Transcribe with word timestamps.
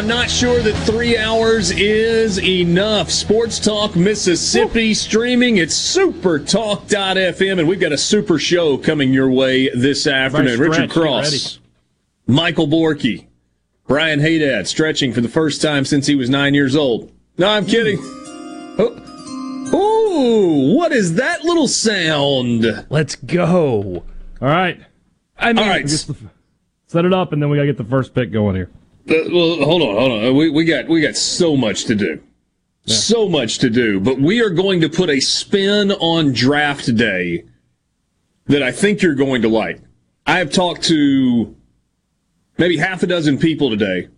I'm 0.00 0.06
not 0.06 0.30
sure 0.30 0.62
that 0.62 0.72
three 0.86 1.18
hours 1.18 1.70
is 1.72 2.42
enough. 2.42 3.10
Sports 3.10 3.58
Talk 3.60 3.96
Mississippi 3.96 4.94
streaming 4.94 5.58
at 5.58 5.68
supertalk.fm, 5.68 7.58
and 7.58 7.68
we've 7.68 7.78
got 7.78 7.92
a 7.92 7.98
super 7.98 8.38
show 8.38 8.78
coming 8.78 9.12
your 9.12 9.30
way 9.30 9.68
this 9.68 10.06
afternoon. 10.06 10.54
Stretch, 10.54 10.70
Richard 10.70 10.90
Cross, 10.90 11.58
Michael 12.26 12.66
Borky, 12.66 13.26
Brian 13.86 14.20
Haydad 14.20 14.66
stretching 14.66 15.12
for 15.12 15.20
the 15.20 15.28
first 15.28 15.60
time 15.60 15.84
since 15.84 16.06
he 16.06 16.14
was 16.14 16.30
nine 16.30 16.54
years 16.54 16.74
old. 16.74 17.12
No, 17.36 17.50
I'm 17.50 17.66
mm. 17.66 17.70
kidding. 17.70 17.98
Oh. 18.78 19.66
Ooh, 19.74 20.76
what 20.78 20.92
is 20.92 21.16
that 21.16 21.44
little 21.44 21.68
sound? 21.68 22.86
Let's 22.88 23.16
go. 23.16 24.02
All 24.40 24.48
right. 24.48 24.80
I 25.38 25.52
mean, 25.52 25.62
All 25.62 25.70
right. 25.70 25.86
Set 26.86 27.04
it 27.04 27.12
up, 27.12 27.34
and 27.34 27.42
then 27.42 27.50
we 27.50 27.58
got 27.58 27.64
to 27.64 27.66
get 27.66 27.76
the 27.76 27.84
first 27.84 28.14
pick 28.14 28.32
going 28.32 28.56
here. 28.56 28.70
Uh, 29.10 29.28
well, 29.32 29.56
hold 29.56 29.82
on, 29.82 29.96
hold 29.96 30.12
on. 30.12 30.36
We, 30.36 30.50
we 30.50 30.64
got 30.64 30.86
we 30.86 31.00
got 31.00 31.16
so 31.16 31.56
much 31.56 31.86
to 31.86 31.96
do, 31.96 32.22
so 32.86 33.28
much 33.28 33.58
to 33.58 33.68
do. 33.68 33.98
But 33.98 34.20
we 34.20 34.40
are 34.40 34.50
going 34.50 34.80
to 34.82 34.88
put 34.88 35.10
a 35.10 35.18
spin 35.18 35.90
on 35.90 36.32
draft 36.32 36.94
day 36.94 37.44
that 38.46 38.62
I 38.62 38.70
think 38.70 39.02
you're 39.02 39.16
going 39.16 39.42
to 39.42 39.48
like. 39.48 39.80
I 40.26 40.38
have 40.38 40.52
talked 40.52 40.84
to 40.84 41.56
maybe 42.56 42.76
half 42.76 43.02
a 43.02 43.08
dozen 43.08 43.38
people 43.38 43.68
today 43.70 44.08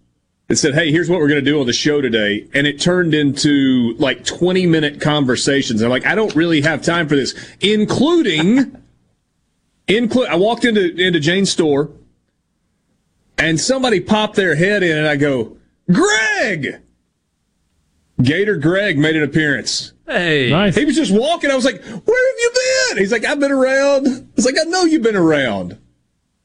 that 0.48 0.56
said, 0.56 0.74
"Hey, 0.74 0.90
here's 0.90 1.08
what 1.08 1.20
we're 1.20 1.28
going 1.28 1.42
to 1.42 1.50
do 1.50 1.58
on 1.58 1.66
the 1.66 1.72
show 1.72 2.02
today," 2.02 2.46
and 2.52 2.66
it 2.66 2.78
turned 2.78 3.14
into 3.14 3.94
like 3.98 4.26
20 4.26 4.66
minute 4.66 5.00
conversations. 5.00 5.80
I'm 5.80 5.88
like, 5.88 6.04
I 6.04 6.14
don't 6.14 6.34
really 6.34 6.60
have 6.60 6.82
time 6.82 7.08
for 7.08 7.16
this, 7.16 7.34
including. 7.60 8.78
Include. 9.88 10.28
I 10.28 10.36
walked 10.36 10.64
into 10.64 10.94
into 10.94 11.18
Jane's 11.18 11.50
store 11.50 11.90
and 13.42 13.60
somebody 13.60 14.00
popped 14.00 14.36
their 14.36 14.54
head 14.54 14.82
in, 14.82 14.96
and 14.96 15.06
I 15.06 15.16
go, 15.16 15.56
Greg! 15.90 16.80
Gator 18.22 18.56
Greg 18.56 18.98
made 18.98 19.16
an 19.16 19.22
appearance. 19.22 19.92
hey, 20.06 20.50
Nice. 20.50 20.76
He 20.76 20.84
was 20.84 20.94
just 20.94 21.12
walking. 21.12 21.50
I 21.50 21.56
was 21.56 21.64
like, 21.64 21.82
Where 21.82 21.90
have 21.92 22.04
you 22.38 22.50
been? 22.88 22.98
He's 22.98 23.10
like, 23.12 23.24
I've 23.24 23.40
been 23.40 23.50
around. 23.52 24.06
I 24.06 24.22
was 24.36 24.44
like, 24.44 24.54
I 24.60 24.64
know 24.64 24.84
you've 24.84 25.02
been 25.02 25.16
around. 25.16 25.78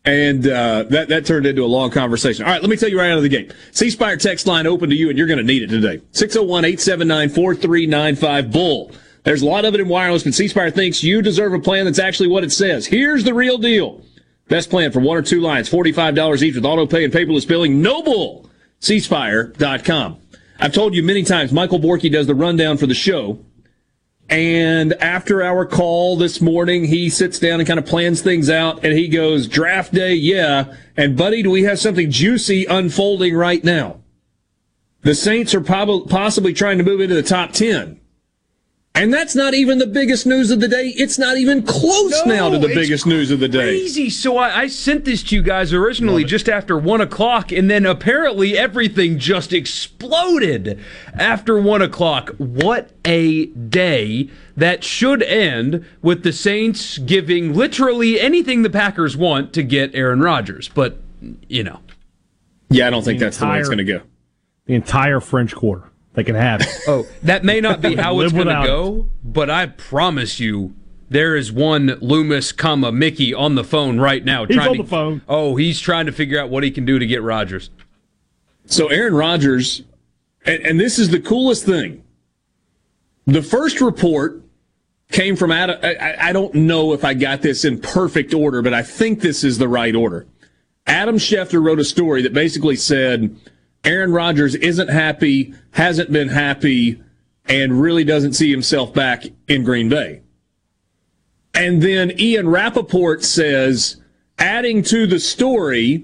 And 0.05 0.47
uh, 0.47 0.83
that, 0.83 1.09
that 1.09 1.25
turned 1.25 1.45
into 1.45 1.65
a 1.65 1.67
long 1.67 1.91
conversation. 1.91 2.45
All 2.45 2.51
right, 2.51 2.61
let 2.61 2.69
me 2.69 2.77
tell 2.77 2.87
you 2.89 2.97
right 2.97 3.11
out 3.11 3.17
of 3.17 3.23
the 3.23 3.29
gate. 3.29 3.53
C 3.73 3.89
Spire 3.89 4.15
text 4.15 4.47
line 4.47 4.65
open 4.65 4.89
to 4.89 4.95
you, 4.95 5.09
and 5.09 5.17
you're 5.17 5.27
going 5.27 5.37
to 5.37 5.43
need 5.43 5.63
it 5.63 5.67
today. 5.67 6.01
601 6.11 6.63
879 6.63 7.29
4395 7.29 8.51
Bull. 8.51 8.91
There's 9.23 9.41
a 9.41 9.45
lot 9.45 9.65
of 9.65 9.73
it 9.73 9.81
in 9.81 9.89
wireless, 9.89 10.23
but 10.23 10.33
C 10.33 10.47
Spire 10.47 10.71
thinks 10.71 11.03
you 11.03 11.21
deserve 11.21 11.53
a 11.53 11.59
plan 11.59 11.83
that's 11.83 11.99
actually 11.99 12.29
what 12.29 12.45
it 12.45 12.53
says. 12.53 12.87
Here's 12.87 13.25
the 13.25 13.33
real 13.33 13.57
deal. 13.57 14.01
Best 14.47 14.69
plan 14.69 14.91
for 14.91 14.99
one 14.99 15.17
or 15.17 15.21
two 15.21 15.41
lines, 15.41 15.69
$45 15.69 16.41
each 16.41 16.55
with 16.55 16.65
auto 16.65 16.85
pay 16.85 17.03
and 17.03 17.13
paperless 17.13 17.47
billing. 17.47 17.81
Noble, 17.81 18.49
cspire.com. 18.81 20.19
I've 20.59 20.73
told 20.73 20.95
you 20.95 21.03
many 21.03 21.23
times, 21.23 21.51
Michael 21.51 21.79
Borky 21.79 22.11
does 22.11 22.27
the 22.27 22.35
rundown 22.35 22.77
for 22.77 22.87
the 22.87 22.95
show. 22.95 23.39
And 24.29 24.93
after 24.93 25.41
our 25.43 25.65
call 25.65 26.17
this 26.17 26.41
morning, 26.41 26.85
he 26.85 27.09
sits 27.09 27.39
down 27.39 27.59
and 27.59 27.67
kind 27.67 27.79
of 27.79 27.85
plans 27.85 28.21
things 28.21 28.49
out 28.49 28.83
and 28.83 28.93
he 28.93 29.07
goes, 29.07 29.47
draft 29.47 29.93
day, 29.93 30.13
yeah. 30.13 30.73
And 30.97 31.17
buddy, 31.17 31.43
do 31.43 31.49
we 31.49 31.63
have 31.63 31.79
something 31.79 32.11
juicy 32.11 32.65
unfolding 32.65 33.35
right 33.35 33.63
now? 33.63 34.01
The 35.01 35.15
Saints 35.15 35.55
are 35.55 35.61
prob- 35.61 36.09
possibly 36.09 36.53
trying 36.53 36.77
to 36.77 36.83
move 36.83 36.99
into 36.99 37.15
the 37.15 37.23
top 37.23 37.53
10. 37.53 38.01
And 39.01 39.13
that's 39.13 39.35
not 39.35 39.53
even 39.53 39.77
the 39.77 39.87
biggest 39.87 40.25
news 40.25 40.49
of 40.51 40.59
the 40.59 40.67
day. 40.67 40.87
It's 40.95 41.17
not 41.19 41.37
even 41.37 41.63
close 41.63 42.11
No, 42.25 42.33
now 42.33 42.49
to 42.49 42.57
the 42.57 42.67
it's 42.67 42.75
biggest 42.75 43.05
news 43.05 43.31
of 43.31 43.39
the 43.39 43.47
day. 43.47 43.77
crazy. 43.79 44.09
So 44.09 44.37
I, 44.37 44.61
I 44.61 44.67
sent 44.67 45.05
this 45.05 45.23
to 45.23 45.35
you 45.35 45.41
guys 45.43 45.71
originally 45.73 46.23
just 46.23 46.49
after 46.49 46.77
one 46.77 46.99
o'clock, 47.01 47.51
and 47.51 47.69
then 47.69 47.85
apparently 47.85 48.57
everything 48.57 49.19
just 49.19 49.53
exploded 49.53 50.79
after 51.13 51.59
one 51.61 51.81
o'clock. 51.81 52.29
What 52.37 52.91
a 53.05 53.45
day 53.47 54.29
that 54.55 54.83
should 54.83 55.21
end 55.23 55.85
with 56.01 56.23
the 56.23 56.33
Saints 56.33 56.97
giving 56.97 57.53
literally 57.53 58.19
anything 58.19 58.61
the 58.63 58.69
Packers 58.69 59.15
want 59.15 59.53
to 59.53 59.63
get 59.63 59.93
Aaron 59.93 60.21
Rodgers. 60.21 60.67
But 60.69 60.97
you 61.47 61.63
know, 61.63 61.79
Yeah, 62.69 62.87
I 62.87 62.89
don't 62.89 63.03
think 63.03 63.19
that's 63.19 63.37
the 63.37 63.47
way 63.47 63.59
it's 63.59 63.69
going 63.69 63.77
to 63.79 63.83
go. 63.83 64.01
The 64.65 64.73
entire 64.75 65.19
French 65.19 65.55
Quarter. 65.55 65.89
They 66.17 66.23
can 66.23 66.33
have 66.35 66.61
it. 66.61 66.67
oh, 66.87 67.05
that 67.21 67.43
may 67.43 67.61
not 67.61 67.79
be 67.79 67.93
how 67.95 68.19
it's 68.21 68.33
going 68.33 68.47
to 68.47 68.49
without 68.49 68.63
it. 68.63 68.67
go, 68.67 69.07
but 69.23 69.49
I 69.51 69.67
promise 69.67 70.39
you. 70.39 70.73
There 71.09 71.37
is 71.37 71.51
one 71.53 71.95
Loomis, 72.01 72.51
comma 72.51 72.91
Mickey 72.91 73.33
on 73.33 73.53
the 73.55 73.63
phone 73.63 73.97
right 73.99 74.25
now. 74.25 74.45
He's 74.45 74.57
trying 74.57 74.69
on 74.71 74.75
to, 74.77 74.83
the 74.83 74.89
phone. 74.89 75.21
Oh, 75.29 75.55
he's 75.55 75.79
trying 75.79 76.07
to 76.07 76.11
figure 76.11 76.37
out 76.37 76.49
what 76.49 76.63
he 76.63 76.71
can 76.71 76.83
do 76.85 76.99
to 76.99 77.05
get 77.05 77.21
Rodgers. 77.21 77.69
So 78.65 78.87
Aaron 78.87 79.13
Rodgers, 79.13 79.83
and, 80.45 80.65
and 80.65 80.79
this 80.79 80.99
is 80.99 81.09
the 81.09 81.21
coolest 81.21 81.65
thing. 81.65 82.03
The 83.25 83.41
first 83.41 83.79
report 83.79 84.41
came 85.11 85.35
from 85.37 85.51
Adam. 85.51 85.79
I, 85.81 85.95
I- 85.95 86.27
I 86.29 86.33
don't 86.33 86.53
know 86.55 86.91
if 86.93 87.05
I 87.05 87.13
got 87.13 87.41
this 87.41 87.63
in 87.63 87.79
perfect 87.79 88.33
order, 88.33 88.61
but 88.61 88.73
I 88.73 88.81
think 88.81 89.21
this 89.21 89.43
is 89.45 89.59
the 89.59 89.67
right 89.69 89.95
order. 89.95 90.25
Adam 90.87 91.17
Schefter 91.17 91.63
wrote 91.63 91.79
a 91.79 91.85
story 91.85 92.21
that 92.23 92.33
basically 92.33 92.75
said 92.75 93.33
Aaron 93.83 94.11
Rodgers 94.11 94.55
isn't 94.55 94.89
happy, 94.89 95.53
hasn't 95.71 96.11
been 96.11 96.29
happy, 96.29 97.01
and 97.45 97.81
really 97.81 98.03
doesn't 98.03 98.33
see 98.33 98.51
himself 98.51 98.93
back 98.93 99.25
in 99.47 99.63
Green 99.63 99.89
Bay. 99.89 100.21
And 101.53 101.81
then 101.81 102.11
Ian 102.19 102.49
Rapoport 102.49 103.23
says, 103.23 103.97
adding 104.37 104.83
to 104.83 105.07
the 105.07 105.19
story, 105.19 106.03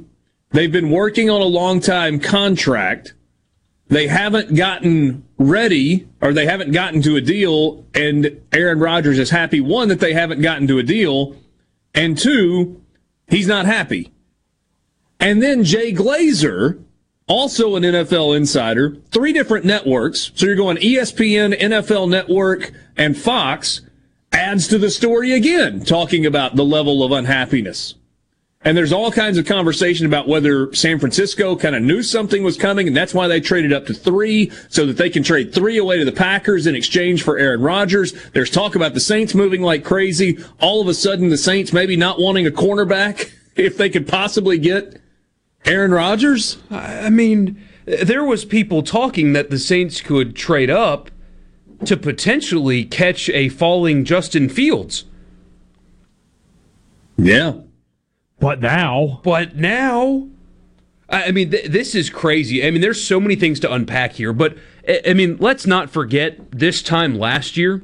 they've 0.52 0.72
been 0.72 0.90
working 0.90 1.30
on 1.30 1.42
a 1.42 1.46
long 1.46 1.80
time 1.80 2.20
contract. 2.20 3.14
They 3.88 4.08
haven't 4.08 4.56
gotten 4.56 5.26
ready 5.38 6.08
or 6.22 6.34
they 6.34 6.46
haven't 6.46 6.72
gotten 6.72 7.02
to 7.04 7.16
a 7.16 7.22
deal. 7.22 7.86
And 7.94 8.42
Aaron 8.52 8.80
Rodgers 8.80 9.20
is 9.20 9.30
happy. 9.30 9.62
One, 9.62 9.90
that 9.90 10.00
they 10.00 10.14
haven't 10.14 10.42
gotten 10.42 10.68
to 10.68 10.80
a 10.80 10.84
deal. 10.84 11.36
And 11.94 12.18
two, 12.18 12.82
he's 13.28 13.48
not 13.48 13.66
happy. 13.66 14.12
And 15.20 15.42
then 15.42 15.64
Jay 15.64 15.94
Glazer, 15.94 16.84
also 17.34 17.76
an 17.76 17.82
NFL 17.82 18.38
insider, 18.38 18.96
three 19.10 19.34
different 19.34 19.66
networks. 19.66 20.32
So 20.36 20.46
you're 20.46 20.56
going 20.56 20.78
ESPN, 20.78 21.60
NFL 21.60 22.08
Network, 22.08 22.72
and 22.96 23.18
Fox 23.18 23.82
adds 24.32 24.68
to 24.68 24.78
the 24.78 24.92
story 24.92 25.32
again, 25.32 25.84
talking 25.84 26.28
about 26.28 26.56
the 26.56 26.64
level 26.64 27.04
of 27.04 27.12
unhappiness. 27.12 27.96
And 28.64 28.78
there's 28.78 28.94
all 28.94 29.12
kinds 29.12 29.40
of 29.40 29.48
conversation 29.48 30.06
about 30.06 30.28
whether 30.28 30.72
San 30.76 31.00
Francisco 31.00 31.56
kind 31.56 31.76
of 31.76 31.82
knew 31.82 32.04
something 32.04 32.44
was 32.44 32.56
coming, 32.56 32.88
and 32.88 32.96
that's 32.96 33.16
why 33.16 33.28
they 33.28 33.42
traded 33.42 33.74
up 33.74 33.88
to 33.88 33.96
three, 33.96 34.52
so 34.70 34.86
that 34.86 34.98
they 34.98 35.10
can 35.10 35.24
trade 35.24 35.56
three 35.56 35.80
away 35.80 35.98
to 35.98 36.06
the 36.06 36.12
Packers 36.12 36.68
in 36.68 36.76
exchange 36.76 37.24
for 37.24 37.40
Aaron 37.40 37.62
Rodgers. 37.62 38.14
There's 38.34 38.52
talk 38.52 38.76
about 38.76 38.94
the 38.94 39.00
Saints 39.00 39.34
moving 39.34 39.64
like 39.64 39.84
crazy. 39.84 40.38
All 40.62 40.82
of 40.82 40.88
a 40.88 40.94
sudden, 40.94 41.30
the 41.30 41.38
Saints 41.38 41.74
maybe 41.74 41.98
not 41.98 42.20
wanting 42.20 42.46
a 42.46 42.52
cornerback 42.52 43.32
if 43.56 43.76
they 43.76 43.90
could 43.90 44.08
possibly 44.08 44.60
get 44.60 45.02
Aaron 45.66 45.92
Rodgers. 45.92 46.58
I 46.70 47.10
mean, 47.10 47.62
there 47.86 48.24
was 48.24 48.46
people 48.46 48.84
talking 48.84 49.34
that 49.34 49.50
the 49.50 49.60
Saints 49.60 50.02
could 50.02 50.36
trade 50.36 50.70
up 50.70 51.10
to 51.86 51.98
potentially 51.98 52.86
catch 52.86 53.30
a 53.30 53.50
falling 53.50 54.06
Justin 54.06 54.50
Fields. 54.50 55.06
Yeah. 57.18 57.54
But 58.40 58.62
now, 58.62 59.22
But 59.24 59.56
now, 59.56 60.28
I 61.10 61.26
I 61.26 61.32
mean, 61.32 61.52
th- 61.52 61.70
this 61.70 61.96
is 61.96 62.10
crazy. 62.10 62.66
I 62.66 62.72
mean, 62.72 62.82
there's 62.82 63.04
so 63.04 63.20
many 63.20 63.36
things 63.36 63.60
to 63.62 63.72
unpack 63.74 64.14
here. 64.14 64.34
But 64.34 64.58
I 64.88 65.02
I 65.08 65.14
mean, 65.14 65.38
let's 65.40 65.66
not 65.66 65.90
forget 65.90 66.52
this 66.52 66.82
time 66.82 67.18
last 67.18 67.56
year 67.56 67.84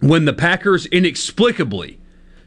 when 0.00 0.24
the 0.24 0.32
Packers 0.32 0.86
inexplicably 0.86 1.98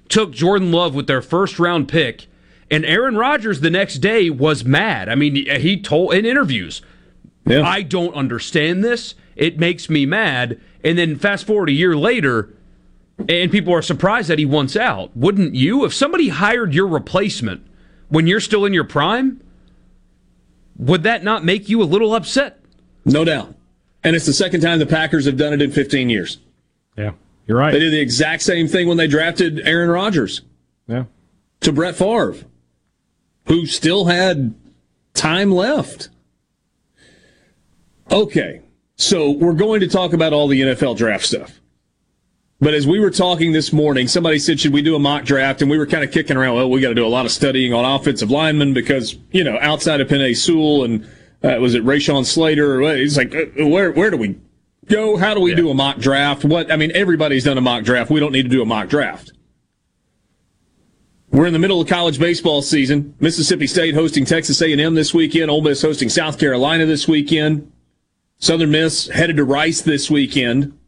took 0.09 0.31
Jordan 0.31 0.71
Love 0.71 0.95
with 0.95 1.07
their 1.07 1.21
first 1.21 1.59
round 1.59 1.87
pick 1.87 2.27
And 2.71 2.83
Aaron 2.85 3.15
Rodgers 3.15 3.61
the 3.61 3.69
next 3.69 3.99
day 3.99 4.29
was 4.29 4.65
mad. 4.65 5.07
I 5.09 5.15
mean, 5.15 5.35
he 5.35 5.79
told 5.79 6.13
in 6.13 6.25
interviews, 6.25 6.81
Yeah. 7.45 7.61
I 7.61 7.83
don't 7.83 8.13
understand 8.15 8.83
this. 8.83 9.13
It 9.35 9.59
makes 9.59 9.89
me 9.89 10.05
mad. 10.05 10.59
And 10.83 10.97
then 10.97 11.15
fast 11.17 11.45
forward 11.45 11.69
a 11.69 11.73
year 11.73 11.95
later, 11.95 12.53
and 13.29 13.51
people 13.51 13.73
are 13.73 13.81
surprised 13.83 14.29
that 14.29 14.39
he 14.39 14.45
wants 14.45 14.75
out. 14.75 15.15
Wouldn't 15.15 15.53
you? 15.55 15.85
If 15.85 15.93
somebody 15.93 16.29
hired 16.29 16.73
your 16.73 16.87
replacement 16.87 17.61
when 18.09 18.25
you're 18.27 18.39
still 18.39 18.65
in 18.65 18.73
your 18.73 18.83
prime, 18.83 19.41
would 20.77 21.03
that 21.03 21.23
not 21.23 21.45
make 21.45 21.69
you 21.69 21.81
a 21.81 21.85
little 21.85 22.13
upset? 22.15 22.59
no 23.05 23.23
doubt. 23.23 23.53
And 24.03 24.15
it's 24.15 24.25
the 24.25 24.33
second 24.33 24.61
time 24.61 24.79
the 24.79 24.85
Packers 24.85 25.25
have 25.25 25.37
done 25.37 25.53
it 25.53 25.61
in 25.61 25.71
15 25.71 26.09
years. 26.09 26.39
Yeah, 26.97 27.11
you're 27.47 27.57
right. 27.57 27.71
They 27.71 27.79
did 27.79 27.91
the 27.93 27.99
exact 27.99 28.41
same 28.43 28.67
thing 28.67 28.87
when 28.87 28.97
they 28.97 29.07
drafted 29.07 29.59
Aaron 29.67 29.89
Rodgers 29.89 30.41
Yeah. 30.87 31.05
to 31.61 31.71
Brett 31.71 31.95
Favre, 31.95 32.35
who 33.45 33.65
still 33.65 34.05
had 34.05 34.53
time 35.13 35.51
left. 35.51 36.09
Okay, 38.11 38.61
so 38.95 39.31
we're 39.31 39.53
going 39.53 39.79
to 39.79 39.87
talk 39.87 40.13
about 40.13 40.33
all 40.33 40.47
the 40.47 40.61
NFL 40.61 40.97
draft 40.97 41.25
stuff. 41.25 41.59
But 42.61 42.73
as 42.73 42.87
we 42.87 42.99
were 42.99 43.11
talking 43.11 43.51
this 43.51 43.73
morning, 43.73 44.07
somebody 44.07 44.39
said, 44.39 44.59
should 44.59 44.71
we 44.73 44.81
do 44.81 44.95
a 44.95 44.99
mock 44.99 45.25
draft? 45.25 45.61
And 45.61 45.69
we 45.69 45.77
were 45.77 45.85
kind 45.85 46.03
of 46.03 46.11
kicking 46.11 46.37
around, 46.37 46.55
well, 46.55 46.69
we 46.69 46.79
got 46.79 46.89
to 46.89 46.95
do 46.95 47.05
a 47.05 47.09
lot 47.09 47.25
of 47.25 47.31
studying 47.31 47.73
on 47.73 47.83
offensive 47.83 48.31
linemen 48.31 48.73
because, 48.73 49.17
you 49.31 49.43
know, 49.43 49.57
outside 49.59 49.99
of 49.99 50.07
Penei 50.07 50.35
Sewell 50.35 50.85
and 50.85 51.03
uh, 51.43 51.59
was 51.59 51.75
it 51.75 51.83
Rashawn 51.83 52.25
Slater? 52.25 52.81
He's 52.95 53.17
like, 53.17 53.35
uh, 53.35 53.67
where, 53.67 53.91
where 53.91 54.09
do 54.09 54.17
we 54.17 54.39
go? 54.85 55.17
How 55.17 55.33
do 55.33 55.41
we 55.41 55.53
do 55.53 55.69
a 55.69 55.73
mock 55.73 55.97
draft? 55.97 56.45
What, 56.45 56.71
I 56.71 56.77
mean, 56.77 56.91
everybody's 56.95 57.43
done 57.43 57.57
a 57.57 57.61
mock 57.61 57.83
draft. 57.83 58.09
We 58.09 58.21
don't 58.21 58.31
need 58.31 58.43
to 58.43 58.49
do 58.49 58.61
a 58.61 58.65
mock 58.65 58.87
draft. 58.87 59.33
We're 61.35 61.47
in 61.47 61.51
the 61.53 61.59
middle 61.59 61.81
of 61.81 61.89
college 61.89 62.17
baseball 62.17 62.61
season. 62.61 63.13
Mississippi 63.19 63.67
State 63.67 63.93
hosting 63.93 64.23
Texas 64.23 64.61
A&M 64.61 64.95
this 64.95 65.13
weekend. 65.13 65.51
Ole 65.51 65.61
Miss 65.61 65.81
hosting 65.81 66.07
South 66.07 66.39
Carolina 66.39 66.85
this 66.85 67.09
weekend. 67.09 67.69
Southern 68.37 68.71
Miss 68.71 69.09
headed 69.09 69.35
to 69.35 69.43
Rice 69.43 69.81
this 69.81 70.09
weekend. 70.09 70.79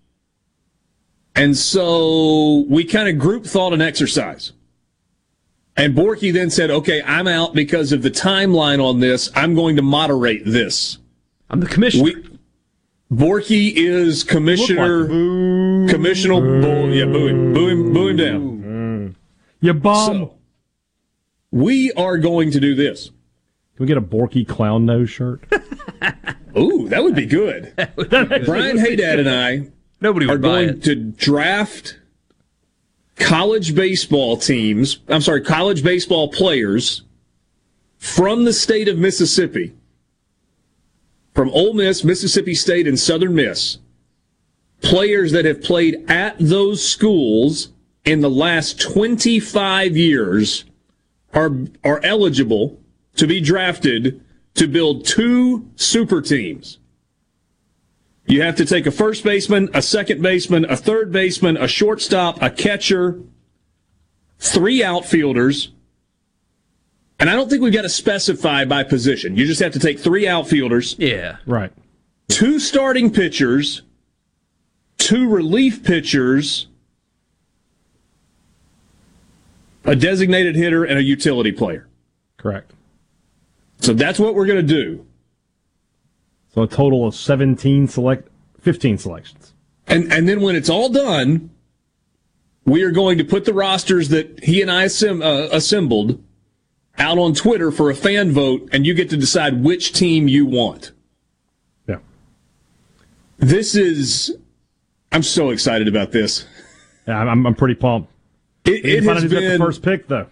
And 1.35 1.57
so 1.57 2.65
we 2.69 2.85
kind 2.85 3.09
of 3.09 3.19
group 3.19 3.45
thought 3.45 3.73
an 3.73 3.81
exercise. 3.81 4.53
And 5.75 5.94
Borky 5.94 6.31
then 6.31 6.49
said, 6.49 6.71
okay, 6.71 7.03
I'm 7.03 7.27
out 7.27 7.53
because 7.53 7.91
of 7.91 8.01
the 8.01 8.09
timeline 8.09 8.81
on 8.81 9.01
this. 9.01 9.29
I'm 9.35 9.53
going 9.53 9.75
to 9.75 9.81
moderate 9.81 10.45
this. 10.45 10.97
I'm 11.49 11.59
the 11.59 11.67
commissioner. 11.67 12.03
We, 12.05 12.38
Borky 13.11 13.73
is 13.75 14.23
commissioner, 14.23 15.07
commissioner, 15.89 16.39
boo, 16.39 16.89
yeah, 16.94 17.03
boo 17.03 17.27
him, 17.27 17.53
boo 17.53 17.67
him, 17.67 17.94
boo 17.94 18.07
him 18.07 18.15
down. 18.15 19.15
You 19.59 19.73
bum. 19.73 20.05
So, 20.05 20.36
we 21.51 21.91
are 21.94 22.17
going 22.17 22.51
to 22.51 22.59
do 22.59 22.75
this. 22.75 23.07
Can 23.75 23.85
we 23.85 23.88
get 23.88 23.97
a 23.97 24.01
Borky 24.01 24.47
clown 24.47 24.85
nose 24.85 25.09
shirt? 25.09 25.44
Ooh, 26.57 26.88
that 26.89 27.03
would 27.03 27.15
be 27.15 27.25
good. 27.25 27.73
Brian 27.75 28.77
Haydad 28.77 29.19
and 29.19 29.29
I 29.29 29.67
Nobody 30.01 30.27
are 30.27 30.38
buy 30.38 30.47
going 30.65 30.69
it. 30.69 30.83
to 30.83 30.95
draft 30.95 31.99
college 33.15 33.75
baseball 33.75 34.38
teams. 34.38 34.99
I'm 35.07 35.21
sorry, 35.21 35.41
college 35.41 35.83
baseball 35.83 36.29
players 36.31 37.03
from 37.97 38.45
the 38.45 38.53
state 38.53 38.88
of 38.88 38.97
Mississippi, 38.97 39.73
from 41.33 41.49
Ole 41.49 41.73
Miss, 41.73 42.03
Mississippi 42.03 42.55
State, 42.55 42.88
and 42.88 42.99
Southern 42.99 43.35
Miss. 43.35 43.77
Players 44.81 45.31
that 45.31 45.45
have 45.45 45.63
played 45.63 46.05
at 46.09 46.35
those 46.39 46.88
schools 46.88 47.69
in 48.05 48.21
the 48.21 48.29
last 48.29 48.79
25 48.79 49.97
years 49.97 50.65
are 51.37 51.51
are 51.83 52.01
eligible 52.03 52.79
to 53.15 53.27
be 53.27 53.39
drafted 53.39 54.19
to 54.55 54.67
build 54.67 55.05
two 55.05 55.69
super 55.75 56.19
teams. 56.21 56.79
You 58.25 58.41
have 58.41 58.55
to 58.57 58.65
take 58.65 58.85
a 58.87 58.91
first 58.91 59.23
baseman, 59.23 59.69
a 59.73 59.81
second 59.81 60.21
baseman, 60.21 60.65
a 60.65 60.75
third 60.75 61.11
baseman, 61.11 61.55
a 61.55 61.67
shortstop, 61.67 62.41
a 62.41 62.49
catcher, 62.49 63.19
three 64.39 64.83
outfielders. 64.83 65.71
And 67.19 67.29
I 67.29 67.35
don't 67.35 67.49
think 67.49 67.61
we've 67.61 67.73
got 67.73 67.83
to 67.83 67.89
specify 67.89 68.65
by 68.65 68.83
position. 68.83 69.37
You 69.37 69.45
just 69.47 69.61
have 69.61 69.73
to 69.73 69.79
take 69.79 69.99
three 69.99 70.27
outfielders, 70.27 70.95
Yeah. 70.99 71.37
right. 71.45 71.71
two 72.27 72.59
starting 72.59 73.11
pitchers, 73.11 73.83
two 74.97 75.27
relief 75.29 75.83
pitchers, 75.83 76.67
a 79.87 79.95
designated 79.95 80.55
hitter, 80.55 80.83
and 80.83 80.99
a 80.99 81.03
utility 81.03 81.51
player. 81.51 81.87
Correct. 82.37 82.73
So 83.79 83.93
that's 83.93 84.19
what 84.19 84.35
we're 84.35 84.45
going 84.45 84.65
to 84.65 84.73
do. 84.73 85.05
So 86.53 86.63
a 86.63 86.67
total 86.67 87.07
of 87.07 87.15
17 87.15 87.87
select, 87.87 88.27
15 88.59 88.97
selections. 88.97 89.53
And 89.87 90.11
and 90.11 90.27
then 90.27 90.41
when 90.41 90.55
it's 90.55 90.69
all 90.69 90.89
done, 90.89 91.49
we 92.65 92.83
are 92.83 92.91
going 92.91 93.17
to 93.17 93.23
put 93.23 93.45
the 93.45 93.53
rosters 93.53 94.09
that 94.09 94.43
he 94.43 94.61
and 94.61 94.69
I 94.69 94.85
assemb- 94.85 95.23
uh, 95.23 95.47
assembled 95.55 96.21
out 96.97 97.17
on 97.17 97.33
Twitter 97.33 97.71
for 97.71 97.89
a 97.89 97.95
fan 97.95 98.31
vote, 98.31 98.67
and 98.71 98.85
you 98.85 98.93
get 98.93 99.09
to 99.11 99.17
decide 99.17 99.63
which 99.63 99.93
team 99.93 100.27
you 100.27 100.45
want. 100.45 100.91
Yeah. 101.87 101.99
This 103.37 103.75
is, 103.75 104.35
I'm 105.11 105.23
so 105.23 105.51
excited 105.51 105.87
about 105.87 106.11
this. 106.11 106.45
Yeah, 107.07 107.19
I'm, 107.19 107.45
I'm 107.45 107.55
pretty 107.55 107.75
pumped. 107.75 108.11
It, 108.67 108.85
it 108.85 109.03
has 109.03 109.23
who's 109.23 109.31
the 109.31 109.39
been 109.39 109.59
first 109.59 109.81
pick, 109.81 110.07
though. 110.07 110.27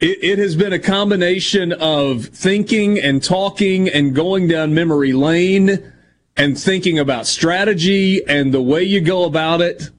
it, 0.00 0.18
it 0.22 0.38
has 0.38 0.56
been 0.56 0.72
a 0.72 0.78
combination 0.78 1.72
of 1.72 2.26
thinking 2.26 2.98
and 2.98 3.22
talking 3.22 3.88
and 3.88 4.14
going 4.14 4.48
down 4.48 4.74
memory 4.74 5.12
lane 5.12 5.92
and 6.36 6.58
thinking 6.58 6.98
about 6.98 7.26
strategy 7.26 8.24
and 8.26 8.52
the 8.52 8.62
way 8.62 8.82
you 8.82 9.00
go 9.00 9.24
about 9.24 9.60
it. 9.60 9.90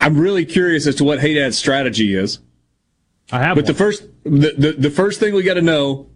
I'm 0.00 0.18
really 0.18 0.44
curious 0.44 0.86
as 0.86 0.96
to 0.96 1.04
what 1.04 1.20
Haydad's 1.20 1.56
strategy 1.56 2.14
is. 2.14 2.40
I 3.30 3.38
have 3.42 3.54
But 3.54 3.66
the 3.66 3.74
first, 3.74 4.02
the, 4.24 4.54
the, 4.56 4.72
the 4.72 4.90
first 4.90 5.20
thing 5.20 5.34
we 5.34 5.42
got 5.42 5.54
to 5.54 5.62
know 5.62 6.10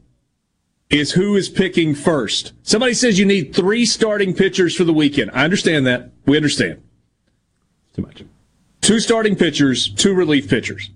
is 0.90 1.12
who 1.12 1.36
is 1.36 1.48
picking 1.48 1.94
first. 1.94 2.52
Somebody 2.62 2.94
says 2.94 3.19
you 3.19 3.24
need 3.26 3.54
three 3.54 3.84
starting 3.86 4.34
pitchers 4.34 4.74
for 4.74 4.84
the 4.84 4.92
weekend. 4.92 5.30
I 5.32 5.44
understand 5.44 5.86
that. 5.86 6.10
We 6.26 6.36
understand. 6.36 6.82
Too 7.94 8.02
much. 8.02 8.22
Two 8.86 9.00
starting 9.00 9.34
pitchers, 9.34 9.88
two 9.88 10.14
relief 10.14 10.48
pitchers. 10.48 10.90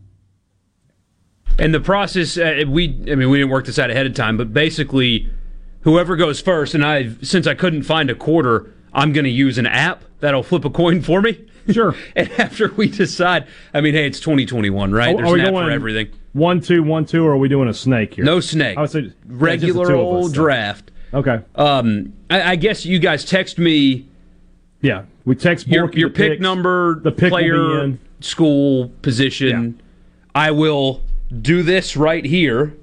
And 1.59 1.75
the 1.75 1.81
process, 1.81 2.39
uh, 2.39 2.63
we, 2.69 2.87
I 3.11 3.17
mean, 3.17 3.31
we 3.31 3.39
didn't 3.39 3.51
work 3.51 3.67
this 3.67 3.81
out 3.81 3.91
ahead 3.91 4.07
of 4.07 4.15
time, 4.15 4.37
but 4.37 4.53
basically, 4.53 5.29
whoever 5.81 6.15
goes 6.15 6.41
first, 6.41 6.73
and 6.73 6.85
I, 6.85 7.11
since 7.23 7.49
I 7.49 7.55
couldn't 7.55 7.83
find 7.83 8.09
a 8.09 8.15
quarter, 8.15 8.73
I'm 8.95 9.13
going 9.13 9.25
to 9.25 9.31
use 9.31 9.59
an 9.59 9.67
app 9.67 10.05
that'll 10.21 10.45
flip 10.45 10.65
a 10.65 10.71
coin 10.71 11.03
for 11.03 11.21
me. 11.21 11.47
Sure. 11.71 11.95
and 12.17 12.31
after 12.33 12.73
we 12.73 12.89
decide, 12.89 13.47
I 13.75 13.81
mean, 13.81 13.95
hey, 13.95 14.07
it's 14.07 14.19
2021, 14.21 14.93
right? 14.93 15.09
Are- 15.09 15.17
There's 15.17 15.29
are 15.29 15.33
we 15.33 15.41
an 15.41 15.47
app 15.47 15.53
going 15.53 15.67
for 15.67 15.71
everything. 15.73 16.11
One, 16.33 16.61
two, 16.61 16.83
one, 16.85 17.07
two, 17.07 17.25
or 17.25 17.33
are 17.33 17.37
we 17.39 17.49
doing 17.49 17.69
a 17.69 17.75
snake 17.75 18.15
here? 18.15 18.25
No 18.25 18.39
snake. 18.39 18.79
I 18.79 18.83
would 18.83 18.91
say 18.91 19.01
yeah, 19.01 19.07
just 19.07 19.29
the 19.29 19.35
regular 19.35 19.87
two 19.87 19.95
us, 19.95 20.01
old 20.01 20.33
draft. 20.33 20.93
Okay. 21.13 21.41
Um, 21.57 22.13
I, 22.31 22.53
I 22.53 22.57
guess 22.57 22.87
you 22.87 23.01
guys 23.01 23.25
text 23.25 23.59
me 23.59 24.09
yeah. 24.81 25.05
We 25.25 25.35
text 25.37 25.67
your, 25.69 25.89
Borky 25.89 25.95
your 25.97 26.09
pick 26.11 26.33
picks. 26.33 26.43
number, 26.43 27.01
The 27.01 27.13
pick 27.13 27.31
player, 27.31 27.97
school, 28.21 28.89
position. 29.03 29.81
I 30.35 30.51
will 30.51 31.03
do 31.43 31.63
this 31.63 31.97
right 31.97 32.25
here. 32.25 32.75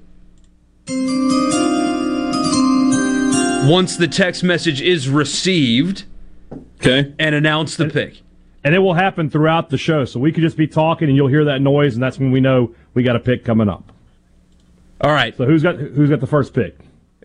Once 3.68 3.96
the 3.96 4.08
text 4.08 4.42
message 4.42 4.80
is 4.80 5.08
received, 5.08 6.04
Okay. 6.80 7.12
and 7.18 7.34
announce 7.34 7.76
the 7.76 7.88
pick. 7.88 8.22
And 8.64 8.74
it 8.74 8.78
will 8.78 8.94
happen 8.94 9.28
throughout 9.28 9.68
the 9.70 9.76
show. 9.78 10.04
So 10.04 10.18
we 10.20 10.32
could 10.32 10.42
just 10.42 10.56
be 10.56 10.66
talking 10.66 11.08
and 11.08 11.16
you'll 11.16 11.28
hear 11.28 11.44
that 11.44 11.60
noise, 11.60 11.94
and 11.94 12.02
that's 12.02 12.18
when 12.18 12.30
we 12.30 12.40
know 12.40 12.74
we 12.94 13.02
got 13.02 13.16
a 13.16 13.20
pick 13.20 13.44
coming 13.44 13.68
up. 13.68 13.92
All 15.00 15.10
right. 15.12 15.36
So 15.36 15.44
who's 15.44 15.62
got 15.62 15.76
who's 15.76 16.08
got 16.10 16.20
the 16.20 16.26
first 16.26 16.54
pick? 16.54 16.76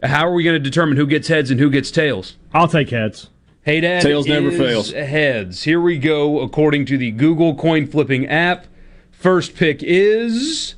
How 0.03 0.27
are 0.27 0.33
we 0.33 0.43
going 0.43 0.55
to 0.55 0.59
determine 0.59 0.97
who 0.97 1.07
gets 1.07 1.27
heads 1.29 1.49
and 1.49 1.59
who 1.59 1.69
gets 1.69 1.89
tails? 1.91 2.35
I'll 2.53 2.67
take 2.67 2.89
heads. 2.89 3.29
Hey, 3.63 3.79
Dad. 3.79 4.01
Tails 4.01 4.27
never 4.27 4.51
fails. 4.51 4.91
Heads. 4.91 5.63
Here 5.63 5.79
we 5.79 5.97
go. 5.97 6.41
According 6.41 6.85
to 6.87 6.97
the 6.97 7.11
Google 7.11 7.55
coin 7.55 7.87
flipping 7.87 8.27
app, 8.27 8.67
first 9.11 9.55
pick 9.55 9.81
is 9.81 10.75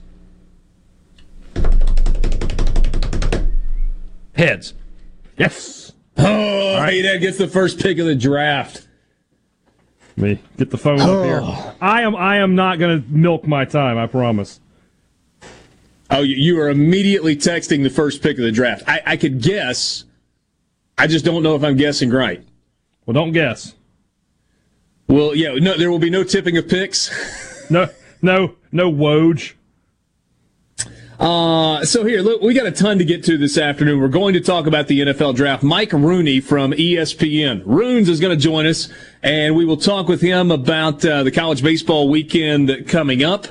heads. 4.36 4.76
Yes. 5.36 5.94
Oh, 6.18 6.24
Haydad 6.80 7.22
gets 7.22 7.40
the 7.40 7.48
first 7.48 7.80
pick 7.80 7.98
of 7.98 8.06
the 8.06 8.16
draft. 8.16 8.88
Me 10.16 10.40
get 10.58 10.70
the 10.70 10.78
phone 10.78 11.02
up 11.02 11.10
oh. 11.10 11.24
here. 11.24 11.74
I 11.82 12.04
am 12.04 12.16
I 12.16 12.38
am 12.38 12.54
not 12.56 12.78
going 12.78 13.02
to 13.02 13.10
milk 13.10 13.48
my 13.48 13.66
time. 13.66 13.98
I 13.98 14.06
promise. 14.06 14.62
Oh, 16.12 16.22
you- 16.22 16.36
you 16.36 16.62
are 16.62 16.70
immediately 16.70 17.36
texting 17.36 17.82
the 17.82 17.90
first 17.90 18.22
pick 18.22 18.38
of 18.38 18.44
the 18.44 18.52
draft. 18.52 18.84
I, 18.88 19.02
I 19.06 19.18
could 19.18 19.42
guess. 19.42 20.06
I 21.00 21.08
just 21.08 21.26
don't 21.26 21.42
know 21.42 21.56
if 21.56 21.64
I'm 21.64 21.76
guessing 21.76 22.12
right. 22.12 22.46
Well, 23.06 23.14
don't 23.14 23.32
guess. 23.32 23.76
Well, 25.08 25.36
yeah, 25.36 25.56
no, 25.56 25.78
there 25.78 25.92
will 25.92 26.00
be 26.00 26.10
no 26.10 26.24
tipping 26.24 26.58
of 26.58 26.68
picks. 26.68 27.12
No, 27.68 27.90
no, 28.22 28.58
no 28.72 28.92
Woj. 28.92 29.54
Uh, 31.20 31.84
so 31.86 32.04
here, 32.04 32.22
look, 32.22 32.42
we 32.42 32.54
got 32.54 32.66
a 32.66 32.72
ton 32.72 32.98
to 32.98 33.06
get 33.06 33.24
to 33.24 33.38
this 33.38 33.58
afternoon. 33.58 34.02
We're 34.02 34.08
going 34.08 34.34
to 34.34 34.42
talk 34.42 34.68
about 34.68 34.88
the 34.88 35.00
NFL 35.00 35.36
draft. 35.36 35.64
Mike 35.64 35.94
Rooney 35.94 36.42
from 36.42 36.74
ESPN, 36.74 37.64
Runes 37.66 38.10
is 38.10 38.20
going 38.20 38.38
to 38.38 38.44
join 38.44 38.68
us, 38.68 38.90
and 39.24 39.56
we 39.56 39.66
will 39.66 39.78
talk 39.78 40.08
with 40.08 40.22
him 40.22 40.52
about 40.52 41.06
uh, 41.06 41.24
the 41.24 41.32
college 41.32 41.64
baseball 41.64 42.10
weekend 42.10 42.88
coming 42.88 43.24
up. 43.24 43.48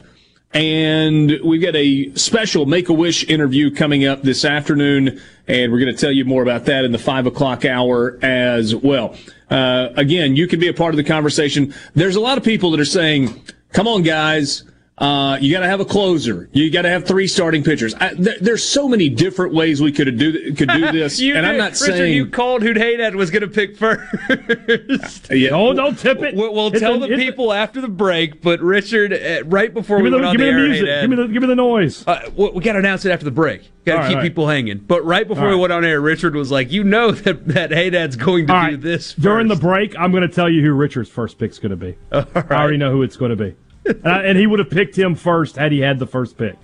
And 0.52 1.32
we've 1.42 1.62
got 1.62 1.74
a 1.74 2.14
special 2.14 2.66
Make 2.66 2.88
a 2.88 2.92
Wish 2.92 3.28
interview 3.28 3.74
coming 3.74 4.04
up 4.04 4.22
this 4.22 4.44
afternoon, 4.44 5.20
and 5.48 5.72
we're 5.72 5.80
going 5.80 5.92
to 5.92 6.00
tell 6.00 6.12
you 6.12 6.24
more 6.24 6.42
about 6.42 6.66
that 6.66 6.84
in 6.84 6.92
the 6.92 6.98
five 6.98 7.26
o'clock 7.26 7.64
hour 7.64 8.18
as 8.22 8.76
well. 8.76 9.16
Uh, 9.50 9.88
again, 9.96 10.36
you 10.36 10.46
can 10.46 10.60
be 10.60 10.68
a 10.68 10.74
part 10.74 10.94
of 10.94 10.96
the 10.96 11.04
conversation. 11.04 11.74
There's 11.94 12.16
a 12.16 12.20
lot 12.20 12.38
of 12.38 12.44
people 12.44 12.70
that 12.72 12.80
are 12.80 12.84
saying, 12.84 13.40
"Come 13.72 13.86
on, 13.86 14.02
guys." 14.02 14.62
Uh, 14.96 15.36
you 15.40 15.52
got 15.52 15.60
to 15.60 15.66
have 15.66 15.80
a 15.80 15.84
closer. 15.84 16.48
You 16.52 16.70
got 16.70 16.82
to 16.82 16.88
have 16.88 17.04
three 17.04 17.26
starting 17.26 17.64
pitchers. 17.64 17.94
I, 17.94 18.14
th- 18.14 18.38
there's 18.40 18.62
so 18.62 18.88
many 18.88 19.08
different 19.08 19.52
ways 19.52 19.82
we 19.82 19.90
could 19.90 20.16
do 20.16 20.54
could 20.54 20.68
do 20.68 20.92
this, 20.92 21.18
and 21.18 21.32
did, 21.32 21.44
I'm 21.44 21.56
not 21.56 21.72
Richard, 21.72 21.96
saying 21.96 22.14
you 22.14 22.28
called 22.28 22.62
who 22.62 22.74
Haydad 22.74 23.16
was 23.16 23.30
going 23.30 23.42
to 23.42 23.48
pick 23.48 23.76
first. 23.76 25.30
yeah, 25.32 25.50
oh, 25.50 25.74
don't 25.74 25.98
tip 25.98 26.22
it. 26.22 26.36
We'll, 26.36 26.54
we'll 26.54 26.70
tell 26.70 27.00
the 27.00 27.08
people 27.08 27.50
a, 27.50 27.56
after 27.56 27.80
the 27.80 27.88
break. 27.88 28.40
But 28.40 28.60
Richard, 28.60 29.12
uh, 29.12 29.42
right 29.46 29.74
before 29.74 30.00
we 30.00 30.10
the, 30.10 30.16
went 30.16 30.26
on 30.26 30.36
the, 30.36 30.44
the, 30.44 30.48
air, 30.48 30.58
music, 30.60 30.86
give 30.86 31.10
me 31.10 31.16
the 31.16 31.26
give 31.26 31.42
me 31.42 31.48
the 31.48 31.56
noise. 31.56 32.06
Uh, 32.06 32.30
we 32.36 32.60
got 32.60 32.74
to 32.74 32.78
announce 32.78 33.04
it 33.04 33.10
after 33.10 33.24
the 33.24 33.32
break. 33.32 33.68
Got 33.84 34.02
to 34.02 34.08
keep 34.08 34.16
right. 34.18 34.22
people 34.22 34.46
hanging. 34.46 34.78
But 34.78 35.04
right 35.04 35.26
before 35.26 35.48
we 35.48 35.56
went 35.56 35.72
on 35.72 35.84
air, 35.84 36.00
Richard 36.00 36.36
was 36.36 36.52
like, 36.52 36.70
"You 36.70 36.84
know 36.84 37.10
that 37.10 37.48
that 37.48 37.70
Haydad's 37.70 38.14
going 38.14 38.46
to 38.46 38.54
All 38.54 38.70
do 38.70 38.76
this 38.76 39.10
first. 39.10 39.22
during 39.22 39.48
the 39.48 39.56
break. 39.56 39.98
I'm 39.98 40.12
going 40.12 40.22
to 40.22 40.32
tell 40.32 40.48
you 40.48 40.62
who 40.62 40.72
Richard's 40.72 41.10
first 41.10 41.36
pick's 41.36 41.58
going 41.58 41.70
to 41.70 41.76
be. 41.76 41.96
I 42.12 42.24
already 42.52 42.76
know 42.76 42.92
who 42.92 43.02
it's 43.02 43.16
going 43.16 43.36
to 43.36 43.36
be." 43.36 43.56
and, 44.04 44.06
I, 44.06 44.22
and 44.24 44.38
he 44.38 44.46
would 44.46 44.58
have 44.58 44.70
picked 44.70 44.96
him 44.96 45.14
first 45.14 45.56
had 45.56 45.72
he 45.72 45.80
had 45.80 45.98
the 45.98 46.06
first 46.06 46.36
pick. 46.38 46.56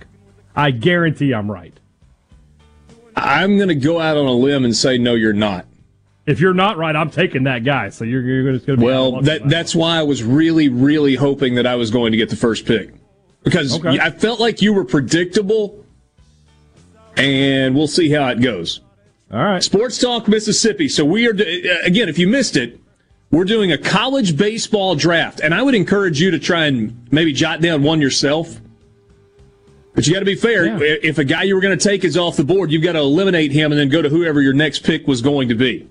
I 0.55 0.71
guarantee 0.71 1.33
I'm 1.33 1.49
right. 1.49 1.73
I'm 3.15 3.57
going 3.57 3.69
to 3.69 3.75
go 3.75 3.99
out 3.99 4.17
on 4.17 4.25
a 4.25 4.33
limb 4.33 4.65
and 4.65 4.75
say 4.75 4.97
no, 4.97 5.13
you're 5.13 5.33
not. 5.33 5.65
If 6.25 6.39
you're 6.39 6.53
not 6.53 6.77
right, 6.77 6.95
I'm 6.95 7.09
taking 7.09 7.43
that 7.43 7.63
guy. 7.63 7.89
So 7.89 8.05
you're, 8.05 8.21
you're 8.21 8.53
just 8.53 8.65
going 8.65 8.79
to 8.79 8.81
be 8.81 8.85
well. 8.85 9.21
That 9.21 9.49
that's 9.49 9.75
why 9.75 9.97
I 9.97 10.03
was 10.03 10.23
really, 10.23 10.69
really 10.69 11.15
hoping 11.15 11.55
that 11.55 11.65
I 11.65 11.75
was 11.75 11.91
going 11.91 12.11
to 12.11 12.17
get 12.17 12.29
the 12.29 12.35
first 12.35 12.65
pick 12.65 12.93
because 13.43 13.79
okay. 13.79 13.99
I 13.99 14.09
felt 14.11 14.39
like 14.39 14.61
you 14.61 14.73
were 14.73 14.85
predictable, 14.85 15.83
and 17.17 17.75
we'll 17.75 17.87
see 17.87 18.09
how 18.09 18.27
it 18.27 18.41
goes. 18.41 18.81
All 19.31 19.43
right, 19.43 19.63
Sports 19.63 19.97
Talk 19.97 20.27
Mississippi. 20.27 20.89
So 20.89 21.05
we 21.05 21.27
are 21.27 21.33
uh, 21.33 21.85
again. 21.85 22.09
If 22.09 22.19
you 22.19 22.27
missed 22.27 22.55
it, 22.55 22.79
we're 23.31 23.45
doing 23.45 23.71
a 23.71 23.77
college 23.77 24.37
baseball 24.37 24.95
draft, 24.95 25.39
and 25.39 25.53
I 25.53 25.61
would 25.61 25.73
encourage 25.73 26.19
you 26.19 26.31
to 26.31 26.39
try 26.39 26.65
and 26.65 27.07
maybe 27.11 27.33
jot 27.33 27.61
down 27.61 27.81
one 27.81 28.01
yourself. 28.01 28.59
But 29.93 30.07
you 30.07 30.13
got 30.13 30.19
to 30.19 30.25
be 30.25 30.35
fair. 30.35 30.65
Yeah. 30.65 30.97
If 31.01 31.17
a 31.17 31.23
guy 31.23 31.43
you 31.43 31.55
were 31.55 31.61
going 31.61 31.77
to 31.77 31.83
take 31.83 32.03
is 32.03 32.17
off 32.17 32.37
the 32.37 32.43
board, 32.43 32.71
you've 32.71 32.83
got 32.83 32.93
to 32.93 32.99
eliminate 32.99 33.51
him 33.51 33.71
and 33.71 33.79
then 33.79 33.89
go 33.89 34.01
to 34.01 34.09
whoever 34.09 34.41
your 34.41 34.53
next 34.53 34.83
pick 34.83 35.07
was 35.07 35.21
going 35.21 35.49
to 35.49 35.55
be. 35.55 35.87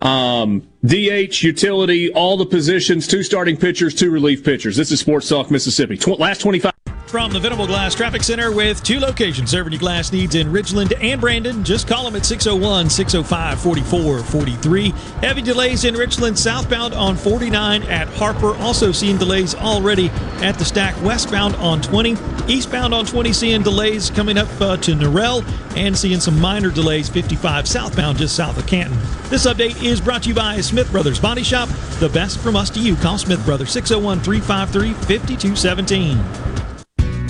Um, 0.00 0.68
DH, 0.84 1.42
utility, 1.42 2.12
all 2.12 2.36
the 2.36 2.46
positions, 2.46 3.06
two 3.06 3.22
starting 3.22 3.56
pitchers, 3.56 3.94
two 3.94 4.10
relief 4.10 4.44
pitchers. 4.44 4.76
This 4.76 4.90
is 4.90 5.00
Sports 5.00 5.28
Talk 5.28 5.50
Mississippi. 5.50 5.96
Tw- 5.96 6.18
last 6.18 6.40
25 6.42 6.73
from 7.14 7.30
the 7.30 7.38
Venable 7.38 7.68
Glass 7.68 7.94
Traffic 7.94 8.24
Center 8.24 8.50
with 8.50 8.82
two 8.82 8.98
locations 8.98 9.48
serving 9.48 9.72
your 9.72 9.78
glass 9.78 10.10
needs 10.10 10.34
in 10.34 10.48
Ridgeland 10.48 11.00
and 11.00 11.20
Brandon. 11.20 11.62
Just 11.62 11.86
call 11.86 12.02
them 12.02 12.16
at 12.16 12.26
601 12.26 12.90
605 12.90 13.60
4443. 13.60 14.90
Heavy 15.20 15.40
delays 15.40 15.84
in 15.84 15.94
Richland 15.94 16.36
southbound 16.36 16.92
on 16.92 17.14
49 17.14 17.84
at 17.84 18.08
Harper. 18.08 18.56
Also 18.56 18.90
seeing 18.90 19.16
delays 19.16 19.54
already 19.54 20.08
at 20.42 20.58
the 20.58 20.64
stack 20.64 21.00
westbound 21.04 21.54
on 21.54 21.80
20. 21.80 22.16
Eastbound 22.48 22.92
on 22.92 23.06
20 23.06 23.32
seeing 23.32 23.62
delays 23.62 24.10
coming 24.10 24.36
up 24.36 24.48
uh, 24.60 24.76
to 24.78 24.90
Norrell 24.90 25.46
and 25.76 25.96
seeing 25.96 26.18
some 26.18 26.40
minor 26.40 26.72
delays 26.72 27.08
55 27.08 27.68
southbound 27.68 28.18
just 28.18 28.34
south 28.34 28.58
of 28.58 28.66
Canton. 28.66 28.98
This 29.30 29.46
update 29.46 29.80
is 29.84 30.00
brought 30.00 30.24
to 30.24 30.30
you 30.30 30.34
by 30.34 30.60
Smith 30.62 30.90
Brothers 30.90 31.20
Body 31.20 31.44
Shop. 31.44 31.68
The 32.00 32.08
best 32.08 32.40
from 32.40 32.56
us 32.56 32.70
to 32.70 32.80
you. 32.80 32.96
Call 32.96 33.18
Smith 33.18 33.44
Brothers 33.44 33.70
601 33.70 34.18
353 34.18 34.94
5217. 34.94 36.53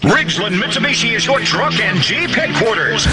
Ridgeland 0.00 0.56
Mitsubishi 0.56 1.14
is 1.14 1.26
your 1.26 1.40
truck 1.40 1.78
and 1.78 2.00
Jeep 2.00 2.30
headquarters. 2.30 3.04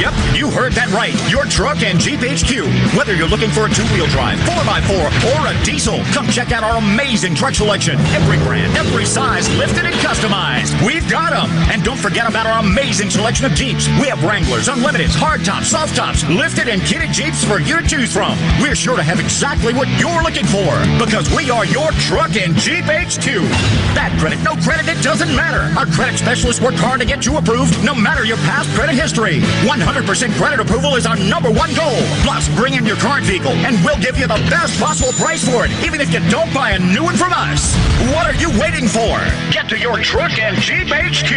Yep, 0.00 0.16
you 0.32 0.48
heard 0.48 0.72
that 0.72 0.88
right. 0.88 1.12
Your 1.28 1.44
truck 1.44 1.84
and 1.84 2.00
Jeep 2.00 2.24
HQ. 2.24 2.64
Whether 2.96 3.12
you're 3.12 3.28
looking 3.28 3.52
for 3.52 3.68
a 3.68 3.70
two-wheel 3.70 4.08
drive, 4.08 4.40
4x4, 4.48 5.36
or 5.36 5.40
a 5.52 5.54
diesel, 5.68 6.00
come 6.16 6.24
check 6.32 6.48
out 6.48 6.64
our 6.64 6.80
amazing 6.80 7.36
truck 7.36 7.52
selection. 7.52 8.00
Every 8.16 8.40
brand, 8.48 8.72
every 8.80 9.04
size, 9.04 9.52
lifted 9.60 9.84
and 9.84 9.92
customized. 10.00 10.72
We've 10.80 11.04
got 11.12 11.36
them. 11.36 11.52
And 11.68 11.84
don't 11.84 12.00
forget 12.00 12.24
about 12.24 12.48
our 12.48 12.64
amazing 12.64 13.10
selection 13.12 13.44
of 13.44 13.52
Jeeps. 13.52 13.84
We 14.00 14.08
have 14.08 14.24
Wranglers, 14.24 14.72
Unlimiteds, 14.72 15.12
hardtops, 15.12 15.68
soft 15.68 15.92
tops, 15.92 16.24
lifted 16.32 16.72
and 16.72 16.80
kitted 16.88 17.12
Jeeps 17.12 17.44
for 17.44 17.60
you 17.60 17.76
to 17.76 17.84
choose 17.84 18.08
from. 18.16 18.32
We're 18.64 18.74
sure 18.80 18.96
to 18.96 19.04
have 19.04 19.20
exactly 19.20 19.76
what 19.76 19.92
you're 20.00 20.24
looking 20.24 20.48
for 20.48 20.72
because 20.96 21.28
we 21.36 21.52
are 21.52 21.68
your 21.68 21.92
truck 22.08 22.32
and 22.40 22.56
Jeep 22.56 22.88
HQ. 22.88 23.44
Bad 23.92 24.16
credit, 24.16 24.40
no 24.40 24.56
credit, 24.64 24.88
it 24.88 25.04
doesn't 25.04 25.36
matter. 25.36 25.68
Our 25.76 25.84
credit 25.84 26.16
specialists 26.30 26.62
work 26.62 26.78
hard 26.78 27.00
to 27.00 27.06
get 27.06 27.26
you 27.26 27.36
approved 27.38 27.74
no 27.82 27.92
matter 27.92 28.24
your 28.24 28.38
past 28.46 28.70
credit 28.78 28.94
history. 28.94 29.40
100% 29.66 30.06
credit 30.38 30.60
approval 30.60 30.94
is 30.94 31.04
our 31.04 31.18
number 31.26 31.50
one 31.50 31.74
goal. 31.74 31.98
Plus, 32.22 32.46
bring 32.54 32.74
in 32.74 32.86
your 32.86 32.94
current 33.02 33.26
vehicle 33.26 33.50
and 33.66 33.74
we'll 33.82 33.98
give 33.98 34.16
you 34.16 34.30
the 34.30 34.38
best 34.46 34.78
possible 34.78 35.10
price 35.18 35.42
for 35.42 35.66
it, 35.66 35.70
even 35.82 36.00
if 36.00 36.14
you 36.14 36.22
don't 36.30 36.46
buy 36.54 36.70
a 36.70 36.78
new 36.78 37.02
one 37.02 37.16
from 37.16 37.34
us. 37.34 37.74
What 38.14 38.30
are 38.30 38.38
you 38.38 38.46
waiting 38.62 38.86
for? 38.86 39.18
Get 39.50 39.66
to 39.70 39.78
your 39.78 39.98
truck 39.98 40.30
and 40.38 40.54
Jeep 40.62 40.86
HQ 40.86 41.34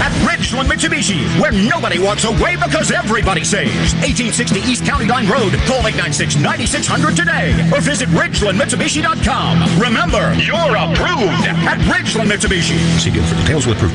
at 0.00 0.12
Ridgeland 0.24 0.72
Mitsubishi, 0.72 1.20
where 1.36 1.52
nobody 1.52 2.00
walks 2.00 2.24
away 2.24 2.56
because 2.56 2.90
everybody 2.90 3.44
saves. 3.44 3.92
1860 4.00 4.60
East 4.64 4.88
County 4.88 5.04
Line 5.04 5.28
Road. 5.28 5.52
Call 5.68 5.84
896-9600 5.84 7.12
today 7.12 7.52
or 7.76 7.84
visit 7.84 8.08
RidgelandMitsubishi.com. 8.16 9.52
Remember, 9.76 10.32
you're 10.40 10.76
approved 10.80 11.44
at 11.44 11.76
Ridgeland 11.92 12.32
Mitsubishi. 12.32 12.80
See 12.96 13.10
deal 13.10 13.24
for 13.28 13.36
details 13.36 13.66
with 13.66 13.76
proof. 13.76 13.94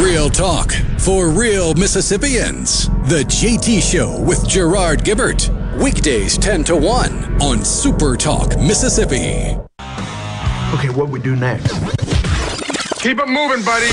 Real 0.00 0.30
talk 0.30 0.70
for 0.98 1.28
real 1.28 1.74
Mississippians. 1.74 2.88
The 3.08 3.24
JT 3.26 3.82
Show 3.82 4.20
with 4.22 4.46
Gerard 4.48 5.02
Gibert. 5.02 5.48
Weekdays 5.82 6.38
10 6.38 6.62
to 6.64 6.76
1 6.76 7.42
on 7.42 7.64
Super 7.64 8.16
Talk 8.16 8.56
Mississippi. 8.58 9.56
Okay, 10.72 10.88
what 10.90 11.08
we 11.08 11.18
do 11.18 11.34
next? 11.34 11.72
Keep 13.00 13.18
it 13.18 13.28
moving, 13.28 13.64
buddy. 13.64 13.88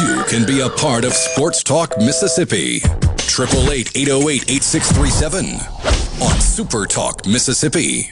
You 0.00 0.24
can 0.26 0.46
be 0.46 0.60
a 0.60 0.70
part 0.70 1.04
of 1.04 1.12
Sports 1.12 1.62
Talk 1.62 1.98
Mississippi. 1.98 2.76
888 2.76 3.94
808 3.94 4.50
8637 4.50 6.22
on 6.22 6.40
Super 6.40 6.86
Talk 6.86 7.26
Mississippi. 7.26 8.10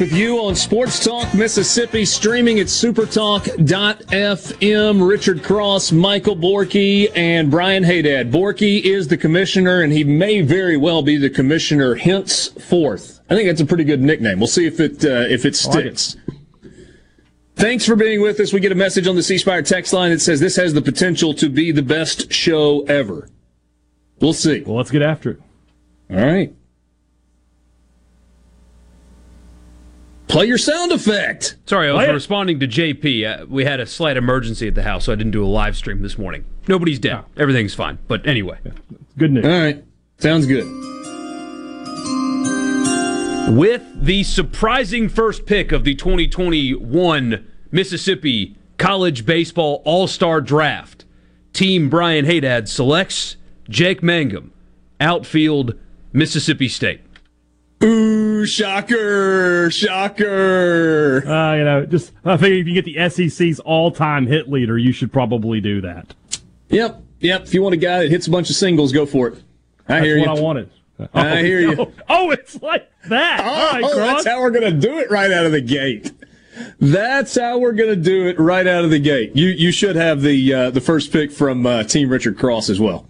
With 0.00 0.12
you 0.12 0.38
on 0.38 0.56
Sports 0.56 1.04
Talk 1.04 1.34
Mississippi, 1.34 2.06
streaming 2.06 2.58
at 2.58 2.68
supertalk.fm. 2.68 5.08
Richard 5.08 5.42
Cross, 5.42 5.92
Michael 5.92 6.36
Borky, 6.36 7.10
and 7.14 7.50
Brian 7.50 7.84
Haydad. 7.84 8.32
Borky 8.32 8.82
is 8.82 9.08
the 9.08 9.18
commissioner, 9.18 9.82
and 9.82 9.92
he 9.92 10.02
may 10.02 10.40
very 10.40 10.78
well 10.78 11.02
be 11.02 11.18
the 11.18 11.28
commissioner 11.28 11.96
henceforth. 11.96 13.20
I 13.28 13.34
think 13.34 13.48
that's 13.48 13.60
a 13.60 13.66
pretty 13.66 13.84
good 13.84 14.00
nickname. 14.00 14.38
We'll 14.38 14.48
see 14.48 14.66
if 14.66 14.80
it 14.80 15.04
uh, 15.04 15.26
if 15.28 15.44
it 15.44 15.62
like 15.66 15.84
it. 15.84 15.98
sticks. 15.98 16.16
Thanks 17.56 17.84
for 17.84 17.94
being 17.94 18.22
with 18.22 18.40
us. 18.40 18.54
We 18.54 18.60
get 18.60 18.72
a 18.72 18.76
message 18.76 19.06
on 19.06 19.16
the 19.16 19.22
C 19.22 19.36
Spire 19.36 19.62
text 19.62 19.92
line 19.92 20.12
that 20.12 20.20
says 20.20 20.40
this 20.40 20.56
has 20.56 20.72
the 20.72 20.82
potential 20.82 21.34
to 21.34 21.50
be 21.50 21.72
the 21.72 21.82
best 21.82 22.32
show 22.32 22.84
ever. 22.84 23.28
We'll 24.18 24.32
see. 24.32 24.62
Well, 24.62 24.78
let's 24.78 24.90
get 24.90 25.02
after 25.02 25.32
it. 25.32 25.42
All 26.10 26.16
right. 26.16 26.54
Play 30.30 30.46
your 30.46 30.58
sound 30.58 30.92
effect. 30.92 31.56
Sorry, 31.66 31.88
I 31.88 31.92
was 31.92 31.98
Play 32.04 32.10
it. 32.10 32.14
responding 32.14 32.60
to 32.60 32.68
JP. 32.68 33.42
Uh, 33.42 33.46
we 33.46 33.64
had 33.64 33.80
a 33.80 33.86
slight 33.86 34.16
emergency 34.16 34.68
at 34.68 34.76
the 34.76 34.84
house, 34.84 35.06
so 35.06 35.12
I 35.12 35.16
didn't 35.16 35.32
do 35.32 35.44
a 35.44 35.46
live 35.48 35.76
stream 35.76 36.02
this 36.02 36.16
morning. 36.16 36.44
Nobody's 36.68 37.00
dead. 37.00 37.24
Everything's 37.36 37.74
fine. 37.74 37.98
But 38.06 38.24
anyway, 38.26 38.58
Good 39.18 39.32
news. 39.32 39.44
All 39.44 39.50
right. 39.50 39.84
Sounds 40.18 40.46
good. 40.46 40.64
with 43.56 43.82
the 44.00 44.22
surprising 44.22 45.08
first 45.08 45.44
pick 45.46 45.72
of 45.72 45.82
the 45.82 45.96
2021 45.96 47.44
Mississippi 47.72 48.56
College 48.78 49.26
Baseball 49.26 49.82
All 49.84 50.06
Star 50.06 50.40
Draft, 50.40 51.04
Team 51.52 51.90
Brian 51.90 52.24
Haydad 52.24 52.68
selects 52.68 53.36
Jake 53.68 54.02
Mangum, 54.02 54.52
outfield, 55.00 55.74
Mississippi 56.12 56.68
State. 56.68 57.00
Ooh, 57.82 58.19
shocker, 58.46 59.70
shocker. 59.70 61.22
Uh, 61.26 61.54
you 61.56 61.64
know, 61.64 61.86
just 61.86 62.12
I 62.24 62.36
think 62.36 62.54
if 62.54 62.66
you 62.66 62.74
get 62.80 62.84
the 62.84 63.08
SEC's 63.08 63.60
all-time 63.60 64.26
hit 64.26 64.48
leader, 64.50 64.76
you 64.78 64.92
should 64.92 65.12
probably 65.12 65.60
do 65.60 65.80
that. 65.82 66.14
Yep, 66.68 67.02
yep. 67.20 67.42
If 67.42 67.54
you 67.54 67.62
want 67.62 67.74
a 67.74 67.78
guy 67.78 68.00
that 68.00 68.10
hits 68.10 68.26
a 68.26 68.30
bunch 68.30 68.50
of 68.50 68.56
singles, 68.56 68.92
go 68.92 69.06
for 69.06 69.28
it. 69.28 69.34
I 69.88 69.94
That's 69.94 70.04
hear 70.06 70.18
what 70.18 70.24
you. 70.26 70.30
I 70.36 70.40
wanted. 70.40 70.70
I 71.14 71.38
hear 71.42 71.60
you. 71.60 71.76
Oh, 71.78 71.92
oh, 72.08 72.30
it's 72.30 72.60
like 72.62 72.88
that. 73.08 73.40
all 73.40 73.72
right, 73.72 73.84
Oh, 73.84 73.96
that's 73.96 74.26
how 74.26 74.40
we're 74.40 74.50
gonna 74.50 74.70
do 74.72 74.98
it 74.98 75.10
right 75.10 75.30
out 75.32 75.46
of 75.46 75.52
the 75.52 75.60
gate. 75.60 76.12
That's 76.78 77.34
how 77.38 77.58
we're 77.58 77.72
gonna 77.72 77.96
do 77.96 78.28
it 78.28 78.38
right 78.38 78.66
out 78.66 78.84
of 78.84 78.90
the 78.90 78.98
gate. 78.98 79.34
You 79.34 79.48
you 79.48 79.72
should 79.72 79.96
have 79.96 80.20
the 80.20 80.52
uh, 80.54 80.70
the 80.70 80.80
first 80.80 81.12
pick 81.12 81.32
from 81.32 81.64
uh, 81.66 81.84
Team 81.84 82.08
Richard 82.10 82.38
Cross 82.38 82.68
as 82.70 82.78
well. 82.78 83.06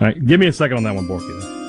All 0.00 0.08
right, 0.08 0.26
give 0.26 0.38
me 0.40 0.46
a 0.46 0.52
second 0.52 0.76
on 0.76 0.82
that 0.82 0.94
one, 0.94 1.06
Borky. 1.08 1.63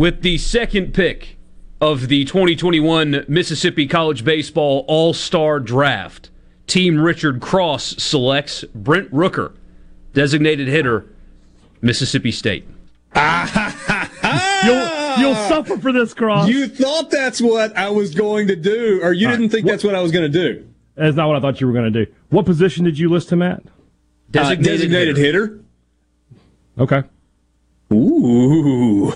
With 0.00 0.22
the 0.22 0.38
second 0.38 0.94
pick 0.94 1.36
of 1.78 2.08
the 2.08 2.24
2021 2.24 3.26
Mississippi 3.28 3.86
College 3.86 4.24
Baseball 4.24 4.86
All 4.88 5.12
Star 5.12 5.60
Draft, 5.60 6.30
Team 6.66 6.98
Richard 6.98 7.42
Cross 7.42 8.02
selects 8.02 8.64
Brent 8.74 9.12
Rooker, 9.12 9.52
designated 10.14 10.68
hitter, 10.68 11.04
Mississippi 11.82 12.32
State. 12.32 12.66
You'll 14.64 15.18
you'll 15.18 15.34
suffer 15.34 15.76
for 15.76 15.92
this, 15.92 16.14
Cross. 16.14 16.48
You 16.48 16.66
thought 16.66 17.10
that's 17.10 17.42
what 17.42 17.76
I 17.76 17.90
was 17.90 18.14
going 18.14 18.48
to 18.48 18.56
do, 18.56 19.00
or 19.02 19.12
you 19.12 19.26
All 19.26 19.32
didn't 19.32 19.48
right. 19.48 19.52
think 19.52 19.66
that's 19.66 19.84
what 19.84 19.94
I 19.94 20.00
was 20.00 20.12
going 20.12 20.32
to 20.32 20.52
do. 20.52 20.66
That's 20.94 21.14
not 21.14 21.28
what 21.28 21.36
I 21.36 21.40
thought 21.40 21.60
you 21.60 21.66
were 21.66 21.74
going 21.74 21.92
to 21.92 22.06
do. 22.06 22.10
What 22.30 22.46
position 22.46 22.86
did 22.86 22.98
you 22.98 23.10
list 23.10 23.30
him 23.30 23.42
at? 23.42 23.62
Uh, 24.34 24.54
designated 24.54 25.18
hitter. 25.18 25.60
Okay. 26.78 27.02
Ooh. 27.92 29.12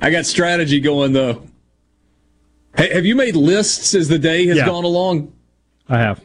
I 0.00 0.10
got 0.10 0.26
strategy 0.26 0.80
going 0.80 1.12
though. 1.12 1.42
Hey, 2.76 2.92
have 2.94 3.06
you 3.06 3.14
made 3.16 3.36
lists 3.36 3.94
as 3.94 4.08
the 4.08 4.18
day 4.18 4.46
has 4.48 4.58
Yeah. 4.58 4.66
gone 4.66 4.84
along? 4.84 5.32
I 5.88 5.98
have. 5.98 6.20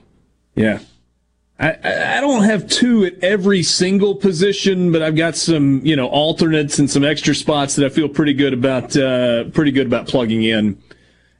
Yeah. 0.55 0.79
I, 1.60 2.17
I 2.17 2.21
don't 2.21 2.43
have 2.43 2.67
two 2.67 3.05
at 3.05 3.23
every 3.23 3.62
single 3.62 4.15
position, 4.15 4.91
but 4.91 5.01
I've 5.03 5.15
got 5.15 5.36
some, 5.36 5.79
you 5.86 5.95
know, 5.95 6.07
alternates 6.07 6.79
and 6.79 6.89
some 6.89 7.03
extra 7.05 7.36
spots 7.36 7.75
that 7.75 7.86
I 7.86 7.89
feel 7.89 8.10
pretty 8.10 8.34
good 8.34 8.53
about, 8.53 8.97
uh, 8.97 9.43
pretty 9.45 9.71
good 9.71 9.86
about 9.86 10.07
plugging 10.07 10.43
in 10.43 10.77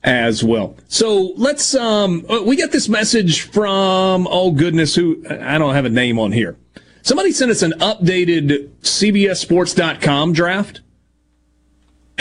as 0.03 0.43
well. 0.43 0.75
So 0.87 1.33
let's, 1.37 1.73
um, 1.75 2.23
uh, 2.29 2.41
we 2.43 2.55
got 2.55 2.71
this 2.71 2.87
message 2.87 3.41
from, 3.41 4.27
oh 4.29 4.51
goodness, 4.51 4.93
who, 4.93 5.23
I 5.27 5.57
don't 5.57 5.73
have 5.73 5.85
a 5.85 5.89
name 5.89 6.19
on 6.19 6.31
here. 6.31 6.55
Somebody 7.01 7.31
sent 7.31 7.49
us 7.49 7.63
an 7.63 7.73
updated 7.79 8.69
CBSSports.com 8.83 10.33
draft. 10.33 10.81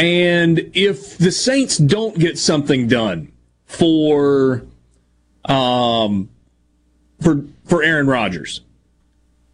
And 0.00 0.70
if 0.72 1.18
the 1.18 1.30
Saints 1.30 1.76
don't 1.76 2.18
get 2.18 2.38
something 2.38 2.88
done 2.88 3.32
for, 3.66 4.64
um, 5.44 6.30
for 7.20 7.44
for 7.66 7.82
Aaron 7.82 8.06
Rodgers, 8.06 8.62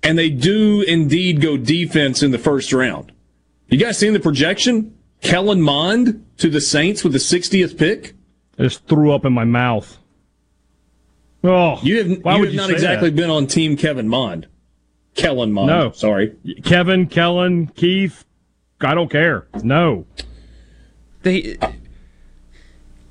and 0.02 0.16
they 0.16 0.30
do 0.30 0.82
indeed 0.82 1.40
go 1.40 1.56
defense 1.56 2.22
in 2.22 2.30
the 2.30 2.38
first 2.38 2.72
round. 2.72 3.10
You 3.68 3.76
guys 3.78 3.98
seen 3.98 4.12
the 4.12 4.20
projection? 4.20 4.96
Kellen 5.20 5.60
Mond 5.60 6.24
to 6.38 6.48
the 6.48 6.60
Saints 6.60 7.02
with 7.02 7.12
the 7.12 7.18
60th 7.18 7.76
pick. 7.76 8.14
I 8.58 8.62
just 8.62 8.86
threw 8.86 9.12
up 9.12 9.24
in 9.24 9.32
my 9.32 9.44
mouth. 9.44 9.98
Oh, 11.42 11.78
You 11.82 11.98
have, 11.98 12.22
why 12.24 12.34
you 12.34 12.40
would 12.40 12.48
have 12.48 12.54
you 12.54 12.60
not 12.60 12.70
exactly 12.70 13.10
that? 13.10 13.16
been 13.16 13.30
on 13.30 13.46
Team 13.48 13.76
Kevin 13.76 14.08
Mond. 14.08 14.46
Kellen 15.16 15.52
Mond. 15.52 15.66
No. 15.68 15.90
sorry. 15.92 16.36
Kevin, 16.64 17.06
Kellen, 17.08 17.66
Keith. 17.68 18.24
I 18.80 18.94
don't 18.94 19.10
care. 19.10 19.46
No. 19.62 20.06
They, 21.26 21.56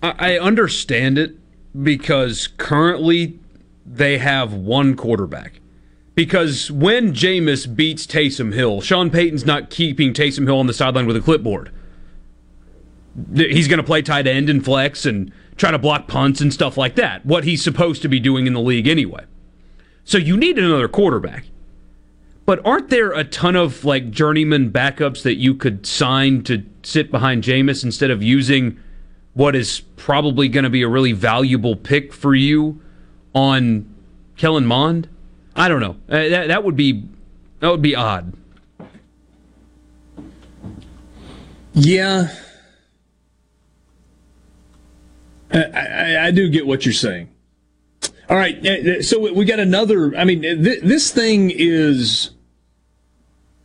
I 0.02 0.14
I 0.18 0.40
understand 0.40 1.18
it 1.18 1.36
because 1.84 2.48
currently 2.48 3.38
they 3.86 4.20
have 4.20 4.54
one 4.54 4.96
quarterback. 4.96 5.60
Because 6.16 6.72
when 6.72 7.12
Jameis 7.12 7.76
beats 7.76 8.08
Taysom 8.08 8.54
Hill, 8.54 8.80
Sean 8.80 9.10
Payton's 9.10 9.46
not 9.46 9.70
keeping 9.70 10.14
Taysom 10.14 10.46
Hill 10.46 10.60
on 10.60 10.68
the 10.68 10.74
sideline 10.74 11.08
with 11.08 11.18
a 11.18 11.20
clipboard. 11.20 11.72
He's 13.36 13.68
going 13.68 13.80
to 13.80 13.84
play 13.84 14.02
tight 14.02 14.28
end 14.28 14.50
and 14.50 14.64
flex 14.64 15.06
and 15.06 15.34
try 15.58 15.72
to 15.72 15.78
block 15.78 16.08
punts 16.08 16.40
and 16.40 16.54
stuff 16.54 16.78
like 16.78 16.96
that. 16.96 17.26
What 17.26 17.44
he's 17.44 17.62
supposed 17.62 18.02
to 18.04 18.08
be 18.08 18.22
doing 18.22 18.48
in 18.48 18.54
the 18.54 18.62
league 18.62 18.88
anyway. 18.88 19.26
So 20.06 20.18
you 20.18 20.38
need 20.38 20.58
another 20.58 20.88
quarterback. 20.88 21.48
But 22.46 22.64
aren't 22.66 22.90
there 22.90 23.12
a 23.12 23.24
ton 23.24 23.56
of 23.56 23.86
like 23.86 24.12
journeyman 24.12 24.72
backups 24.72 25.24
that 25.24 25.36
you 25.36 25.56
could 25.56 25.86
sign 25.86 26.44
to 26.44 26.64
sit 26.84 27.10
behind 27.10 27.44
Jameis 27.44 27.84
instead 27.84 28.12
of 28.12 28.22
using 28.22 28.80
what 29.34 29.56
is 29.56 29.82
probably 29.98 30.48
going 30.48 30.64
to 30.64 30.70
be 30.70 30.84
a 30.84 30.88
really 30.88 31.12
valuable 31.12 31.76
pick 31.76 32.14
for 32.14 32.36
you 32.36 32.80
on 33.34 33.92
Kellen 34.38 34.66
Mond? 34.66 35.10
I 35.56 35.68
don't 35.68 35.82
know. 35.82 35.96
Uh, 36.08 36.30
that 36.30 36.48
that 36.50 36.64
would 36.64 36.76
be 36.76 37.04
that 37.62 37.70
would 37.72 37.82
be 37.82 37.96
odd. 37.96 38.34
Yeah. 41.74 42.28
I, 45.52 45.64
I, 45.64 46.28
I 46.28 46.32
do 46.32 46.50
get 46.50 46.66
what 46.68 46.86
you're 46.86 46.94
saying. 46.94 47.30
All 48.30 48.38
right. 48.38 48.66
uh, 48.66 49.02
So 49.02 49.34
we 49.34 49.46
got 49.46 49.60
another. 49.60 50.16
I 50.16 50.26
mean, 50.26 50.42
th- 50.42 50.82
this 50.84 51.12
thing 51.12 51.52
is. 51.54 52.32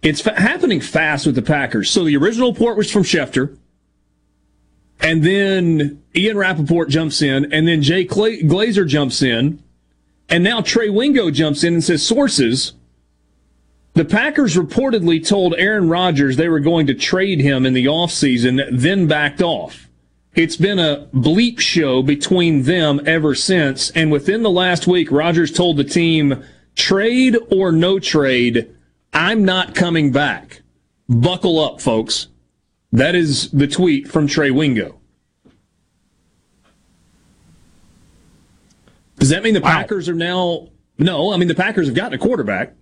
It's 0.02 0.20
fa- 0.20 0.40
happening 0.40 0.80
fast 0.80 1.26
with 1.26 1.34
the 1.34 1.42
Packers. 1.42 1.90
So 1.90 2.04
the 2.04 2.16
original 2.16 2.52
report 2.52 2.76
was 2.76 2.90
from 2.90 3.02
Schefter. 3.02 3.56
And 5.00 5.22
then 5.22 6.02
Ian 6.14 6.36
Rapoport 6.36 6.88
jumps 6.88 7.22
in. 7.22 7.52
And 7.52 7.66
then 7.66 7.82
Jay 7.82 8.04
Cla- 8.04 8.42
Glazer 8.42 8.86
jumps 8.86 9.22
in. 9.22 9.62
And 10.28 10.44
now 10.44 10.60
Trey 10.60 10.88
Wingo 10.88 11.30
jumps 11.30 11.64
in 11.64 11.74
and 11.74 11.84
says 11.84 12.06
sources. 12.06 12.74
The 13.94 14.04
Packers 14.04 14.56
reportedly 14.56 15.26
told 15.26 15.54
Aaron 15.58 15.88
Rodgers 15.88 16.36
they 16.36 16.48
were 16.48 16.60
going 16.60 16.86
to 16.86 16.94
trade 16.94 17.40
him 17.40 17.66
in 17.66 17.72
the 17.72 17.86
offseason, 17.86 18.60
then 18.70 19.08
backed 19.08 19.42
off. 19.42 19.88
It's 20.34 20.56
been 20.56 20.78
a 20.78 21.08
bleep 21.12 21.58
show 21.58 22.02
between 22.02 22.62
them 22.62 23.00
ever 23.04 23.34
since. 23.34 23.90
And 23.90 24.12
within 24.12 24.44
the 24.44 24.50
last 24.50 24.86
week, 24.86 25.10
Rodgers 25.10 25.50
told 25.50 25.76
the 25.76 25.84
team, 25.84 26.44
trade 26.76 27.36
or 27.50 27.72
no 27.72 27.98
trade, 27.98 28.72
I'm 29.12 29.44
not 29.44 29.74
coming 29.74 30.12
back. 30.12 30.62
Buckle 31.08 31.58
up, 31.58 31.80
folks. 31.80 32.28
That 32.92 33.14
is 33.14 33.50
the 33.50 33.66
tweet 33.66 34.08
from 34.08 34.26
Trey 34.26 34.50
Wingo. 34.50 34.98
Does 39.18 39.28
that 39.28 39.42
mean 39.42 39.54
the 39.54 39.60
Packers 39.60 40.08
are 40.08 40.14
now? 40.14 40.68
No, 40.98 41.32
I 41.32 41.36
mean 41.36 41.48
the 41.48 41.54
Packers 41.54 41.86
have 41.86 41.94
gotten 41.94 42.14
a 42.14 42.18
quarterback. 42.18 42.74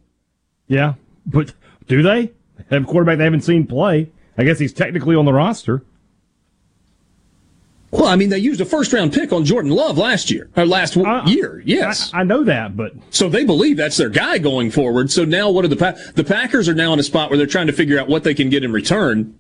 Yeah, 0.69 0.95
but 1.27 1.53
do 1.89 2.03
they 2.03 2.27
They 2.69 2.77
have 2.77 2.85
a 2.85 2.87
quarterback 2.87 3.19
they 3.19 3.25
haven't 3.25 3.43
seen 3.43 3.67
play? 3.67 4.11
I 4.37 4.45
guess 4.45 4.59
he's 4.59 4.73
technically 4.73 5.17
on 5.17 5.25
the 5.25 5.33
roster. 5.33 5.83
Well, 7.91 8.07
I 8.07 8.17
mean 8.17 8.29
they 8.29 8.39
used 8.39 8.61
a 8.61 8.67
first 8.67 8.93
round 8.93 9.13
pick 9.13 9.33
on 9.33 9.45
Jordan 9.45 9.71
Love 9.71 9.97
last 9.97 10.31
year 10.31 10.51
or 10.57 10.67
last 10.67 10.95
w- 10.95 11.35
year. 11.35 11.63
Yes, 11.65 12.13
I, 12.13 12.21
I 12.21 12.23
know 12.23 12.45
that, 12.45 12.77
but 12.77 12.93
so 13.11 13.29
they 13.29 13.45
believe 13.45 13.79
that's 13.79 13.97
their 13.97 14.11
guy 14.11 14.39
going 14.39 14.71
forward. 14.71 15.11
So 15.11 15.25
now 15.25 15.51
what 15.51 15.65
are 15.65 15.69
the 15.69 15.77
pa- 15.77 15.97
the 16.15 16.25
Packers 16.25 16.69
are 16.69 16.75
now 16.75 16.93
in 16.93 16.99
a 16.99 17.03
spot 17.03 17.31
where 17.31 17.39
they're 17.39 17.47
trying 17.47 17.67
to 17.69 17.73
figure 17.73 17.99
out 17.99 18.09
what 18.09 18.25
they 18.25 18.35
can 18.35 18.51
get 18.51 18.63
in 18.63 18.73
return 18.73 19.35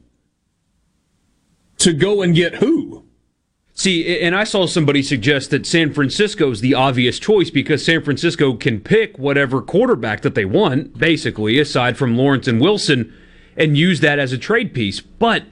to 1.78 1.92
go 1.92 2.22
and 2.22 2.34
get 2.34 2.56
who. 2.56 3.04
See, 3.74 4.18
and 4.20 4.34
I 4.34 4.42
saw 4.42 4.66
somebody 4.66 5.04
suggest 5.04 5.50
that 5.50 5.64
San 5.64 5.92
Francisco 5.92 6.50
is 6.50 6.60
the 6.60 6.74
obvious 6.74 7.20
choice 7.20 7.48
because 7.48 7.84
San 7.84 8.02
Francisco 8.02 8.54
can 8.54 8.80
pick 8.80 9.16
whatever 9.18 9.62
quarterback 9.62 10.22
that 10.22 10.34
they 10.34 10.44
want, 10.44 10.98
basically, 10.98 11.60
aside 11.60 11.96
from 11.96 12.16
Lawrence 12.16 12.48
and 12.48 12.60
Wilson, 12.60 13.14
and 13.56 13.78
use 13.78 14.00
that 14.00 14.18
as 14.18 14.32
a 14.32 14.38
trade 14.38 14.74
piece. 14.74 15.00
But 15.00 15.44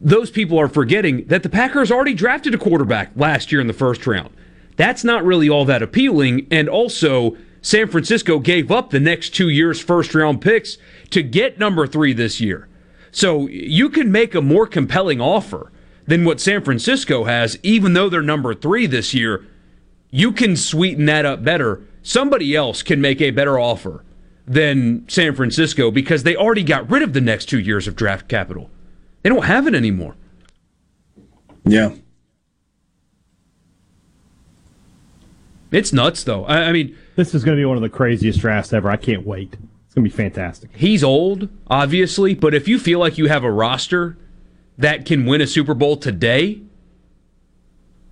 those 0.00 0.30
people 0.30 0.58
are 0.58 0.68
forgetting 0.68 1.26
that 1.26 1.42
the 1.42 1.48
Packers 1.48 1.90
already 1.90 2.14
drafted 2.14 2.54
a 2.54 2.58
quarterback 2.58 3.10
last 3.16 3.50
year 3.50 3.60
in 3.60 3.66
the 3.66 3.72
first 3.72 4.06
round. 4.06 4.30
That's 4.76 5.02
not 5.02 5.24
really 5.24 5.48
all 5.48 5.64
that 5.64 5.82
appealing. 5.82 6.46
And 6.50 6.68
also, 6.68 7.36
San 7.62 7.88
Francisco 7.88 8.38
gave 8.38 8.70
up 8.70 8.90
the 8.90 9.00
next 9.00 9.30
two 9.30 9.48
years' 9.48 9.80
first 9.80 10.14
round 10.14 10.40
picks 10.40 10.78
to 11.10 11.22
get 11.22 11.58
number 11.58 11.86
three 11.86 12.12
this 12.12 12.40
year. 12.40 12.68
So 13.10 13.48
you 13.48 13.88
can 13.88 14.12
make 14.12 14.34
a 14.34 14.42
more 14.42 14.66
compelling 14.66 15.20
offer 15.20 15.72
than 16.06 16.24
what 16.24 16.40
San 16.40 16.62
Francisco 16.62 17.24
has, 17.24 17.58
even 17.62 17.94
though 17.94 18.08
they're 18.08 18.22
number 18.22 18.54
three 18.54 18.86
this 18.86 19.14
year. 19.14 19.44
You 20.10 20.32
can 20.32 20.56
sweeten 20.56 21.06
that 21.06 21.26
up 21.26 21.42
better. 21.44 21.82
Somebody 22.02 22.54
else 22.54 22.82
can 22.82 23.00
make 23.00 23.20
a 23.20 23.30
better 23.30 23.58
offer 23.58 24.04
than 24.46 25.06
San 25.08 25.34
Francisco 25.34 25.90
because 25.90 26.22
they 26.22 26.36
already 26.36 26.62
got 26.62 26.90
rid 26.90 27.02
of 27.02 27.12
the 27.12 27.20
next 27.20 27.46
two 27.46 27.58
years 27.58 27.86
of 27.86 27.96
draft 27.96 28.28
capital. 28.28 28.70
They 29.22 29.28
don't 29.30 29.44
have 29.44 29.66
it 29.66 29.74
anymore. 29.74 30.14
Yeah. 31.64 31.94
It's 35.70 35.92
nuts, 35.92 36.24
though. 36.24 36.44
I, 36.46 36.64
I 36.64 36.72
mean, 36.72 36.96
this 37.16 37.34
is 37.34 37.44
going 37.44 37.56
to 37.56 37.60
be 37.60 37.64
one 37.64 37.76
of 37.76 37.82
the 37.82 37.90
craziest 37.90 38.40
drafts 38.40 38.72
ever. 38.72 38.90
I 38.90 38.96
can't 38.96 39.26
wait. 39.26 39.54
It's 39.86 39.94
going 39.94 40.04
to 40.04 40.10
be 40.10 40.16
fantastic. 40.16 40.70
He's 40.74 41.04
old, 41.04 41.48
obviously, 41.68 42.34
but 42.34 42.54
if 42.54 42.68
you 42.68 42.78
feel 42.78 42.98
like 42.98 43.18
you 43.18 43.28
have 43.28 43.44
a 43.44 43.50
roster 43.50 44.16
that 44.78 45.04
can 45.04 45.26
win 45.26 45.40
a 45.40 45.46
Super 45.46 45.74
Bowl 45.74 45.96
today, 45.96 46.60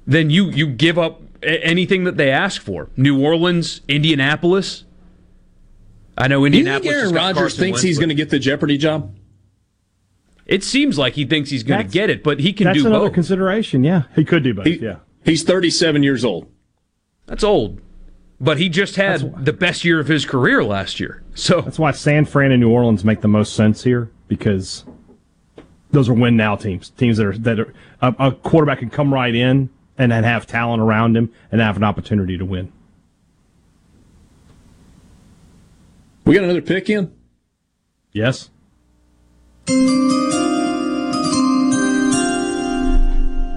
then 0.06 0.30
you 0.30 0.50
you 0.50 0.66
give 0.66 0.98
up 0.98 1.22
anything 1.42 2.04
that 2.04 2.16
they 2.16 2.30
ask 2.30 2.60
for. 2.60 2.90
New 2.96 3.22
Orleans, 3.22 3.80
Indianapolis. 3.88 4.84
I 6.18 6.28
know 6.28 6.44
Indianapolis. 6.44 6.82
Do 6.82 6.88
you 6.88 6.92
think 6.92 7.06
Indianapolis. 7.06 7.12
Aaron 7.14 7.14
Rodgers 7.36 7.58
thinks 7.58 7.76
Wentz, 7.76 7.82
he's 7.82 7.96
but- 7.96 8.00
going 8.02 8.08
to 8.10 8.14
get 8.14 8.30
the 8.30 8.38
Jeopardy 8.38 8.76
job? 8.78 9.14
It 10.46 10.62
seems 10.62 10.96
like 10.96 11.14
he 11.14 11.24
thinks 11.24 11.50
he's 11.50 11.62
going 11.64 11.85
to 11.85 11.92
get 11.92 12.09
it, 12.09 12.22
but 12.22 12.38
he 12.40 12.52
can 12.52 12.66
do 12.68 12.70
both. 12.70 12.76
That's 12.76 12.87
another 12.87 13.11
consideration. 13.11 13.82
Yeah, 13.85 14.04
he 14.14 14.24
could 14.24 14.42
do 14.44 14.54
both. 14.54 14.66
He- 14.66 14.76
yeah, 14.78 14.96
He's 15.24 15.42
37 15.42 16.02
years 16.04 16.24
old. 16.24 16.48
That's 17.26 17.42
old. 17.42 17.80
But 18.40 18.59
he 18.59 18.68
just 18.68 18.96
had 18.96 19.44
the 19.44 19.52
best 19.52 19.85
year 19.85 19.98
of 19.98 20.06
his 20.09 20.24
career 20.26 20.62
last 20.62 21.00
year. 21.00 21.22
So 21.35 21.62
that's 21.62 21.78
why 21.78 21.90
San 21.92 22.26
Fran 22.26 22.52
and 22.52 22.61
New 22.61 22.70
Orleans 22.70 23.04
make 23.04 23.22
the 23.22 23.28
most 23.28 23.54
sense 23.54 23.82
here 23.82 24.11
because 24.28 24.85
those 25.90 26.09
are 26.09 26.14
win 26.14 26.37
now 26.37 26.54
teams. 26.54 26.90
Teams 26.90 27.16
that 27.16 27.26
are 27.26 27.38
that 27.38 27.59
are 27.59 27.72
a, 28.02 28.14
a 28.18 28.32
quarterback 28.32 28.80
can 28.80 28.90
come 28.90 29.12
right 29.12 29.35
in 29.35 29.70
and 29.98 30.12
then 30.12 30.22
have 30.24 30.46
talent 30.46 30.82
around 30.82 31.16
him 31.16 31.32
and 31.50 31.61
have 31.62 31.76
an 31.78 31.82
opportunity 31.85 32.37
to 32.37 32.44
win. 32.44 32.70
We 36.24 36.35
got 36.35 36.44
another 36.44 36.61
pick 36.62 36.90
in. 36.90 37.12
Yes. 38.12 38.50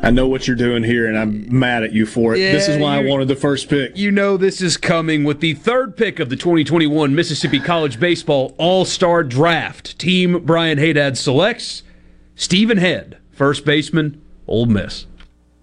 I 0.02 0.12
know 0.12 0.28
what 0.28 0.48
you're 0.48 0.56
doing 0.56 0.84
here, 0.84 1.08
and 1.08 1.18
I'm 1.18 1.46
mad 1.60 1.84
at 1.84 1.92
you 1.94 2.06
for 2.06 2.34
it. 2.34 2.38
this 2.40 2.68
is 2.68 2.78
why 2.78 2.98
I 2.98 3.06
wanted 3.06 3.28
the 3.28 3.36
first 3.36 3.70
pick. 3.70 3.96
You 3.96 4.10
know 4.12 4.38
this 4.38 4.60
is 4.62 4.76
coming 4.78 5.24
with 5.24 5.40
the 5.40 5.54
third 5.54 5.96
pick 5.98 6.20
of 6.20 6.30
the 6.30 6.36
2021 6.36 7.14
Mississippi 7.14 7.60
College 7.60 8.00
Baseball 8.00 8.56
All-Star 8.58 9.24
Draft. 9.24 10.00
Team 10.00 10.44
Brian 10.46 10.80
Haydad 10.80 11.16
selects 11.18 11.84
Stephen 12.36 12.78
Head, 12.78 13.18
first 13.32 13.66
baseman, 13.66 14.20
Ole 14.48 14.66
Miss. 14.66 15.06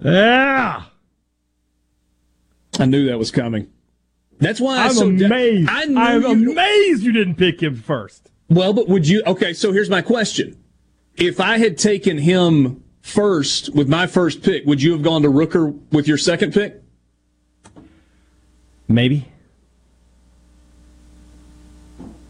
Yeah. 0.01 0.85
I 2.79 2.85
knew 2.85 3.07
that 3.07 3.19
was 3.19 3.31
coming. 3.33 3.69
That's 4.39 4.61
why 4.61 4.77
I 4.79 4.85
I'm 4.85 4.93
so 4.93 5.07
amazed. 5.09 5.69
I 5.71 5.85
knew 5.87 5.99
I'm 5.99 6.41
you- 6.43 6.53
amazed 6.53 7.03
you 7.03 7.11
didn't 7.13 7.37
pick 7.37 7.63
him 7.63 7.75
first. 7.75 8.31
Well, 8.49 8.73
but 8.73 8.89
would 8.89 9.09
you? 9.09 9.23
Okay, 9.27 9.53
so 9.53 9.73
here's 9.73 9.91
my 9.91 10.03
question: 10.03 10.57
If 11.17 11.41
I 11.41 11.59
had 11.59 11.79
taken 11.79 12.19
him 12.19 12.83
first 13.01 13.75
with 13.75 13.89
my 13.89 14.07
first 14.07 14.43
pick, 14.43 14.65
would 14.67 14.83
you 14.83 14.93
have 14.93 15.03
gone 15.03 15.23
to 15.23 15.29
Rooker 15.29 15.79
with 15.93 16.07
your 16.07 16.19
second 16.19 16.53
pick? 16.53 16.83
Maybe. 18.89 19.29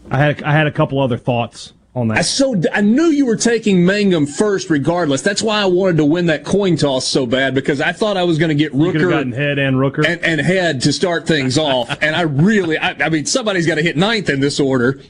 I 0.09 0.17
had 0.19 0.43
I 0.43 0.53
had 0.53 0.67
a 0.67 0.71
couple 0.71 0.99
other 0.99 1.17
thoughts 1.17 1.73
on 1.93 2.09
I 2.11 2.15
that. 2.15 2.23
so 2.23 2.61
I 2.73 2.81
knew 2.81 3.05
you 3.07 3.25
were 3.25 3.35
taking 3.35 3.85
Mangum 3.85 4.25
first, 4.25 4.69
regardless. 4.69 5.21
That's 5.21 5.41
why 5.41 5.61
I 5.61 5.65
wanted 5.65 5.97
to 5.97 6.05
win 6.05 6.27
that 6.27 6.45
coin 6.45 6.77
toss 6.77 7.05
so 7.05 7.25
bad 7.25 7.53
because 7.53 7.81
I 7.81 7.91
thought 7.91 8.17
I 8.17 8.23
was 8.23 8.37
going 8.37 8.49
to 8.49 8.55
get 8.55 8.73
You 8.73 8.91
could 8.91 9.01
have 9.01 9.09
gotten 9.09 9.31
Rooker 9.33 9.35
head 9.35 9.59
and 9.59 9.75
Rooker. 9.75 10.05
and, 10.07 10.23
and 10.23 10.41
Head 10.41 10.81
to 10.81 10.93
start 10.93 11.27
things 11.27 11.57
off, 11.57 11.95
and 12.01 12.15
I 12.15 12.21
really, 12.21 12.77
I, 12.77 12.91
I 13.05 13.09
mean, 13.09 13.25
somebody's 13.25 13.67
got 13.67 13.75
to 13.75 13.83
hit 13.83 13.97
ninth 13.97 14.29
in 14.29 14.39
this 14.39 14.59
order. 14.59 15.01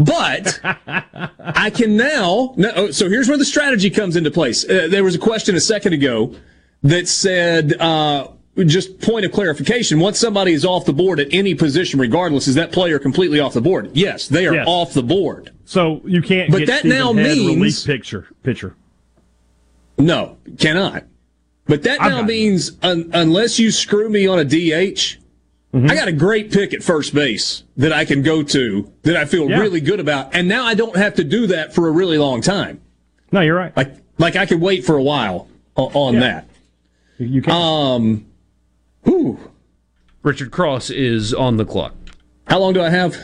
But 0.00 0.58
I 0.64 1.70
can 1.70 1.94
now. 1.96 2.54
No, 2.56 2.72
oh, 2.74 2.90
so 2.90 3.08
here's 3.10 3.28
where 3.28 3.36
the 3.36 3.44
strategy 3.44 3.90
comes 3.90 4.16
into 4.16 4.30
place. 4.30 4.64
Uh, 4.64 4.88
there 4.90 5.04
was 5.04 5.14
a 5.14 5.18
question 5.18 5.54
a 5.56 5.60
second 5.60 5.92
ago 5.92 6.34
that 6.82 7.06
said, 7.06 7.74
uh, 7.78 8.28
just 8.64 8.98
point 9.02 9.26
of 9.26 9.32
clarification. 9.32 10.00
Once 10.00 10.18
somebody 10.18 10.52
is 10.54 10.64
off 10.64 10.86
the 10.86 10.92
board 10.94 11.20
at 11.20 11.28
any 11.32 11.54
position, 11.54 12.00
regardless, 12.00 12.48
is 12.48 12.54
that 12.54 12.72
player 12.72 12.98
completely 12.98 13.40
off 13.40 13.52
the 13.52 13.60
board? 13.60 13.90
Yes, 13.92 14.26
they 14.26 14.46
are 14.46 14.54
Yes. 14.54 14.64
off 14.66 14.94
the 14.94 15.02
board. 15.02 15.50
so 15.66 16.00
you 16.06 16.22
can't 16.22 16.50
But 16.50 16.58
get 16.60 16.66
that 16.68 16.78
Stephen 16.80 16.98
now 16.98 17.12
Head 17.12 17.36
means- 17.36 17.84
picture 17.84 18.26
pitcher. 18.42 18.74
No, 19.98 20.38
cannot. 20.58 21.04
But 21.66 21.82
that 21.82 22.00
I've 22.00 22.10
now 22.10 22.22
means 22.22 22.72
un- 22.82 23.10
unless 23.12 23.58
you 23.58 23.70
screw 23.70 24.08
me 24.08 24.26
on 24.26 24.38
a 24.38 24.44
DH, 24.44 25.18
Mm-hmm. 25.72 25.90
I 25.90 25.94
got 25.94 26.08
a 26.08 26.12
great 26.12 26.50
pick 26.50 26.74
at 26.74 26.82
first 26.82 27.14
base 27.14 27.62
that 27.76 27.92
I 27.92 28.04
can 28.04 28.22
go 28.22 28.42
to 28.42 28.92
that 29.02 29.16
I 29.16 29.24
feel 29.24 29.48
Yeah. 29.48 29.60
really 29.60 29.80
good 29.80 30.00
about, 30.00 30.34
and 30.34 30.48
now 30.48 30.64
I 30.64 30.74
don't 30.74 30.96
have 30.96 31.14
to 31.14 31.24
do 31.24 31.46
that 31.48 31.72
for 31.74 31.86
a 31.86 31.90
really 31.92 32.18
long 32.18 32.40
time. 32.42 32.80
No, 33.30 33.40
you're 33.40 33.54
right. 33.56 33.76
Like 33.76 33.94
like 34.18 34.34
I 34.36 34.46
could 34.46 34.60
wait 34.60 34.84
for 34.84 34.96
a 34.96 35.02
while 35.02 35.48
on 35.76 36.14
Yeah. 36.14 36.20
that. 36.20 36.48
You- 37.18 37.26
you 37.26 37.42
can. 37.42 37.52
Um, 37.52 38.26
whew. 39.04 39.38
Richard 40.22 40.50
Cross 40.50 40.90
is 40.90 41.32
on 41.32 41.56
the 41.56 41.64
clock. 41.64 41.94
How 42.46 42.58
long 42.58 42.72
do 42.72 42.82
I 42.82 42.90
have? 42.90 43.16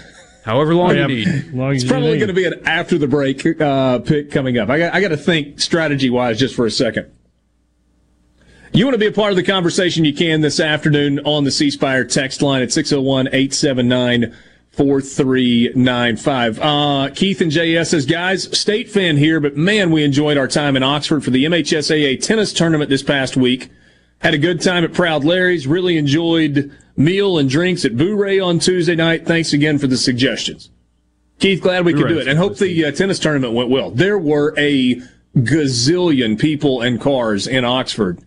However 0.45 0.75
long 0.77 0.97
you 0.97 1.07
need. 1.09 1.27
as 1.29 1.53
long 1.53 1.73
as 1.75 1.83
It's 1.83 1.91
probably 1.91 2.17
going 2.19 2.29
to 2.29 2.33
be 2.35 2.45
an 2.47 2.55
after 2.65 2.97
the 2.99 3.09
break 3.09 3.45
uh, 3.61 3.99
pick 3.99 4.31
coming 4.31 4.57
up. 4.59 4.71
I 4.71 4.79
got 4.79 4.95
I 4.95 5.01
got 5.01 5.09
to 5.09 5.17
think 5.17 5.59
strategy 5.61 6.09
wise 6.11 6.39
just 6.39 6.55
for 6.55 6.65
a 6.65 6.71
second. 6.71 7.07
You 8.73 8.85
want 8.85 8.95
to 8.95 8.99
be 8.99 9.07
a 9.07 9.13
part 9.13 9.31
of 9.31 9.37
the 9.37 9.43
conversation, 9.43 10.05
you 10.05 10.13
can 10.13 10.41
this 10.41 10.61
afternoon 10.61 11.21
on 11.21 11.45
the 11.45 11.51
C 11.51 11.71
Spire 11.71 12.05
text 12.05 12.43
line 12.43 12.63
at 12.63 12.73
601 12.73 13.29
879 13.29 14.37
4395. 14.73 16.59
Uh, 16.61 17.11
Keith 17.15 17.41
and 17.41 17.51
JS 17.51 17.87
says, 17.87 18.05
guys, 18.05 18.59
state 18.59 18.91
fan 18.91 19.17
here, 19.17 19.41
but 19.41 19.57
man, 19.57 19.91
we 19.91 20.05
enjoyed 20.05 20.37
our 20.37 20.49
time 20.49 20.77
in 20.77 20.83
Oxford 20.83 21.25
for 21.25 21.31
the 21.31 21.45
MHSAA 21.45 22.21
tennis 22.21 22.53
tournament 22.53 22.91
this 22.91 23.03
past 23.03 23.37
week. 23.37 23.71
Had 24.19 24.35
a 24.35 24.39
good 24.39 24.61
time 24.61 24.85
at 24.85 24.93
Proud 24.93 25.25
Larry's. 25.25 25.67
Really 25.67 25.97
enjoyed 25.97 26.71
meal 26.97 27.39
and 27.39 27.49
drinks 27.49 27.85
at 27.85 27.97
Boo 27.97 28.17
Ray 28.17 28.39
on 28.39 28.59
Tuesday 28.59 28.97
night. 28.97 29.27
Thanks 29.27 29.53
again 29.53 29.79
for 29.79 29.87
the 29.87 29.97
suggestions. 29.97 30.71
Keith, 31.39 31.63
glad 31.63 31.85
we 31.85 31.95
could 31.95 32.09
do 32.09 32.19
it, 32.19 32.29
and 32.29 32.39
hope 32.39 32.57
the 32.57 32.87
uh, 32.87 32.91
tennis 32.91 33.19
tournament 33.19 33.53
went 33.53 33.71
well. 33.71 33.91
There 33.91 34.19
were 34.19 34.55
a 34.59 35.01
gazillion 35.37 36.39
people 36.39 36.81
and 36.81 37.01
cars 37.01 37.47
in 37.47 37.65
Oxford 37.65 38.26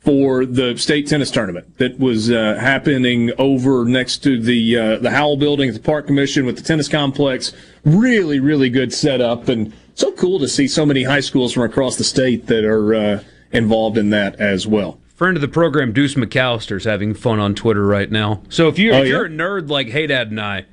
for 0.00 0.46
the 0.46 0.76
state 0.78 1.06
tennis 1.06 1.30
tournament 1.30 1.76
that 1.78 1.98
was 1.98 2.30
uh, 2.30 2.56
happening 2.58 3.30
over 3.38 3.84
next 3.84 4.18
to 4.24 4.40
the 4.40 4.76
uh, 4.76 4.96
the 4.98 5.10
Howell 5.10 5.36
Building 5.36 5.68
at 5.68 5.74
the 5.74 5.80
Park 5.80 6.06
Commission 6.06 6.46
with 6.46 6.56
the 6.56 6.62
tennis 6.62 6.88
complex. 6.88 7.52
Really, 7.84 8.40
really 8.40 8.70
good 8.70 8.92
setup, 8.94 9.48
and 9.48 9.72
so 9.94 10.12
cool 10.12 10.38
to 10.38 10.48
see 10.48 10.66
so 10.68 10.86
many 10.86 11.02
high 11.04 11.20
schools 11.20 11.52
from 11.52 11.64
across 11.64 11.96
the 11.96 12.04
state 12.04 12.46
that 12.46 12.64
are 12.64 12.94
uh, 12.94 13.22
involved 13.52 13.98
in 13.98 14.10
that 14.10 14.36
as 14.40 14.66
well. 14.66 14.98
Friend 15.14 15.36
of 15.36 15.42
the 15.42 15.48
program, 15.48 15.92
Deuce 15.92 16.14
McAllister's 16.14 16.84
having 16.84 17.12
fun 17.12 17.38
on 17.38 17.54
Twitter 17.54 17.86
right 17.86 18.10
now. 18.10 18.42
So 18.48 18.68
if 18.68 18.78
you're, 18.78 18.94
Oh, 18.94 19.02
if 19.02 19.08
you're 19.08 19.26
yeah? 19.28 19.34
a 19.34 19.38
nerd 19.38 19.68
like 19.68 19.88
Haydad 19.88 20.28
and 20.28 20.40
I, 20.40 20.64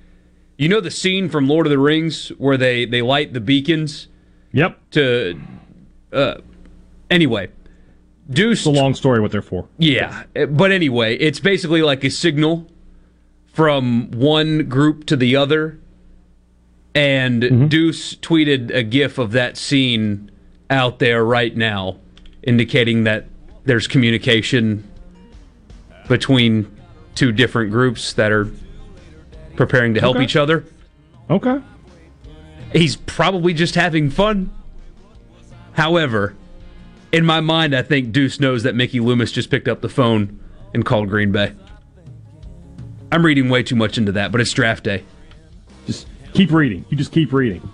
you 0.57 0.69
know 0.69 0.79
the 0.79 0.89
scene 0.91 1.27
from 1.27 1.49
Lord 1.49 1.65
of 1.65 1.69
the 1.69 1.77
Rings 1.79 2.29
where 2.37 2.55
they, 2.55 2.85
they 2.85 3.01
light 3.01 3.33
the 3.33 3.41
beacons 3.41 4.07
Yep. 4.53 4.79
to 4.91 5.41
Uh, 6.13 6.35
anyway, 7.09 7.49
Deuce. 8.29 8.59
It's 8.59 8.67
a 8.67 8.71
long 8.71 8.93
story 8.93 9.19
what 9.19 9.31
they're 9.31 9.41
for. 9.41 9.67
Yeah, 9.77 10.23
but 10.49 10.71
anyway, 10.71 11.15
it's 11.17 11.39
basically 11.39 11.81
like 11.81 12.03
a 12.03 12.09
signal 12.09 12.69
from 13.53 14.11
one 14.11 14.67
group 14.69 15.05
to 15.07 15.15
the 15.15 15.35
other. 15.35 15.79
And 16.93 17.43
mm-hmm. 17.43 17.67
Deuce 17.67 18.15
tweeted 18.15 18.73
a 18.73 18.83
gif 18.83 19.17
of 19.17 19.31
that 19.31 19.55
scene 19.55 20.31
out 20.69 20.99
there 20.99 21.23
right 21.23 21.55
now, 21.55 21.97
indicating 22.43 23.03
that 23.03 23.27
there's 23.65 23.87
communication 23.87 24.89
between 26.07 26.75
two 27.15 27.31
different 27.31 27.71
groups 27.71 28.13
that 28.13 28.31
are 28.31 28.51
preparing 29.55 29.93
to 29.93 29.99
help 29.99 30.15
Okay. 30.15 30.23
each 30.23 30.35
other. 30.35 30.65
Okay. 31.29 31.59
He's 32.73 32.95
probably 32.95 33.53
just 33.53 33.75
having 33.75 34.09
fun. 34.09 34.51
However, 35.73 36.35
in 37.11 37.25
my 37.25 37.41
mind, 37.41 37.75
I 37.75 37.81
think 37.81 38.11
Deuce 38.11 38.39
knows 38.39 38.63
that 38.63 38.75
Mickey 38.75 38.99
Loomis 38.99 39.31
just 39.31 39.49
picked 39.49 39.67
up 39.67 39.81
the 39.81 39.89
phone 39.89 40.39
and 40.73 40.85
called 40.85 41.09
Green 41.09 41.31
Bay. 41.31 41.53
I'm 43.11 43.25
reading 43.25 43.49
way 43.49 43.63
too 43.63 43.75
much 43.75 43.97
into 43.97 44.11
that, 44.13 44.31
but 44.31 44.41
it's 44.41 44.51
draft 44.51 44.83
day. 44.83 45.03
Just 45.85 46.07
keep 46.33 46.51
reading. 46.51 46.85
You 46.89 46.97
just 46.97 47.11
keep 47.11 47.31
reading. 47.31 47.67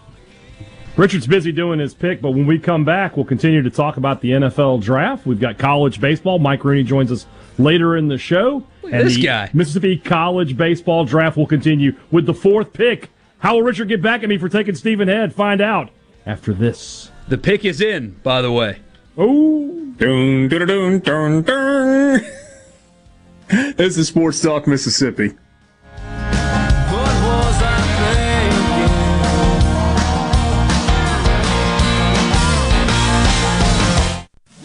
Richard's 0.95 1.25
busy 1.25 1.51
doing 1.51 1.79
his 1.79 1.95
pick, 1.95 2.21
but 2.21 2.31
when 2.31 2.45
we 2.45 2.59
come 2.59 2.85
back, 2.85 3.17
we'll 3.17 3.25
continue 3.25 3.63
to 3.63 3.71
talk 3.71 3.97
about 3.97 4.21
the 4.21 4.29
NFL 4.31 4.83
draft. 4.83 5.25
We've 5.25 5.39
got 5.39 5.57
college 5.57 5.99
baseball. 5.99 6.37
Mike 6.37 6.63
Rooney 6.63 6.83
joins 6.83 7.11
us 7.11 7.25
later 7.57 7.97
in 7.97 8.09
the 8.09 8.19
show. 8.19 8.63
At 8.83 9.03
this 9.03 9.15
the 9.15 9.23
guy. 9.23 9.49
Mississippi 9.53 9.97
College 9.97 10.55
baseball 10.55 11.03
draft 11.03 11.35
will 11.35 11.47
continue 11.47 11.97
with 12.11 12.27
the 12.27 12.33
fourth 12.33 12.73
pick. 12.73 13.09
How 13.39 13.55
will 13.55 13.63
Richard 13.63 13.87
get 13.87 14.03
back 14.03 14.21
at 14.21 14.29
me 14.29 14.37
for 14.37 14.49
taking 14.49 14.75
Stephen 14.75 15.07
Head? 15.07 15.33
Find 15.33 15.61
out 15.61 15.89
after 16.27 16.53
this. 16.53 17.09
The 17.27 17.39
pick 17.39 17.65
is 17.65 17.81
in, 17.81 18.11
by 18.21 18.43
the 18.43 18.51
way. 18.51 18.82
Oh, 19.15 19.69
Dun, 19.97 20.47
dun, 20.49 20.67
dun, 20.67 20.99
dun, 20.99 21.41
dun. 21.43 22.21
this 23.77 23.97
is 23.97 24.07
Sports 24.07 24.41
Talk 24.41 24.65
Mississippi. 24.65 25.33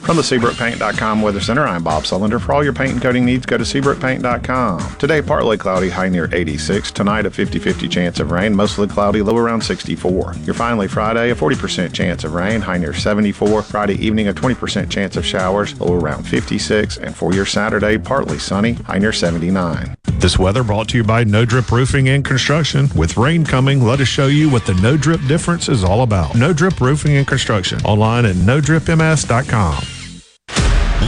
From 0.09 0.17
the 0.17 0.23
SeabrookPaint.com 0.23 1.21
Weather 1.21 1.39
Center, 1.39 1.67
I'm 1.67 1.85
Bob 1.85 2.05
Sullender. 2.05 2.41
For 2.41 2.55
all 2.55 2.65
your 2.65 2.73
paint 2.73 2.93
and 2.93 3.03
coating 3.03 3.27
needs, 3.27 3.45
go 3.45 3.59
to 3.59 3.63
SeabrookPaint.com. 3.63 4.97
Today, 4.97 5.21
partly 5.21 5.59
cloudy, 5.59 5.91
high 5.91 6.09
near 6.09 6.35
86. 6.35 6.91
Tonight, 6.93 7.27
a 7.27 7.31
50 7.31 7.59
50 7.59 7.89
chance 7.89 8.19
of 8.19 8.31
rain, 8.31 8.57
mostly 8.57 8.89
cloudy, 8.89 9.21
low 9.21 9.37
around 9.37 9.61
64. 9.61 10.33
Your 10.45 10.55
finally 10.55 10.89
Friday, 10.89 11.29
a 11.29 11.35
40% 11.35 11.93
chance 11.93 12.25
of 12.25 12.33
rain, 12.33 12.63
high 12.63 12.79
near 12.79 12.95
74. 12.95 13.61
Friday 13.61 13.97
evening, 13.97 14.29
a 14.29 14.33
20% 14.33 14.89
chance 14.89 15.19
of 15.19 15.27
showers, 15.27 15.79
low 15.79 15.93
around 15.93 16.23
56. 16.27 16.97
And 16.97 17.15
for 17.15 17.35
your 17.35 17.45
Saturday, 17.45 17.99
partly 17.99 18.39
sunny, 18.39 18.73
high 18.73 18.99
near 18.99 19.13
79. 19.13 19.95
This 20.15 20.39
weather 20.39 20.65
brought 20.65 20.89
to 20.89 20.97
you 20.97 21.05
by 21.05 21.25
No 21.25 21.45
Drip 21.45 21.71
Roofing 21.71 22.09
and 22.09 22.25
Construction. 22.25 22.89
With 22.97 23.19
rain 23.19 23.45
coming, 23.45 23.85
let 23.85 24.01
us 24.01 24.09
show 24.09 24.29
you 24.29 24.49
what 24.49 24.65
the 24.65 24.73
No 24.77 24.97
Drip 24.97 25.21
difference 25.29 25.69
is 25.69 25.85
all 25.85 26.01
about. 26.01 26.35
No 26.35 26.55
Drip 26.55 26.81
Roofing 26.81 27.19
and 27.19 27.27
Construction. 27.27 27.79
Online 27.83 28.25
at 28.25 28.37
NoDripMS.com. 28.37 29.98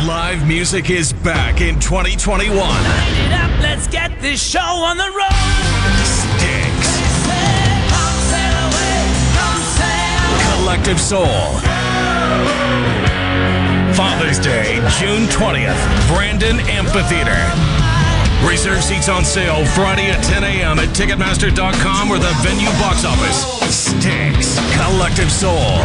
Live 0.06 0.46
music 0.46 0.88
is 0.88 1.12
back 1.12 1.60
in 1.60 1.78
2021. 1.78 2.48
it 2.48 3.32
up, 3.32 3.50
let's 3.60 3.86
get 3.86 4.10
this 4.20 4.42
show 4.42 4.58
on 4.58 4.96
the 4.96 5.04
road. 5.04 5.30
Styx. 6.06 6.80
Come 7.90 8.18
sail 8.30 8.56
away, 8.70 9.02
come 9.36 9.62
sail. 9.76 10.56
Collective 10.56 11.00
Soul. 11.00 11.60
Father's 13.94 14.38
Day, 14.38 14.76
June 14.98 15.26
20th, 15.28 15.78
Brandon 16.08 16.60
Amphitheater. 16.70 17.40
Reserve 18.48 18.82
seats 18.82 19.08
on 19.08 19.24
sale 19.24 19.66
Friday 19.66 20.10
at 20.10 20.24
10 20.24 20.44
a.m. 20.44 20.78
at 20.78 20.88
Ticketmaster.com 20.96 22.10
or 22.10 22.18
the 22.18 22.32
venue 22.42 22.70
box 22.80 23.04
office. 23.04 23.44
Styx. 23.74 24.58
Collective 24.76 25.30
Soul. 25.30 25.84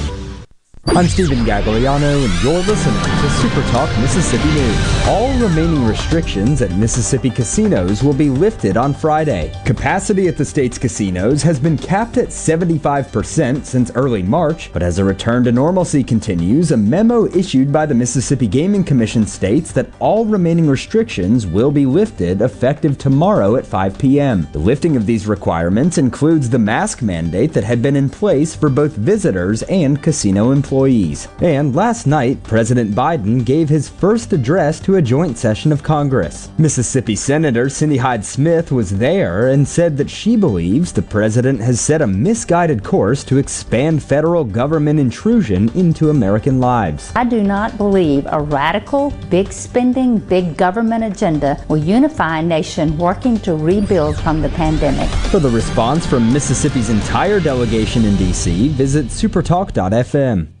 I'm 0.87 1.07
Stephen 1.07 1.45
Gagliano, 1.45 2.25
and 2.25 2.43
you're 2.43 2.63
listening 2.63 3.03
to 3.03 3.29
Super 3.29 3.61
Talk 3.69 3.87
Mississippi 3.99 4.49
News. 4.49 5.07
All 5.07 5.31
remaining 5.37 5.85
restrictions 5.85 6.63
at 6.63 6.71
Mississippi 6.71 7.29
casinos 7.29 8.03
will 8.03 8.15
be 8.15 8.31
lifted 8.31 8.77
on 8.77 8.95
Friday. 8.95 9.53
Capacity 9.63 10.27
at 10.27 10.37
the 10.37 10.43
state's 10.43 10.79
casinos 10.79 11.43
has 11.43 11.59
been 11.59 11.77
capped 11.77 12.17
at 12.17 12.29
75% 12.29 13.63
since 13.63 13.91
early 13.91 14.23
March, 14.23 14.73
but 14.73 14.81
as 14.81 14.97
a 14.97 15.03
return 15.03 15.43
to 15.43 15.51
normalcy 15.51 16.03
continues, 16.03 16.71
a 16.71 16.77
memo 16.77 17.27
issued 17.27 17.71
by 17.71 17.85
the 17.85 17.95
Mississippi 17.95 18.47
Gaming 18.47 18.83
Commission 18.83 19.27
states 19.27 19.71
that 19.73 19.89
all 19.99 20.25
remaining 20.25 20.67
restrictions 20.67 21.45
will 21.45 21.71
be 21.71 21.85
lifted 21.85 22.41
effective 22.41 22.97
tomorrow 22.97 23.55
at 23.55 23.67
5 23.67 23.99
p.m. 23.99 24.47
The 24.51 24.59
lifting 24.59 24.97
of 24.97 25.05
these 25.05 25.27
requirements 25.27 25.99
includes 25.99 26.49
the 26.49 26.59
mask 26.59 27.03
mandate 27.03 27.53
that 27.53 27.63
had 27.63 27.83
been 27.83 27.95
in 27.95 28.09
place 28.09 28.55
for 28.55 28.67
both 28.67 28.93
visitors 28.93 29.61
and 29.63 30.01
casino 30.01 30.49
employees. 30.49 30.70
Employees. 30.71 31.27
And 31.41 31.75
last 31.75 32.07
night, 32.07 32.41
President 32.43 32.95
Biden 32.95 33.43
gave 33.43 33.67
his 33.67 33.89
first 33.89 34.31
address 34.31 34.79
to 34.81 34.95
a 34.95 35.01
joint 35.01 35.37
session 35.37 35.73
of 35.73 35.83
Congress. 35.83 36.49
Mississippi 36.57 37.13
Senator 37.13 37.67
Cindy 37.67 37.97
Hyde 37.97 38.23
Smith 38.23 38.71
was 38.71 38.97
there 38.97 39.49
and 39.49 39.67
said 39.67 39.97
that 39.97 40.09
she 40.09 40.37
believes 40.37 40.93
the 40.93 41.01
president 41.01 41.59
has 41.59 41.81
set 41.81 42.01
a 42.01 42.07
misguided 42.07 42.85
course 42.85 43.25
to 43.25 43.37
expand 43.37 44.01
federal 44.01 44.45
government 44.45 44.97
intrusion 44.97 45.67
into 45.77 46.09
American 46.09 46.61
lives. 46.61 47.11
I 47.17 47.25
do 47.25 47.43
not 47.43 47.75
believe 47.77 48.25
a 48.29 48.41
radical, 48.41 49.11
big 49.29 49.51
spending, 49.51 50.19
big 50.19 50.55
government 50.55 51.03
agenda 51.03 51.61
will 51.67 51.77
unify 51.77 52.39
a 52.39 52.43
nation 52.43 52.97
working 52.97 53.37
to 53.39 53.55
rebuild 53.55 54.15
from 54.21 54.41
the 54.41 54.49
pandemic. 54.49 55.09
For 55.31 55.39
the 55.39 55.49
response 55.49 56.05
from 56.05 56.31
Mississippi's 56.31 56.89
entire 56.89 57.41
delegation 57.41 58.05
in 58.05 58.15
D.C., 58.15 58.69
visit 58.69 59.07
supertalk.fm. 59.07 60.60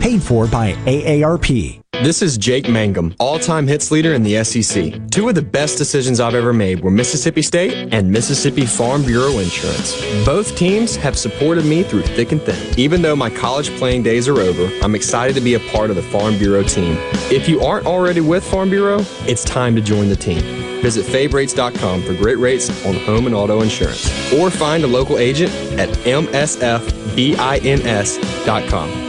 Paid 0.00 0.22
for 0.22 0.46
by 0.46 0.72
AARP. 0.84 1.80
This 2.02 2.22
is 2.22 2.38
Jake 2.38 2.68
Mangum, 2.68 3.12
all 3.18 3.40
time 3.40 3.66
hits 3.66 3.90
leader 3.90 4.14
in 4.14 4.22
the 4.22 4.44
SEC. 4.44 5.10
Two 5.10 5.28
of 5.28 5.34
the 5.34 5.42
best 5.42 5.78
decisions 5.78 6.20
I've 6.20 6.36
ever 6.36 6.52
made 6.52 6.80
were 6.80 6.92
Mississippi 6.92 7.42
State 7.42 7.92
and 7.92 8.08
Mississippi 8.08 8.66
Farm 8.66 9.02
Bureau 9.02 9.38
Insurance. 9.38 10.00
Both 10.24 10.56
teams 10.56 10.94
have 10.94 11.18
supported 11.18 11.64
me 11.64 11.82
through 11.82 12.02
thick 12.02 12.30
and 12.30 12.40
thin. 12.40 12.78
Even 12.78 13.02
though 13.02 13.16
my 13.16 13.30
college 13.30 13.70
playing 13.78 14.04
days 14.04 14.28
are 14.28 14.38
over, 14.38 14.70
I'm 14.80 14.94
excited 14.94 15.34
to 15.34 15.40
be 15.40 15.54
a 15.54 15.60
part 15.60 15.90
of 15.90 15.96
the 15.96 16.02
Farm 16.02 16.38
Bureau 16.38 16.62
team. 16.62 16.96
If 17.32 17.48
you 17.48 17.62
aren't 17.62 17.86
already 17.86 18.20
with 18.20 18.44
Farm 18.44 18.70
Bureau, 18.70 19.00
it's 19.26 19.42
time 19.42 19.74
to 19.74 19.82
join 19.82 20.08
the 20.08 20.16
team. 20.16 20.67
Visit 20.82 21.06
favrates.com 21.06 22.02
for 22.02 22.14
great 22.14 22.38
rates 22.38 22.70
on 22.86 22.94
home 22.94 23.26
and 23.26 23.34
auto 23.34 23.60
insurance. 23.62 24.32
Or 24.32 24.50
find 24.50 24.84
a 24.84 24.88
local 24.88 25.18
agent 25.18 25.52
at 25.78 25.88
msfbins.com. 25.88 26.88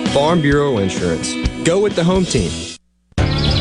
Farm 0.07 0.41
Bureau 0.41 0.77
Insurance. 0.79 1.33
Go 1.63 1.79
with 1.79 1.95
the 1.95 2.03
home 2.03 2.25
team. 2.25 2.68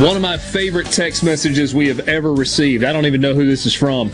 One 0.00 0.16
of 0.16 0.22
my 0.22 0.38
favorite 0.38 0.86
text 0.86 1.22
messages 1.22 1.74
we 1.74 1.86
have 1.88 2.08
ever 2.08 2.32
received. 2.32 2.84
I 2.84 2.92
don't 2.94 3.04
even 3.04 3.20
know 3.20 3.34
who 3.34 3.44
this 3.44 3.66
is 3.66 3.74
from. 3.74 4.10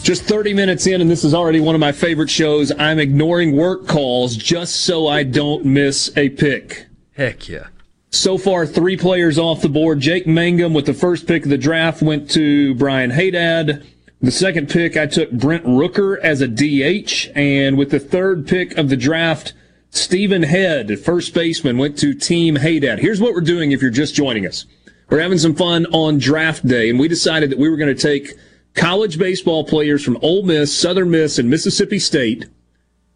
Just 0.00 0.22
30 0.22 0.54
minutes 0.54 0.86
in, 0.86 1.00
and 1.00 1.10
this 1.10 1.24
is 1.24 1.34
already 1.34 1.58
one 1.58 1.74
of 1.74 1.80
my 1.80 1.90
favorite 1.90 2.30
shows. 2.30 2.70
I'm 2.78 3.00
ignoring 3.00 3.56
work 3.56 3.88
calls 3.88 4.36
just 4.36 4.84
so 4.84 5.08
I 5.08 5.24
don't 5.24 5.64
miss 5.64 6.16
a 6.16 6.28
pick. 6.28 6.86
Heck 7.16 7.48
yeah. 7.48 7.66
So 8.10 8.38
far, 8.38 8.64
three 8.64 8.96
players 8.96 9.40
off 9.40 9.60
the 9.60 9.68
board. 9.68 9.98
Jake 9.98 10.28
Mangum 10.28 10.72
with 10.72 10.86
the 10.86 10.94
first 10.94 11.26
pick 11.26 11.42
of 11.42 11.50
the 11.50 11.58
draft 11.58 12.00
went 12.00 12.30
to 12.30 12.76
Brian 12.76 13.10
Haydad. 13.10 13.84
The 14.20 14.30
second 14.30 14.68
pick, 14.68 14.96
I 14.96 15.06
took 15.06 15.32
Brent 15.32 15.64
Rooker 15.64 16.16
as 16.20 16.40
a 16.40 16.46
DH. 16.46 17.28
And 17.34 17.76
with 17.76 17.90
the 17.90 17.98
third 17.98 18.46
pick 18.46 18.78
of 18.78 18.88
the 18.88 18.96
draft, 18.96 19.52
Stephen 19.90 20.44
Head, 20.44 21.00
first 21.00 21.34
baseman, 21.34 21.76
went 21.76 21.98
to 21.98 22.14
Team 22.14 22.56
Haydad. 22.56 23.00
Here's 23.00 23.20
what 23.20 23.34
we're 23.34 23.40
doing 23.40 23.72
if 23.72 23.82
you're 23.82 23.90
just 23.90 24.14
joining 24.14 24.46
us. 24.46 24.64
We're 25.08 25.20
having 25.20 25.38
some 25.38 25.56
fun 25.56 25.86
on 25.86 26.18
draft 26.18 26.66
day, 26.66 26.88
and 26.88 26.98
we 27.00 27.08
decided 27.08 27.50
that 27.50 27.58
we 27.58 27.68
were 27.68 27.76
going 27.76 27.94
to 27.94 28.00
take 28.00 28.34
college 28.74 29.18
baseball 29.18 29.64
players 29.64 30.04
from 30.04 30.16
Ole 30.22 30.44
Miss, 30.44 30.76
Southern 30.76 31.10
Miss, 31.10 31.38
and 31.38 31.50
Mississippi 31.50 31.98
State 31.98 32.46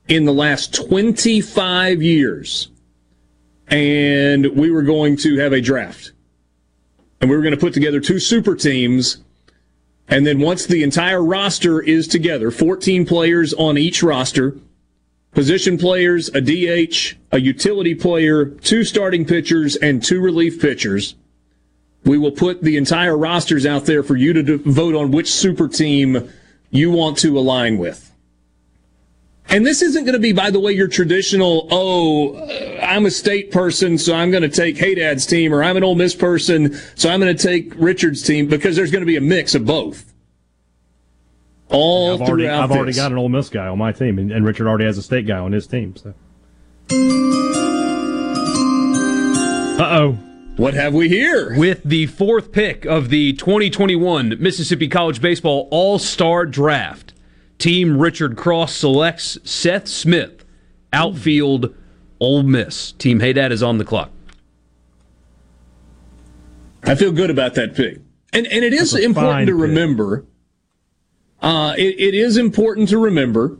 in 0.08 0.24
the 0.24 0.32
last 0.32 0.74
25 0.74 2.02
years. 2.02 2.68
And 3.68 4.48
we 4.56 4.70
were 4.70 4.82
going 4.82 5.16
to 5.18 5.38
have 5.38 5.52
a 5.52 5.60
draft. 5.60 6.10
And 7.20 7.30
we 7.30 7.36
were 7.36 7.42
going 7.42 7.54
to 7.54 7.60
put 7.60 7.72
together 7.72 8.00
two 8.00 8.18
super 8.18 8.56
teams. 8.56 9.18
And 10.08 10.26
then 10.26 10.40
once 10.40 10.66
the 10.66 10.82
entire 10.82 11.24
roster 11.24 11.80
is 11.80 12.08
together, 12.08 12.50
14 12.50 13.06
players 13.06 13.54
on 13.54 13.78
each 13.78 14.02
roster, 14.02 14.58
position 15.34 15.76
players, 15.76 16.28
a 16.28 16.40
DH, 16.40 17.16
a 17.32 17.40
utility 17.40 17.94
player, 17.94 18.46
two 18.46 18.84
starting 18.84 19.24
pitchers, 19.24 19.76
and 19.76 20.02
two 20.02 20.20
relief 20.20 20.60
pitchers. 20.60 21.16
We 22.04 22.18
will 22.18 22.32
put 22.32 22.62
the 22.62 22.76
entire 22.76 23.16
rosters 23.16 23.66
out 23.66 23.86
there 23.86 24.02
for 24.02 24.16
you 24.16 24.32
to 24.32 24.58
vote 24.58 24.94
on 24.94 25.10
which 25.10 25.30
super 25.30 25.68
team 25.68 26.30
you 26.70 26.90
want 26.90 27.18
to 27.18 27.38
align 27.38 27.78
with. 27.78 28.12
And 29.48 29.66
this 29.66 29.82
isn't 29.82 30.04
going 30.04 30.14
to 30.14 30.20
be, 30.20 30.32
by 30.32 30.50
the 30.50 30.60
way, 30.60 30.72
your 30.72 30.88
traditional, 30.88 31.68
oh, 31.70 32.34
uh, 32.34 32.80
I'm 32.82 33.04
a 33.06 33.10
state 33.10 33.50
person, 33.50 33.98
so 33.98 34.14
I'm 34.14 34.30
going 34.30 34.42
to 34.42 34.48
take 34.48 34.76
Haydad's 34.76 35.26
team, 35.26 35.52
or 35.52 35.62
I'm 35.62 35.76
an 35.76 35.84
Ole 35.84 35.94
Miss 35.94 36.14
person, 36.14 36.74
so 36.94 37.10
I'm 37.10 37.20
going 37.20 37.36
to 37.36 37.42
take 37.42 37.72
Richard's 37.76 38.22
team, 38.22 38.46
because 38.46 38.74
there's 38.74 38.90
going 38.90 39.02
to 39.02 39.06
be 39.06 39.16
a 39.16 39.20
mix 39.20 39.54
of 39.54 39.66
both. 39.66 40.13
All 41.74 42.14
I've 42.14 42.20
already, 42.20 42.44
throughout 42.44 42.62
I've 42.64 42.70
already 42.70 42.92
got 42.92 43.12
an 43.12 43.18
Ole 43.18 43.28
Miss 43.28 43.48
guy 43.48 43.66
on 43.66 43.78
my 43.78 43.92
team, 43.92 44.18
and, 44.18 44.30
and 44.30 44.46
Richard 44.46 44.66
already 44.66 44.84
has 44.84 44.96
a 44.96 45.02
state 45.02 45.26
guy 45.26 45.38
on 45.38 45.52
his 45.52 45.66
team. 45.66 45.94
So, 45.96 46.14
uh 49.78 49.98
oh. 49.98 50.18
What 50.56 50.74
have 50.74 50.94
we 50.94 51.08
here? 51.08 51.58
With 51.58 51.82
the 51.82 52.06
fourth 52.06 52.52
pick 52.52 52.84
of 52.84 53.08
the 53.08 53.32
2021 53.32 54.36
Mississippi 54.38 54.86
College 54.86 55.20
Baseball 55.20 55.66
All 55.72 55.98
Star 55.98 56.46
Draft, 56.46 57.12
Team 57.58 57.98
Richard 57.98 58.36
Cross 58.36 58.76
selects 58.76 59.36
Seth 59.42 59.88
Smith, 59.88 60.44
outfield 60.92 61.74
Ole 62.20 62.44
Miss. 62.44 62.92
Team 62.92 63.18
Haydad 63.18 63.50
is 63.50 63.64
on 63.64 63.78
the 63.78 63.84
clock. 63.84 64.10
I 66.84 66.94
feel 66.94 67.10
good 67.10 67.30
about 67.30 67.54
that 67.54 67.74
pick. 67.74 67.98
And 68.32 68.46
and 68.46 68.64
it 68.64 68.72
is 68.72 68.94
important 68.94 69.48
to 69.48 69.52
pick. 69.52 69.60
remember. 69.60 70.24
Uh, 71.44 71.74
it, 71.76 72.00
it 72.00 72.14
is 72.14 72.38
important 72.38 72.88
to 72.88 72.96
remember 72.96 73.58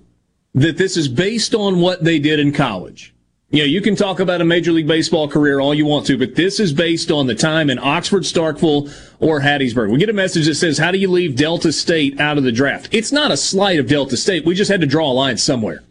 that 0.55 0.79
this 0.79 0.97
is 0.97 1.07
based 1.07 1.55
on 1.55 1.81
what 1.81 2.03
they 2.03 2.19
did 2.19 2.41
in 2.41 2.51
college. 2.51 3.15
You 3.51 3.59
know, 3.59 3.67
you 3.67 3.83
can 3.83 3.95
talk 3.95 4.21
about 4.21 4.41
a 4.41 4.45
Major 4.45 4.73
League 4.73 4.89
Baseball 4.89 5.29
career 5.29 5.61
all 5.61 5.75
you 5.75 5.85
want 5.85 6.07
to, 6.07 6.17
but 6.17 6.35
this 6.35 6.59
is 6.59 6.73
based 6.73 7.11
on 7.11 7.27
the 7.27 7.35
time 7.35 7.69
in 7.69 7.79
Oxford, 7.79 8.23
Starkville, 8.23 8.91
or 9.21 9.43
Hattiesburg. 9.43 9.93
We 9.93 9.99
get 9.99 10.09
a 10.09 10.15
message 10.15 10.47
that 10.47 10.55
says, 10.55 10.79
"How 10.79 10.93
do 10.93 10.99
you 10.99 11.11
leave 11.11 11.37
Delta 11.37 11.73
State 11.73 12.19
out 12.19 12.39
of 12.39 12.45
the 12.45 12.53
draft?" 12.53 12.89
It's 12.91 13.13
not 13.13 13.31
a 13.31 13.37
slight 13.37 13.79
of 13.79 13.87
Delta 13.87 14.17
State. 14.17 14.47
We 14.47 14.55
just 14.55 14.71
had 14.71 14.81
to 14.81 14.87
draw 14.87 15.11
a 15.11 15.13
line 15.13 15.37
somewhere, 15.37 15.83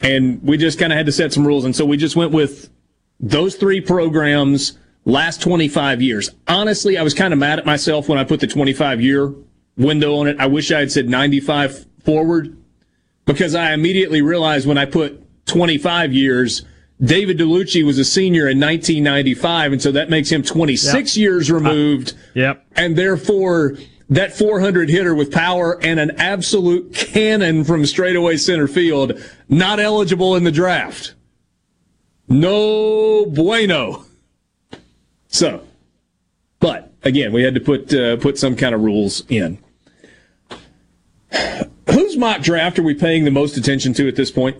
and 0.00 0.42
we 0.42 0.56
just 0.56 0.78
kind 0.78 0.94
of 0.94 0.96
had 0.96 1.04
to 1.06 1.12
set 1.12 1.30
some 1.34 1.46
rules, 1.46 1.66
and 1.66 1.76
so 1.76 1.84
we 1.84 1.98
just 1.98 2.16
went 2.16 2.32
with 2.32 2.70
those 3.20 3.54
three 3.54 3.82
programs 3.82 4.78
last 5.04 5.42
25 5.42 6.00
years. 6.00 6.30
Honestly, 6.48 6.96
I 6.96 7.02
was 7.02 7.12
kind 7.12 7.34
of 7.34 7.38
mad 7.38 7.58
at 7.58 7.66
myself 7.66 8.08
when 8.08 8.18
I 8.18 8.24
put 8.24 8.40
the 8.40 8.46
25 8.46 9.02
year 9.02 9.34
window 9.76 10.16
on 10.16 10.28
it. 10.28 10.38
I 10.38 10.46
wish 10.46 10.70
I 10.70 10.80
had 10.80 10.92
said 10.92 11.08
95 11.08 11.86
forward 12.04 12.56
because 13.24 13.54
I 13.54 13.72
immediately 13.72 14.22
realized 14.22 14.66
when 14.66 14.78
I 14.78 14.84
put 14.84 15.22
25 15.46 16.12
years, 16.12 16.64
David 17.00 17.38
Dellucci 17.38 17.84
was 17.84 17.98
a 17.98 18.04
senior 18.04 18.48
in 18.48 18.60
1995, 18.60 19.72
and 19.72 19.82
so 19.82 19.92
that 19.92 20.08
makes 20.08 20.30
him 20.30 20.42
26 20.42 21.16
years 21.16 21.50
removed. 21.50 22.14
Yep. 22.34 22.64
And 22.76 22.96
therefore, 22.96 23.76
that 24.08 24.36
400 24.36 24.88
hitter 24.88 25.14
with 25.14 25.32
power 25.32 25.82
and 25.82 25.98
an 25.98 26.12
absolute 26.18 26.94
cannon 26.94 27.64
from 27.64 27.86
straightaway 27.86 28.36
center 28.36 28.68
field, 28.68 29.20
not 29.48 29.80
eligible 29.80 30.36
in 30.36 30.44
the 30.44 30.52
draft. 30.52 31.14
No 32.28 33.26
bueno. 33.26 34.04
So, 35.28 35.66
but 36.60 36.92
again, 37.02 37.32
we 37.32 37.42
had 37.42 37.54
to 37.54 37.60
put 37.60 37.92
uh, 37.92 38.16
put 38.18 38.38
some 38.38 38.54
kind 38.54 38.74
of 38.74 38.82
rules 38.82 39.24
in. 39.28 39.58
Whose 41.90 42.16
mock 42.16 42.42
draft 42.42 42.78
are 42.78 42.82
we 42.82 42.94
paying 42.94 43.24
the 43.24 43.30
most 43.30 43.56
attention 43.56 43.92
to 43.94 44.08
at 44.08 44.16
this 44.16 44.30
point? 44.30 44.56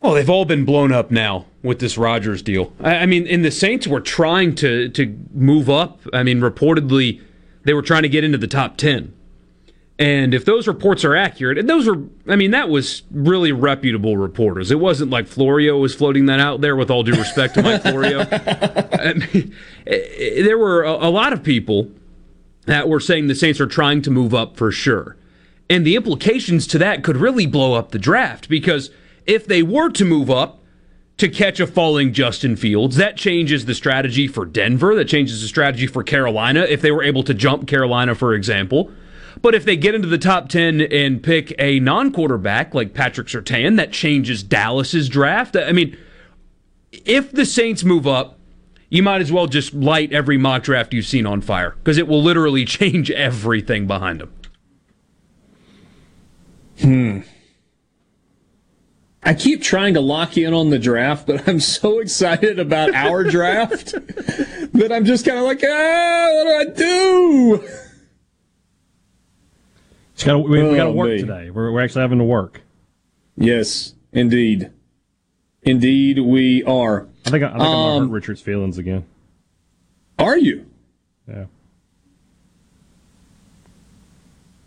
Well, 0.00 0.14
they've 0.14 0.30
all 0.30 0.44
been 0.44 0.64
blown 0.64 0.92
up 0.92 1.10
now 1.10 1.46
with 1.62 1.80
this 1.80 1.98
Rogers 1.98 2.42
deal. 2.42 2.72
I, 2.80 2.96
I 2.98 3.06
mean, 3.06 3.26
and 3.26 3.44
the 3.44 3.50
Saints 3.50 3.86
were 3.86 4.00
trying 4.00 4.54
to 4.56 4.88
to 4.90 5.18
move 5.32 5.68
up. 5.68 6.00
I 6.12 6.22
mean, 6.22 6.40
reportedly, 6.40 7.20
they 7.64 7.74
were 7.74 7.82
trying 7.82 8.02
to 8.02 8.08
get 8.08 8.22
into 8.22 8.38
the 8.38 8.46
top 8.46 8.76
ten. 8.76 9.12
And 9.98 10.34
if 10.34 10.44
those 10.44 10.68
reports 10.68 11.06
are 11.06 11.16
accurate, 11.16 11.56
and 11.56 11.70
those 11.70 11.86
were, 11.86 12.02
I 12.28 12.36
mean, 12.36 12.50
that 12.50 12.68
was 12.68 13.02
really 13.10 13.50
reputable 13.50 14.18
reporters. 14.18 14.70
It 14.70 14.78
wasn't 14.78 15.10
like 15.10 15.26
Florio 15.26 15.78
was 15.78 15.94
floating 15.94 16.26
that 16.26 16.38
out 16.38 16.60
there. 16.60 16.76
With 16.76 16.90
all 16.90 17.02
due 17.02 17.14
respect 17.14 17.54
to 17.54 17.62
Mike 17.62 17.82
Florio, 17.82 18.20
I 18.30 19.14
mean, 19.14 19.54
eh, 19.86 20.42
there 20.42 20.58
were 20.58 20.84
a, 20.84 20.92
a 20.92 21.10
lot 21.10 21.32
of 21.32 21.42
people 21.42 21.90
that 22.66 22.88
we're 22.88 23.00
saying 23.00 23.26
the 23.26 23.34
Saints 23.34 23.60
are 23.60 23.66
trying 23.66 24.02
to 24.02 24.10
move 24.10 24.34
up 24.34 24.56
for 24.56 24.70
sure. 24.70 25.16
And 25.68 25.84
the 25.84 25.96
implications 25.96 26.66
to 26.68 26.78
that 26.78 27.02
could 27.02 27.16
really 27.16 27.46
blow 27.46 27.74
up 27.74 27.90
the 27.90 27.98
draft 27.98 28.48
because 28.48 28.90
if 29.24 29.46
they 29.46 29.62
were 29.62 29.90
to 29.90 30.04
move 30.04 30.30
up 30.30 30.62
to 31.16 31.28
catch 31.28 31.58
a 31.58 31.66
falling 31.66 32.12
Justin 32.12 32.56
Fields, 32.56 32.96
that 32.96 33.16
changes 33.16 33.64
the 33.64 33.74
strategy 33.74 34.28
for 34.28 34.44
Denver. 34.44 34.94
That 34.94 35.08
changes 35.08 35.40
the 35.42 35.48
strategy 35.48 35.86
for 35.86 36.02
Carolina 36.02 36.60
if 36.60 36.82
they 36.82 36.92
were 36.92 37.02
able 37.02 37.22
to 37.24 37.34
jump 37.34 37.66
Carolina, 37.66 38.14
for 38.14 38.34
example. 38.34 38.92
But 39.42 39.54
if 39.54 39.64
they 39.64 39.76
get 39.76 39.94
into 39.94 40.08
the 40.08 40.18
top 40.18 40.48
10 40.48 40.80
and 40.80 41.22
pick 41.22 41.54
a 41.58 41.80
non 41.80 42.12
quarterback 42.12 42.74
like 42.74 42.94
Patrick 42.94 43.28
Surtain, 43.28 43.76
that 43.76 43.92
changes 43.92 44.42
Dallas's 44.42 45.08
draft. 45.08 45.56
I 45.56 45.72
mean, 45.72 45.96
if 46.92 47.32
the 47.32 47.44
Saints 47.44 47.84
move 47.84 48.06
up, 48.06 48.35
you 48.88 49.02
might 49.02 49.20
as 49.20 49.32
well 49.32 49.46
just 49.46 49.74
light 49.74 50.12
every 50.12 50.38
mock 50.38 50.62
draft 50.62 50.92
you've 50.94 51.06
seen 51.06 51.26
on 51.26 51.40
fire 51.40 51.70
because 51.78 51.98
it 51.98 52.06
will 52.08 52.22
literally 52.22 52.64
change 52.66 53.10
everything 53.10 53.86
behind 53.86 54.20
them. 54.20 54.32
Hmm. 56.80 57.20
I 59.22 59.34
keep 59.34 59.60
trying 59.60 59.94
to 59.94 60.00
lock 60.00 60.36
in 60.38 60.54
on 60.54 60.70
the 60.70 60.78
draft, 60.78 61.26
but 61.26 61.48
I'm 61.48 61.58
so 61.58 61.98
excited 61.98 62.60
about 62.60 62.94
our 62.94 63.24
draft 63.30 63.92
that 63.92 64.90
I'm 64.92 65.04
just 65.04 65.24
kind 65.24 65.38
of 65.38 65.44
like, 65.44 65.62
ah, 65.64 66.28
what 66.32 66.44
do 66.44 66.70
I 66.72 66.74
do? 66.76 67.68
Just 70.14 70.26
gotta, 70.26 70.38
we, 70.38 70.62
we 70.62 70.76
got 70.76 70.84
to 70.84 70.90
Oh, 70.90 70.92
work 70.92 71.08
me. 71.10 71.18
today. 71.18 71.50
We're, 71.50 71.72
we're 71.72 71.82
actually 71.82 72.02
having 72.02 72.18
to 72.18 72.24
work. 72.24 72.60
Yes, 73.36 73.94
indeed. 74.12 74.70
Indeed, 75.62 76.20
we 76.20 76.62
are. 76.62 77.08
I 77.26 77.30
think, 77.30 77.42
I, 77.42 77.48
I 77.48 77.50
think 77.50 77.54
I'm 77.54 77.58
going 77.58 77.70
to 77.70 77.76
Um, 77.76 78.08
hurt 78.08 78.14
Richard's 78.14 78.40
feelings 78.40 78.78
again. 78.78 79.04
Are 80.18 80.38
you? 80.38 80.66
Yeah. 81.28 81.46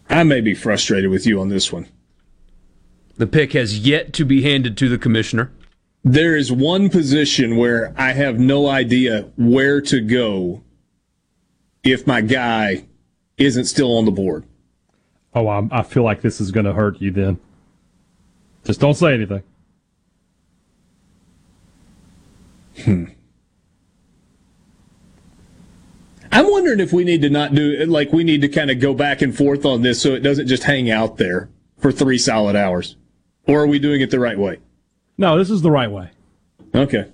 I 0.10 0.24
may 0.24 0.42
be 0.42 0.54
frustrated 0.54 1.10
with 1.10 1.26
you 1.26 1.40
on 1.40 1.50
this 1.50 1.72
one. 1.72 1.88
The 3.18 3.28
pick 3.28 3.54
has 3.54 3.80
yet 3.80 4.14
to 4.14 4.26
be 4.26 4.42
handed 4.42 4.78
to 4.78 4.90
the 4.90 4.98
commissioner. 4.98 5.52
There 6.04 6.36
is 6.36 6.52
one 6.52 6.90
position 6.90 7.58
where 7.58 7.94
I 7.98 8.14
have 8.14 8.40
no 8.40 8.68
idea 8.68 9.30
where 9.38 9.82
to 9.82 10.02
go 10.02 10.64
if 11.84 12.08
my 12.08 12.22
guy 12.22 12.86
isn't 13.38 13.66
still 13.66 13.98
on 13.98 14.06
the 14.06 14.12
board. 14.12 14.46
Oh, 15.34 15.48
I, 15.48 15.68
I 15.72 15.84
feel 15.84 16.04
like 16.04 16.22
this 16.22 16.42
is 16.42 16.52
going 16.52 16.66
to 16.66 16.74
hurt 16.74 17.00
you 17.02 17.12
then. 17.12 17.40
Just 18.64 18.80
don't 18.80 18.96
say 18.96 19.14
anything. 19.14 19.44
Hmm. 22.84 23.06
I'm 26.32 26.50
wondering 26.50 26.80
if 26.80 26.94
we 26.94 27.04
need 27.04 27.22
to 27.24 27.30
not 27.30 27.56
do 27.56 27.86
like 27.86 28.14
we 28.14 28.24
need 28.24 28.42
to 28.42 28.50
kind 28.50 28.70
of 28.70 28.80
go 28.80 28.94
back 28.94 29.22
and 29.22 29.36
forth 29.36 29.66
on 29.66 29.82
this 29.82 30.02
so 30.02 30.14
it 30.14 30.20
doesn't 30.20 30.48
just 30.48 30.64
hang 30.64 30.90
out 30.92 31.18
there 31.18 31.50
for 31.80 31.92
three 31.92 32.18
solid 32.18 32.56
hours. 32.56 32.96
Or 33.48 33.62
are 33.62 33.68
we 33.68 33.80
doing 33.80 34.02
it 34.02 34.12
the 34.12 34.20
right 34.20 34.38
way? 34.38 34.60
No, 35.18 35.38
this 35.38 35.50
is 35.50 35.62
the 35.62 35.72
right 35.72 35.90
way. 35.90 36.12
Okay. 36.76 37.06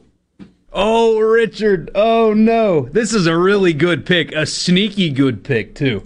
Oh, 0.74 1.18
Richard. 1.20 1.89
Oh, 1.95 2.34
no. 2.34 2.89
This 2.91 3.13
is 3.13 3.28
a 3.28 3.38
really 3.38 3.72
good 3.72 4.05
pick. 4.05 4.34
A 4.34 4.45
sneaky 4.45 5.09
good 5.09 5.45
pick, 5.45 5.74
too. 5.74 6.03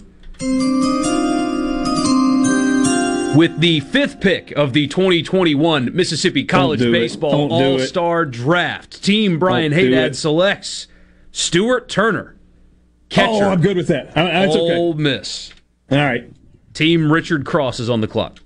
With 3.36 3.60
the 3.60 3.80
fifth 3.80 4.20
pick 4.20 4.50
of 4.52 4.72
the 4.72 4.88
2021 4.88 5.94
Mississippi 5.94 6.44
College 6.44 6.80
do. 6.80 6.90
Baseball 6.90 7.48
Don't 7.48 7.58
do 7.60 7.64
it. 7.76 7.80
All 7.80 7.86
Star 7.86 8.26
Draft, 8.26 9.02
Team 9.04 9.38
Brian 9.38 9.70
Don't 9.70 9.80
Haydad 9.80 10.16
selects 10.16 10.88
Stuart 11.30 11.88
Turner, 11.88 12.36
catcher. 13.08 13.44
Oh, 13.44 13.50
I'm 13.50 13.60
good 13.60 13.76
with 13.76 13.86
that. 13.86 14.16
I, 14.16 14.24
that's 14.24 14.56
okay. 14.56 14.76
Ole 14.76 14.94
Miss. 14.94 15.52
All 15.90 15.98
right. 15.98 16.30
Team 16.74 17.10
Richard 17.10 17.46
Cross 17.46 17.78
is 17.80 17.88
on 17.88 18.00
the 18.00 18.08
clock. 18.08 18.40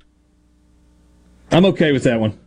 I'm 1.51 1.65
okay 1.67 1.93
with 1.93 2.05
that 2.05 2.21
one. 2.21 2.39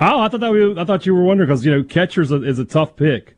Oh, 0.00 0.20
I 0.20 0.28
thought 0.28 0.40
that 0.40 0.52
we, 0.52 0.78
I 0.78 0.84
thought 0.84 1.06
you 1.06 1.14
were 1.14 1.24
wondering 1.24 1.48
because 1.48 1.64
you 1.64 1.72
know 1.72 1.82
catcher 1.82 2.22
is 2.22 2.30
a, 2.30 2.42
is 2.42 2.58
a 2.58 2.64
tough 2.64 2.96
pick. 2.96 3.33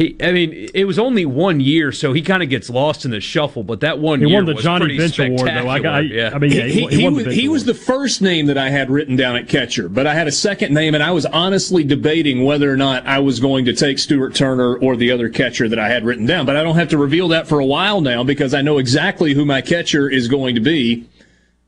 He, 0.00 0.16
I 0.22 0.32
mean, 0.32 0.70
it 0.72 0.86
was 0.86 0.98
only 0.98 1.26
one 1.26 1.60
year, 1.60 1.92
so 1.92 2.14
he 2.14 2.22
kind 2.22 2.42
of 2.42 2.48
gets 2.48 2.70
lost 2.70 3.04
in 3.04 3.10
the 3.10 3.20
shuffle. 3.20 3.62
But 3.62 3.80
that 3.80 3.98
one 3.98 4.20
year 4.20 4.28
He 4.28 4.32
year 4.32 4.38
won 4.38 4.46
the 4.46 4.54
was 4.54 4.64
Johnny 4.64 4.96
Bench 4.96 5.18
Award, 5.18 5.46
though. 5.46 5.68
I 5.68 5.78
got- 5.78 5.94
I- 5.94 6.00
yeah. 6.00 6.30
I 6.32 6.38
mean, 6.38 6.52
yeah, 6.52 6.62
he, 6.64 6.86
he 6.86 6.96
he 6.96 7.04
won 7.04 7.12
the 7.16 7.24
was, 7.26 7.34
he 7.34 7.48
was 7.50 7.64
the 7.66 7.74
first 7.74 8.22
name 8.22 8.46
that 8.46 8.56
I 8.56 8.70
had 8.70 8.88
written 8.88 9.14
down 9.14 9.36
at 9.36 9.46
catcher, 9.46 9.90
but 9.90 10.06
I 10.06 10.14
had 10.14 10.26
a 10.26 10.32
second 10.32 10.72
name, 10.72 10.94
and 10.94 11.02
I 11.02 11.10
was 11.10 11.26
honestly 11.26 11.84
debating 11.84 12.44
whether 12.46 12.72
or 12.72 12.78
not 12.78 13.06
I 13.06 13.18
was 13.18 13.40
going 13.40 13.66
to 13.66 13.74
take 13.74 13.98
Stuart 13.98 14.34
Turner 14.34 14.74
or 14.74 14.96
the 14.96 15.10
other 15.10 15.28
catcher 15.28 15.68
that 15.68 15.78
I 15.78 15.88
had 15.90 16.06
written 16.06 16.24
down. 16.24 16.46
But 16.46 16.56
I 16.56 16.62
don't 16.62 16.76
have 16.76 16.88
to 16.88 16.96
reveal 16.96 17.28
that 17.28 17.46
for 17.46 17.58
a 17.60 17.66
while 17.66 18.00
now 18.00 18.24
because 18.24 18.54
I 18.54 18.62
know 18.62 18.78
exactly 18.78 19.34
who 19.34 19.44
my 19.44 19.60
catcher 19.60 20.08
is 20.08 20.28
going 20.28 20.54
to 20.54 20.62
be, 20.62 21.04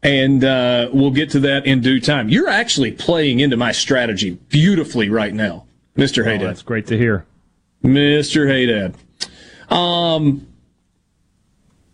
and 0.03 0.43
uh, 0.43 0.89
we'll 0.91 1.11
get 1.11 1.29
to 1.33 1.41
that 1.41 1.67
in 1.67 1.83
due 1.83 2.01
time. 2.01 2.31
You're 2.31 2.49
actually 2.49 2.93
playing 2.93 3.41
into 3.41 3.59
my 3.59 3.73
strategy 3.73 4.39
beautifully 4.49 5.11
right 5.11 5.35
now, 5.35 5.67
Mister 5.97 6.27
Oh, 6.27 6.39
that's 6.39 6.63
great 6.63 6.87
to 6.87 6.97
hear. 6.97 7.27
Mr. 7.83 8.47
Haydad. 8.47 8.95
Um, 9.73 10.47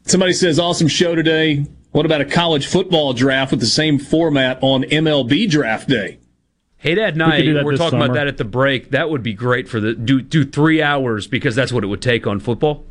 somebody 0.05 0.33
says, 0.33 0.59
awesome 0.59 0.89
show 0.89 1.15
today. 1.15 1.67
What 1.93 2.07
about 2.07 2.21
a 2.21 2.25
college 2.25 2.67
football 2.67 3.13
draft 3.13 3.51
with 3.51 3.61
the 3.61 3.67
same 3.67 3.99
format 3.99 4.59
on 4.61 4.83
MLB 4.85 5.49
draft 5.49 5.89
day? 5.89 6.19
Haydad, 6.83 7.13
could 7.13 7.17
night. 7.17 7.43
do 7.43 7.65
We're 7.65 7.73
this 7.73 7.81
talking 7.81 8.01
about 8.01 8.15
that 8.15 8.29
at 8.29 8.37
the 8.37 8.45
break. 8.45 8.91
That 8.91 9.11
would 9.11 9.23
be 9.23 9.33
great 9.33 9.69
for 9.69 9.81
the 9.81 9.95
do 9.95 10.21
do 10.21 10.45
three 10.45 10.81
hours 10.81 11.27
because 11.27 11.57
that's 11.57 11.73
what 11.73 11.83
it 11.83 11.89
would 11.89 12.03
take 12.03 12.27
on 12.27 12.39
football. 12.39 12.85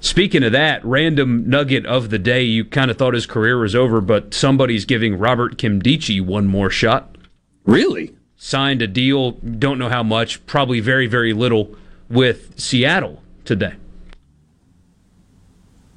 Speaking 0.00 0.42
of 0.42 0.52
that, 0.52 0.84
random 0.84 1.48
nugget 1.48 1.84
of 1.84 2.10
the 2.10 2.18
day. 2.18 2.42
You 2.42 2.64
kind 2.64 2.90
of 2.90 2.96
thought 2.96 3.12
his 3.14 3.26
career 3.26 3.58
was 3.58 3.74
over, 3.74 4.00
but 4.00 4.32
somebody's 4.32 4.84
giving 4.84 5.18
Robert 5.18 5.58
Nkemdiche 5.58 6.24
one 6.24 6.46
more 6.46 6.70
shot. 6.70 7.16
Really? 7.64 8.15
Signed 8.36 8.82
a 8.82 8.86
deal. 8.86 9.32
Don't 9.32 9.78
know 9.78 9.88
how 9.88 10.02
much. 10.02 10.44
Probably 10.46 10.80
very 10.80 11.06
very 11.06 11.32
little 11.32 11.74
with 12.08 12.58
Seattle 12.58 13.22
today. 13.44 13.74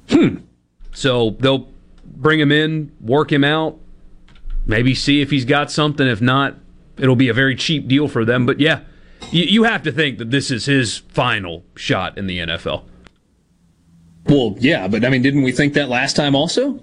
Hmm. 0.08 0.38
So 0.92 1.36
they'll 1.38 1.68
bring 2.04 2.40
him 2.40 2.50
in, 2.52 2.92
work 3.00 3.32
him 3.32 3.44
out, 3.44 3.78
maybe 4.66 4.94
see 4.94 5.20
if 5.20 5.30
he's 5.30 5.44
got 5.44 5.70
something. 5.70 6.06
If 6.06 6.20
not, 6.20 6.56
it'll 6.98 7.16
be 7.16 7.28
a 7.28 7.34
very 7.34 7.54
cheap 7.54 7.88
deal 7.88 8.08
for 8.08 8.24
them. 8.24 8.46
But 8.46 8.60
yeah, 8.60 8.80
you, 9.30 9.44
you 9.44 9.62
have 9.64 9.82
to 9.84 9.92
think 9.92 10.18
that 10.18 10.30
this 10.30 10.50
is 10.50 10.66
his 10.66 10.98
final 10.98 11.64
shot 11.76 12.18
in 12.18 12.26
the 12.26 12.38
NFL. 12.38 12.84
Well, 14.26 14.56
yeah, 14.58 14.88
but 14.88 15.04
I 15.04 15.08
mean, 15.08 15.22
didn't 15.22 15.42
we 15.42 15.52
think 15.52 15.74
that 15.74 15.88
last 15.88 16.14
time 16.16 16.34
also? 16.34 16.80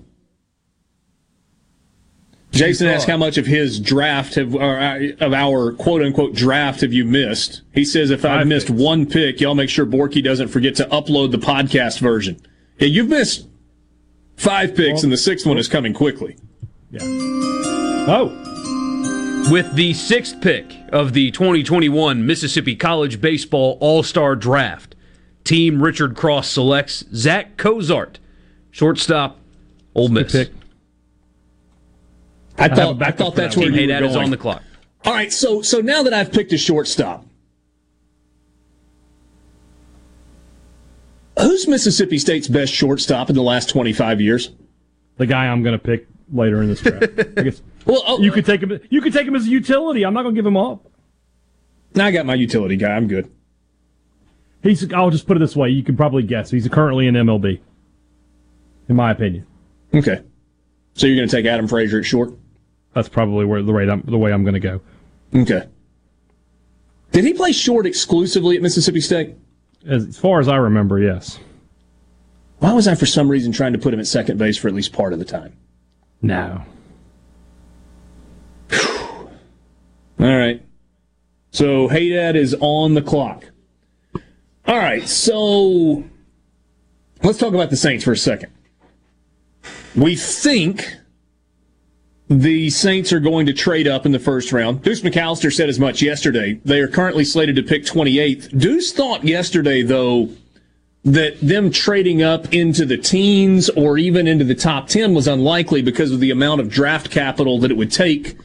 Jason 2.58 2.88
asked 2.88 3.08
how 3.08 3.18
much 3.18 3.38
of 3.38 3.46
his 3.46 3.80
draft 3.80 4.36
have, 4.36 4.56
or 4.56 4.80
uh, 4.80 5.00
of 5.20 5.34
our 5.34 5.72
quote 5.74 6.02
unquote 6.02 6.34
draft 6.34 6.82
have 6.82 6.94
you 6.94 7.06
missed? 7.06 7.62
He 7.74 7.86
says 7.86 8.10
if 8.10 8.26
I've 8.26 8.48
missed 8.48 8.70
one 8.70 9.06
pick, 9.06 9.40
y'all 9.40 9.56
make 9.56 9.70
sure 9.70 9.86
Borky 9.86 10.24
doesn't 10.24 10.50
forget 10.50 10.76
to 10.76 10.86
upload 10.86 11.32
the 11.32 11.38
podcast 11.38 12.00
version. 12.00 12.40
Yeah, 12.80 12.88
you've 12.88 13.10
missed 13.10 13.48
five 14.36 14.76
picks, 14.76 15.04
and 15.04 15.12
the 15.12 15.18
sixth 15.18 15.46
one 15.46 15.58
is 15.58 15.68
coming 15.68 15.94
quickly. 15.94 16.38
Yeah. 16.92 17.00
Oh. 18.10 18.44
With 19.52 19.76
the 19.76 19.94
sixth 19.94 20.42
pick 20.42 20.74
of 20.92 21.14
the 21.14 21.32
2021 21.32 22.26
Mississippi 22.26 22.76
College 22.76 23.22
Baseball 23.22 23.78
All 23.80 24.04
Star 24.04 24.36
Draft, 24.36 24.96
Team 25.44 25.82
Richard 25.82 26.16
Cross 26.16 26.50
selects 26.50 27.06
Zach 27.14 27.56
Cozart, 27.56 28.20
shortstop, 28.72 29.40
Ole 29.96 30.10
Miss. 30.10 30.32
pick. 30.32 30.50
I 32.58 32.68
thought 32.70 33.02
I 33.02 33.12
thought 33.12 33.36
that's 33.36 33.56
that 33.56 33.62
where 33.62 33.70
you 33.72 33.88
were 33.88 33.94
Haydad 33.94 34.02
is 34.04 34.14
going. 34.14 34.26
on 34.26 34.32
the 34.32 34.38
clock. 34.38 34.64
All 35.06 35.14
right, 35.14 35.32
so 35.32 35.62
so 35.62 35.80
now 35.80 36.04
that 36.04 36.14
I've 36.14 36.32
picked 36.32 36.52
a 36.54 36.58
shortstop, 36.58 37.26
who's 41.40 41.68
Mississippi 41.68 42.18
State's 42.18 42.48
best 42.48 42.74
shortstop 42.74 43.30
in 43.30 43.36
the 43.36 43.44
last 43.44 43.70
twenty 43.70 43.94
five 43.94 44.20
years? 44.20 44.52
The 45.18 45.26
guy 45.26 45.48
I'm 45.48 45.64
going 45.64 45.78
to 45.78 45.84
pick 45.84 46.08
later 46.32 46.62
in 46.62 46.68
this 46.70 46.82
draft. 46.82 47.04
I 47.38 47.42
guess. 47.44 47.62
Well, 47.88 48.04
oh, 48.06 48.20
you 48.22 48.34
could 48.34 48.46
take 48.46 48.62
him. 48.62 48.82
You 48.90 49.00
could 49.00 49.14
take 49.14 49.26
him 49.26 49.34
as 49.34 49.48
a 49.48 49.50
utility. 49.50 50.06
I'm 50.06 50.14
not 50.14 50.24
going 50.24 50.36
to 50.36 50.38
give 50.38 50.46
him 50.46 50.58
up. 50.58 50.92
Now 51.96 52.08
I 52.08 52.12
got 52.12 52.26
my 52.26 52.34
utility 52.34 52.76
guy. 52.76 52.90
I'm 52.94 53.08
good. 53.08 53.32
He's. 54.62 54.92
I'll 54.92 55.10
just 55.10 55.26
put 55.26 55.38
it 55.38 55.40
this 55.40 55.56
way. 55.56 55.70
You 55.70 55.84
can 55.84 55.96
probably 55.96 56.24
guess. 56.24 56.52
He's 56.52 56.68
currently 56.68 57.08
in 57.08 57.16
MLB. 57.16 57.62
In 58.90 58.96
my 58.98 59.12
opinion, 59.12 59.48
Okay, 59.96 60.22
so 60.96 61.08
you're 61.08 61.16
going 61.16 61.30
to 61.30 61.34
take 61.34 61.46
Adam 61.46 61.66
Frazier 61.66 62.00
at 62.00 62.06
short. 62.06 62.34
That's 62.98 63.10
probably 63.10 63.46
where 63.46 63.62
the 63.62 63.72
rate 63.72 63.90
I'm, 63.90 64.00
um, 64.00 64.04
the 64.08 64.18
way 64.18 64.34
I'm 64.34 64.44
going 64.44 64.56
to 64.56 64.60
go. 64.60 64.82
Okay. 65.36 65.68
Did 67.12 67.26
he 67.26 67.34
play 67.34 67.52
short 67.52 67.86
exclusively 67.86 68.56
at 68.56 68.64
Mississippi 68.64 69.02
State? 69.02 69.36
As, 69.86 70.08
as 70.08 70.18
far 70.18 70.40
as 70.40 70.48
I 70.48 70.56
remember, 70.56 71.00
yes. 71.00 71.38
Why 72.58 72.74
was 72.74 72.88
I 72.88 72.96
for 72.96 73.06
some 73.06 73.30
reason 73.30 73.52
trying 73.52 73.74
to 73.74 73.80
put 73.80 73.94
him 73.94 74.00
at 74.00 74.08
second 74.08 74.40
base 74.40 74.58
for 74.58 74.68
at 74.68 74.74
least 74.74 74.94
part 74.94 75.14
of 75.14 75.20
the 75.20 75.26
time? 75.26 75.56
No. 76.24 76.64
All 78.74 79.30
right. 80.20 80.64
So 81.52 81.88
Haydad 81.88 82.34
is 82.34 82.56
on 82.60 82.96
the 82.96 83.04
clock. 83.04 83.52
All 84.66 84.78
right, 84.78 85.08
so 85.08 86.04
let's 87.22 87.38
talk 87.38 87.54
about 87.54 87.70
the 87.70 87.78
Saints 87.78 88.04
for 88.04 88.12
a 88.12 88.18
second. 88.18 88.52
We 89.96 90.16
think 90.16 90.98
the 92.30 92.70
Saints 92.70 93.14
are 93.14 93.20
going 93.20 93.46
to 93.46 93.54
trade 93.54 93.88
up 93.88 94.06
in 94.06 94.12
the 94.12 94.20
first 94.20 94.52
round. 94.52 94.84
Deuce 94.84 95.02
McAllister 95.02 95.54
said 95.54 95.70
as 95.70 95.80
much 95.80 96.02
yesterday. 96.02 96.60
They 96.66 96.80
are 96.80 96.88
currently 96.88 97.24
slated 97.24 97.56
to 97.56 97.64
pick 97.64 97.84
28th. 97.84 98.58
Deuce 98.58 98.92
thought 98.92 99.24
yesterday, 99.24 99.82
though, 99.82 100.30
that 101.06 101.40
them 101.40 101.72
trading 101.72 102.22
up 102.22 102.54
into 102.54 102.86
the 102.86 102.98
teens 102.98 103.70
or 103.70 103.98
even 103.98 104.28
into 104.28 104.44
the 104.44 104.56
top 104.56 104.88
10 104.88 105.14
was 105.14 105.28
unlikely 105.28 105.82
because 105.82 106.12
of 106.12 106.20
the 106.20 106.32
amount 106.32 106.60
of 106.60 106.70
draft 106.70 107.10
capital 107.10 107.60
that 107.60 107.72
it 107.72 107.78
would 107.78 107.92
take 107.92 108.38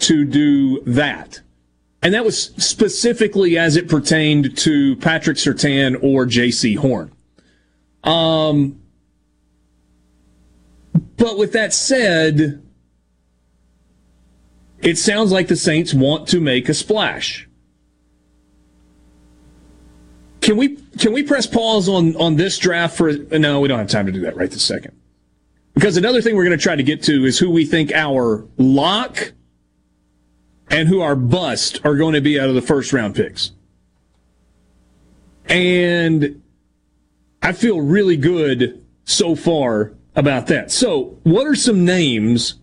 to 0.00 0.26
do 0.26 0.82
that. 0.82 1.40
And 2.02 2.12
that 2.12 2.24
was 2.24 2.52
specifically 2.56 3.56
as 3.56 3.76
it 3.76 3.88
pertained 3.88 4.56
to 4.58 4.96
Patrick 4.96 5.38
Surtain 5.38 6.02
or 6.02 6.26
Jaycee 6.26 6.76
Horn. 6.76 7.10
Um, 8.04 8.80
but 11.16 11.38
with 11.38 11.52
that 11.52 11.72
said, 11.72 12.62
it 14.82 14.98
sounds 14.98 15.32
like 15.32 15.48
the 15.48 15.56
Saints 15.56 15.92
want 15.92 16.28
to 16.28 16.40
make 16.40 16.68
a 16.68 16.74
splash. 16.74 17.48
Can 20.40 20.56
we 20.56 20.76
can 20.98 21.12
we 21.12 21.22
press 21.22 21.46
pause 21.46 21.88
on 21.88 22.16
on 22.16 22.36
this 22.36 22.58
draft 22.58 22.96
for 22.96 23.12
no, 23.12 23.60
we 23.60 23.68
don't 23.68 23.78
have 23.78 23.88
time 23.88 24.06
to 24.06 24.12
do 24.12 24.20
that 24.20 24.36
right 24.36 24.50
this 24.50 24.62
second. 24.62 24.96
Because 25.74 25.96
another 25.96 26.20
thing 26.20 26.34
we're 26.34 26.44
going 26.44 26.58
to 26.58 26.62
try 26.62 26.76
to 26.76 26.82
get 26.82 27.02
to 27.04 27.24
is 27.24 27.38
who 27.38 27.50
we 27.50 27.64
think 27.64 27.92
our 27.92 28.46
lock 28.56 29.32
and 30.68 30.88
who 30.88 31.00
our 31.00 31.16
bust 31.16 31.80
are 31.84 31.96
going 31.96 32.14
to 32.14 32.20
be 32.20 32.40
out 32.40 32.48
of 32.48 32.54
the 32.54 32.62
first 32.62 32.92
round 32.92 33.14
picks. 33.14 33.52
And 35.46 36.42
I 37.42 37.52
feel 37.52 37.80
really 37.80 38.16
good 38.16 38.84
so 39.04 39.34
far 39.34 39.92
about 40.14 40.46
that. 40.46 40.70
So, 40.70 41.18
what 41.22 41.46
are 41.46 41.54
some 41.54 41.84
names 41.84 42.54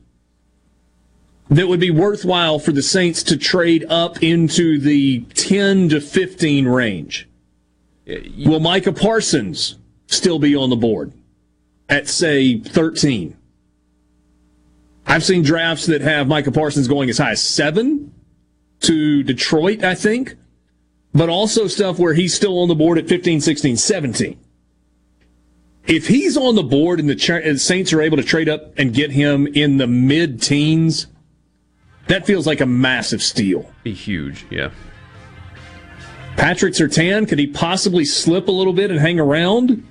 that 1.49 1.67
would 1.67 1.79
be 1.79 1.91
worthwhile 1.91 2.59
for 2.59 2.71
the 2.71 2.81
Saints 2.81 3.23
to 3.23 3.37
trade 3.37 3.85
up 3.89 4.21
into 4.21 4.79
the 4.79 5.21
10 5.33 5.89
to 5.89 6.01
15 6.01 6.67
range? 6.67 7.27
Will 8.45 8.59
Micah 8.59 8.93
Parsons 8.93 9.77
still 10.07 10.39
be 10.39 10.55
on 10.55 10.69
the 10.69 10.75
board 10.75 11.13
at, 11.89 12.07
say, 12.07 12.59
13? 12.59 13.35
I've 15.05 15.23
seen 15.23 15.41
drafts 15.41 15.85
that 15.85 16.01
have 16.01 16.27
Micah 16.27 16.51
Parsons 16.51 16.87
going 16.87 17.09
as 17.09 17.17
high 17.17 17.31
as 17.31 17.41
seven 17.41 18.13
to 18.81 19.23
Detroit, 19.23 19.83
I 19.83 19.95
think, 19.95 20.35
but 21.13 21.29
also 21.29 21.67
stuff 21.67 21.97
where 21.97 22.13
he's 22.13 22.33
still 22.33 22.59
on 22.59 22.67
the 22.67 22.75
board 22.75 22.97
at 22.97 23.07
15, 23.07 23.39
16, 23.39 23.77
17. 23.77 24.39
If 25.87 26.07
he's 26.07 26.35
on 26.35 26.55
the 26.55 26.63
board 26.63 26.99
and 26.99 27.09
the 27.09 27.57
Saints 27.57 27.93
are 27.93 28.01
able 28.01 28.17
to 28.17 28.23
trade 28.23 28.49
up 28.49 28.77
and 28.77 28.93
get 28.93 29.11
him 29.11 29.47
in 29.47 29.77
the 29.77 29.87
mid 29.87 30.41
teens, 30.41 31.07
that 32.07 32.25
feels 32.25 32.47
like 32.47 32.61
a 32.61 32.65
massive 32.65 33.21
steal. 33.21 33.71
Be 33.83 33.93
huge, 33.93 34.45
yeah. 34.49 34.71
Patrick 36.37 36.73
Surtain, 36.73 37.27
could 37.27 37.39
he 37.39 37.47
possibly 37.47 38.05
slip 38.05 38.47
a 38.47 38.51
little 38.51 38.73
bit 38.73 38.91
and 38.91 38.99
hang 38.99 39.19
around? 39.19 39.83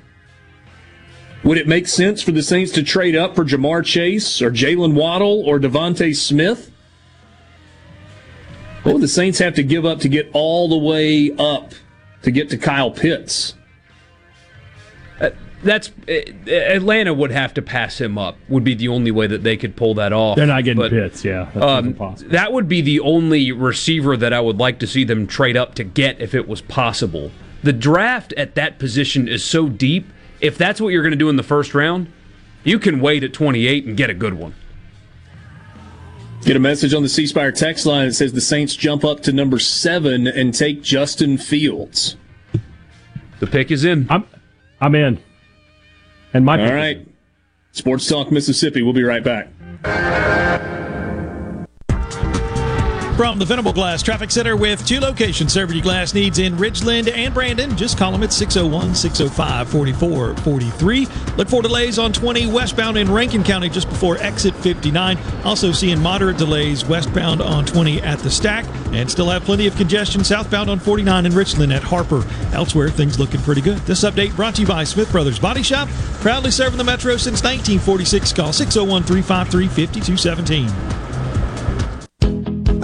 Would 1.42 1.58
it 1.58 1.68
make 1.68 1.86
sense 1.86 2.22
for 2.22 2.32
the 2.32 2.42
Saints 2.42 2.72
to 2.72 2.82
trade 2.82 3.14
up 3.14 3.36
for 3.36 3.44
Ja'Marr 3.44 3.84
Chase 3.84 4.40
or 4.40 4.50
Jaylen 4.50 4.94
Waddle 4.94 5.42
or 5.44 5.58
DeVonta 5.58 6.14
Smith? 6.16 6.72
What 8.82 8.94
would 8.94 9.02
the 9.02 9.08
Saints 9.08 9.38
have 9.40 9.54
to 9.54 9.62
give 9.62 9.84
up 9.84 10.00
to 10.00 10.08
get 10.08 10.30
all 10.32 10.68
the 10.68 10.76
way 10.76 11.32
up 11.38 11.72
to 12.22 12.30
get 12.30 12.50
to 12.50 12.58
Kyle 12.58 12.90
Pitts? 12.90 13.54
That's 15.62 15.90
Atlanta 16.06 17.14
would 17.14 17.30
have 17.30 17.54
to 17.54 17.62
pass 17.62 18.00
him 18.00 18.18
up. 18.18 18.36
Would 18.48 18.62
be 18.62 18.74
the 18.74 18.88
only 18.88 19.10
way 19.10 19.26
that 19.26 19.42
they 19.42 19.56
could 19.56 19.74
pull 19.74 19.94
that 19.94 20.12
off. 20.12 20.36
They're 20.36 20.46
not 20.46 20.64
getting 20.64 20.80
But, 20.82 20.90
Pitts. 20.90 21.24
Yeah, 21.24 21.48
that's 21.52 21.64
um, 21.64 21.86
impossible. 21.88 22.30
that 22.30 22.52
would 22.52 22.68
be 22.68 22.80
the 22.82 23.00
only 23.00 23.52
receiver 23.52 24.16
that 24.16 24.32
I 24.32 24.40
would 24.40 24.58
like 24.58 24.78
to 24.80 24.86
see 24.86 25.04
them 25.04 25.26
trade 25.26 25.56
up 25.56 25.74
to 25.76 25.84
get 25.84 26.20
if 26.20 26.34
it 26.34 26.46
was 26.46 26.60
possible. 26.60 27.30
The 27.62 27.72
draft 27.72 28.32
at 28.34 28.54
that 28.54 28.78
position 28.78 29.26
is 29.28 29.42
so 29.44 29.68
deep. 29.68 30.06
If 30.40 30.58
that's 30.58 30.80
what 30.80 30.88
you're 30.88 31.02
going 31.02 31.12
to 31.12 31.16
do 31.18 31.30
in 31.30 31.36
the 31.36 31.42
first 31.42 31.74
round, 31.74 32.12
you 32.62 32.78
can 32.78 33.00
wait 33.00 33.24
at 33.24 33.32
28 33.32 33.86
and 33.86 33.96
get 33.96 34.10
a 34.10 34.14
good 34.14 34.34
one. 34.34 34.54
Get 36.42 36.54
a 36.54 36.60
message 36.60 36.94
on 36.94 37.02
the 37.02 37.08
C 37.08 37.26
Spire 37.26 37.50
text 37.50 37.86
line 37.86 38.06
that 38.06 38.14
says 38.14 38.32
the 38.32 38.40
Saints 38.40 38.76
jump 38.76 39.04
up 39.04 39.20
to 39.22 39.32
number 39.32 39.58
seven 39.58 40.28
and 40.28 40.54
take 40.54 40.82
Justin 40.82 41.38
Fields. 41.38 42.16
The 43.40 43.46
pick 43.46 43.70
is 43.70 43.84
in. 43.84 44.06
I'm 44.10 44.26
I'm 44.80 44.94
in. 44.94 45.18
And 46.36 46.44
my 46.44 46.62
All 46.62 46.74
right. 46.74 47.06
Sports 47.72 48.06
Talk 48.06 48.30
Mississippi. 48.30 48.82
We'll 48.82 48.92
be 48.92 49.04
right 49.04 49.24
back. 49.24 49.48
From 53.16 53.38
the 53.38 53.46
Venable 53.46 53.72
Glass 53.72 54.02
Traffic 54.02 54.30
Center 54.30 54.58
with 54.58 54.86
two 54.86 55.00
locations 55.00 55.50
serving 55.50 55.76
your 55.76 55.82
glass 55.82 56.12
needs 56.12 56.38
in 56.38 56.54
Ridgeland 56.56 57.10
and 57.10 57.32
Brandon. 57.32 57.74
Just 57.74 57.96
call 57.96 58.12
them 58.12 58.22
at 58.22 58.30
601 58.30 58.94
605 58.94 59.70
4443. 59.70 61.08
Look 61.38 61.48
for 61.48 61.62
delays 61.62 61.98
on 61.98 62.12
20 62.12 62.48
westbound 62.48 62.98
in 62.98 63.10
Rankin 63.10 63.42
County 63.42 63.70
just 63.70 63.88
before 63.88 64.18
exit 64.18 64.54
59. 64.56 65.16
Also 65.44 65.72
seeing 65.72 65.98
moderate 65.98 66.36
delays 66.36 66.84
westbound 66.84 67.40
on 67.40 67.64
20 67.64 68.02
at 68.02 68.18
the 68.18 68.30
stack 68.30 68.66
and 68.92 69.10
still 69.10 69.30
have 69.30 69.44
plenty 69.44 69.66
of 69.66 69.74
congestion 69.76 70.22
southbound 70.22 70.68
on 70.68 70.78
49 70.78 71.24
in 71.24 71.34
Richland 71.34 71.72
at 71.72 71.82
Harper. 71.82 72.22
Elsewhere, 72.52 72.90
things 72.90 73.18
looking 73.18 73.40
pretty 73.40 73.62
good. 73.62 73.78
This 73.86 74.04
update 74.04 74.36
brought 74.36 74.56
to 74.56 74.60
you 74.60 74.68
by 74.68 74.84
Smith 74.84 75.10
Brothers 75.10 75.38
Body 75.38 75.62
Shop, 75.62 75.88
proudly 76.20 76.50
serving 76.50 76.76
the 76.76 76.84
Metro 76.84 77.16
since 77.16 77.42
1946. 77.42 78.34
Call 78.34 78.52
601 78.52 79.04
353 79.04 79.68
5217. 79.68 80.95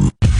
com. 0.00 0.39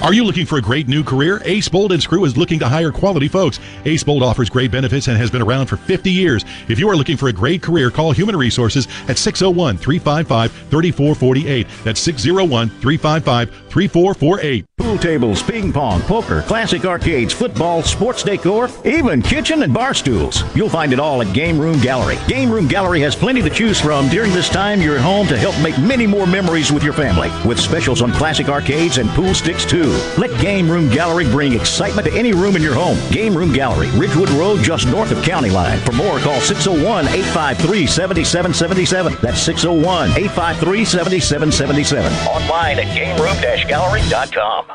Are 0.00 0.14
you 0.14 0.22
looking 0.22 0.46
for 0.46 0.58
a 0.58 0.62
great 0.62 0.86
new 0.86 1.02
career? 1.02 1.42
Ace 1.44 1.68
Bolt 1.68 1.90
and 1.90 2.00
Screw 2.00 2.24
is 2.24 2.36
looking 2.36 2.60
to 2.60 2.68
hire 2.68 2.92
quality 2.92 3.26
folks. 3.26 3.58
Ace 3.84 4.04
Bolt 4.04 4.22
offers 4.22 4.48
great 4.48 4.70
benefits 4.70 5.08
and 5.08 5.18
has 5.18 5.28
been 5.28 5.42
around 5.42 5.66
for 5.66 5.76
50 5.76 6.08
years. 6.08 6.44
If 6.68 6.78
you 6.78 6.88
are 6.88 6.94
looking 6.94 7.16
for 7.16 7.28
a 7.28 7.32
great 7.32 7.62
career, 7.62 7.90
call 7.90 8.12
Human 8.12 8.36
Resources 8.36 8.86
at 9.08 9.18
601 9.18 9.76
355 9.76 10.52
3448. 10.52 11.66
That's 11.82 11.98
601 11.98 12.68
355 12.68 13.50
3448. 13.68 14.66
Pool 14.78 14.96
tables, 14.98 15.42
ping 15.42 15.72
pong, 15.72 16.00
poker, 16.02 16.42
classic 16.42 16.84
arcades, 16.84 17.32
football, 17.32 17.82
sports 17.82 18.22
decor, 18.22 18.70
even 18.84 19.20
kitchen 19.20 19.64
and 19.64 19.74
bar 19.74 19.94
stools. 19.94 20.44
You'll 20.54 20.68
find 20.68 20.92
it 20.92 21.00
all 21.00 21.20
at 21.20 21.34
Game 21.34 21.58
Room 21.58 21.80
Gallery. 21.80 22.16
Game 22.28 22.52
Room 22.52 22.68
Gallery 22.68 23.00
has 23.00 23.16
plenty 23.16 23.42
to 23.42 23.50
choose 23.50 23.80
from 23.80 24.08
during 24.08 24.32
this 24.32 24.48
time 24.48 24.80
you're 24.80 24.94
at 24.94 25.02
home 25.02 25.26
to 25.26 25.36
help 25.36 25.60
make 25.60 25.76
many 25.80 26.06
more 26.06 26.26
memories 26.26 26.70
with 26.70 26.84
your 26.84 26.92
family. 26.92 27.30
With 27.46 27.58
specials 27.58 28.00
on 28.00 28.12
classic 28.12 28.48
arcades 28.48 28.98
and 28.98 29.10
pool 29.10 29.34
sticks 29.34 29.66
too. 29.66 29.87
Let 30.18 30.40
Game 30.40 30.70
Room 30.70 30.88
Gallery 30.88 31.24
bring 31.24 31.52
excitement 31.52 32.06
to 32.08 32.12
any 32.18 32.32
room 32.32 32.56
in 32.56 32.62
your 32.62 32.74
home. 32.74 32.98
Game 33.10 33.36
Room 33.36 33.52
Gallery, 33.52 33.88
Ridgewood 33.92 34.30
Road, 34.30 34.62
just 34.62 34.86
north 34.86 35.10
of 35.10 35.22
County 35.22 35.50
Line. 35.50 35.78
For 35.80 35.92
more, 35.92 36.18
call 36.18 36.40
601 36.40 37.06
853 37.08 37.86
7777. 37.86 39.16
That's 39.22 39.40
601 39.40 40.10
853 40.10 40.84
7777. 40.84 42.12
Online 42.28 42.78
at 42.78 42.96
gameroom 42.96 43.68
gallery.com. 43.68 44.66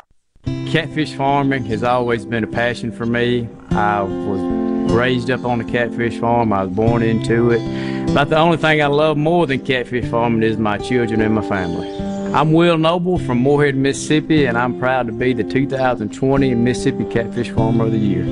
Catfish 0.70 1.14
farming 1.14 1.64
has 1.66 1.82
always 1.82 2.24
been 2.24 2.44
a 2.44 2.48
passion 2.48 2.90
for 2.92 3.06
me. 3.06 3.48
I 3.70 4.02
was 4.02 4.92
raised 4.92 5.30
up 5.30 5.44
on 5.44 5.60
a 5.60 5.64
catfish 5.64 6.18
farm. 6.18 6.52
I 6.52 6.64
was 6.64 6.72
born 6.74 7.02
into 7.02 7.50
it. 7.50 8.14
But 8.14 8.30
the 8.30 8.38
only 8.38 8.56
thing 8.56 8.82
I 8.82 8.86
love 8.86 9.16
more 9.16 9.46
than 9.46 9.64
catfish 9.64 10.08
farming 10.10 10.42
is 10.42 10.56
my 10.56 10.78
children 10.78 11.20
and 11.20 11.34
my 11.34 11.46
family. 11.48 12.13
I'm 12.34 12.52
Will 12.52 12.76
Noble 12.78 13.20
from 13.20 13.38
Moorhead, 13.38 13.76
Mississippi, 13.76 14.46
and 14.46 14.58
I'm 14.58 14.80
proud 14.80 15.06
to 15.06 15.12
be 15.12 15.32
the 15.34 15.44
2020 15.44 16.52
Mississippi 16.56 17.04
Catfish 17.04 17.50
Farmer 17.50 17.84
of 17.84 17.92
the 17.92 17.98
Year. 17.98 18.24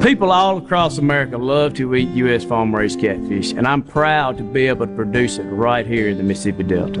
People 0.00 0.32
all 0.32 0.56
across 0.56 0.96
America 0.96 1.36
love 1.36 1.74
to 1.74 1.94
eat 1.94 2.08
U.S. 2.08 2.42
farm 2.42 2.74
raised 2.74 3.00
catfish, 3.00 3.52
and 3.52 3.68
I'm 3.68 3.82
proud 3.82 4.38
to 4.38 4.44
be 4.44 4.66
able 4.66 4.86
to 4.86 4.94
produce 4.94 5.36
it 5.36 5.42
right 5.42 5.86
here 5.86 6.08
in 6.08 6.16
the 6.16 6.22
Mississippi 6.22 6.62
Delta. 6.62 7.00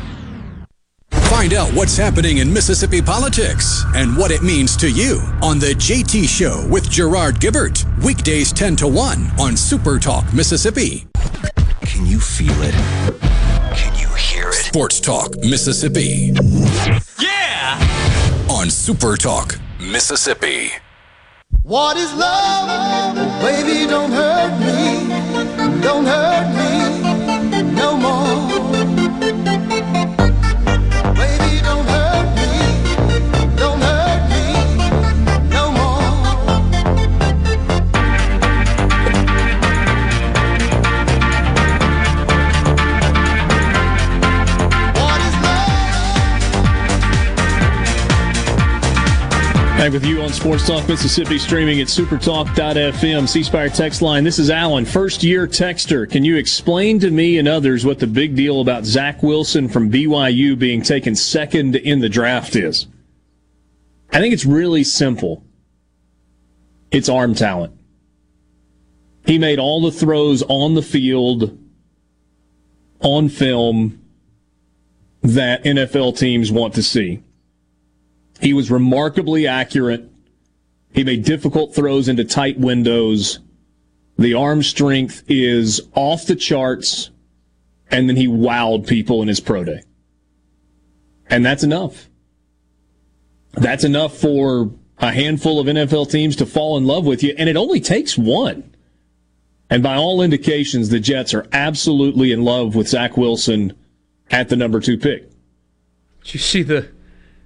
Find 1.31 1.53
out 1.53 1.71
what's 1.71 1.95
happening 1.95 2.39
in 2.39 2.51
Mississippi 2.51 3.01
politics 3.01 3.85
and 3.95 4.17
what 4.17 4.31
it 4.31 4.43
means 4.43 4.75
to 4.75 4.91
you 4.91 5.21
on 5.41 5.59
The 5.59 5.67
JT 5.67 6.27
Show 6.27 6.67
with 6.69 6.89
Gerard 6.91 7.35
Gibert. 7.39 7.85
Weekdays 8.03 8.51
10 8.51 8.75
to 8.75 8.87
1 8.87 9.39
on 9.39 9.55
Super 9.55 9.97
Talk, 9.97 10.31
Mississippi. 10.33 11.07
Can 11.83 12.05
you 12.05 12.19
feel 12.19 12.51
it? 12.61 12.73
Can 13.73 13.97
you 13.97 14.13
hear 14.15 14.49
it? 14.49 14.55
Sports 14.55 14.99
Talk, 14.99 15.37
Mississippi. 15.37 16.33
Yeah! 17.17 17.79
On 18.49 18.69
Super 18.69 19.15
Talk, 19.15 19.57
Mississippi. 19.79 20.71
What 21.63 21.95
is 21.95 22.13
love? 22.13 23.15
Baby, 23.41 23.89
don't 23.89 24.11
hurt 24.11 24.59
me. 24.59 25.81
Don't 25.81 26.05
hurt 26.05 26.55
me 26.57 26.90
Back 49.81 49.93
with 49.93 50.05
you 50.05 50.21
on 50.21 50.29
Sports 50.29 50.67
Talk 50.67 50.87
Mississippi, 50.87 51.39
streaming 51.39 51.81
at 51.81 51.87
supertalk.fm, 51.87 53.27
C 53.27 53.41
Spire 53.41 53.67
text 53.67 54.03
line. 54.03 54.23
This 54.23 54.37
is 54.37 54.51
Alan, 54.51 54.85
first 54.85 55.23
year 55.23 55.47
texter. 55.47 56.07
Can 56.07 56.23
you 56.23 56.35
explain 56.35 56.99
to 56.99 57.09
me 57.09 57.39
and 57.39 57.47
others 57.47 57.83
what 57.83 57.97
the 57.97 58.05
big 58.05 58.35
deal 58.35 58.61
about 58.61 58.85
Zach 58.85 59.23
Wilson 59.23 59.67
from 59.67 59.91
BYU 59.91 60.55
being 60.55 60.83
taken 60.83 61.15
second 61.15 61.77
in 61.77 61.99
the 61.99 62.09
draft 62.09 62.55
is? 62.55 62.85
I 64.11 64.19
think 64.19 64.35
it's 64.35 64.45
really 64.45 64.83
simple. 64.83 65.43
It's 66.91 67.09
arm 67.09 67.33
talent. 67.33 67.73
He 69.25 69.39
made 69.39 69.57
all 69.57 69.81
the 69.81 69.91
throws 69.91 70.43
on 70.43 70.75
the 70.75 70.83
field, 70.83 71.57
on 72.99 73.29
film, 73.29 73.99
that 75.23 75.63
NFL 75.63 76.19
teams 76.19 76.51
want 76.51 76.75
to 76.75 76.83
see. 76.83 77.23
He 78.41 78.53
was 78.53 78.71
remarkably 78.71 79.47
accurate. 79.47 80.09
He 80.93 81.03
made 81.03 81.23
difficult 81.23 81.75
throws 81.75 82.09
into 82.09 82.25
tight 82.25 82.59
windows. 82.59 83.39
The 84.17 84.33
arm 84.33 84.63
strength 84.63 85.23
is 85.27 85.81
off 85.93 86.25
the 86.25 86.35
charts. 86.35 87.11
And 87.89 88.09
then 88.09 88.15
he 88.15 88.27
wowed 88.27 88.87
people 88.87 89.21
in 89.21 89.27
his 89.27 89.39
pro 89.39 89.63
day. 89.63 89.83
And 91.29 91.45
that's 91.45 91.63
enough. 91.63 92.09
That's 93.53 93.83
enough 93.83 94.17
for 94.17 94.71
a 94.97 95.11
handful 95.11 95.59
of 95.59 95.67
NFL 95.67 96.09
teams 96.09 96.35
to 96.37 96.45
fall 96.45 96.77
in 96.77 96.85
love 96.85 97.05
with 97.05 97.21
you. 97.21 97.35
And 97.37 97.47
it 97.47 97.57
only 97.57 97.79
takes 97.79 98.17
one. 98.17 98.73
And 99.69 99.83
by 99.83 99.95
all 99.95 100.21
indications, 100.21 100.89
the 100.89 100.99
Jets 100.99 101.33
are 101.33 101.47
absolutely 101.53 102.31
in 102.31 102.43
love 102.43 102.75
with 102.75 102.89
Zach 102.89 103.17
Wilson 103.17 103.73
at 104.29 104.49
the 104.49 104.55
number 104.55 104.79
two 104.79 104.97
pick. 104.97 105.29
Did 106.23 106.33
you 106.33 106.39
see 106.39 106.63
the? 106.63 106.89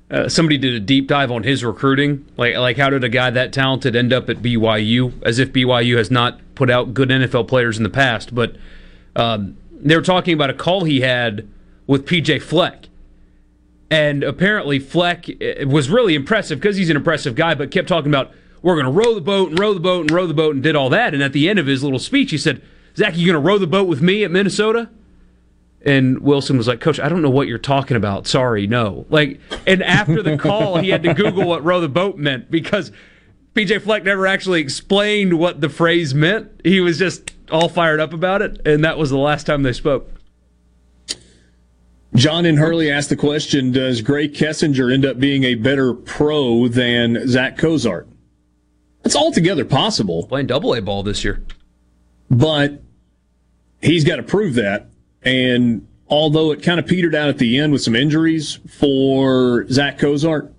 Uh, 0.09 0.29
somebody 0.29 0.57
did 0.57 0.73
a 0.73 0.79
deep 0.79 1.07
dive 1.07 1.31
on 1.31 1.43
his 1.43 1.63
recruiting. 1.63 2.25
Like, 2.37 2.55
like 2.55 2.77
how 2.77 2.89
did 2.89 3.03
a 3.03 3.09
guy 3.09 3.31
that 3.31 3.51
talented 3.51 3.95
end 3.95 4.13
up 4.13 4.29
at 4.29 4.37
BYU? 4.37 5.13
As 5.23 5.39
if 5.39 5.51
BYU 5.51 5.97
has 5.97 6.11
not 6.11 6.39
put 6.53 6.69
out 6.69 6.93
good 6.93 7.09
NFL 7.09 7.47
players 7.47 7.77
in 7.77 7.83
the 7.83 7.89
past. 7.89 8.35
But 8.35 8.55
um, 9.15 9.57
they 9.71 9.95
were 9.95 10.03
talking 10.03 10.33
about 10.33 10.49
a 10.49 10.53
call 10.53 10.83
he 10.83 11.01
had 11.01 11.47
with 11.87 12.05
PJ 12.05 12.41
Fleck, 12.41 12.87
And 13.91 14.23
apparently, 14.23 14.79
Fleck 14.79 15.29
eh, 15.41 15.63
was 15.65 15.89
really 15.89 16.15
impressive 16.15 16.59
because 16.59 16.77
he's 16.77 16.89
an 16.89 16.97
impressive 16.97 17.35
guy, 17.35 17.55
but 17.55 17.71
kept 17.71 17.87
talking 17.87 18.11
about 18.11 18.31
we're 18.61 18.73
going 18.73 18.85
to 18.85 18.91
row 18.91 19.13
the 19.13 19.21
boat 19.21 19.49
and 19.49 19.59
row 19.59 19.73
the 19.73 19.79
boat 19.79 20.01
and 20.01 20.11
row 20.11 20.25
the 20.25 20.33
boat 20.33 20.55
and 20.55 20.63
did 20.63 20.75
all 20.75 20.89
that. 20.89 21.13
And 21.13 21.21
at 21.21 21.33
the 21.33 21.47
end 21.47 21.59
of 21.59 21.67
his 21.67 21.83
little 21.83 21.99
speech, 21.99 22.31
he 22.31 22.37
said, 22.37 22.61
"Zach, 22.97 23.15
you 23.15 23.25
going 23.25 23.41
to 23.41 23.47
row 23.47 23.59
the 23.59 23.67
boat 23.67 23.87
with 23.87 24.01
me 24.01 24.23
at 24.23 24.31
Minnesota?" 24.31 24.89
And 25.85 26.19
Wilson 26.19 26.57
was 26.57 26.67
like, 26.67 26.79
Coach, 26.79 26.99
I 26.99 27.07
don't 27.09 27.21
know 27.21 27.29
what 27.29 27.47
you're 27.47 27.59
talking 27.59 27.95
about. 27.95 28.25
Sorry, 28.25 28.65
no. 28.65 29.05
Like, 29.09 29.39
and 29.67 29.83
after 29.83 30.23
the 30.23 30.35
call, 30.37 30.77
he 30.77 30.89
had 30.89 31.03
to 31.03 31.13
Google 31.13 31.47
what 31.47 31.63
row 31.63 31.79
the 31.79 31.87
boat 31.87 32.17
meant 32.17 32.49
because 32.49 32.91
PJ 33.53 33.83
Fleck 33.83 34.03
never 34.03 34.25
actually 34.25 34.61
explained 34.61 35.37
what 35.37 35.61
the 35.61 35.69
phrase 35.69 36.15
meant. 36.15 36.59
He 36.63 36.81
was 36.81 36.97
just 36.97 37.31
all 37.51 37.69
fired 37.69 37.99
up 37.99 38.13
about 38.13 38.41
it, 38.41 38.59
and 38.65 38.83
that 38.83 38.97
was 38.97 39.11
the 39.11 39.17
last 39.17 39.45
time 39.45 39.61
they 39.61 39.73
spoke. 39.73 40.09
John 42.15 42.45
and 42.45 42.57
Hurley 42.57 42.89
asked 42.89 43.09
the 43.09 43.15
question 43.15 43.71
Does 43.71 44.01
Grae 44.01 44.33
Kessinger 44.33 44.91
end 44.91 45.05
up 45.05 45.19
being 45.19 45.43
a 45.43 45.55
better 45.55 45.93
pro 45.93 46.67
than 46.67 47.27
Zach 47.27 47.57
Cozart? 47.57 48.07
It's 49.03 49.15
altogether 49.15 49.65
possible. 49.65 50.25
Playing 50.25 50.47
double 50.47 50.73
A 50.73 50.81
ball 50.81 51.03
this 51.03 51.23
year. 51.23 51.43
But 52.29 52.81
he's 53.81 54.03
got 54.03 54.15
to 54.15 54.23
prove 54.23 54.55
that. 54.55 54.89
And 55.25 55.87
although 56.07 56.51
it 56.51 56.61
kind 56.61 56.79
of 56.79 56.85
petered 56.85 57.15
out 57.15 57.29
at 57.29 57.39
the 57.39 57.57
end 57.57 57.73
with 57.73 57.81
some 57.81 57.95
injuries 57.95 58.59
for 58.79 59.67
Zach 59.69 59.97
Cozart, 59.97 60.53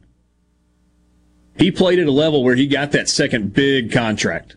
he 1.57 1.71
played 1.71 1.99
at 1.99 2.07
a 2.07 2.13
level 2.13 2.45
where 2.45 2.57
he 2.57 2.67
got 2.67 2.93
that 2.93 3.09
second 3.09 3.55
big 3.55 3.93
contract 3.93 4.57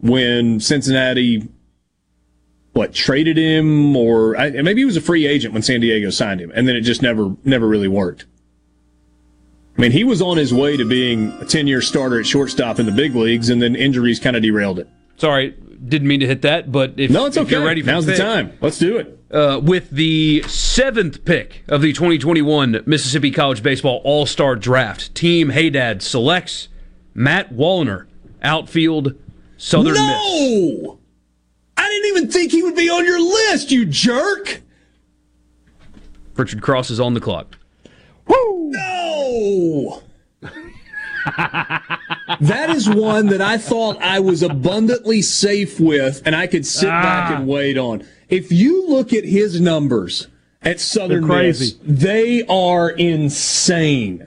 when 0.00 0.58
Cincinnati, 0.58 1.46
what, 2.72 2.92
traded 2.92 3.36
him 3.36 3.96
or 3.96 4.36
I, 4.36 4.50
maybe 4.50 4.80
he 4.80 4.84
was 4.84 4.96
a 4.96 5.00
free 5.00 5.26
agent 5.26 5.54
when 5.54 5.62
San 5.62 5.80
Diego 5.80 6.10
signed 6.10 6.40
him, 6.40 6.50
and 6.54 6.66
then 6.66 6.74
it 6.74 6.80
just 6.80 7.02
never, 7.02 7.36
never 7.44 7.68
really 7.68 7.88
worked. 7.88 8.26
I 9.76 9.80
mean, 9.80 9.92
he 9.92 10.04
was 10.04 10.22
on 10.22 10.36
his 10.36 10.54
way 10.54 10.76
to 10.76 10.84
being 10.84 11.32
a 11.40 11.44
10 11.44 11.66
year 11.66 11.80
starter 11.80 12.18
at 12.20 12.26
shortstop 12.26 12.78
in 12.78 12.86
the 12.86 12.92
big 12.92 13.14
leagues, 13.14 13.48
and 13.50 13.60
then 13.60 13.76
injuries 13.76 14.18
kind 14.20 14.36
of 14.36 14.42
derailed 14.42 14.78
it. 14.78 14.88
Sorry, 15.16 15.50
didn't 15.88 16.08
mean 16.08 16.20
to 16.20 16.26
hit 16.26 16.42
that, 16.42 16.72
but 16.72 16.94
if, 16.96 17.10
No, 17.10 17.26
it's 17.26 17.36
if 17.36 17.44
okay. 17.44 17.52
you're 17.52 17.64
ready 17.64 17.82
for 17.82 17.88
Now's 17.88 18.06
the 18.06 18.12
pick, 18.12 18.20
time. 18.20 18.52
Let's 18.60 18.78
do 18.78 18.96
it. 18.96 19.18
Uh, 19.34 19.58
with 19.58 19.90
the 19.90 20.42
seventh 20.46 21.24
pick 21.24 21.64
of 21.66 21.82
the 21.82 21.92
2021 21.92 22.84
Mississippi 22.86 23.32
College 23.32 23.64
Baseball 23.64 24.00
All 24.04 24.26
Star 24.26 24.54
Draft, 24.54 25.12
Team 25.12 25.48
Haydad 25.48 26.02
selects 26.02 26.68
Matt 27.14 27.52
Wallner, 27.52 28.06
outfield, 28.42 29.16
Southern 29.56 29.94
Miss. 29.94 29.98
No! 29.98 31.00
I 31.76 31.88
didn't 31.88 32.16
even 32.16 32.30
think 32.30 32.52
he 32.52 32.62
would 32.62 32.76
be 32.76 32.88
on 32.88 33.04
your 33.04 33.20
list, 33.20 33.72
you 33.72 33.84
jerk! 33.84 34.60
Richard 36.36 36.62
Cross 36.62 36.90
is 36.90 37.00
on 37.00 37.14
the 37.14 37.20
clock. 37.20 37.56
No! 38.28 40.02
that 42.40 42.70
is 42.70 42.88
one 42.88 43.26
that 43.26 43.40
I 43.40 43.58
thought 43.58 44.00
I 44.00 44.20
was 44.20 44.44
abundantly 44.44 45.22
safe 45.22 45.80
with 45.80 46.22
and 46.24 46.36
I 46.36 46.46
could 46.46 46.64
sit 46.64 46.88
back 46.88 47.36
and 47.36 47.48
wait 47.48 47.76
on. 47.76 48.06
If 48.28 48.50
you 48.50 48.88
look 48.88 49.12
at 49.12 49.24
his 49.24 49.60
numbers 49.60 50.28
at 50.64 50.80
Southern. 50.80 51.26
Miss, 51.26 51.74
they 51.82 52.44
are 52.46 52.90
insane. 52.90 54.26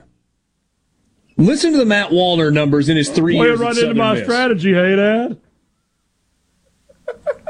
Listen 1.36 1.72
to 1.72 1.78
the 1.78 1.84
Matt 1.84 2.10
Wallner 2.10 2.52
numbers 2.52 2.88
in 2.88 2.96
his 2.96 3.08
three 3.10 3.36
Playing 3.36 3.50
years. 3.52 3.60
right 3.60 3.70
into 3.70 3.80
Southern 3.82 3.96
my 3.96 4.14
Miss. 4.14 4.24
strategy, 4.24 4.72
Haydad. 4.72 5.38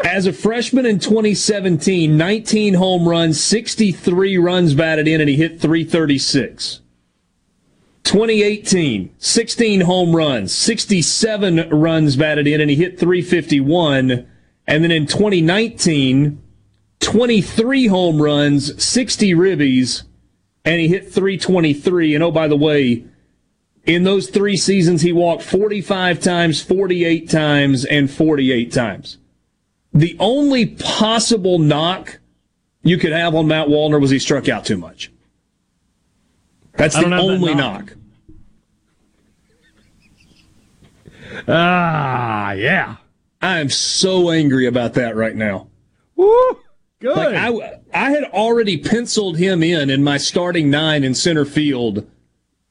As 0.05 0.26
a 0.26 0.32
freshman 0.32 0.86
in 0.86 0.99
2017, 1.01 2.16
19 2.16 2.74
home 2.74 3.09
runs, 3.09 3.42
63 3.42 4.38
runs 4.38 4.74
batted 4.74 5.09
in, 5.09 5.20
and 5.20 5.28
he 5.28 5.36
hit 5.36 5.61
336. 5.61 6.80
2018, 8.05 9.11
16 9.18 9.80
home 9.82 10.16
runs, 10.16 10.55
67 10.55 11.68
runs 11.70 12.16
batted 12.16 12.46
in, 12.46 12.61
and 12.61 12.70
he 12.70 12.76
hit 12.76 12.99
351. 12.99 14.26
And 14.68 14.84
then 14.84 14.90
in 14.90 15.06
2019, 15.06 16.42
23 17.00 17.86
home 17.86 18.20
runs, 18.20 18.84
60 18.84 19.32
ribbies, 19.32 20.02
and 20.62 20.78
he 20.78 20.88
hit 20.88 21.10
323. 21.10 22.14
And 22.14 22.22
oh, 22.22 22.30
by 22.30 22.46
the 22.46 22.56
way, 22.56 23.04
in 23.86 24.04
those 24.04 24.28
three 24.28 24.58
seasons, 24.58 25.00
he 25.00 25.10
walked 25.10 25.42
45 25.42 26.20
times, 26.20 26.62
48 26.62 27.30
times, 27.30 27.86
and 27.86 28.10
48 28.10 28.70
times. 28.70 29.16
The 29.94 30.14
only 30.20 30.66
possible 30.66 31.58
knock 31.58 32.20
you 32.82 32.98
could 32.98 33.12
have 33.12 33.34
on 33.34 33.48
Matt 33.48 33.68
Wallner 33.68 33.98
was 33.98 34.10
he 34.10 34.18
struck 34.18 34.50
out 34.50 34.66
too 34.66 34.76
much. 34.76 35.10
That's 36.72 36.94
the 36.94 37.02
don't 37.02 37.10
that 37.10 37.20
only 37.20 37.54
knock. 37.54 37.86
knock. 37.86 37.94
Ah, 41.48 42.52
yeah. 42.52 42.96
I 43.41 43.61
am 43.61 43.68
so 43.70 44.30
angry 44.30 44.66
about 44.66 44.95
that 44.95 45.14
right 45.16 45.34
now. 45.36 45.68
Woo! 46.16 46.59
Good. 47.01 47.16
Like 47.16 47.34
I, 47.36 47.78
I 47.95 48.11
had 48.11 48.24
already 48.24 48.76
penciled 48.78 49.39
him 49.39 49.62
in 49.62 49.89
in 49.91 50.03
my 50.03 50.16
starting 50.16 50.68
nine 50.70 51.05
in 51.05 51.14
center 51.14 51.45
field 51.45 52.11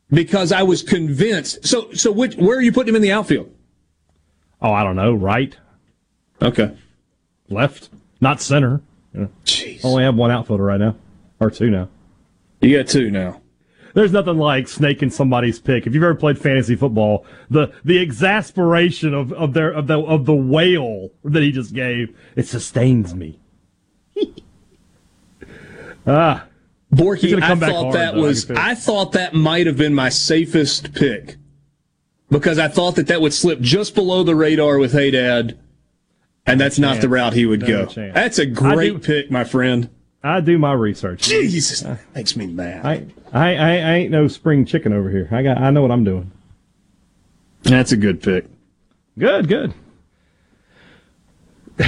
because 0.10 0.52
I 0.52 0.64
was 0.64 0.84
convinced. 0.84 1.66
So, 1.66 1.92
so 1.94 2.12
which, 2.12 2.36
where 2.36 2.58
are 2.58 2.62
you 2.62 2.74
putting 2.74 2.90
him 2.90 2.96
in 2.98 3.02
the 3.02 3.12
outfield? 3.14 3.54
oh, 4.62 4.74
I 4.74 4.84
don't 4.84 4.96
know. 4.96 5.14
Right, 5.14 5.56
Okay. 6.42 6.76
left, 7.48 7.90
not 8.20 8.42
center. 8.42 8.82
Jeez. 9.46 9.86
Only 9.86 10.04
have 10.04 10.16
one 10.16 10.32
outfielder 10.32 10.64
right 10.64 10.80
now, 10.80 10.96
or 11.40 11.50
two 11.50 11.70
now. 11.70 11.88
You 12.60 12.76
got 12.78 12.88
two 12.90 13.10
now. 13.12 13.42
There's 13.98 14.12
nothing 14.12 14.38
like 14.38 14.68
snaking 14.68 15.10
somebody's 15.10 15.60
pick. 15.60 15.88
If 15.88 15.96
you've 15.96 16.04
ever 16.04 16.14
played 16.14 16.38
fantasy 16.38 16.76
football, 16.76 17.26
the 17.50 17.74
the 17.84 17.98
exasperation 17.98 19.16
of, 19.16 19.34
of 19.34 19.56
their 19.56 19.72
of 19.72 19.88
the 19.88 20.00
of 20.00 20.28
the 20.28 20.36
wail 20.36 21.10
that 21.24 21.42
he 21.42 21.52
just 21.52 21.74
gave, 21.74 22.16
it 22.36 22.46
sustains 22.46 23.16
me. 23.16 23.40
ah, 26.06 26.46
Borky, 26.94 27.42
I 27.42 27.56
thought 27.56 27.72
hard, 27.72 27.96
that 27.96 28.14
though, 28.14 28.22
was. 28.22 28.52
I 28.52 28.76
thought 28.76 29.14
that 29.14 29.34
might 29.34 29.66
have 29.66 29.78
been 29.78 29.96
my 29.96 30.10
safest 30.10 30.94
pick 30.94 31.38
because 32.30 32.60
I 32.60 32.68
thought 32.68 32.98
that 32.98 33.08
that 33.08 33.20
would 33.20 33.34
slip 33.34 33.60
just 33.62 33.96
below 33.96 34.22
the 34.22 34.36
radar 34.36 34.78
with 34.78 34.94
Haydad, 34.94 35.58
and 36.46 36.62
that's 36.62 36.78
not 36.78 37.02
the 37.02 37.10
route 37.10 37.34
he 37.34 37.48
would 37.48 37.66
go. 37.66 37.88
That's 37.88 38.38
a 38.38 38.46
great 38.46 39.02
pick, 39.02 39.32
my 39.32 39.44
friend. 39.44 39.90
I 40.24 40.42
do 40.42 40.58
my 40.58 40.74
research. 40.74 41.24
Jesus, 41.24 41.86
makes 42.16 42.36
me 42.36 42.48
mad. 42.48 42.86
I, 42.86 43.06
I 43.32 43.56
I 43.56 43.70
I 43.78 43.94
ain't 43.96 44.12
no 44.12 44.28
spring 44.28 44.66
chicken 44.66 44.92
over 44.94 45.10
here. 45.10 45.28
I 45.32 45.44
got 45.44 45.58
I 45.58 45.70
know 45.70 45.82
what 45.82 45.92
I'm 45.92 46.04
doing. 46.04 46.32
That's 47.64 47.92
a 47.92 47.98
good 47.98 48.22
pick. 48.22 48.46
Good, 49.18 49.48
good. 49.48 49.74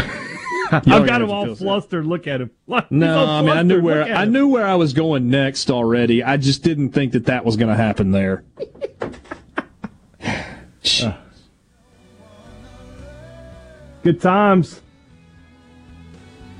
I've 0.72 0.86
got 1.08 1.22
him 1.22 1.32
all 1.32 1.56
flustered. 1.56 2.06
Look 2.06 2.28
at 2.28 2.42
him. 2.42 2.52
Look, 2.68 2.92
No, 2.92 3.26
I 3.26 3.42
mean 3.42 3.50
I 3.50 3.64
knew 3.64 3.82
where 3.82 4.04
I 4.04 4.24
him. 4.24 4.32
knew 4.34 4.48
where 4.48 4.66
I 4.68 4.76
was 4.76 4.94
going 4.94 5.30
next 5.30 5.72
already. 5.72 6.24
I 6.24 6.38
just 6.38 6.64
didn't 6.64 6.92
think 6.92 7.14
that 7.14 7.26
that 7.26 7.44
was 7.44 7.58
going 7.58 7.70
to 7.70 7.76
happen 7.76 8.12
there. 8.12 8.44
Good 14.04 14.22
times. 14.22 14.82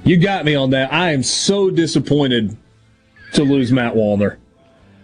You 0.10 0.18
got 0.18 0.44
me 0.44 0.56
on 0.56 0.72
that. 0.72 0.92
I 0.92 1.12
am 1.12 1.22
so 1.22 1.70
disappointed 1.70 2.58
to 3.34 3.44
lose 3.44 3.72
Matt 3.72 3.94
Wallner. 3.94 4.38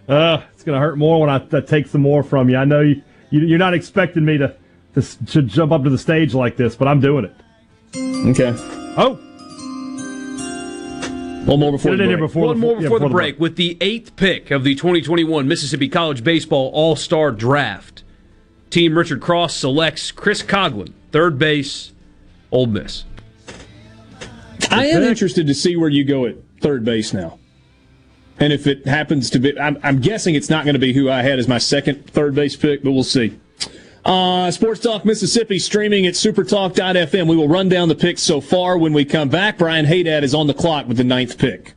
Uh, 0.09 0.41
it's 0.51 0.63
gonna 0.63 0.79
hurt 0.79 0.97
more 0.97 1.21
when 1.21 1.29
I, 1.29 1.35
I 1.55 1.61
take 1.61 1.85
some 1.85 2.01
more 2.01 2.23
from 2.23 2.49
you. 2.49 2.57
I 2.57 2.65
know 2.65 2.81
you, 2.81 3.03
you 3.29 3.41
you're 3.41 3.59
not 3.59 3.75
expecting 3.75 4.25
me 4.25 4.39
to, 4.39 4.55
to 4.95 5.25
to 5.27 5.41
jump 5.43 5.71
up 5.71 5.83
to 5.83 5.91
the 5.91 5.99
stage 5.99 6.33
like 6.33 6.57
this, 6.57 6.75
but 6.75 6.87
I'm 6.87 7.01
doing 7.01 7.25
it. 7.25 7.35
Okay. 8.31 8.51
Oh, 8.97 9.13
One 11.45 11.59
more 11.59 11.73
before 11.73 11.95
the 11.95 12.01
it 12.01 12.03
in 12.05 12.09
here 12.09 12.17
break. 12.17 12.29
before 12.31 12.47
One 12.47 12.59
the, 12.59 12.61
more 12.65 12.75
yeah, 12.77 12.81
before 12.81 12.99
the 12.99 13.09
break. 13.09 13.39
With 13.39 13.57
the 13.57 13.77
eighth 13.81 14.15
pick 14.15 14.49
of 14.49 14.63
the 14.63 14.73
2021 14.73 15.47
Mississippi 15.47 15.87
College 15.87 16.23
Baseball 16.23 16.71
All 16.73 16.95
Star 16.95 17.31
Draft, 17.31 18.03
Team 18.71 18.97
Richard 18.97 19.21
Cross 19.21 19.55
selects 19.57 20.11
Chris 20.11 20.41
Coghlan, 20.41 20.93
third 21.11 21.37
base, 21.37 21.93
Ole 22.49 22.65
Miss. 22.65 23.03
I 24.71 24.87
am 24.87 25.03
interested 25.03 25.47
to 25.47 25.53
see 25.53 25.75
where 25.75 25.89
you 25.89 26.03
go 26.03 26.25
at 26.25 26.35
third 26.61 26.83
base 26.83 27.13
now. 27.13 27.39
And 28.39 28.51
if 28.51 28.67
it 28.67 28.85
happens 28.85 29.29
to 29.31 29.39
be, 29.39 29.57
I'm, 29.57 29.79
I'm 29.83 30.01
guessing 30.01 30.35
it's 30.35 30.49
not 30.49 30.65
going 30.65 30.73
to 30.73 30.79
be 30.79 30.93
who 30.93 31.09
I 31.09 31.21
had 31.21 31.39
as 31.39 31.47
my 31.47 31.57
second 31.57 32.09
third 32.09 32.35
base 32.35 32.55
pick, 32.55 32.83
but 32.83 32.91
we'll 32.91 33.03
see. 33.03 33.37
Uh, 34.03 34.51
Sports 34.51 34.81
Talk 34.81 35.05
Mississippi 35.05 35.57
streaming 35.57 36.05
at 36.05 36.13
supertalk.fm. 36.13 37.27
We 37.27 37.35
will 37.35 37.47
run 37.47 37.69
down 37.69 37.87
the 37.87 37.95
picks 37.95 38.21
so 38.21 38.41
far 38.41 38.77
when 38.77 38.93
we 38.93 39.05
come 39.05 39.29
back. 39.29 39.57
Brian 39.57 39.85
Haydad 39.85 40.23
is 40.23 40.35
on 40.35 40.47
the 40.47 40.53
clock 40.53 40.87
with 40.87 40.97
the 40.97 41.03
ninth 41.03 41.37
pick. 41.37 41.74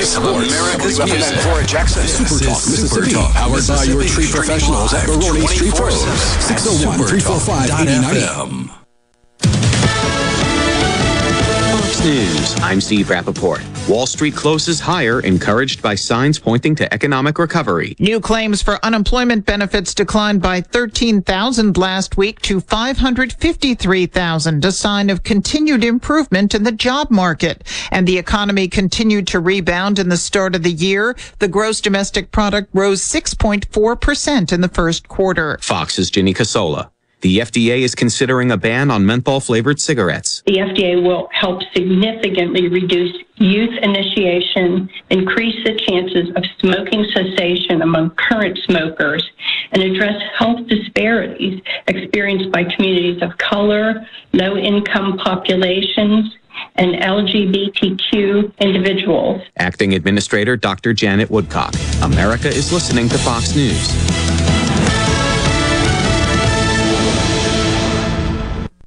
Sports, 0.00 0.48
America's 0.48 0.98
music. 0.98 1.38
Cora 1.40 1.66
Jackson. 1.66 2.06
Super 2.06 2.44
Talk 2.44 2.64
Mississippi, 2.64 3.12
Talk, 3.12 3.32
powered 3.32 3.66
by 3.68 3.84
your 3.84 4.02
tree 4.04 4.30
professionals 4.30 4.94
at 4.94 5.06
Baroni 5.06 5.46
Tree 5.46 5.70
Pros. 5.70 6.00
601 6.40 6.98
345 7.08 7.80
8090. 7.80 8.82
Fox 11.92 12.04
News. 12.04 12.56
I'm 12.60 12.80
Steve 12.80 13.06
Rappaport. 13.06 13.71
Wall 13.88 14.06
Street 14.06 14.36
closes 14.36 14.78
higher, 14.78 15.18
encouraged 15.20 15.82
by 15.82 15.96
signs 15.96 16.38
pointing 16.38 16.76
to 16.76 16.94
economic 16.94 17.36
recovery. 17.36 17.96
New 17.98 18.20
claims 18.20 18.62
for 18.62 18.78
unemployment 18.84 19.44
benefits 19.44 19.92
declined 19.92 20.40
by 20.40 20.60
13,000 20.60 21.76
last 21.76 22.16
week 22.16 22.40
to 22.42 22.60
553,000, 22.60 24.64
a 24.64 24.72
sign 24.72 25.10
of 25.10 25.24
continued 25.24 25.82
improvement 25.82 26.54
in 26.54 26.62
the 26.62 26.70
job 26.70 27.10
market. 27.10 27.64
And 27.90 28.06
the 28.06 28.18
economy 28.18 28.68
continued 28.68 29.26
to 29.26 29.40
rebound 29.40 29.98
in 29.98 30.08
the 30.08 30.16
start 30.16 30.54
of 30.54 30.62
the 30.62 30.70
year. 30.70 31.16
The 31.40 31.48
gross 31.48 31.80
domestic 31.80 32.30
product 32.30 32.68
rose 32.72 33.02
6.4% 33.02 34.52
in 34.52 34.60
the 34.60 34.68
first 34.68 35.08
quarter. 35.08 35.58
Fox's 35.60 36.08
Ginny 36.08 36.34
Casola. 36.34 36.92
The 37.22 37.38
FDA 37.38 37.82
is 37.82 37.94
considering 37.94 38.50
a 38.50 38.56
ban 38.56 38.90
on 38.90 39.06
menthol 39.06 39.38
flavored 39.38 39.80
cigarettes. 39.80 40.42
The 40.44 40.54
FDA 40.54 41.00
will 41.00 41.28
help 41.32 41.62
significantly 41.72 42.66
reduce 42.66 43.16
youth 43.36 43.78
initiation, 43.80 44.90
increase 45.08 45.54
the 45.64 45.76
chances 45.86 46.30
of 46.34 46.42
smoking 46.58 47.06
cessation 47.14 47.80
among 47.82 48.10
current 48.10 48.58
smokers, 48.64 49.24
and 49.70 49.84
address 49.84 50.20
health 50.36 50.66
disparities 50.66 51.62
experienced 51.86 52.50
by 52.50 52.64
communities 52.64 53.22
of 53.22 53.38
color, 53.38 54.04
low 54.32 54.56
income 54.56 55.16
populations, 55.18 56.36
and 56.74 56.96
LGBTQ 56.96 58.58
individuals. 58.58 59.42
Acting 59.58 59.94
Administrator 59.94 60.56
Dr. 60.56 60.92
Janet 60.92 61.30
Woodcock. 61.30 61.72
America 62.02 62.48
is 62.48 62.72
listening 62.72 63.08
to 63.08 63.18
Fox 63.18 63.54
News. 63.54 64.41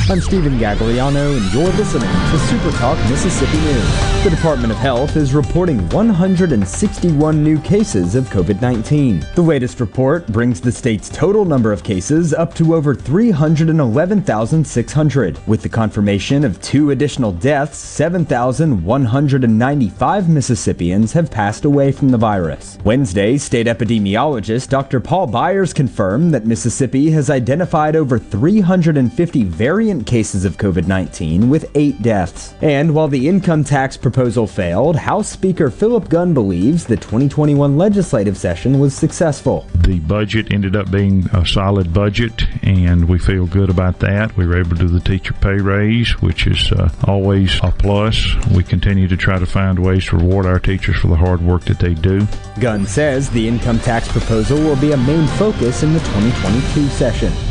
I'm 0.11 0.19
Stephen 0.19 0.59
Gagliano, 0.59 1.37
and 1.37 1.53
you're 1.53 1.71
listening 1.71 2.09
to 2.09 2.39
Super 2.39 2.71
Talk 2.77 2.97
Mississippi 3.09 3.57
News. 3.59 4.23
The 4.25 4.29
Department 4.29 4.73
of 4.73 4.77
Health 4.77 5.15
is 5.15 5.33
reporting 5.33 5.87
161 5.91 7.41
new 7.41 7.57
cases 7.61 8.15
of 8.15 8.25
COVID 8.25 8.61
19. 8.61 9.25
The 9.35 9.41
latest 9.41 9.79
report 9.79 10.27
brings 10.27 10.59
the 10.59 10.69
state's 10.69 11.07
total 11.07 11.45
number 11.45 11.71
of 11.71 11.85
cases 11.85 12.33
up 12.33 12.53
to 12.55 12.75
over 12.75 12.93
311,600. 12.93 15.47
With 15.47 15.61
the 15.61 15.69
confirmation 15.69 16.43
of 16.43 16.61
two 16.61 16.91
additional 16.91 17.31
deaths, 17.31 17.77
7,195 17.77 20.27
Mississippians 20.27 21.13
have 21.13 21.31
passed 21.31 21.63
away 21.63 21.93
from 21.93 22.09
the 22.09 22.17
virus. 22.17 22.77
Wednesday, 22.83 23.37
state 23.37 23.67
epidemiologist 23.67 24.67
Dr. 24.67 24.99
Paul 24.99 25.27
Byers 25.27 25.71
confirmed 25.71 26.33
that 26.33 26.45
Mississippi 26.45 27.11
has 27.11 27.29
identified 27.29 27.95
over 27.95 28.19
350 28.19 29.45
variant 29.45 30.00
cases 30.05 30.45
of 30.45 30.57
COVID 30.57 30.87
19 30.87 31.49
with 31.49 31.69
eight 31.75 32.01
deaths. 32.01 32.53
And 32.61 32.93
while 32.93 33.07
the 33.07 33.27
income 33.27 33.63
tax 33.63 33.97
proposal 33.97 34.47
failed, 34.47 34.95
House 34.95 35.29
Speaker 35.29 35.69
Philip 35.69 36.09
Gunn 36.09 36.33
believes 36.33 36.85
the 36.85 36.97
2021 36.97 37.77
legislative 37.77 38.37
session 38.37 38.79
was 38.79 38.93
successful. 38.93 39.67
The 39.75 39.99
budget 39.99 40.51
ended 40.51 40.75
up 40.75 40.91
being 40.91 41.27
a 41.33 41.45
solid 41.45 41.93
budget, 41.93 42.43
and 42.63 43.07
we 43.07 43.19
feel 43.19 43.45
good 43.45 43.69
about 43.69 43.99
that. 43.99 44.35
We 44.37 44.45
were 44.45 44.59
able 44.59 44.71
to 44.71 44.75
do 44.75 44.87
the 44.87 44.99
teacher 44.99 45.33
pay 45.33 45.57
raise, 45.57 46.21
which 46.21 46.47
is 46.47 46.71
uh, 46.71 46.89
always 47.05 47.59
a 47.63 47.71
plus. 47.71 48.35
We 48.55 48.63
continue 48.63 49.07
to 49.07 49.17
try 49.17 49.39
to 49.39 49.45
find 49.45 49.79
ways 49.79 50.05
to 50.07 50.17
reward 50.17 50.45
our 50.45 50.59
teachers 50.59 50.97
for 50.97 51.07
the 51.07 51.15
hard 51.15 51.41
work 51.41 51.63
that 51.65 51.79
they 51.79 51.93
do. 51.93 52.27
Gunn 52.59 52.85
says 52.85 53.29
the 53.29 53.47
income 53.47 53.79
tax 53.79 54.11
proposal 54.11 54.57
will 54.57 54.79
be 54.79 54.91
a 54.91 54.97
main 54.97 55.27
focus 55.37 55.83
in 55.83 55.93
the 55.93 55.99
2022 55.99 56.87
session. 56.89 57.50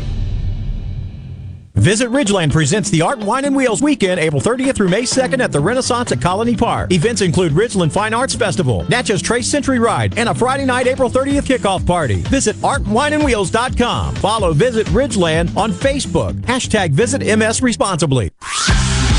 Visit 1.76 2.10
Ridgeland 2.10 2.52
presents 2.52 2.90
the 2.90 3.02
Art, 3.02 3.20
Wine, 3.20 3.44
and 3.46 3.56
Wheels 3.56 3.82
weekend, 3.82 4.20
April 4.20 4.42
30th 4.42 4.76
through 4.76 4.88
May 4.88 5.04
2nd 5.04 5.40
at 5.40 5.52
the 5.52 5.60
Renaissance 5.60 6.12
at 6.12 6.22
Colony 6.22 6.56
Park. 6.56 6.92
Events 6.92 7.22
include 7.22 7.52
Ridgeland 7.52 7.92
Fine 7.92 8.14
Arts 8.14 8.34
Festival, 8.34 8.86
Natchez 8.90 9.22
Trace 9.22 9.48
Century 9.48 9.78
Ride, 9.78 10.18
and 10.18 10.30
a 10.30 10.34
Friday 10.34 10.66
night, 10.66 10.88
April 10.88 11.10
30th 11.10 11.44
kickoff 11.44 11.86
party. 11.86 12.22
Visit 12.24 12.56
artwineandwheels.com. 12.58 14.16
Follow 14.16 14.54
Visit 14.54 14.88
Ridgeland 14.88 15.56
on 15.58 15.72
Facebook. 15.72 16.34
Hashtag 16.42 16.92
Visit 16.92 17.22
MS 17.38 17.62
Responsibly. 17.62 18.32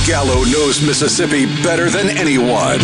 Gallo 0.07 0.43
knows 0.45 0.81
Mississippi 0.85 1.47
better 1.63 1.91
than 1.91 2.09
anyone. 2.09 2.81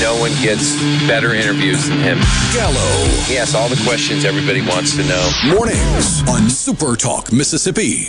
No 0.00 0.16
one 0.20 0.30
gets 0.42 0.76
better 1.08 1.34
interviews 1.34 1.88
than 1.88 1.98
him. 1.98 2.18
Gallo. 2.54 3.04
He 3.26 3.36
asks 3.36 3.54
all 3.54 3.68
the 3.68 3.80
questions 3.84 4.24
everybody 4.24 4.60
wants 4.62 4.96
to 4.96 5.02
know. 5.04 5.28
Mornings 5.54 6.22
on 6.28 6.48
Super 6.48 6.94
Talk 6.94 7.32
Mississippi. 7.32 8.08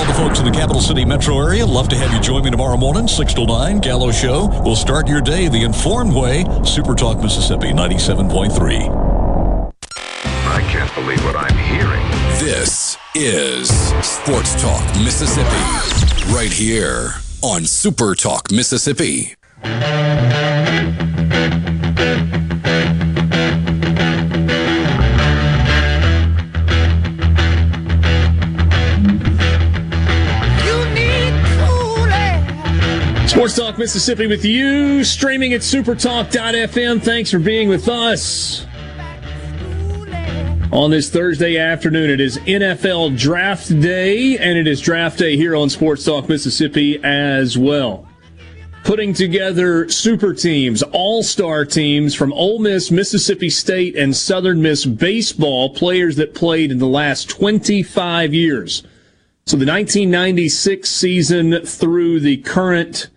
All 0.00 0.06
the 0.06 0.14
folks 0.14 0.38
in 0.38 0.46
the 0.46 0.50
capital 0.50 0.80
city 0.80 1.04
metro 1.04 1.38
area, 1.38 1.66
love 1.66 1.90
to 1.90 1.96
have 1.96 2.10
you 2.10 2.20
join 2.20 2.42
me 2.42 2.50
tomorrow 2.50 2.78
morning, 2.78 3.06
6 3.06 3.34
to 3.34 3.44
9, 3.44 3.80
Gallo 3.80 4.10
Show. 4.10 4.48
We'll 4.64 4.74
start 4.74 5.06
your 5.06 5.20
day 5.20 5.48
the 5.48 5.62
informed 5.62 6.14
way. 6.14 6.46
Super 6.64 6.94
Talk 6.94 7.18
Mississippi 7.18 7.66
97.3. 7.66 8.88
I 10.24 10.62
can't 10.72 10.94
believe 10.94 11.22
what 11.22 11.36
I'm 11.36 11.54
hearing. 11.68 12.00
This 12.40 12.96
is 13.14 13.68
Sports 14.02 14.58
Talk 14.62 14.82
Mississippi, 14.96 16.32
right 16.32 16.50
here 16.50 17.16
on 17.42 17.66
Super 17.66 18.14
Talk 18.14 18.50
Mississippi. 18.50 19.34
Sports 33.40 33.56
Talk 33.56 33.78
Mississippi 33.78 34.26
with 34.26 34.44
you, 34.44 35.02
streaming 35.02 35.54
at 35.54 35.62
supertalk.fm. 35.62 37.00
Thanks 37.00 37.30
for 37.30 37.38
being 37.38 37.70
with 37.70 37.88
us. 37.88 38.66
On 40.72 40.90
this 40.90 41.08
Thursday 41.08 41.56
afternoon, 41.56 42.10
it 42.10 42.20
is 42.20 42.36
NFL 42.36 43.18
Draft 43.18 43.80
Day, 43.80 44.36
and 44.36 44.58
it 44.58 44.66
is 44.66 44.78
Draft 44.78 45.18
Day 45.18 45.38
here 45.38 45.56
on 45.56 45.70
Sports 45.70 46.04
Talk 46.04 46.28
Mississippi 46.28 47.02
as 47.02 47.56
well. 47.56 48.06
Putting 48.84 49.14
together 49.14 49.88
super 49.88 50.34
teams, 50.34 50.82
all 50.82 51.22
star 51.22 51.64
teams 51.64 52.14
from 52.14 52.34
Ole 52.34 52.58
Miss, 52.58 52.90
Mississippi 52.90 53.48
State, 53.48 53.96
and 53.96 54.14
Southern 54.14 54.60
Miss 54.60 54.84
baseball, 54.84 55.70
players 55.70 56.16
that 56.16 56.34
played 56.34 56.70
in 56.70 56.76
the 56.76 56.86
last 56.86 57.30
25 57.30 58.34
years. 58.34 58.82
So 59.46 59.56
the 59.56 59.64
1996 59.64 60.90
season 60.90 61.64
through 61.64 62.20
the 62.20 62.36
current 62.36 63.08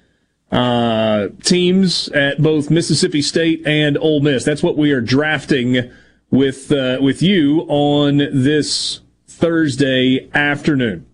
uh, 0.54 1.28
teams 1.44 2.08
at 2.10 2.42
both 2.42 2.70
Mississippi 2.70 3.24
State 3.24 3.66
and 3.66 3.98
Ole 3.98 4.20
Miss. 4.22 4.46
That's 4.46 4.62
what 4.62 4.78
we 4.78 4.92
are 4.92 5.02
drafting 5.02 5.92
with 6.30 6.72
uh, 6.72 7.00
with 7.02 7.24
you 7.24 7.66
on 7.68 8.18
this 8.18 9.02
Thursday 9.28 10.30
afternoon. 10.34 11.08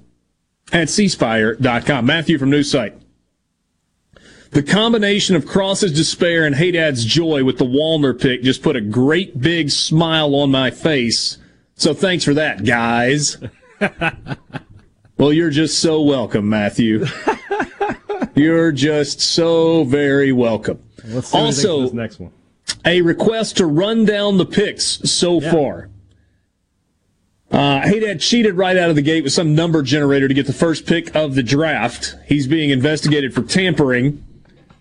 at 0.74 0.88
cspire.com. 0.88 2.04
Matthew 2.04 2.36
from 2.36 2.50
Newsite. 2.50 3.00
The 4.50 4.62
combination 4.62 5.34
of 5.34 5.46
Cross's 5.46 5.92
despair 5.92 6.44
and 6.44 6.54
Haydad's 6.54 7.04
joy 7.04 7.42
with 7.42 7.58
the 7.58 7.64
Wallner 7.64 8.20
pick 8.20 8.42
just 8.42 8.62
put 8.62 8.76
a 8.76 8.80
great 8.80 9.40
big 9.40 9.70
smile 9.70 10.34
on 10.34 10.50
my 10.50 10.70
face. 10.70 11.38
So 11.76 11.94
thanks 11.94 12.24
for 12.24 12.34
that, 12.34 12.64
guys. 12.64 13.36
well, 15.18 15.32
you're 15.32 15.50
just 15.50 15.80
so 15.80 16.02
welcome, 16.02 16.48
Matthew. 16.48 17.06
you're 18.34 18.70
just 18.70 19.20
so 19.20 19.82
very 19.84 20.30
welcome. 20.30 20.80
Let's 21.04 21.28
see 21.28 21.36
what 21.36 21.46
he 21.46 21.52
thinks 21.52 21.64
of 21.64 21.70
also, 21.70 21.92
next 21.92 22.20
one. 22.20 22.32
a 22.84 23.02
request 23.02 23.56
to 23.56 23.66
run 23.66 24.04
down 24.04 24.38
the 24.38 24.46
picks 24.46 24.84
so 24.84 25.40
far. 25.40 25.90
Uh, 27.54 27.80
Haydad 27.82 28.20
cheated 28.20 28.56
right 28.56 28.76
out 28.76 28.90
of 28.90 28.96
the 28.96 29.02
gate 29.02 29.22
with 29.22 29.32
some 29.32 29.54
number 29.54 29.80
generator 29.80 30.26
to 30.26 30.34
get 30.34 30.48
the 30.48 30.52
first 30.52 30.86
pick 30.86 31.14
of 31.14 31.36
the 31.36 31.42
draft. 31.44 32.16
He's 32.26 32.48
being 32.48 32.70
investigated 32.70 33.32
for 33.32 33.42
tampering. 33.42 34.24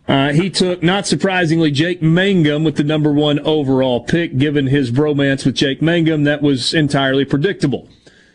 Uh, 0.07 0.33
he 0.33 0.49
took, 0.49 0.81
not 0.81 1.05
surprisingly, 1.05 1.69
Jake 1.69 2.01
Mangum 2.01 2.63
with 2.63 2.75
the 2.75 2.83
number 2.83 3.13
one 3.13 3.37
overall 3.41 4.03
pick. 4.03 4.39
Given 4.39 4.65
his 4.65 4.89
bromance 4.91 5.45
with 5.45 5.53
Jake 5.53 5.83
Mangum, 5.83 6.23
that 6.23 6.41
was 6.41 6.73
entirely 6.73 7.25
predictable. 7.25 7.87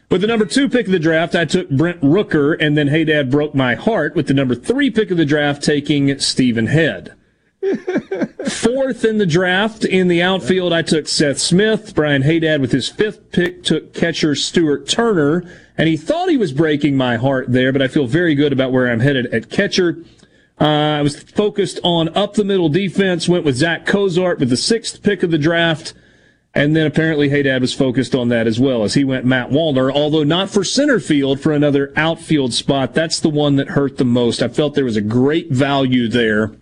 With 0.09 0.20
the 0.20 0.28
number 0.28 0.47
two 0.47 0.68
pick 0.68 0.86
of 0.86 0.93
the 0.93 1.01
draft, 1.01 1.34
I 1.34 1.45
took 1.45 1.68
Brent 1.68 2.01
Rooker, 2.01 2.57
and 2.61 2.78
then 2.78 2.91
Haydad 2.91 3.32
broke 3.32 3.57
my 3.57 3.74
heart 3.74 4.14
with 4.14 4.28
the 4.28 4.34
number 4.34 4.55
three 4.55 4.89
pick 4.89 5.11
of 5.11 5.16
the 5.16 5.24
draft, 5.24 5.64
taking 5.64 6.16
Stephen 6.20 6.68
Head. 6.68 7.12
Fourth 7.61 9.04
in 9.04 9.18
the 9.18 9.26
draft 9.26 9.84
in 9.84 10.09
the 10.09 10.22
outfield, 10.22 10.72
I 10.72 10.82
took 10.82 11.09
Seth 11.09 11.38
Smith. 11.38 11.94
Brian 11.94 12.22
Haydad 12.22 12.61
with 12.61 12.72
his 12.72 12.88
fifth 12.88 13.32
pick 13.32 13.64
took 13.64 13.92
catcher 13.92 14.34
Stuart 14.34 14.88
Turner, 14.88 15.42
and 15.76 15.88
he 15.88 15.96
thought 15.96 16.28
he 16.28 16.36
was 16.36 16.52
breaking 16.52 16.96
my 16.96 17.16
heart 17.16 17.50
there, 17.50 17.72
but 17.72 17.82
I 17.82 17.88
feel 17.88 18.06
very 18.06 18.34
good 18.34 18.52
about 18.52 18.72
where 18.72 18.88
I'm 18.88 19.00
headed 19.00 19.26
at 19.34 19.50
catcher. 19.50 19.98
Uh, 20.61 20.64
I 20.64 21.02
was 21.02 21.20
focused 21.22 21.80
on 21.82 22.16
up 22.16 22.34
the 22.34 22.44
middle 22.44 22.68
defense, 22.68 23.28
went 23.28 23.44
with 23.44 23.56
Zack 23.56 23.86
Cozart 23.86 24.38
with 24.38 24.50
the 24.50 24.56
sixth 24.56 25.02
pick 25.02 25.22
of 25.22 25.30
the 25.30 25.38
draft. 25.38 25.94
And 26.54 26.74
then 26.74 26.86
apparently 26.86 27.28
Haydad 27.28 27.61
was 27.61 27.74
focused 27.74 28.14
on 28.14 28.28
that 28.28 28.46
as 28.46 28.59
well 28.59 28.82
as 28.82 28.94
he 28.94 29.04
went 29.04 29.24
Matt 29.24 29.50
Wallner, 29.50 29.92
although 29.92 30.24
not 30.24 30.50
for 30.50 30.64
center 30.64 30.98
field, 30.98 31.40
for 31.40 31.52
another 31.52 31.92
outfield 31.94 32.52
spot. 32.52 32.94
That's 32.94 33.20
the 33.20 33.28
one 33.28 33.56
that 33.56 33.68
hurt 33.68 33.98
the 33.98 34.04
most. 34.04 34.42
I 34.42 34.48
felt 34.48 34.74
there 34.74 34.84
was 34.84 34.96
a 34.96 35.02
great 35.02 35.50
value 35.52 36.09
there, 36.09 36.52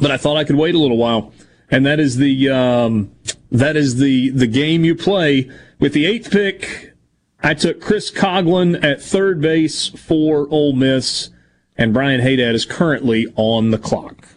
but 0.00 0.10
I 0.10 0.16
thought 0.16 0.36
I 0.36 0.44
could 0.44 0.56
wait 0.56 0.74
a 0.74 0.78
little 0.78 0.96
while. 0.96 1.32
And 1.70 1.84
that 1.84 1.98
is 1.98 2.16
the, 2.16 2.48
um, 2.50 3.12
that 3.50 3.76
is 3.76 3.96
the, 3.96 4.30
the 4.30 4.46
game 4.46 4.84
you 4.84 4.94
play. 4.94 5.50
With 5.78 5.92
the 5.92 6.06
eighth 6.06 6.30
pick, 6.30 6.94
I 7.42 7.54
took 7.54 7.80
Chris 7.80 8.10
Coghlan 8.10 8.82
at 8.82 9.02
third 9.02 9.40
base 9.40 9.88
for 9.88 10.48
Ole 10.50 10.72
Miss, 10.72 11.30
and 11.76 11.92
Brian 11.92 12.20
Haydad 12.20 12.54
is 12.54 12.64
currently 12.64 13.26
on 13.36 13.70
the 13.70 13.78
clock. 13.78 14.28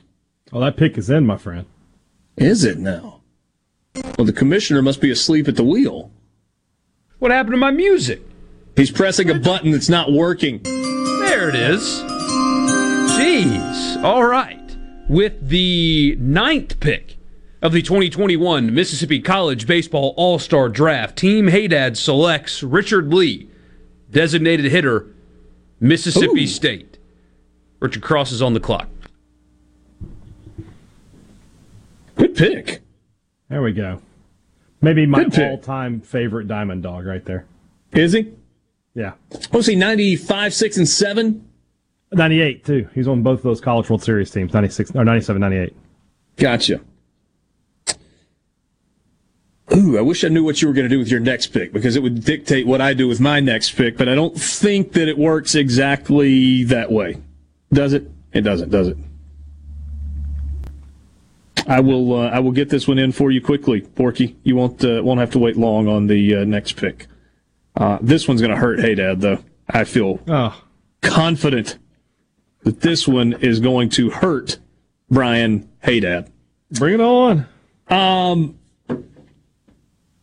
Oh, 0.51 0.59
that 0.59 0.77
pick 0.77 0.97
is 0.97 1.09
in, 1.09 1.25
my 1.25 1.37
friend. 1.37 1.65
Is 2.35 2.63
it 2.63 2.77
now? 2.77 3.21
Well, 4.17 4.25
the 4.25 4.33
commissioner 4.33 4.81
must 4.81 5.01
be 5.01 5.11
asleep 5.11 5.47
at 5.47 5.55
the 5.55 5.63
wheel. 5.63 6.11
What 7.19 7.31
happened 7.31 7.53
to 7.53 7.57
my 7.57 7.71
music? 7.71 8.21
He's 8.75 8.91
pressing 8.91 9.29
a 9.29 9.35
button 9.35 9.71
that's 9.71 9.89
not 9.89 10.11
working. 10.11 10.61
There 10.63 11.49
it 11.49 11.55
is. 11.55 12.01
Jeez. 13.17 14.03
All 14.03 14.23
right. 14.23 14.58
With 15.09 15.49
the 15.49 16.15
ninth 16.19 16.79
pick 16.79 17.17
of 17.63 17.73
the 17.73 17.81
2021 17.81 18.71
Mississippi 18.71 19.19
College 19.19 19.65
Baseball 19.65 20.13
All 20.15 20.37
Star 20.37 20.69
Draft, 20.69 21.17
Team 21.17 21.47
Haydad 21.47 21.97
selects 21.97 22.61
Richard 22.61 23.11
Lee, 23.11 23.49
designated 24.11 24.71
hitter, 24.71 25.07
Mississippi 25.79 26.45
State. 26.45 26.99
Richard 27.79 28.03
Cross 28.03 28.31
is 28.31 28.43
on 28.43 28.53
the 28.53 28.59
clock. 28.59 28.87
Good 32.15 32.35
pick. 32.35 32.81
There 33.49 33.63
we 33.63 33.73
go. 33.73 34.03
Maybe 34.79 35.07
my 35.07 35.25
all-time 35.25 36.01
favorite 36.01 36.47
diamond 36.47 36.83
dog 36.83 37.07
right 37.07 37.25
there. 37.25 37.47
Is 37.93 38.13
he? 38.13 38.31
Yeah. 38.93 39.13
Was 39.51 39.65
he 39.65 39.75
95, 39.75 40.53
6, 40.53 40.77
and 40.77 40.87
7? 40.87 41.48
98 42.11 42.65
too. 42.65 42.89
He's 42.93 43.07
on 43.07 43.21
both 43.21 43.39
of 43.39 43.43
those 43.43 43.61
College 43.61 43.89
World 43.89 44.03
Series 44.03 44.31
teams, 44.31 44.53
96 44.53 44.91
or 44.95 45.05
97, 45.05 45.39
98. 45.39 45.75
Gotcha. 46.37 46.81
Ooh, 49.75 49.99
I 49.99 50.01
wish 50.01 50.23
I 50.23 50.29
knew 50.29 50.43
what 50.43 50.61
you 50.61 50.67
were 50.67 50.73
going 50.73 50.85
to 50.85 50.89
do 50.89 50.97
with 50.97 51.09
your 51.09 51.19
next 51.19 51.47
pick 51.47 51.71
because 51.71 51.95
it 51.95 52.01
would 52.01 52.23
dictate 52.23 52.65
what 52.65 52.81
I 52.81 52.93
do 52.93 53.07
with 53.07 53.19
my 53.19 53.39
next 53.39 53.71
pick, 53.71 53.97
but 53.97 54.09
I 54.09 54.15
don't 54.15 54.35
think 54.35 54.93
that 54.93 55.07
it 55.07 55.17
works 55.17 55.53
exactly 55.53 56.63
that 56.63 56.91
way. 56.91 57.17
Does 57.71 57.93
it? 57.93 58.09
It 58.33 58.41
doesn't, 58.41 58.69
does 58.69 58.87
it? 58.87 58.97
I 61.67 61.81
will. 61.81 62.15
Uh, 62.15 62.29
I 62.29 62.39
will 62.39 62.51
get 62.51 62.69
this 62.69 62.87
one 62.87 62.97
in 62.97 63.11
for 63.11 63.29
you 63.29 63.41
quickly, 63.41 63.81
Porky. 63.81 64.35
You 64.43 64.55
won't 64.55 64.83
uh, 64.83 65.01
won't 65.03 65.19
have 65.19 65.31
to 65.31 65.39
wait 65.39 65.55
long 65.55 65.87
on 65.87 66.07
the 66.07 66.37
uh, 66.37 66.43
next 66.43 66.73
pick. 66.73 67.05
Uh, 67.75 67.99
this 68.01 68.27
one's 68.27 68.41
going 68.41 68.51
to 68.51 68.57
hurt. 68.57 68.79
Haydad, 68.79 69.21
though. 69.21 69.43
I 69.69 69.83
feel 69.83 70.19
oh. 70.27 70.63
confident 71.01 71.77
that 72.63 72.81
this 72.81 73.07
one 73.07 73.33
is 73.33 73.59
going 73.59 73.89
to 73.89 74.09
hurt 74.09 74.57
Brian. 75.09 75.69
Haydad. 75.83 76.29
Bring 76.71 76.95
it 76.95 77.01
on. 77.01 77.47
Um, 77.89 78.59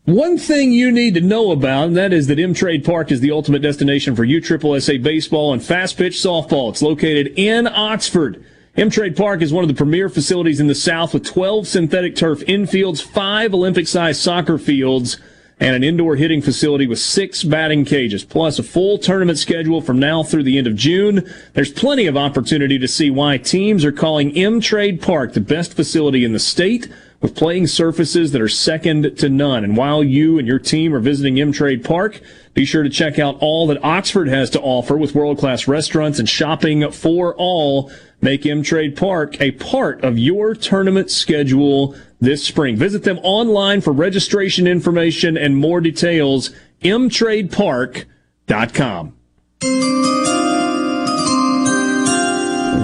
one 0.04 0.38
thing 0.38 0.70
you 0.70 0.92
need 0.92 1.14
to 1.14 1.20
know 1.20 1.50
about, 1.50 1.88
and 1.88 1.96
that 1.96 2.12
is 2.12 2.28
that 2.28 2.38
M 2.38 2.54
Trade 2.54 2.84
Park 2.84 3.10
is 3.10 3.20
the 3.20 3.32
ultimate 3.32 3.62
destination 3.62 4.14
for 4.14 4.24
USSSA 4.24 5.02
baseball 5.02 5.52
and 5.52 5.62
fast 5.62 5.96
pitch 5.96 6.14
softball. 6.14 6.70
It's 6.70 6.82
located 6.82 7.32
in 7.36 7.66
Oxford. 7.66 8.44
M 8.76 8.90
Trade 8.90 9.16
Park 9.16 9.42
is 9.42 9.52
one 9.52 9.64
of 9.64 9.68
the 9.68 9.74
premier 9.74 10.08
facilities 10.08 10.60
in 10.60 10.68
the 10.68 10.74
South 10.74 11.14
with 11.14 11.24
12 11.24 11.66
synthetic 11.66 12.14
turf 12.14 12.40
infields, 12.40 13.02
five 13.02 13.52
Olympic 13.52 13.88
sized 13.88 14.20
soccer 14.20 14.58
fields, 14.58 15.18
and 15.58 15.74
an 15.74 15.82
indoor 15.82 16.16
hitting 16.16 16.42
facility 16.42 16.86
with 16.86 16.98
six 16.98 17.42
batting 17.42 17.84
cages, 17.84 18.24
plus 18.24 18.58
a 18.58 18.62
full 18.62 18.98
tournament 18.98 19.38
schedule 19.38 19.80
from 19.80 19.98
now 19.98 20.22
through 20.22 20.42
the 20.42 20.58
end 20.58 20.66
of 20.66 20.76
June. 20.76 21.26
There's 21.54 21.72
plenty 21.72 22.06
of 22.06 22.16
opportunity 22.16 22.78
to 22.78 22.88
see 22.88 23.10
why 23.10 23.38
teams 23.38 23.84
are 23.84 23.92
calling 23.92 24.36
M 24.36 24.60
Trade 24.60 25.00
Park 25.00 25.32
the 25.32 25.40
best 25.40 25.74
facility 25.74 26.24
in 26.24 26.32
the 26.32 26.38
state 26.38 26.88
with 27.20 27.34
playing 27.34 27.66
surfaces 27.66 28.32
that 28.32 28.42
are 28.42 28.48
second 28.48 29.16
to 29.16 29.28
none. 29.30 29.64
And 29.64 29.76
while 29.76 30.04
you 30.04 30.38
and 30.38 30.46
your 30.46 30.58
team 30.58 30.94
are 30.94 31.00
visiting 31.00 31.40
M 31.40 31.52
Trade 31.52 31.82
Park, 31.82 32.20
be 32.56 32.64
sure 32.64 32.82
to 32.82 32.88
check 32.88 33.18
out 33.18 33.36
all 33.40 33.66
that 33.66 33.84
Oxford 33.84 34.28
has 34.28 34.48
to 34.48 34.58
offer 34.62 34.96
with 34.96 35.14
world 35.14 35.36
class 35.36 35.68
restaurants 35.68 36.18
and 36.18 36.26
shopping 36.26 36.90
for 36.90 37.34
all. 37.36 37.92
Make 38.22 38.46
M 38.46 38.62
Trade 38.62 38.96
Park 38.96 39.38
a 39.42 39.50
part 39.50 40.02
of 40.02 40.18
your 40.18 40.54
tournament 40.54 41.10
schedule 41.10 41.94
this 42.18 42.42
spring. 42.42 42.76
Visit 42.76 43.02
them 43.02 43.18
online 43.22 43.82
for 43.82 43.92
registration 43.92 44.66
information 44.66 45.36
and 45.36 45.58
more 45.58 45.82
details. 45.82 46.50
mtradepark.com. 46.80 49.12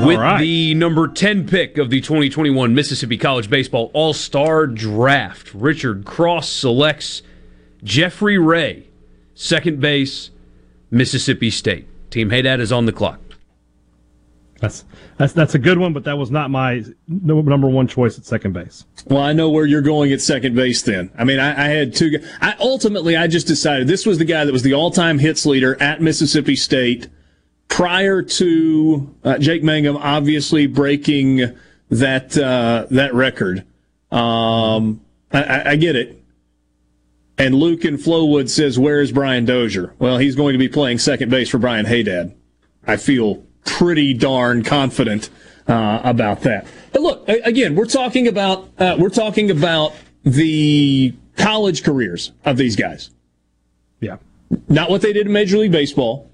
With 0.07 0.19
right. 0.19 0.39
the 0.39 0.75
number 0.75 1.09
10 1.09 1.49
pick 1.49 1.79
of 1.79 1.89
the 1.89 2.03
2021 2.03 2.75
Mississippi 2.75 3.17
College 3.17 3.49
Baseball 3.49 3.91
All 3.95 4.13
Star 4.13 4.67
Draft, 4.67 5.55
Richard 5.55 6.05
Cross 6.05 6.51
selects 6.51 7.23
Jeffrey 7.83 8.37
Rea, 8.37 8.92
second 9.43 9.81
base, 9.81 10.31
Mississippi 10.91 11.51
State. 11.51 11.87
Team 12.11 12.31
Haydad 12.31 12.61
is 12.61 12.73
on 12.73 12.87
the 12.87 12.93
clock. 12.93 13.21
That's 14.61 14.85
that's 15.17 15.33
that's 15.33 15.55
a 15.57 15.59
good 15.59 15.79
one, 15.79 15.93
but 15.93 16.05
that 16.05 16.17
was 16.17 16.31
not 16.31 16.51
my 16.51 16.85
number 17.09 17.69
one 17.69 17.89
choice 17.89 18.17
at 18.17 18.25
second 18.25 18.53
base. 18.53 18.85
Well, 19.07 19.21
I 19.21 19.33
know 19.33 19.51
where 19.51 19.67
you're 19.67 19.83
going 19.83 20.13
at 20.13 20.21
second 20.21 20.55
base. 20.55 20.83
Then, 20.83 21.11
I 21.19 21.25
mean, 21.25 21.41
I, 21.41 21.65
I 21.65 21.69
had 21.69 21.95
two. 21.95 22.25
I 22.41 22.55
ultimately 22.61 23.17
I 23.17 23.27
just 23.27 23.49
decided 23.49 23.89
this 23.89 24.07
was 24.07 24.19
the 24.19 24.25
guy 24.25 24.45
that 24.45 24.53
was 24.53 24.63
the 24.63 24.75
all-time 24.75 25.19
hits 25.19 25.45
leader 25.45 25.81
at 25.83 26.01
Mississippi 26.01 26.55
State 26.55 27.09
prior 27.67 28.23
to 28.23 29.13
uh, 29.25 29.39
Jake 29.39 29.65
Mangum 29.65 29.97
obviously 29.97 30.69
breaking 30.69 31.57
that 31.91 32.39
uh, 32.39 32.87
that 32.91 33.15
record. 33.15 33.65
Um, 34.13 35.01
I, 35.33 35.71
I, 35.71 35.77
get 35.77 35.97
it. 35.97 36.22
And 37.43 37.57
Luke 37.57 37.85
in 37.85 37.97
Flowood 37.97 38.49
says, 38.49 38.79
"Where 38.79 39.01
is 39.01 39.11
Brian 39.11 39.45
Dozier?" 39.45 39.95
Well, 39.99 40.19
he's 40.19 40.37
going 40.37 40.53
to 40.53 40.61
be 40.61 40.69
playing 40.69 40.99
second 40.99 41.29
base 41.29 41.49
for 41.49 41.59
Brian 41.59 41.87
Haydad. 41.87 42.37
I 42.87 42.97
feel 42.97 43.43
pretty 43.65 44.15
darn 44.15 44.63
confident 44.63 45.29
uh, 45.67 46.01
about 46.05 46.43
that. 46.43 46.69
But 46.93 47.03
look, 47.03 47.29
again, 47.29 47.75
we're 47.75 47.87
talking 47.87 48.29
about 48.29 48.69
uh, 48.79 48.95
we're 48.97 49.09
talking 49.09 49.51
about 49.51 49.93
the 50.23 51.17
college 51.37 51.83
careers 51.83 52.31
of 52.45 52.59
these 52.59 52.77
guys. 52.77 53.11
Yeah, 53.99 54.19
not 54.69 54.89
what 54.89 55.03
they 55.03 55.13
did 55.13 55.27
in 55.27 55.33
Major 55.33 55.59
League 55.59 55.73
Baseball. 55.73 56.31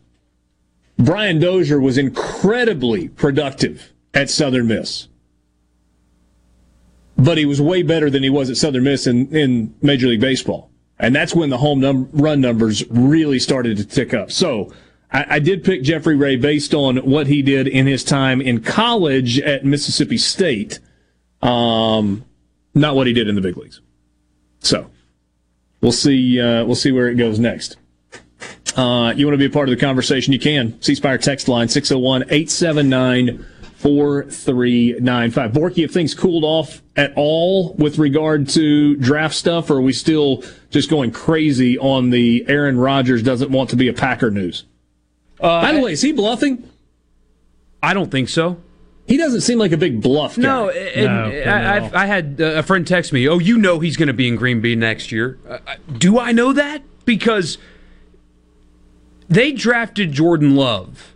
Brian 0.98 1.40
Dozier 1.40 1.80
was 1.80 1.96
incredibly 1.96 3.08
productive 3.08 3.94
at 4.12 4.28
Southern 4.28 4.66
Miss. 4.66 5.08
But 7.16 7.38
he 7.38 7.46
was 7.46 7.62
way 7.62 7.82
better 7.82 8.10
than 8.10 8.22
he 8.22 8.28
was 8.28 8.50
at 8.50 8.58
Southern 8.58 8.84
Miss 8.84 9.06
in, 9.06 9.34
in 9.34 9.74
Major 9.80 10.08
League 10.08 10.20
Baseball. 10.20 10.67
And 10.98 11.14
that's 11.14 11.34
when 11.34 11.50
the 11.50 11.58
home 11.58 11.80
num- 11.80 12.08
run 12.12 12.40
numbers 12.40 12.88
really 12.90 13.38
started 13.38 13.76
to 13.76 13.84
tick 13.84 14.12
up. 14.12 14.32
So 14.32 14.72
I, 15.12 15.36
I 15.36 15.38
did 15.38 15.64
pick 15.64 15.82
Jeffrey 15.82 16.16
Rea 16.16 16.36
based 16.36 16.74
on 16.74 16.98
what 16.98 17.26
he 17.26 17.42
did 17.42 17.68
in 17.68 17.86
his 17.86 18.02
time 18.04 18.40
in 18.40 18.62
college 18.62 19.38
at 19.40 19.64
Mississippi 19.64 20.18
State, 20.18 20.80
um, 21.40 22.24
not 22.74 22.96
what 22.96 23.06
he 23.06 23.12
did 23.12 23.28
in 23.28 23.34
the 23.34 23.40
big 23.40 23.56
leagues. 23.56 23.80
So 24.60 24.90
we'll 25.80 25.92
see. 25.92 26.40
Uh, 26.40 26.64
we'll 26.64 26.74
see 26.74 26.92
where 26.92 27.08
it 27.08 27.14
goes 27.14 27.38
next. 27.38 27.76
Uh, 28.76 29.12
you 29.16 29.26
want 29.26 29.34
to 29.34 29.38
be 29.38 29.46
a 29.46 29.50
part 29.50 29.68
of 29.68 29.74
the 29.74 29.80
conversation? 29.80 30.32
You 30.32 30.38
can. 30.38 30.80
C 30.82 30.94
Spire 30.94 31.18
text 31.18 31.48
line 31.48 31.68
601 31.68 32.22
879 32.24 33.44
4395. 33.78 35.52
Borky, 35.52 35.84
if 35.84 35.92
things 35.92 36.12
cooled 36.12 36.42
off 36.42 36.82
at 36.96 37.12
all 37.14 37.74
with 37.74 37.98
regard 37.98 38.48
to 38.50 38.96
draft 38.96 39.36
stuff, 39.36 39.70
or 39.70 39.74
are 39.74 39.80
we 39.80 39.92
still 39.92 40.42
just 40.70 40.90
going 40.90 41.12
crazy 41.12 41.78
on 41.78 42.10
the 42.10 42.44
Aaron 42.48 42.76
Rodgers 42.76 43.22
doesn't 43.22 43.52
want 43.52 43.70
to 43.70 43.76
be 43.76 43.86
a 43.86 43.92
Packer 43.92 44.32
news? 44.32 44.64
Uh, 45.40 45.62
By 45.62 45.72
the 45.72 45.80
way, 45.80 45.92
is 45.92 46.02
he 46.02 46.12
bluffing? 46.12 46.68
I 47.80 47.94
don't 47.94 48.10
think 48.10 48.28
so. 48.28 48.60
He 49.06 49.16
doesn't 49.16 49.42
seem 49.42 49.58
like 49.60 49.70
a 49.70 49.76
big 49.76 50.02
bluff 50.02 50.34
guy. 50.34 50.42
No, 50.42 50.70
and 50.70 51.06
no, 51.06 51.50
I, 51.50 52.02
I, 52.02 52.06
had 52.06 52.40
a 52.40 52.62
friend 52.64 52.86
text 52.86 53.12
me, 53.12 53.26
"Oh, 53.28 53.38
you 53.38 53.56
know 53.56 53.78
he's 53.78 53.96
going 53.96 54.08
to 54.08 54.12
be 54.12 54.26
in 54.26 54.36
Green 54.36 54.60
Bay 54.60 54.74
next 54.74 55.12
year." 55.12 55.38
Uh, 55.48 55.58
uh, 55.66 55.76
do 55.96 56.18
I 56.18 56.32
know 56.32 56.52
that? 56.52 56.82
Because 57.06 57.56
they 59.28 59.52
drafted 59.52 60.12
Jordan 60.12 60.56
Love 60.56 61.14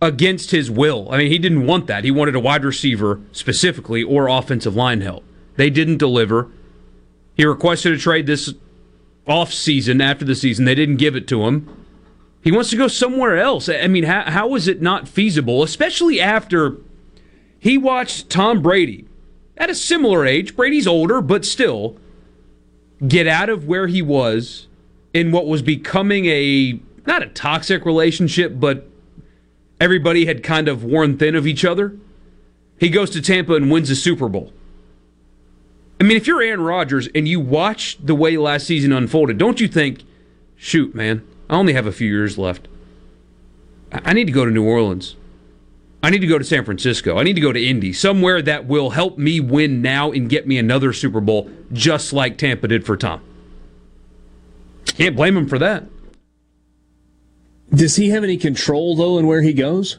against 0.00 0.50
his 0.50 0.70
will. 0.70 1.08
I 1.10 1.18
mean, 1.18 1.30
he 1.30 1.38
didn't 1.38 1.66
want 1.66 1.86
that. 1.88 2.04
He 2.04 2.10
wanted 2.10 2.34
a 2.34 2.40
wide 2.40 2.64
receiver 2.64 3.20
specifically 3.32 4.02
or 4.02 4.28
offensive 4.28 4.76
line 4.76 5.00
help. 5.00 5.24
They 5.56 5.70
didn't 5.70 5.98
deliver. 5.98 6.50
He 7.34 7.44
requested 7.44 7.92
a 7.92 7.98
trade 7.98 8.26
this 8.26 8.54
off 9.26 9.52
season 9.52 10.00
after 10.00 10.24
the 10.24 10.34
season. 10.34 10.64
They 10.64 10.74
didn't 10.74 10.96
give 10.96 11.16
it 11.16 11.26
to 11.28 11.46
him. 11.46 11.68
He 12.42 12.52
wants 12.52 12.70
to 12.70 12.76
go 12.76 12.88
somewhere 12.88 13.36
else. 13.38 13.68
I 13.68 13.88
mean, 13.88 14.04
how, 14.04 14.30
how 14.30 14.54
is 14.54 14.68
it 14.68 14.80
not 14.80 15.08
feasible, 15.08 15.62
especially 15.62 16.20
after 16.20 16.76
he 17.58 17.76
watched 17.76 18.30
Tom 18.30 18.62
Brady 18.62 19.06
at 19.56 19.68
a 19.68 19.74
similar 19.74 20.24
age? 20.24 20.56
Brady's 20.56 20.86
older, 20.86 21.20
but 21.20 21.44
still 21.44 21.96
get 23.06 23.26
out 23.26 23.48
of 23.48 23.66
where 23.66 23.86
he 23.86 24.02
was 24.02 24.66
in 25.12 25.32
what 25.32 25.46
was 25.46 25.62
becoming 25.62 26.26
a 26.26 26.80
not 27.06 27.22
a 27.22 27.26
toxic 27.26 27.84
relationship, 27.84 28.58
but 28.60 28.87
everybody 29.80 30.26
had 30.26 30.42
kind 30.42 30.68
of 30.68 30.84
worn 30.84 31.16
thin 31.18 31.34
of 31.34 31.46
each 31.46 31.64
other. 31.64 31.96
He 32.78 32.88
goes 32.88 33.10
to 33.10 33.20
Tampa 33.20 33.54
and 33.54 33.70
wins 33.70 33.88
the 33.88 33.96
Super 33.96 34.28
Bowl. 34.28 34.52
I 36.00 36.04
mean, 36.04 36.16
if 36.16 36.26
you're 36.26 36.42
Aaron 36.42 36.60
Rodgers 36.60 37.08
and 37.14 37.26
you 37.26 37.40
watch 37.40 37.98
the 38.00 38.14
way 38.14 38.36
last 38.36 38.66
season 38.66 38.92
unfolded, 38.92 39.36
don't 39.36 39.60
you 39.60 39.66
think, 39.66 40.04
shoot, 40.56 40.94
man, 40.94 41.26
I 41.50 41.56
only 41.56 41.72
have 41.72 41.86
a 41.86 41.92
few 41.92 42.08
years 42.08 42.38
left. 42.38 42.68
I 43.90 44.12
need 44.12 44.26
to 44.26 44.32
go 44.32 44.44
to 44.44 44.50
New 44.50 44.64
Orleans. 44.64 45.16
I 46.02 46.10
need 46.10 46.20
to 46.20 46.28
go 46.28 46.38
to 46.38 46.44
San 46.44 46.64
Francisco. 46.64 47.18
I 47.18 47.24
need 47.24 47.34
to 47.34 47.40
go 47.40 47.52
to 47.52 47.64
Indy, 47.64 47.92
somewhere 47.92 48.40
that 48.42 48.66
will 48.66 48.90
help 48.90 49.18
me 49.18 49.40
win 49.40 49.82
now 49.82 50.12
and 50.12 50.28
get 50.28 50.46
me 50.46 50.56
another 50.56 50.92
Super 50.92 51.20
Bowl, 51.20 51.50
just 51.72 52.12
like 52.12 52.38
Tampa 52.38 52.68
did 52.68 52.86
for 52.86 52.96
Tom. 52.96 53.20
Can't 54.84 55.16
blame 55.16 55.36
him 55.36 55.48
for 55.48 55.58
that. 55.58 55.84
Does 57.72 57.96
he 57.96 58.10
have 58.10 58.24
any 58.24 58.36
control, 58.36 58.96
though, 58.96 59.18
in 59.18 59.26
where 59.26 59.42
he 59.42 59.52
goes? 59.52 59.98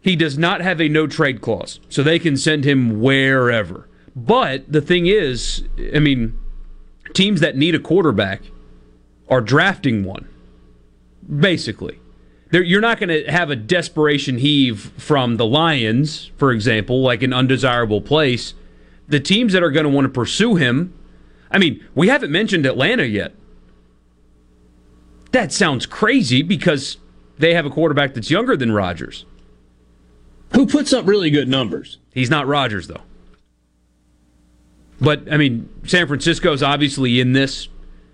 He 0.00 0.16
does 0.16 0.38
not 0.38 0.60
have 0.60 0.80
a 0.80 0.88
no 0.88 1.06
trade 1.06 1.40
clause, 1.40 1.80
so 1.88 2.02
they 2.02 2.18
can 2.18 2.36
send 2.36 2.64
him 2.64 3.00
wherever. 3.00 3.88
But 4.14 4.70
the 4.70 4.80
thing 4.80 5.06
is, 5.06 5.64
I 5.94 5.98
mean, 5.98 6.38
teams 7.12 7.40
that 7.40 7.56
need 7.56 7.74
a 7.74 7.80
quarterback 7.80 8.42
are 9.28 9.40
drafting 9.40 10.04
one 10.04 10.28
basically. 11.26 11.98
you're 12.52 12.80
not 12.80 12.98
going 12.98 13.08
to 13.08 13.30
have 13.30 13.50
a 13.50 13.56
desperation 13.56 14.38
heave 14.38 14.92
from 14.96 15.36
the 15.36 15.46
Lions, 15.46 16.30
for 16.36 16.52
example, 16.52 17.02
like 17.02 17.22
an 17.22 17.32
undesirable 17.32 18.00
place. 18.00 18.54
The 19.08 19.20
teams 19.20 19.52
that 19.52 19.62
are 19.62 19.70
going 19.70 19.84
to 19.84 19.90
want 19.90 20.04
to 20.04 20.08
pursue 20.08 20.56
him, 20.56 20.94
I 21.50 21.58
mean, 21.58 21.84
we 21.94 22.08
haven't 22.08 22.30
mentioned 22.30 22.66
Atlanta 22.66 23.04
yet. 23.06 23.34
That 25.32 25.52
sounds 25.52 25.86
crazy 25.86 26.42
because 26.42 26.98
they 27.38 27.54
have 27.54 27.66
a 27.66 27.70
quarterback 27.70 28.14
that's 28.14 28.30
younger 28.30 28.56
than 28.56 28.72
Rodgers. 28.72 29.26
Who 30.54 30.66
puts 30.66 30.92
up 30.92 31.06
really 31.06 31.30
good 31.30 31.48
numbers? 31.48 31.98
He's 32.12 32.30
not 32.30 32.46
Rodgers, 32.46 32.86
though. 32.86 33.02
But, 35.00 35.30
I 35.30 35.36
mean, 35.36 35.68
San 35.84 36.06
Francisco's 36.06 36.62
obviously 36.62 37.20
in 37.20 37.32
this 37.32 37.68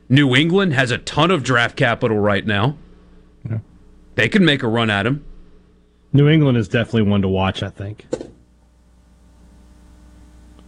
New 0.09 0.35
England 0.35 0.73
has 0.75 0.91
a 0.91 0.99
ton 0.99 1.31
of 1.31 1.43
draft 1.43 1.77
capital 1.77 2.19
right 2.19 2.45
now. 2.45 2.77
Yeah. 3.49 3.59
They 4.17 4.29
can 4.29 4.45
make 4.45 4.63
a 4.63 4.69
run 4.69 4.91
at 4.91 5.07
him. 5.07 5.25
New 6.13 6.29
England 6.29 6.59
is 6.59 6.69
definitely 6.69 7.03
one 7.03 7.23
to 7.23 7.29
watch. 7.29 7.63
I 7.63 7.71
think. 7.71 8.07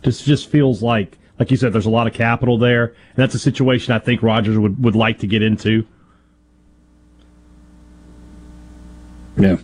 This 0.02 0.22
just 0.22 0.48
feels 0.48 0.82
like, 0.82 1.18
like 1.38 1.50
you 1.50 1.56
said, 1.56 1.72
there's 1.72 1.86
a 1.86 1.90
lot 1.90 2.06
of 2.06 2.12
capital 2.12 2.58
there, 2.58 2.84
and 2.84 3.16
that's 3.16 3.34
a 3.34 3.38
situation 3.38 3.92
I 3.92 3.98
think 3.98 4.22
Rodgers 4.22 4.58
would, 4.58 4.82
would 4.82 4.94
like 4.94 5.18
to 5.20 5.26
get 5.26 5.42
into. 5.42 5.86
Yeah. 9.36 9.56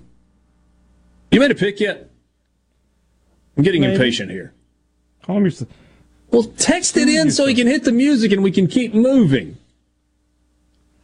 You 1.30 1.40
made 1.40 1.50
a 1.50 1.54
pick 1.54 1.80
yet? 1.80 2.10
I'm 3.56 3.62
getting 3.62 3.82
Maybe. 3.82 3.94
impatient 3.94 4.30
here. 4.30 4.52
Calm 5.22 5.44
yourself. 5.44 5.70
Well, 6.30 6.44
text 6.44 6.96
it 6.96 7.08
in 7.08 7.30
so 7.30 7.46
he 7.46 7.54
can 7.54 7.66
hit 7.66 7.84
the 7.84 7.92
music 7.92 8.32
and 8.32 8.42
we 8.42 8.50
can 8.50 8.66
keep 8.66 8.94
moving. 8.94 9.56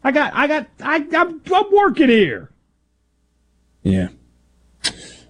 I 0.02 0.12
got, 0.12 0.32
I 0.34 0.46
got, 0.46 0.66
I, 0.80 1.06
I'm, 1.14 1.40
I'm 1.52 1.72
working 1.72 2.08
here. 2.08 2.50
Yeah. 3.82 4.08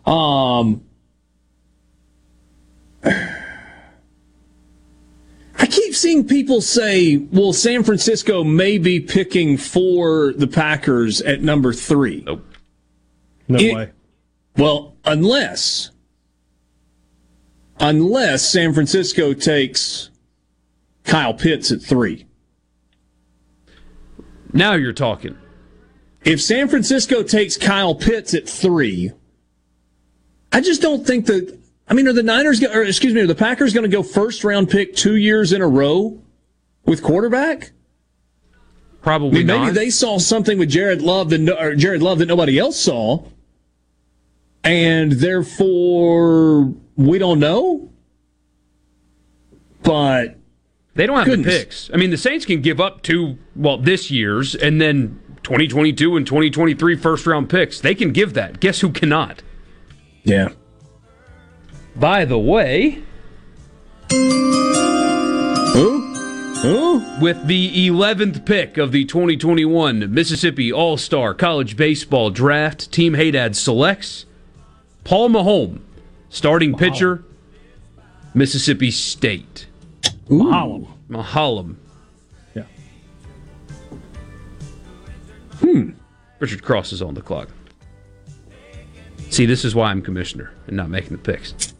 Um. 0.04 0.82
I 5.58 5.66
keep 5.66 5.94
seeing 5.94 6.26
people 6.26 6.60
say, 6.60 7.16
well, 7.16 7.54
San 7.54 7.82
Francisco 7.82 8.44
may 8.44 8.76
be 8.76 9.00
picking 9.00 9.56
for 9.56 10.34
the 10.34 10.46
Packers 10.46 11.22
at 11.22 11.42
number 11.42 11.72
three. 11.72 12.22
Nope. 12.26 12.44
No 13.48 13.59
It- 13.59 13.74
way. 13.74 13.90
Well, 14.56 14.97
unless 15.05 15.90
unless 17.78 18.48
San 18.48 18.73
Francisco 18.73 19.35
takes 19.35 20.09
Kyle 21.05 21.35
Pitts 21.35 21.70
at 21.70 21.82
three. 21.82 22.27
Now 24.52 24.74
you're 24.74 24.94
talking. 24.94 25.36
If 26.24 26.40
San 26.40 26.68
Francisco 26.68 27.23
takes 27.23 27.56
Kyle 27.56 27.94
Pitts 27.94 28.35
at 28.35 28.48
three, 28.48 29.12
I 30.52 30.60
just 30.60 30.81
don't 30.82 31.06
think 31.06 31.27
that. 31.27 31.59
I 31.89 31.94
mean, 31.94 32.09
are 32.09 32.12
the 32.12 32.23
Niners, 32.23 32.60
or 32.64 32.82
excuse 32.82 33.14
me, 33.14 33.20
are 33.20 33.27
the 33.28 33.35
Packers 33.35 33.73
going 33.73 33.89
to 33.89 33.94
go 33.94 34.02
first 34.02 34.43
round 34.43 34.68
pick 34.68 34.97
two 34.97 35.16
years 35.16 35.52
in 35.52 35.60
a 35.62 35.68
row 35.68 36.20
with 36.85 37.02
quarterback? 37.02 37.70
I 38.52 39.02
Probably 39.02 39.44
mean, 39.44 39.47
maybe 39.47 39.70
they 39.70 39.90
saw 39.90 40.18
something 40.18 40.59
with 40.59 40.68
Jared 40.70 41.01
Love 41.01 41.31
that 41.31 41.48
or 41.60 41.77
Jared 41.77 42.02
Love 42.02 42.18
that 42.18 42.27
nobody 42.27 42.59
else 42.59 42.77
saw, 42.77 43.23
and 44.66 45.12
therefore 45.12 46.72
we 46.97 47.18
don't 47.18 47.38
know. 47.40 47.90
But 49.82 50.36
They 50.94 51.06
don't 51.06 51.16
have 51.18 51.26
Goodness. 51.26 51.55
the 51.55 51.60
picks. 51.60 51.90
I 51.94 51.97
mean, 51.97 52.10
the 52.10 52.16
Saints 52.16 52.44
can 52.44 52.60
give 52.60 52.80
up 52.80 53.02
two, 53.02 53.38
well, 53.55 53.78
this 53.78 54.10
year's 54.10 54.55
and 54.55 54.80
then 54.80 55.20
2022 55.44 56.16
and 56.16 56.26
2023 56.26 56.97
first 56.97 57.26
round 57.26 57.48
picks. 57.48 57.80
They 57.80 57.94
can 57.94 58.10
give 58.12 58.34
that. 58.34 58.59
Guess 58.60 58.80
who 58.80 58.90
cannot? 58.90 59.43
yeah, 60.24 60.48
By 61.94 62.24
the 62.24 62.38
way, 62.38 63.02
who? 64.10 66.02
Who? 66.62 67.02
with 67.20 67.47
the 67.47 67.88
11th 67.88 68.44
pick 68.44 68.76
of 68.76 68.90
the 68.90 69.05
2021 69.05 70.12
Mississippi 70.12 70.72
All 70.72 70.97
Star 70.97 71.32
College 71.32 71.76
Baseball 71.76 72.30
Draft, 72.30 72.90
Team 72.90 73.12
Haydad 73.14 73.55
selects 73.55 74.26
Paul 75.07 75.28
Maholm, 75.28 75.78
starting 76.31 76.74
pitcher, 76.74 77.23
Mississippi 78.35 78.91
State. 78.91 79.69
Maholm. 80.28 80.89
Maholm. 81.09 81.77
Yeah. 82.57 82.65
Hmm. 85.61 85.91
Richard 86.41 86.65
Cross 86.65 86.93
is 86.93 87.03
on 87.03 87.15
the 87.15 87.23
clock. 87.23 87.51
See, 89.31 89.47
this 89.47 89.65
is 89.65 89.77
why 89.77 89.93
I'm 89.93 90.03
commissioner 90.03 90.53
and 90.66 90.77
not 90.77 90.91
making 90.91 91.12
the 91.12 91.19
picks. 91.19 91.73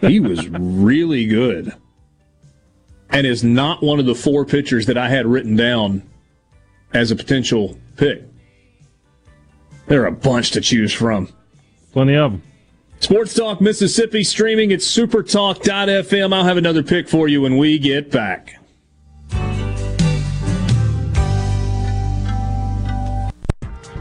He 0.00 0.18
was 0.18 0.48
really 0.48 1.26
good. 1.26 1.74
And 3.10 3.26
is 3.26 3.44
not 3.44 3.82
one 3.82 4.00
of 4.00 4.06
the 4.06 4.14
four 4.14 4.46
pitchers 4.46 4.86
that 4.86 4.96
I 4.96 5.10
had 5.10 5.26
written 5.26 5.54
down 5.54 6.02
as 6.94 7.10
a 7.10 7.16
potential 7.16 7.76
pick. 7.98 8.22
There 9.86 10.02
are 10.02 10.06
a 10.06 10.12
bunch 10.12 10.52
to 10.52 10.62
choose 10.62 10.94
from. 10.94 11.28
Plenty 11.92 12.14
of 12.14 12.32
them. 12.32 12.42
Sports 13.00 13.32
Talk 13.34 13.62
Mississippi 13.62 14.22
streaming 14.22 14.72
at 14.72 14.80
supertalk.fm. 14.80 16.34
I'll 16.34 16.44
have 16.44 16.58
another 16.58 16.82
pick 16.82 17.08
for 17.08 17.28
you 17.28 17.40
when 17.40 17.56
we 17.56 17.78
get 17.78 18.10
back. 18.10 18.59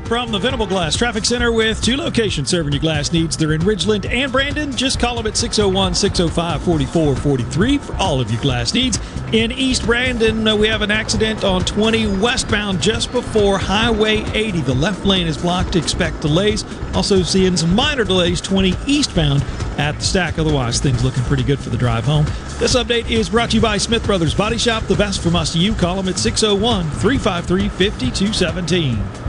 From 0.09 0.31
the 0.31 0.39
Venable 0.39 0.65
Glass 0.65 0.97
Traffic 0.97 1.23
Center 1.23 1.51
with 1.51 1.83
two 1.83 1.95
locations 1.95 2.49
serving 2.49 2.73
your 2.73 2.81
glass 2.81 3.11
needs. 3.11 3.37
They're 3.37 3.53
in 3.53 3.61
Ridgeland 3.61 4.09
and 4.09 4.31
Brandon. 4.31 4.75
Just 4.75 4.99
call 4.99 5.15
them 5.15 5.27
at 5.27 5.37
601 5.37 5.93
605 5.93 6.63
4443 6.63 7.77
for 7.77 7.95
all 7.97 8.19
of 8.19 8.31
your 8.31 8.41
glass 8.41 8.73
needs. 8.73 8.97
In 9.33 9.51
East 9.51 9.85
Brandon, 9.85 10.47
uh, 10.47 10.55
we 10.55 10.67
have 10.67 10.81
an 10.81 10.89
accident 10.89 11.43
on 11.43 11.63
20 11.63 12.17
westbound 12.17 12.81
just 12.81 13.11
before 13.11 13.59
Highway 13.59 14.23
80. 14.33 14.61
The 14.61 14.73
left 14.73 15.05
lane 15.05 15.27
is 15.27 15.37
blocked. 15.37 15.75
Expect 15.75 16.21
delays. 16.21 16.65
Also, 16.95 17.21
seeing 17.21 17.55
some 17.55 17.75
minor 17.75 18.03
delays 18.03 18.41
20 18.41 18.73
eastbound 18.87 19.43
at 19.77 19.91
the 19.91 20.01
stack. 20.01 20.39
Otherwise, 20.39 20.79
things 20.79 21.03
looking 21.03 21.21
pretty 21.25 21.43
good 21.43 21.59
for 21.59 21.69
the 21.69 21.77
drive 21.77 22.05
home. 22.05 22.25
This 22.57 22.75
update 22.75 23.11
is 23.11 23.29
brought 23.29 23.51
to 23.51 23.57
you 23.57 23.61
by 23.61 23.77
Smith 23.77 24.07
Brothers 24.07 24.33
Body 24.33 24.57
Shop. 24.57 24.81
The 24.85 24.95
best 24.95 25.21
from 25.21 25.35
us 25.35 25.53
to 25.53 25.59
you. 25.59 25.75
Call 25.75 25.97
them 25.97 26.07
at 26.07 26.17
601 26.17 26.89
353 26.89 27.69
5217. 27.69 29.28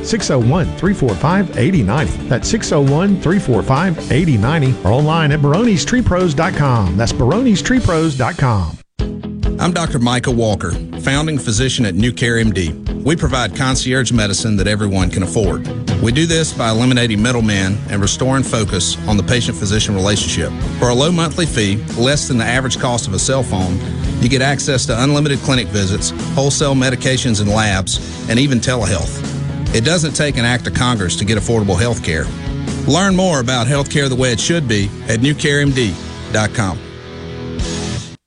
601 0.05 0.65
345 0.77 1.57
8090. 1.57 2.27
That's 2.27 2.47
601 2.49 3.21
345 3.21 4.11
8090 4.11 4.87
or 4.87 4.91
online 4.91 5.31
at 5.31 5.39
baronestreepros.com. 5.39 6.97
That's 6.97 7.13
baronestreepros.com. 7.13 8.77
I'm 9.59 9.71
Dr. 9.71 9.99
Micah 9.99 10.31
Walker, 10.31 10.71
founding 11.01 11.37
physician 11.37 11.85
at 11.85 11.93
New 11.93 12.11
Care 12.11 12.43
MD. 12.43 13.03
We 13.03 13.15
provide 13.15 13.55
concierge 13.55 14.11
medicine 14.11 14.55
that 14.57 14.67
everyone 14.67 15.11
can 15.11 15.21
afford. 15.21 15.67
We 16.01 16.11
do 16.11 16.25
this 16.25 16.51
by 16.51 16.71
eliminating 16.71 17.21
middlemen 17.21 17.77
and 17.89 18.01
restoring 18.01 18.41
focus 18.41 18.97
on 19.07 19.17
the 19.17 19.23
patient 19.23 19.55
physician 19.55 19.93
relationship. 19.93 20.51
For 20.79 20.89
a 20.89 20.95
low 20.95 21.11
monthly 21.11 21.45
fee, 21.45 21.77
less 21.95 22.27
than 22.27 22.39
the 22.39 22.43
average 22.43 22.79
cost 22.79 23.07
of 23.07 23.13
a 23.13 23.19
cell 23.19 23.43
phone, 23.43 23.77
you 24.19 24.29
get 24.29 24.41
access 24.41 24.87
to 24.87 25.03
unlimited 25.03 25.37
clinic 25.39 25.67
visits, 25.67 26.09
wholesale 26.33 26.73
medications 26.73 27.39
and 27.39 27.49
labs, 27.49 28.29
and 28.29 28.39
even 28.39 28.59
telehealth. 28.59 29.30
It 29.73 29.85
doesn't 29.85 30.13
take 30.13 30.37
an 30.37 30.45
act 30.45 30.67
of 30.67 30.73
Congress 30.73 31.15
to 31.17 31.25
get 31.25 31.37
affordable 31.37 31.79
health 31.79 32.03
care. 32.03 32.25
Learn 32.87 33.15
more 33.15 33.39
about 33.39 33.67
healthcare 33.67 34.09
the 34.09 34.15
way 34.15 34.31
it 34.31 34.39
should 34.39 34.67
be 34.67 34.85
at 35.07 35.19
newcaremd.com. 35.19 36.90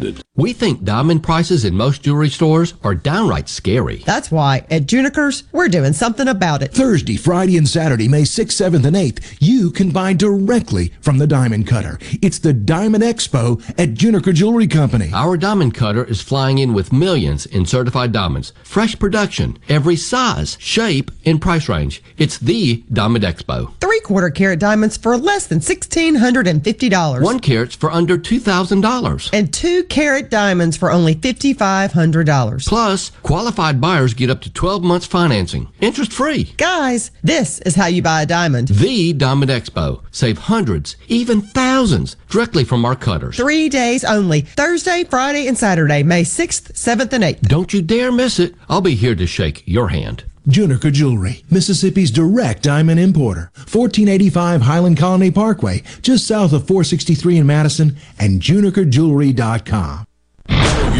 ended. 0.00 0.29
We 0.36 0.52
think 0.52 0.84
diamond 0.84 1.24
prices 1.24 1.64
in 1.64 1.74
most 1.74 2.02
jewelry 2.02 2.28
stores 2.28 2.74
are 2.84 2.94
downright 2.94 3.48
scary. 3.48 3.96
That's 4.06 4.30
why 4.30 4.64
at 4.70 4.86
Junikers, 4.86 5.42
we're 5.50 5.66
doing 5.68 5.92
something 5.92 6.28
about 6.28 6.62
it. 6.62 6.72
Thursday, 6.72 7.16
Friday, 7.16 7.56
and 7.56 7.68
Saturday, 7.68 8.06
May 8.06 8.22
6th, 8.22 8.70
7th, 8.70 8.84
and 8.86 8.94
8th, 8.94 9.38
you 9.40 9.72
can 9.72 9.90
buy 9.90 10.12
directly 10.12 10.92
from 11.00 11.18
the 11.18 11.26
Diamond 11.26 11.66
Cutter. 11.66 11.98
It's 12.22 12.38
the 12.38 12.52
Diamond 12.52 13.02
Expo 13.02 13.60
at 13.70 13.94
Juniker 13.94 14.32
Jewelry 14.32 14.68
Company. 14.68 15.10
Our 15.12 15.36
diamond 15.36 15.74
cutter 15.74 16.04
is 16.04 16.22
flying 16.22 16.58
in 16.58 16.74
with 16.74 16.92
millions 16.92 17.46
in 17.46 17.66
certified 17.66 18.12
diamonds. 18.12 18.52
Fresh 18.62 19.00
production, 19.00 19.58
every 19.68 19.96
size, 19.96 20.56
shape, 20.60 21.10
and 21.26 21.42
price 21.42 21.68
range. 21.68 22.04
It's 22.18 22.38
the 22.38 22.84
Diamond 22.92 23.24
Expo. 23.24 23.74
Three 23.80 24.00
quarter 24.00 24.30
carat 24.30 24.60
diamonds 24.60 24.96
for 24.96 25.16
less 25.18 25.48
than 25.48 25.58
$1,650. 25.58 27.20
One 27.20 27.40
carat's 27.40 27.74
for 27.74 27.90
under 27.90 28.16
$2,000. 28.16 29.30
And 29.32 29.52
two 29.52 29.82
carat 29.84 30.19
diamonds 30.28 30.76
for 30.76 30.90
only 30.90 31.14
$5,500. 31.14 32.66
Plus, 32.66 33.10
qualified 33.22 33.80
buyers 33.80 34.12
get 34.12 34.28
up 34.28 34.40
to 34.42 34.52
12 34.52 34.82
months 34.82 35.06
financing. 35.06 35.68
Interest 35.80 36.12
free. 36.12 36.52
Guys, 36.56 37.10
this 37.22 37.60
is 37.60 37.76
how 37.76 37.86
you 37.86 38.02
buy 38.02 38.22
a 38.22 38.26
diamond. 38.26 38.68
The 38.68 39.12
Diamond 39.12 39.50
Expo. 39.50 40.02
Save 40.10 40.38
hundreds, 40.38 40.96
even 41.08 41.40
thousands, 41.40 42.16
directly 42.28 42.64
from 42.64 42.84
our 42.84 42.96
cutters. 42.96 43.36
Three 43.36 43.68
days 43.68 44.04
only. 44.04 44.42
Thursday, 44.42 45.04
Friday, 45.04 45.46
and 45.46 45.56
Saturday, 45.56 46.02
May 46.02 46.22
6th, 46.22 46.72
7th, 46.72 47.12
and 47.12 47.24
8th. 47.24 47.42
Don't 47.42 47.72
you 47.72 47.80
dare 47.80 48.12
miss 48.12 48.38
it. 48.38 48.54
I'll 48.68 48.80
be 48.80 48.94
here 48.96 49.14
to 49.14 49.26
shake 49.26 49.62
your 49.66 49.88
hand. 49.88 50.24
Juniker 50.48 50.90
Jewelry, 50.90 51.44
Mississippi's 51.50 52.10
direct 52.10 52.62
diamond 52.62 52.98
importer. 52.98 53.50
1485 53.54 54.62
Highland 54.62 54.96
Colony 54.96 55.30
Parkway, 55.30 55.82
just 56.02 56.26
south 56.26 56.52
of 56.52 56.66
463 56.66 57.38
in 57.38 57.46
Madison, 57.46 57.96
and 58.18 58.40
junikerjewelry.com. 58.40 60.06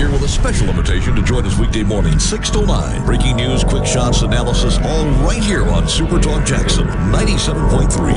Here 0.01 0.11
with 0.11 0.23
a 0.23 0.29
special 0.29 0.67
invitation 0.71 1.15
to 1.15 1.23
join 1.23 1.45
us 1.45 1.59
weekday 1.59 1.83
morning, 1.83 2.19
6 2.19 2.51
to 2.53 2.65
9. 2.65 3.05
Breaking 3.05 3.37
news, 3.37 3.63
quick 3.63 3.85
shots, 3.85 4.23
analysis, 4.23 4.79
all 4.79 5.05
right 5.27 5.43
here 5.43 5.69
on 5.69 5.87
Super 5.87 6.19
Talk 6.19 6.47
Jackson 6.47 6.87
97.3. 6.87 8.15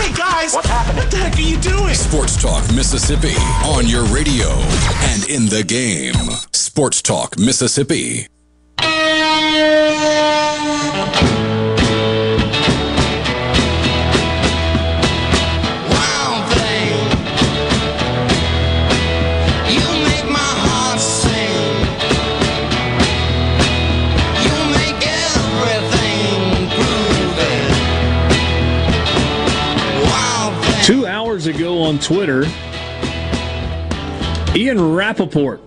Hey 0.00 0.12
guys, 0.12 0.54
what's 0.54 0.66
happening? 0.66 0.96
What 1.04 1.10
the 1.12 1.18
heck 1.18 1.36
are 1.36 1.40
you 1.40 1.56
doing? 1.60 1.94
Sports 1.94 2.42
Talk 2.42 2.64
Mississippi 2.74 3.36
on 3.64 3.86
your 3.86 4.02
radio 4.06 4.48
and 4.48 5.30
in 5.30 5.46
the 5.46 5.62
game. 5.62 6.14
Sports 6.50 7.00
Talk 7.00 7.38
Mississippi. 7.38 8.26
On 31.92 31.98
Twitter, 31.98 32.44
Ian 34.56 34.94
Rapoport. 34.94 35.60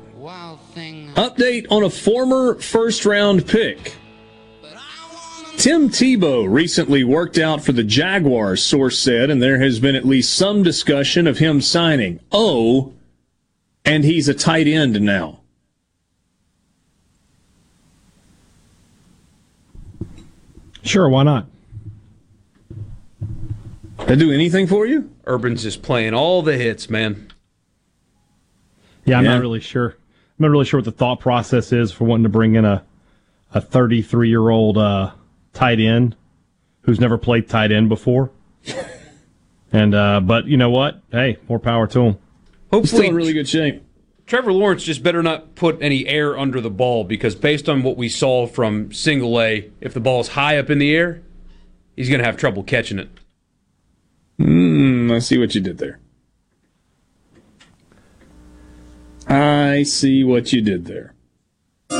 Update 1.14 1.68
on 1.70 1.84
a 1.84 1.90
former 1.92 2.56
first 2.56 3.06
round 3.06 3.46
pick. 3.46 3.94
Tim 5.58 5.90
Tebow 5.90 6.52
recently 6.52 7.04
worked 7.04 7.38
out 7.38 7.64
for 7.64 7.74
the 7.74 7.84
Jaguars, 7.84 8.64
source 8.64 8.98
said, 8.98 9.30
and 9.30 9.40
there 9.40 9.60
has 9.60 9.80
been 9.80 9.96
at 9.96 10.04
least 10.04 10.34
some 10.34 10.64
discussion 10.64 11.28
of 11.28 11.38
him 11.38 11.62
signing. 11.62 12.20
Oh, 12.32 12.94
and 13.86 14.04
he's 14.04 14.28
a 14.28 14.34
tight 14.34 14.66
end 14.66 15.00
now. 15.02 15.42
Sure, 20.82 21.08
why 21.08 21.22
not? 21.22 21.46
That 24.08 24.18
do 24.20 24.32
anything 24.32 24.68
for 24.68 24.86
you? 24.86 25.10
Urban's 25.26 25.64
just 25.64 25.82
playing 25.82 26.14
all 26.14 26.44
the 26.44 26.58
hits, 26.58 26.90
man. 26.92 27.28
Yeah, 29.04 29.18
I'm 29.18 29.26
Yeah. 29.26 29.34
not 29.34 29.42
really 29.42 29.60
sure. 29.60 29.96
I'm 30.38 30.44
not 30.44 30.52
really 30.52 30.66
sure 30.66 30.80
what 30.80 30.86
the 30.86 30.92
thought 30.92 31.20
process 31.20 31.72
is 31.74 31.92
for 31.92 32.04
wanting 32.06 32.24
to 32.24 32.30
bring 32.30 32.56
in 32.56 32.66
a 32.66 32.84
a 33.54 33.62
33 33.62 34.28
year 34.30 34.50
old 34.50 34.78
uh, 34.78 35.12
tight 35.54 35.80
end 35.80 36.16
who's 36.82 37.00
never 37.00 37.18
played 37.18 37.48
tight 37.48 37.72
end 37.72 37.88
before. 37.90 38.30
and 39.72 39.96
uh, 39.96 40.20
but 40.20 40.46
you 40.46 40.58
know 40.58 40.70
what? 40.70 41.02
Hey, 41.12 41.38
more 41.48 41.60
power 41.60 41.88
to 41.88 42.02
him. 42.02 42.18
Hopefully, 42.72 42.88
Still 43.04 43.10
in 43.12 43.16
really 43.16 43.34
good 43.34 43.48
shape. 43.48 43.82
Trevor 44.28 44.52
Lawrence 44.52 44.84
just 44.84 45.02
better 45.04 45.24
not 45.24 45.56
put 45.56 45.78
any 45.82 46.06
air 46.08 46.38
under 46.38 46.60
the 46.60 46.70
ball 46.70 47.04
because 47.06 47.34
based 47.36 47.70
on 47.70 47.82
what 47.84 47.96
we 47.96 48.10
saw 48.10 48.46
from 48.46 48.92
single 48.92 49.40
A, 49.40 49.70
if 49.82 49.94
the 49.94 50.00
ball's 50.00 50.30
high 50.30 50.58
up 50.58 50.70
in 50.70 50.80
the 50.80 50.94
air, 50.96 51.22
he's 51.96 52.10
going 52.10 52.20
to 52.20 52.26
have 52.26 52.36
trouble 52.36 52.64
catching 52.64 53.00
it. 53.00 53.10
Hmm, 54.38 55.12
I 55.12 55.20
see 55.20 55.38
what 55.38 55.56
you 55.56 55.62
did 55.62 55.78
there. 55.78 56.00
I 59.28 59.84
see 59.84 60.24
what 60.24 60.54
you 60.54 60.62
did 60.62 60.86
there. 60.86 61.14
There 61.90 62.00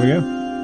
we 0.00 0.06
go. 0.06 0.20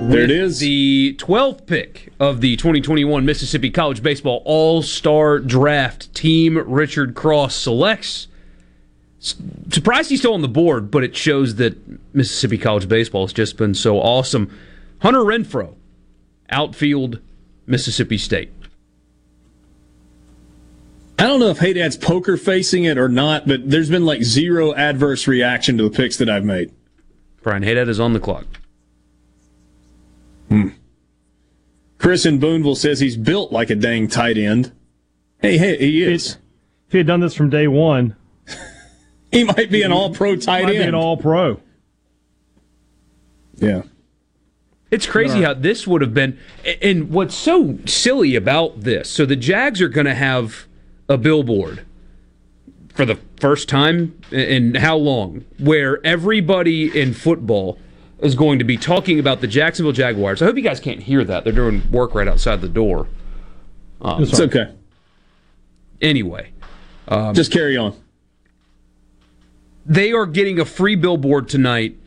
There 0.09 0.21
it 0.21 0.23
With 0.23 0.31
is. 0.31 0.59
The 0.61 1.15
12th 1.19 1.67
pick 1.67 2.11
of 2.19 2.41
the 2.41 2.57
2021 2.57 3.27
Mississippi 3.27 3.69
College 3.71 4.03
Baseball 4.03 4.43
All 4.47 4.83
Star 4.83 5.39
Draft, 5.39 6.15
Team 6.15 6.57
Richard 6.57 7.15
Cross 7.15 7.57
selects. 7.57 8.29
S- 9.21 9.35
Surprised 9.71 10.09
he's 10.09 10.21
still 10.21 10.33
on 10.33 10.41
the 10.41 10.49
board, 10.49 10.91
but 10.91 11.05
it 11.05 11.15
shows 11.15 11.57
that 11.57 11.77
Mississippi 12.15 12.57
College 12.57 12.89
Baseball 12.89 13.27
has 13.27 13.35
just 13.35 13.59
been 13.59 13.75
so 13.75 13.99
awesome. 13.99 14.57
Hunter 15.01 15.21
Renfro, 15.21 15.75
outfield, 16.49 17.21
Mississippi 17.67 18.17
State. 18.17 18.51
I 21.21 21.25
don't 21.25 21.39
know 21.39 21.49
if 21.49 21.59
Haydad's 21.59 21.99
poker 21.99 22.39
facing 22.39 22.85
it 22.85 22.97
or 22.97 23.07
not, 23.07 23.47
but 23.47 23.69
there's 23.69 23.91
been 23.91 24.07
like 24.07 24.23
zero 24.23 24.75
adverse 24.75 25.29
reaction 25.29 25.77
to 25.77 25.85
the 25.85 25.91
picks 25.91 26.17
that 26.17 26.31
I've 26.31 26.47
made. 26.47 26.73
Brian 27.43 27.63
Haydad 27.63 27.89
is 27.89 28.01
on 28.01 28.15
the 28.15 28.21
clock. 28.21 28.47
Hmm. 30.49 30.69
Chris 31.99 32.25
in 32.25 32.39
Boonville 32.39 32.75
says 32.75 33.01
he's 33.01 33.19
built 33.19 33.53
like 33.53 33.69
a 33.69 33.75
dang 33.75 34.09
tight 34.09 34.39
end. 34.39 34.73
Hey, 35.43 35.59
hey, 35.59 35.77
he 35.77 36.03
is. 36.03 36.39
If 36.87 36.93
he 36.93 36.99
had 36.99 37.07
done 37.07 37.21
this 37.21 37.35
from 37.35 37.51
day 37.51 37.69
one, 37.69 38.17
he 39.31 39.45
might 39.45 39.71
be 39.71 39.83
an 39.83 39.93
all 39.93 40.15
pro 40.15 40.37
tight 40.37 40.65
might 40.65 40.71
be 40.71 40.79
end. 40.79 40.89
an 40.89 40.95
all 40.95 41.19
pro. 41.19 41.61
Yeah. 43.57 43.83
It's 44.91 45.07
crazy 45.07 45.43
how 45.43 45.53
this 45.53 45.87
would 45.87 46.01
have 46.01 46.15
been. 46.15 46.39
And 46.81 47.11
what's 47.11 47.35
so 47.35 47.79
silly 47.85 48.35
about 48.37 48.81
this 48.81 49.11
so 49.11 49.27
the 49.27 49.37
Jags 49.37 49.83
are 49.83 49.89
going 49.91 50.07
to 50.07 50.15
have 50.15 50.67
a 51.11 51.19
billboard 51.19 51.85
for 52.95 53.05
the 53.05 53.19
first 53.41 53.69
time 53.69 54.19
in 54.31 54.77
how 54.77 54.97
long 54.97 55.45
where 55.59 56.05
everybody 56.07 56.99
in 56.99 57.13
football 57.13 57.79
is 58.21 58.35
going 58.35 58.59
to 58.61 58.65
be 58.65 58.77
talking 58.77 59.19
about 59.19 59.41
the 59.41 59.47
Jacksonville 59.47 59.93
Jaguars. 59.93 60.41
I 60.41 60.45
hope 60.45 60.57
you 60.57 60.63
guys 60.63 60.79
can't 60.79 61.03
hear 61.03 61.25
that. 61.25 61.43
They're 61.45 61.53
doing 61.53 61.83
work 61.91 62.15
right 62.15 62.29
outside 62.29 62.61
the 62.61 62.69
door. 62.69 63.09
Um, 64.01 64.23
It's 64.23 64.39
okay. 64.39 64.73
Anyway, 66.01 66.53
um, 67.09 67.35
Just 67.35 67.53
carry 67.53 67.77
on. 67.77 67.95
they 69.85 70.13
are 70.13 70.27
getting 70.27 70.59
a 70.61 70.65
free 70.65 70.95
billboard 70.97 71.49
tonight, 71.49 71.99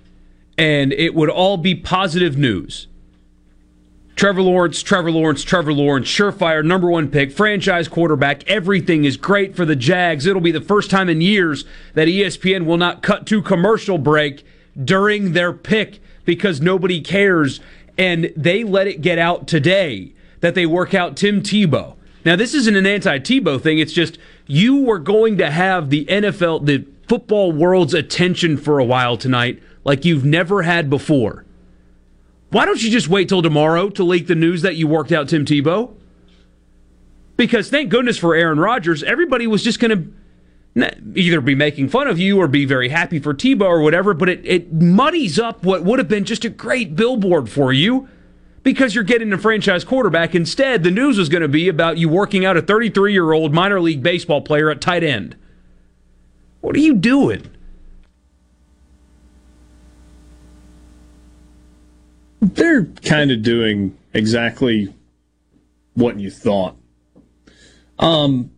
and 0.57 0.93
it 0.93 1.13
would 1.13 1.29
all 1.29 1.57
be 1.57 1.75
positive 1.75 2.37
news. 2.37 2.87
Trevor 4.15 4.43
Lawrence, 4.43 4.83
Trevor 4.83 5.11
Lawrence, 5.11 5.43
Trevor 5.43 5.73
Lawrence, 5.73 6.07
surefire 6.07 6.63
number 6.63 6.89
one 6.89 7.09
pick, 7.09 7.31
franchise 7.31 7.87
quarterback. 7.87 8.47
Everything 8.47 9.05
is 9.05 9.17
great 9.17 9.55
for 9.55 9.65
the 9.65 9.75
Jags. 9.75 10.25
It'll 10.25 10.41
be 10.41 10.51
the 10.51 10.61
first 10.61 10.91
time 10.91 11.09
in 11.09 11.19
years 11.19 11.65
that 11.95 12.07
ESPN 12.07 12.65
will 12.65 12.77
not 12.77 13.01
cut 13.01 13.25
to 13.27 13.41
commercial 13.41 13.97
break 13.97 14.45
during 14.81 15.33
their 15.33 15.51
pick 15.51 15.99
because 16.25 16.61
nobody 16.61 17.01
cares. 17.01 17.59
And 17.97 18.31
they 18.37 18.63
let 18.63 18.87
it 18.87 19.01
get 19.01 19.17
out 19.17 19.47
today 19.47 20.13
that 20.41 20.55
they 20.55 20.65
work 20.65 20.93
out 20.93 21.17
Tim 21.17 21.41
Tebow. 21.41 21.95
Now, 22.25 22.35
this 22.35 22.53
isn't 22.53 22.75
an 22.75 22.85
anti 22.85 23.19
Tebow 23.19 23.61
thing. 23.61 23.79
It's 23.79 23.93
just 23.93 24.17
you 24.45 24.77
were 24.77 24.99
going 24.99 25.37
to 25.39 25.49
have 25.49 25.89
the 25.89 26.05
NFL, 26.05 26.65
the 26.65 26.85
football 27.07 27.51
world's 27.51 27.93
attention 27.93 28.57
for 28.57 28.79
a 28.79 28.85
while 28.85 29.17
tonight, 29.17 29.61
like 29.83 30.05
you've 30.05 30.25
never 30.25 30.61
had 30.63 30.89
before. 30.89 31.45
Why 32.53 32.65
don't 32.65 32.83
you 32.83 32.91
just 32.91 33.07
wait 33.07 33.29
till 33.29 33.41
tomorrow 33.41 33.89
to 33.89 34.03
leak 34.03 34.27
the 34.27 34.35
news 34.35 34.61
that 34.61 34.75
you 34.75 34.87
worked 34.87 35.11
out 35.11 35.27
Tim 35.27 35.43
Tebow? 35.43 35.91
Because 37.35 37.71
thank 37.71 37.89
goodness 37.89 38.19
for 38.19 38.35
Aaron 38.35 38.59
Rodgers, 38.59 39.01
everybody 39.01 39.47
was 39.47 39.63
just 39.63 39.79
going 39.79 40.13
to 40.75 40.93
either 41.15 41.41
be 41.41 41.55
making 41.55 41.89
fun 41.89 42.07
of 42.07 42.19
you 42.19 42.39
or 42.39 42.47
be 42.47 42.65
very 42.65 42.89
happy 42.89 43.17
for 43.17 43.33
Tebow 43.33 43.63
or 43.63 43.81
whatever, 43.81 44.13
but 44.13 44.29
it, 44.29 44.45
it 44.45 44.71
muddies 44.71 45.39
up 45.39 45.63
what 45.63 45.83
would 45.83 45.97
have 45.97 46.07
been 46.07 46.25
just 46.25 46.45
a 46.45 46.49
great 46.49 46.95
billboard 46.95 47.49
for 47.49 47.73
you 47.73 48.07
because 48.61 48.93
you're 48.93 49.03
getting 49.03 49.33
a 49.33 49.37
franchise 49.39 49.83
quarterback. 49.83 50.35
Instead, 50.35 50.83
the 50.83 50.91
news 50.91 51.17
was 51.17 51.29
going 51.29 51.41
to 51.41 51.47
be 51.47 51.67
about 51.67 51.97
you 51.97 52.07
working 52.07 52.45
out 52.45 52.55
a 52.55 52.61
33 52.61 53.13
year 53.13 53.31
old 53.31 53.51
minor 53.51 53.81
league 53.81 54.03
baseball 54.03 54.41
player 54.41 54.69
at 54.69 54.79
tight 54.79 55.03
end. 55.03 55.35
What 56.61 56.75
are 56.75 56.79
you 56.79 56.93
doing? 56.93 57.49
They're 62.43 62.85
kind 62.85 63.31
of 63.31 63.41
doing 63.41 63.97
exactly 64.13 64.93
what 65.93 66.19
you 66.19 66.29
thought. 66.29 66.75
Um, 67.97 68.51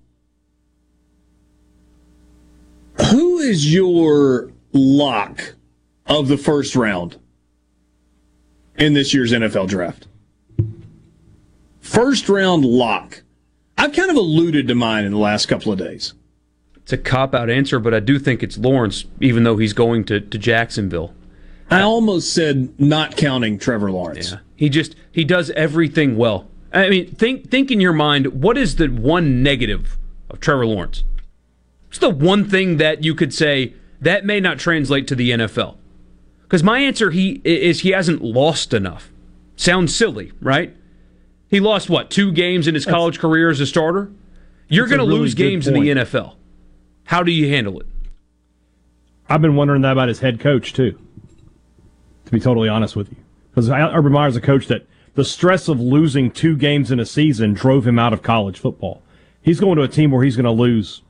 who 3.11 3.37
is 3.39 3.71
your 3.71 4.51
lock 4.73 5.55
of 6.07 6.27
the 6.27 6.37
first 6.37 6.75
round 6.75 7.17
in 8.75 8.93
this 8.93 9.13
year's 9.13 9.31
NFL 9.31 9.67
draft? 9.67 10.07
First 11.79 12.27
round 12.27 12.65
lock. 12.65 13.21
I've 13.77 13.93
kind 13.93 14.09
of 14.09 14.15
alluded 14.15 14.67
to 14.67 14.75
mine 14.75 15.05
in 15.05 15.11
the 15.11 15.19
last 15.19 15.45
couple 15.45 15.71
of 15.71 15.77
days. 15.77 16.13
It's 16.77 16.93
a 16.93 16.97
cop 16.97 17.33
out 17.33 17.49
answer, 17.49 17.79
but 17.79 17.93
I 17.93 17.99
do 17.99 18.19
think 18.19 18.41
it's 18.41 18.57
Lawrence, 18.57 19.05
even 19.19 19.43
though 19.43 19.57
he's 19.57 19.73
going 19.73 20.03
to, 20.05 20.19
to 20.19 20.37
Jacksonville. 20.37 21.14
I 21.69 21.81
almost 21.81 22.33
said 22.33 22.79
not 22.79 23.17
counting 23.17 23.57
Trevor 23.57 23.91
Lawrence. 23.91 24.31
Yeah. 24.31 24.39
He 24.55 24.69
just 24.69 24.95
he 25.11 25.23
does 25.23 25.49
everything 25.51 26.17
well. 26.17 26.47
I 26.71 26.89
mean, 26.89 27.07
think 27.15 27.49
think 27.49 27.71
in 27.71 27.79
your 27.79 27.93
mind, 27.93 28.41
what 28.41 28.57
is 28.57 28.75
the 28.75 28.87
one 28.87 29.41
negative 29.41 29.97
of 30.29 30.39
Trevor 30.39 30.65
Lawrence? 30.65 31.03
What's 31.87 31.99
the 31.99 32.09
one 32.09 32.47
thing 32.47 32.77
that 32.77 33.03
you 33.03 33.15
could 33.15 33.33
say 33.33 33.73
that 34.01 34.25
may 34.25 34.39
not 34.39 34.59
translate 34.59 35.07
to 35.07 35.15
the 35.15 35.31
NFL? 35.31 35.77
Because 36.43 36.63
my 36.63 36.79
answer 36.79 37.11
he 37.11 37.41
is 37.43 37.79
he 37.81 37.89
hasn't 37.89 38.21
lost 38.21 38.73
enough. 38.73 39.11
Sounds 39.55 39.95
silly, 39.95 40.31
right? 40.41 40.75
He 41.47 41.59
lost 41.59 41.89
what 41.89 42.09
two 42.09 42.31
games 42.31 42.67
in 42.67 42.75
his 42.75 42.85
college 42.85 43.19
career 43.19 43.49
as 43.49 43.59
a 43.59 43.65
starter. 43.65 44.11
You're 44.67 44.87
going 44.87 44.99
to 44.99 45.05
really 45.05 45.19
lose 45.19 45.35
good 45.35 45.49
games 45.49 45.67
in 45.67 45.73
the 45.73 45.81
NFL. 45.81 46.35
How 47.05 47.23
do 47.23 47.31
you 47.31 47.49
handle 47.49 47.79
it? 47.79 47.85
I've 49.29 49.41
been 49.41 49.55
wondering 49.55 49.81
that 49.83 49.91
about 49.91 50.07
his 50.07 50.19
head 50.19 50.39
coach 50.39 50.73
too. 50.73 50.99
To 52.25 52.31
be 52.31 52.39
totally 52.39 52.67
honest 52.67 52.95
with 52.95 53.09
you, 53.09 53.17
because 53.51 53.69
Urban 53.69 54.11
Meyer's 54.11 54.35
a 54.35 54.41
coach 54.41 54.67
that 54.67 54.87
the 55.13 55.23
stress 55.23 55.67
of 55.67 55.79
losing 55.79 56.31
two 56.31 56.57
games 56.57 56.91
in 56.91 56.99
a 56.99 57.05
season 57.05 57.53
drove 57.53 57.87
him 57.87 57.99
out 57.99 58.13
of 58.13 58.21
college 58.23 58.59
football. 58.59 59.03
He's 59.41 59.59
going 59.59 59.75
to 59.77 59.83
a 59.83 59.87
team 59.87 60.09
where 60.09 60.23
he's 60.23 60.35
going 60.35 60.45
to 60.45 60.51
lose 60.51 61.03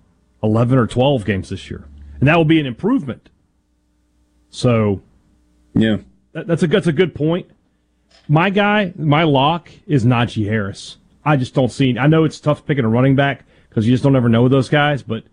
eleven 0.44 0.78
or 0.78 0.88
twelve 0.88 1.24
games 1.24 1.50
this 1.50 1.70
year, 1.70 1.86
and 2.20 2.28
that 2.28 2.36
will 2.36 2.46
be 2.46 2.60
an 2.60 2.66
improvement. 2.66 3.30
So, 4.50 5.02
yeah, 5.74 5.98
that, 6.34 6.48
that's 6.48 6.64
a 6.64 6.68
that's 6.68 6.88
a 6.88 6.94
good 6.94 7.16
point. 7.16 7.50
My 8.28 8.50
guy, 8.50 8.92
my 8.98 9.24
lock 9.24 9.70
is 9.88 10.06
Najee 10.06 10.48
Harris. 10.48 10.98
I 11.24 11.38
just 11.38 11.54
don't 11.54 11.72
see. 11.72 11.98
I 11.98 12.08
know 12.08 12.26
it's 12.26 12.40
tough 12.40 12.66
picking 12.66 12.84
a 12.84 12.90
running 12.90 13.16
back 13.16 13.46
because 13.70 13.88
you 13.88 13.94
just 13.94 14.04
don't 14.04 14.16
ever 14.16 14.30
know 14.30 14.50
those 14.50 14.70
guys, 14.70 15.02
but 15.02 15.24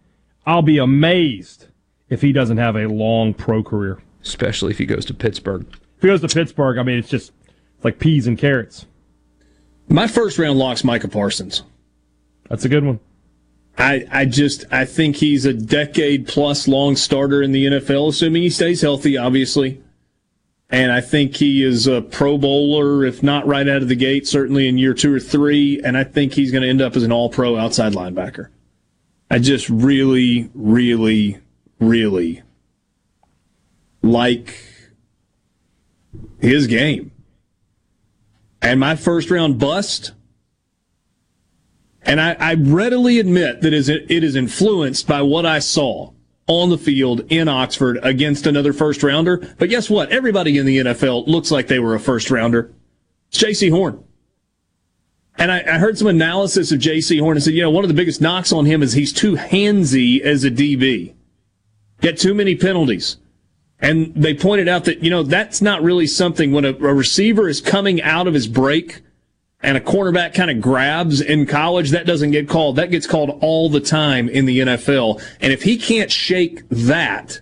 I'll 0.47 0.63
be 0.63 0.79
amazed 0.79 1.67
if 2.09 2.23
he 2.23 2.33
doesn't 2.33 2.59
have 2.59 2.77
a 2.77 2.87
long 2.87 3.35
pro 3.35 3.63
career. 3.63 4.01
Especially 4.23 4.71
if 4.71 4.79
he 4.79 4.87
goes 4.87 5.05
to 5.07 5.15
Pittsburgh. 5.15 5.67
If 5.97 6.03
he 6.03 6.09
goes 6.09 6.21
to 6.21 6.29
Pittsburgh, 6.29 6.79
I 6.79 6.83
mean, 6.83 6.99
it's 6.99 7.09
just 7.09 7.33
it's 7.77 7.85
like 7.85 7.99
peas 7.99 8.27
and 8.27 8.39
carrots. 8.39 8.87
My 9.89 10.07
first 10.07 10.39
round 10.39 10.59
lock's 10.59 10.85
Micah 10.85 11.09
Parsons. 11.09 11.63
That's 12.49 12.65
a 12.65 12.69
good 12.69 12.85
one. 12.85 13.01
I, 13.79 14.07
I 14.11 14.25
just 14.27 14.65
I 14.71 14.85
think 14.85 15.17
he's 15.17 15.45
a 15.45 15.53
decade 15.53 16.29
plus 16.29 16.69
long 16.69 16.97
starter 16.97 17.43
in 17.43 17.53
the 17.53 17.67
NFL, 17.67 18.09
assuming 18.09 18.43
he 18.43 18.51
stays 18.51 18.83
healthy, 18.83 19.17
obviously. 19.17 19.83
And 20.71 20.91
I 20.91 21.03
think 21.03 21.37
he 21.37 21.63
is 21.63 21.87
a 21.87 22.01
Pro 22.01 22.39
Bowler, 22.39 23.05
if 23.05 23.23
not 23.23 23.47
right 23.47 23.69
out 23.69 23.83
of 23.83 23.89
the 23.89 23.95
gate, 23.95 24.27
certainly 24.27 24.69
in 24.69 24.79
year 24.79 24.95
two 24.95 25.15
or 25.15 25.21
three. 25.21 25.81
And 25.85 25.99
I 25.99 26.05
think 26.05 26.33
he's 26.33 26.51
going 26.51 26.63
to 26.63 26.69
end 26.69 26.81
up 26.81 26.97
as 26.97 27.03
an 27.03 27.13
All 27.13 27.29
Pro 27.29 27.59
outside 27.59 27.93
linebacker. 27.93 28.49
I 29.31 29.39
just 29.39 29.69
really, 29.69 30.51
really, 30.55 31.39
really 31.79 32.43
like 34.03 34.55
his 36.41 36.67
game. 36.67 37.13
And 38.61 38.79
my 38.79 38.97
first 38.97 39.31
round 39.31 39.59
bust. 39.59 40.13
And 42.03 42.21
I, 42.21 42.37
I 42.39 42.55
readily 42.55 43.19
admit 43.19 43.61
that 43.63 43.73
is 43.73 43.89
it 43.89 44.11
is 44.11 44.35
influenced 44.35 45.07
by 45.07 45.23
what 45.23 45.47
I 45.47 45.61
saw 45.61 46.13
on 46.49 46.71
the 46.71 46.79
field 46.79 47.21
in 47.31 47.49
Oxford 47.49 47.99
against 48.03 48.47
another 48.47 48.73
first 48.73 49.03
rounder. 49.03 49.39
But 49.59 49.69
guess 49.69 49.89
what? 49.89 50.11
Everybody 50.11 50.59
in 50.59 50.67
the 50.67 50.79
NFL 50.79 51.27
looks 51.29 51.51
like 51.51 51.69
they 51.69 51.79
were 51.79 51.95
a 51.95 52.01
first 52.01 52.31
rounder. 52.31 52.75
It's 53.29 53.43
Jaycee 53.43 53.71
Horn. 53.71 54.03
And 55.39 55.51
I, 55.51 55.61
I 55.61 55.79
heard 55.79 55.97
some 55.97 56.09
analysis 56.09 56.73
of 56.73 56.81
Jaycee 56.81 57.21
Horn 57.21 57.37
and 57.37 57.45
said, 57.45 57.55
you 57.55 57.63
know, 57.63 57.71
one 57.71 57.85
of 57.85 57.89
the 57.89 57.95
biggest 57.95 58.21
knocks 58.21 58.53
on 58.53 58.67
him 58.67 58.83
is 58.83 58.93
he's 58.93 59.13
too 59.13 59.37
handsy 59.37 60.21
as 60.21 60.45
a 60.45 60.51
DB. 60.51 61.15
Get 62.01 62.19
too 62.19 62.35
many 62.35 62.55
penalties. 62.55 63.17
And 63.83 64.15
they 64.15 64.33
pointed 64.33 64.69
out 64.69 64.85
that, 64.85 65.03
you 65.03 65.11
know, 65.11 65.25
that's 65.25 65.61
not 65.61 65.83
really 65.83 66.07
something 66.07 66.53
when 66.53 66.65
a, 66.65 66.73
a 66.73 66.95
receiver 66.95 67.49
is 67.49 67.61
coming 67.61 68.01
out 68.01 68.29
of 68.29 68.35
his 68.35 68.47
break 68.47 69.03
and 69.61 69.77
a 69.77 69.81
cornerback 69.81 70.35
kind 70.35 70.51
of 70.51 70.61
grabs 70.61 71.21
in 71.21 71.47
college, 71.47 71.91
that 71.91 72.07
doesn't 72.07 72.31
get 72.31 72.49
called. 72.49 72.77
That 72.77 72.91
gets 72.91 73.07
called 73.07 73.39
all 73.41 73.69
the 73.69 73.81
time 73.81 74.29
in 74.29 74.45
the 74.45 74.61
NFL. 74.61 75.23
And 75.41 75.53
if 75.53 75.63
he 75.63 75.77
can't 75.77 76.11
shake 76.11 76.69
that, 76.69 77.41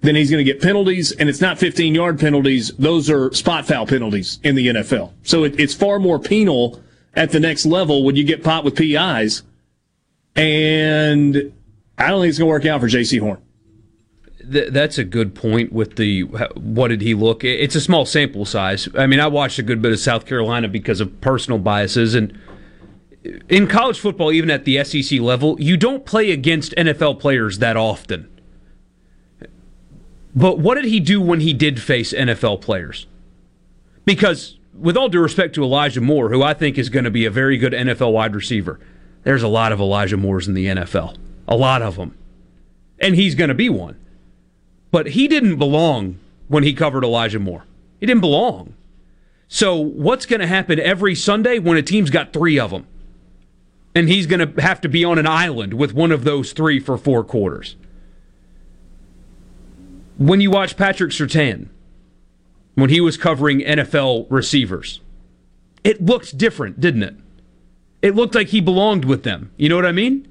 then 0.00 0.14
he's 0.14 0.30
going 0.30 0.44
to 0.44 0.50
get 0.50 0.60
penalties, 0.60 1.12
and 1.12 1.30
it's 1.30 1.40
not 1.40 1.58
15 1.58 1.94
yard 1.94 2.20
penalties. 2.20 2.72
Those 2.78 3.08
are 3.08 3.32
spot 3.32 3.66
foul 3.66 3.86
penalties 3.86 4.38
in 4.42 4.54
the 4.54 4.68
NFL. 4.68 5.12
So 5.22 5.44
it, 5.44 5.58
it's 5.58 5.74
far 5.74 5.98
more 5.98 6.18
penal 6.18 6.82
at 7.14 7.30
the 7.30 7.40
next 7.40 7.64
level 7.64 8.04
when 8.04 8.14
you 8.14 8.24
get 8.24 8.44
popped 8.44 8.66
with 8.66 8.76
PIs. 8.76 9.42
And 10.36 11.52
I 11.96 12.08
don't 12.10 12.20
think 12.20 12.30
it's 12.30 12.38
going 12.38 12.48
to 12.48 12.52
work 12.52 12.66
out 12.66 12.80
for 12.80 12.88
Jaycee 12.88 13.20
Horn. 13.20 13.40
Th- 14.50 14.70
that's 14.70 14.98
a 14.98 15.04
good 15.04 15.34
point 15.34 15.72
with 15.72 15.96
the 15.96 16.22
what 16.22 16.88
did 16.88 17.02
he 17.02 17.14
look? 17.14 17.44
It's 17.44 17.74
a 17.74 17.80
small 17.80 18.04
sample 18.04 18.44
size. 18.44 18.88
I 18.96 19.06
mean 19.06 19.20
i 19.20 19.26
watched 19.26 19.58
a 19.58 19.62
good 19.62 19.80
bit 19.80 19.92
of 19.92 19.98
south 19.98 20.26
carolina 20.26 20.68
because 20.68 21.00
of 21.00 21.20
personal 21.20 21.58
biases 21.58 22.14
and 22.14 22.38
uh, 23.26 23.30
in 23.48 23.66
college 23.66 23.98
football 23.98 24.32
even 24.32 24.50
at 24.50 24.64
the 24.64 24.82
sec 24.84 25.20
level 25.20 25.56
you 25.60 25.76
don't 25.76 26.04
play 26.04 26.30
against 26.30 26.74
nfl 26.76 27.18
players 27.18 27.58
that 27.58 27.76
often. 27.76 28.28
But 30.36 30.58
what 30.58 30.74
did 30.74 30.86
he 30.86 30.98
do 30.98 31.20
when 31.20 31.40
he 31.40 31.52
did 31.52 31.80
face 31.80 32.12
nfl 32.12 32.60
players? 32.60 33.06
Because 34.04 34.58
with 34.74 34.96
all 34.96 35.08
due 35.08 35.20
respect 35.20 35.54
to 35.54 35.62
elijah 35.62 36.00
moore 36.00 36.30
who 36.30 36.42
i 36.42 36.52
think 36.52 36.76
is 36.76 36.88
going 36.88 37.04
to 37.04 37.10
be 37.10 37.24
a 37.24 37.30
very 37.30 37.56
good 37.56 37.72
nfl 37.72 38.12
wide 38.12 38.34
receiver 38.34 38.80
there's 39.22 39.42
a 39.42 39.48
lot 39.48 39.72
of 39.72 39.80
elijah 39.80 40.16
moores 40.16 40.48
in 40.48 40.54
the 40.54 40.66
nfl 40.66 41.16
a 41.46 41.56
lot 41.56 41.80
of 41.80 41.96
them 41.96 42.16
and 42.98 43.14
he's 43.14 43.34
going 43.34 43.48
to 43.48 43.54
be 43.54 43.68
one 43.68 43.96
but 44.94 45.08
he 45.08 45.26
didn't 45.26 45.56
belong 45.56 46.20
when 46.46 46.62
he 46.62 46.72
covered 46.72 47.02
Elijah 47.02 47.40
Moore. 47.40 47.64
He 47.98 48.06
didn't 48.06 48.20
belong. 48.20 48.74
So 49.48 49.74
what's 49.74 50.24
going 50.24 50.38
to 50.38 50.46
happen 50.46 50.78
every 50.78 51.16
Sunday 51.16 51.58
when 51.58 51.76
a 51.76 51.82
team's 51.82 52.10
got 52.10 52.32
three 52.32 52.60
of 52.60 52.70
them? 52.70 52.86
And 53.92 54.08
he's 54.08 54.28
going 54.28 54.54
to 54.54 54.62
have 54.62 54.80
to 54.82 54.88
be 54.88 55.04
on 55.04 55.18
an 55.18 55.26
island 55.26 55.74
with 55.74 55.94
one 55.94 56.12
of 56.12 56.22
those 56.22 56.52
three 56.52 56.78
for 56.78 56.96
four 56.96 57.24
quarters. 57.24 57.74
When 60.16 60.40
you 60.40 60.52
watch 60.52 60.76
Patrick 60.76 61.10
Surtain, 61.10 61.70
when 62.76 62.88
he 62.88 63.00
was 63.00 63.16
covering 63.16 63.62
NFL 63.62 64.28
receivers, 64.30 65.00
it 65.82 66.04
looked 66.04 66.38
different, 66.38 66.78
didn't 66.78 67.02
it? 67.02 67.16
It 68.00 68.14
looked 68.14 68.36
like 68.36 68.50
he 68.50 68.60
belonged 68.60 69.06
with 69.06 69.24
them. 69.24 69.50
You 69.56 69.70
know 69.70 69.74
what 69.74 69.86
I 69.86 69.90
mean? 69.90 70.28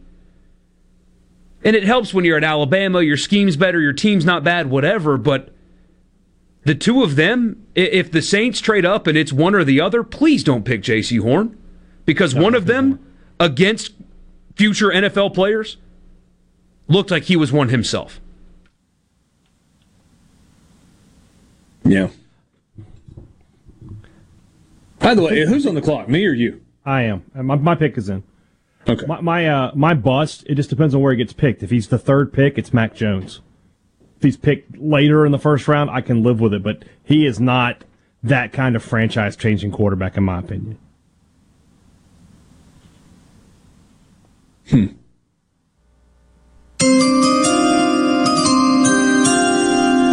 And 1.63 1.75
it 1.75 1.83
helps 1.83 2.13
when 2.13 2.25
you're 2.25 2.37
at 2.37 2.43
Alabama, 2.43 3.01
your 3.01 3.17
scheme's 3.17 3.55
better, 3.55 3.79
your 3.79 3.93
team's 3.93 4.25
not 4.25 4.43
bad, 4.43 4.69
whatever, 4.69 5.17
but 5.17 5.53
the 6.65 6.75
two 6.75 7.03
of 7.03 7.15
them, 7.15 7.65
if 7.75 8.11
the 8.11 8.21
Saints 8.21 8.59
trade 8.59 8.85
up 8.85 9.07
and 9.07 9.17
it's 9.17 9.33
one 9.33 9.55
or 9.55 9.63
the 9.63 9.81
other, 9.81 10.03
please 10.03 10.43
don't 10.43 10.63
pick 10.63 10.81
Jaycee 10.81 11.21
Horn 11.21 11.57
because 12.05 12.35
one 12.35 12.55
of 12.55 12.65
them 12.65 12.99
against 13.39 13.93
future 14.55 14.89
NFL 14.89 15.33
players 15.33 15.77
looked 16.87 17.11
like 17.11 17.23
he 17.23 17.35
was 17.35 17.51
one 17.51 17.69
himself. 17.69 18.19
Yeah. 21.83 22.09
By 24.99 25.15
the 25.15 25.21
way, 25.21 25.45
who's 25.45 25.65
on 25.65 25.75
the 25.75 25.81
clock, 25.81 26.07
me 26.07 26.25
or 26.25 26.33
you? 26.33 26.61
I 26.85 27.03
am. 27.03 27.23
My, 27.33 27.55
my 27.55 27.75
pick 27.75 27.97
is 27.97 28.07
in. 28.07 28.23
Okay. 28.87 29.05
My 29.05 29.21
my, 29.21 29.47
uh, 29.47 29.71
my 29.75 29.93
bust. 29.93 30.43
It 30.47 30.55
just 30.55 30.69
depends 30.69 30.93
on 30.93 31.01
where 31.01 31.11
he 31.11 31.17
gets 31.17 31.33
picked. 31.33 31.63
If 31.63 31.69
he's 31.69 31.87
the 31.87 31.97
third 31.97 32.33
pick, 32.33 32.57
it's 32.57 32.73
Mac 32.73 32.93
Jones. 32.95 33.41
If 34.17 34.23
he's 34.23 34.37
picked 34.37 34.77
later 34.77 35.25
in 35.25 35.31
the 35.31 35.39
first 35.39 35.67
round, 35.67 35.89
I 35.89 36.01
can 36.01 36.23
live 36.23 36.39
with 36.39 36.53
it. 36.53 36.63
But 36.63 36.83
he 37.03 37.25
is 37.25 37.39
not 37.39 37.83
that 38.21 38.53
kind 38.53 38.75
of 38.75 38.83
franchise 38.83 39.35
changing 39.35 39.71
quarterback, 39.71 40.17
in 40.17 40.23
my 40.23 40.39
opinion. 40.39 40.77
Hmm. 44.69 44.87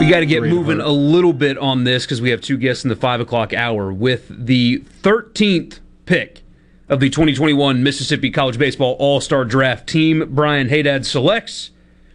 We 0.00 0.08
got 0.08 0.20
to 0.20 0.26
get 0.26 0.42
moving 0.42 0.80
a 0.80 0.88
little 0.88 1.34
bit 1.34 1.58
on 1.58 1.84
this 1.84 2.04
because 2.04 2.22
we 2.22 2.30
have 2.30 2.40
two 2.40 2.56
guests 2.56 2.84
in 2.84 2.88
the 2.88 2.96
five 2.96 3.20
o'clock 3.20 3.52
hour 3.52 3.92
with 3.92 4.26
the 4.30 4.82
13th 5.02 5.80
pick 6.06 6.42
of 6.90 6.98
the 6.98 7.08
2021 7.08 7.82
Mississippi 7.84 8.30
College 8.30 8.58
Baseball 8.58 8.96
All 8.98 9.20
Star 9.20 9.44
Draft 9.44 9.88
team. 9.88 10.24
Brian 10.28 10.68
Haydad 10.68 11.06
selects 11.06 11.70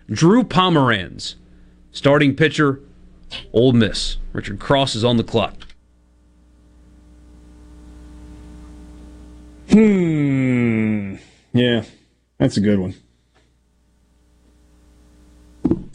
Drew 0.07 0.43
Pomeranz, 0.43 1.35
starting 1.91 2.35
pitcher, 2.35 2.81
Ole 3.53 3.71
Miss. 3.71 4.17
Richard 4.33 4.59
Cross 4.59 4.95
is 4.95 5.03
on 5.03 5.15
the 5.15 5.23
clock. 5.23 5.55
Hmm. 9.71 11.15
Yeah, 11.53 11.85
that's 12.37 12.57
a 12.57 12.61
good 12.61 12.79
one. 12.79 12.95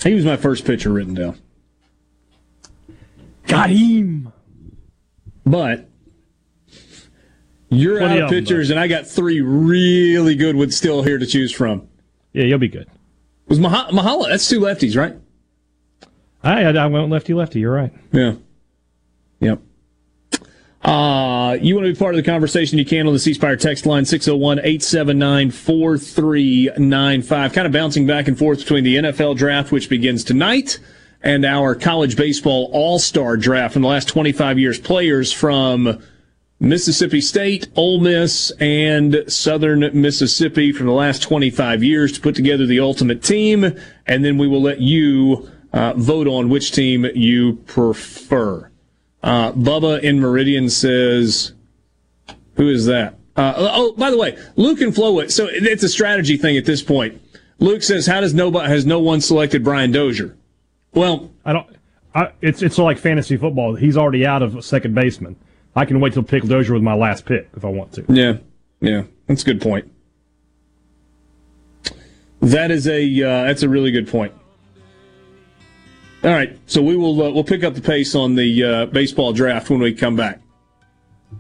He 0.03 0.15
was 0.15 0.25
my 0.25 0.39
first 0.39 0.65
pitcher 0.65 0.91
written 0.91 1.13
down. 1.13 1.39
Got 3.47 3.69
him. 3.69 4.33
But 5.45 5.90
you're 7.71 7.99
Plenty 7.99 8.21
out 8.21 8.25
of 8.25 8.31
pitchers, 8.31 8.71
and 8.71 8.79
I 8.79 8.89
got 8.89 9.07
three 9.07 9.41
really 9.41 10.35
good 10.35 10.57
ones 10.57 10.77
still 10.77 11.03
here 11.03 11.19
to 11.19 11.27
choose 11.27 11.53
from. 11.53 11.89
Yeah, 12.33 12.45
you'll 12.45 12.59
be 12.59 12.69
good. 12.69 12.89
Was 13.49 13.59
Mah- 13.59 13.91
Mahala? 13.91 14.29
That's 14.29 14.49
two 14.49 14.61
lefties, 14.61 14.97
right? 14.97 15.17
I, 16.43 16.65
I 16.65 16.87
went 16.87 17.11
lefty 17.11 17.35
lefty. 17.35 17.61
You're 17.61 17.75
right. 17.75 17.93
Yeah. 18.13 18.35
Yep. 19.41 19.61
Uh, 20.83 21.59
you 21.61 21.75
want 21.75 21.87
to 21.87 21.93
be 21.93 21.99
part 21.99 22.15
of 22.15 22.17
the 22.17 22.29
conversation, 22.29 22.79
you 22.79 22.87
can 22.87 23.07
on 23.07 23.13
the 23.13 23.19
C 23.19 23.35
Spire 23.35 23.57
text 23.57 23.85
line 23.85 24.07
601 24.07 24.61
879 24.61 25.51
4395. 25.51 27.53
Kind 27.53 27.67
of 27.67 27.73
bouncing 27.73 28.07
back 28.07 28.29
and 28.29 28.39
forth 28.39 28.61
between 28.61 28.85
the 28.85 28.97
NFL 28.97 29.37
draft, 29.37 29.73
which 29.73 29.91
begins 29.91 30.25
tonight, 30.25 30.79
and 31.23 31.45
our 31.45 31.75
college 31.75 32.17
baseball 32.17 32.71
all 32.73 32.99
star 32.99 33.37
draft 33.37 33.77
in 33.77 33.83
the 33.83 33.89
last 33.89 34.09
25 34.09 34.59
years. 34.59 34.81
Players 34.81 35.33
from 35.33 36.03
Mississippi 36.63 37.23
State, 37.23 37.69
Ole 37.75 38.01
Miss, 38.01 38.51
and 38.61 39.25
Southern 39.27 39.81
Mississippi 39.99 40.73
from 40.73 40.87
the 40.87 40.93
last 40.93 41.23
25 41.23 41.83
years 41.83 42.13
to 42.13 42.21
put 42.21 42.35
together 42.35 42.67
the 42.67 42.81
ultimate 42.81 43.23
team, 43.23 43.75
and 44.07 44.25
then 44.25 44.37
we 44.37 44.47
will 44.47 44.61
let 44.61 44.79
you 44.79 45.51
uh, 45.73 45.95
vote 45.95 46.29
on 46.29 46.51
which 46.51 46.73
team 46.73 47.07
you 47.15 47.55
prefer. 47.67 48.71
Uh, 49.23 49.53
Bubba 49.53 50.03
in 50.03 50.21
Meridian 50.21 50.69
says, 50.69 51.55
"Who 52.57 52.69
is 52.69 52.85
that?" 52.87 53.15
Uh, 53.37 53.55
oh, 53.57 53.93
by 53.93 54.11
the 54.11 54.19
way, 54.19 54.37
Luke 54.57 54.83
and 54.83 54.95
Flo. 54.95 55.27
So 55.29 55.49
it's 55.51 55.83
a 55.83 55.89
strategy 55.89 56.37
thing 56.37 56.59
at 56.59 56.67
this 56.67 56.83
point. 56.83 57.23
Luke 57.59 57.83
says, 57.83 58.07
"How 58.07 58.21
does 58.21 58.35
nobody 58.35 58.69
has 58.69 58.85
no 58.85 59.01
one 59.01 59.23
selected 59.23 59.65
Brian 59.65 59.93
Dozier?" 59.93 60.37
Well, 60.93 61.31
I 61.43 61.55
don't. 61.55 61.77
I, 62.15 62.33
it's 62.43 62.61
it's 62.61 62.77
like 62.77 62.99
fantasy 62.99 63.39
football. 63.39 63.77
He's 63.77 63.97
already 63.97 64.27
out 64.27 64.43
of 64.43 64.63
second 64.63 64.95
baseman. 64.95 65.37
I 65.75 65.85
can 65.85 66.01
wait 66.01 66.15
till 66.15 66.23
pick 66.23 66.45
Dozier 66.45 66.75
with 66.75 66.83
my 66.83 66.95
last 66.95 67.25
pick 67.27 67.49
if 67.57 67.65
I 67.65 67.69
want 67.69 67.93
to. 67.93 68.05
Yeah, 68.09 68.39
yeah, 68.81 69.05
that's 69.27 69.43
a 69.43 69.45
good 69.45 69.61
point. 69.61 69.91
That 72.41 72.71
is 72.71 72.89
a 72.89 73.03
uh, 73.23 73.45
that's 73.45 73.63
a 73.63 73.69
really 73.69 73.91
good 73.91 74.09
point. 74.09 74.33
All 76.23 76.31
right, 76.31 76.59
so 76.67 76.83
we 76.83 76.97
will 76.97 77.23
uh, 77.23 77.31
we'll 77.31 77.45
pick 77.45 77.65
up 77.65 77.75
the 77.75 77.81
pace 77.81 78.15
on 78.15 78.35
the 78.35 78.65
uh, 78.65 78.87
baseball 78.87 79.33
draft 79.33 79.71
when 79.71 79.81
we 79.81 79.95
come 79.95 80.17
back. 80.17 80.41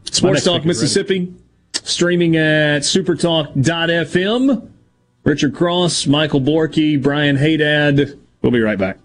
Sports 0.04 0.44
Talk 0.44 0.64
Mississippi, 0.64 1.34
streaming 1.72 2.36
at 2.36 2.82
supertalk.fm. 2.82 4.68
Richard 5.24 5.54
Cross, 5.54 6.06
Michael 6.06 6.40
Borky, 6.40 7.00
Brian 7.00 7.36
Haydad. 7.36 8.18
We'll 8.42 8.52
be 8.52 8.60
right 8.60 8.78
back. 8.78 8.98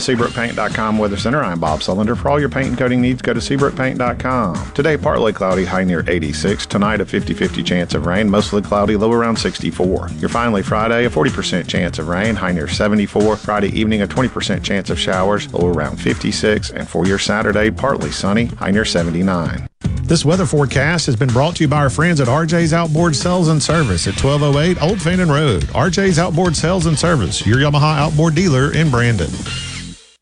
SeabrookPaint.com 0.00 0.98
Weather 0.98 1.16
Center, 1.16 1.42
I'm 1.42 1.60
Bob 1.60 1.80
Sullender. 1.80 2.16
For 2.16 2.28
all 2.28 2.40
your 2.40 2.48
paint 2.48 2.68
and 2.68 2.78
coating 2.78 3.00
needs, 3.00 3.22
go 3.22 3.32
to 3.32 3.40
SeabrookPaint.com. 3.40 4.72
Today, 4.72 4.96
partly 4.96 5.32
cloudy, 5.32 5.64
high 5.64 5.84
near 5.84 6.04
86. 6.08 6.66
Tonight, 6.66 7.00
a 7.00 7.06
50 7.06 7.34
50 7.34 7.62
chance 7.62 7.94
of 7.94 8.06
rain, 8.06 8.28
mostly 8.28 8.62
cloudy, 8.62 8.96
low 8.96 9.12
around 9.12 9.36
64. 9.36 10.08
Your 10.18 10.28
finally 10.28 10.62
Friday, 10.62 11.04
a 11.04 11.10
40% 11.10 11.68
chance 11.68 11.98
of 11.98 12.08
rain, 12.08 12.34
high 12.34 12.52
near 12.52 12.68
74. 12.68 13.36
Friday 13.36 13.68
evening, 13.68 14.02
a 14.02 14.06
20% 14.06 14.64
chance 14.64 14.90
of 14.90 14.98
showers, 14.98 15.52
low 15.52 15.68
around 15.68 15.96
56. 15.98 16.70
And 16.70 16.88
for 16.88 17.06
your 17.06 17.18
Saturday, 17.18 17.70
partly 17.70 18.10
sunny, 18.10 18.46
high 18.46 18.70
near 18.70 18.84
79. 18.84 19.68
This 20.02 20.24
weather 20.24 20.44
forecast 20.44 21.06
has 21.06 21.14
been 21.14 21.28
brought 21.28 21.54
to 21.56 21.64
you 21.64 21.68
by 21.68 21.76
our 21.76 21.90
friends 21.90 22.20
at 22.20 22.26
RJ's 22.26 22.72
Outboard 22.72 23.14
Sales 23.14 23.46
and 23.46 23.62
Service 23.62 24.08
at 24.08 24.20
1208 24.20 24.82
Old 24.82 25.00
Fannin 25.00 25.30
Road. 25.30 25.62
RJ's 25.66 26.18
Outboard 26.18 26.56
Sales 26.56 26.86
and 26.86 26.98
Service, 26.98 27.46
your 27.46 27.58
Yamaha 27.58 27.96
outboard 27.96 28.34
dealer 28.34 28.74
in 28.74 28.90
Brandon. 28.90 29.30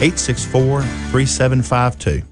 864 0.00 0.82
3752. 0.82 2.22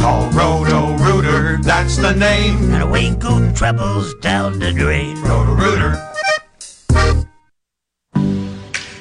Call 0.00 0.30
Roto 0.30 0.96
Rooter, 0.98 1.58
that's 1.62 1.96
the 1.96 2.14
name. 2.14 2.72
And 2.72 2.82
a 2.82 2.86
winkle 2.86 3.52
troubles 3.52 4.14
down 4.16 4.58
the 4.58 4.72
drain. 4.72 5.16
Roto 5.22 5.54
Rooter. 5.54 6.10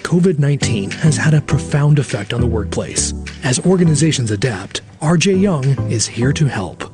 COVID 0.03 0.37
19 0.37 0.91
has 0.91 1.17
had 1.17 1.33
a 1.33 1.41
profound 1.41 1.97
effect 1.97 2.33
on 2.33 2.41
the 2.41 2.47
workplace. 2.47 3.13
As 3.43 3.59
organizations 3.65 4.29
adapt, 4.31 4.81
RJ 5.01 5.41
Young 5.41 5.65
is 5.91 6.05
here 6.05 6.31
to 6.33 6.45
help. 6.45 6.93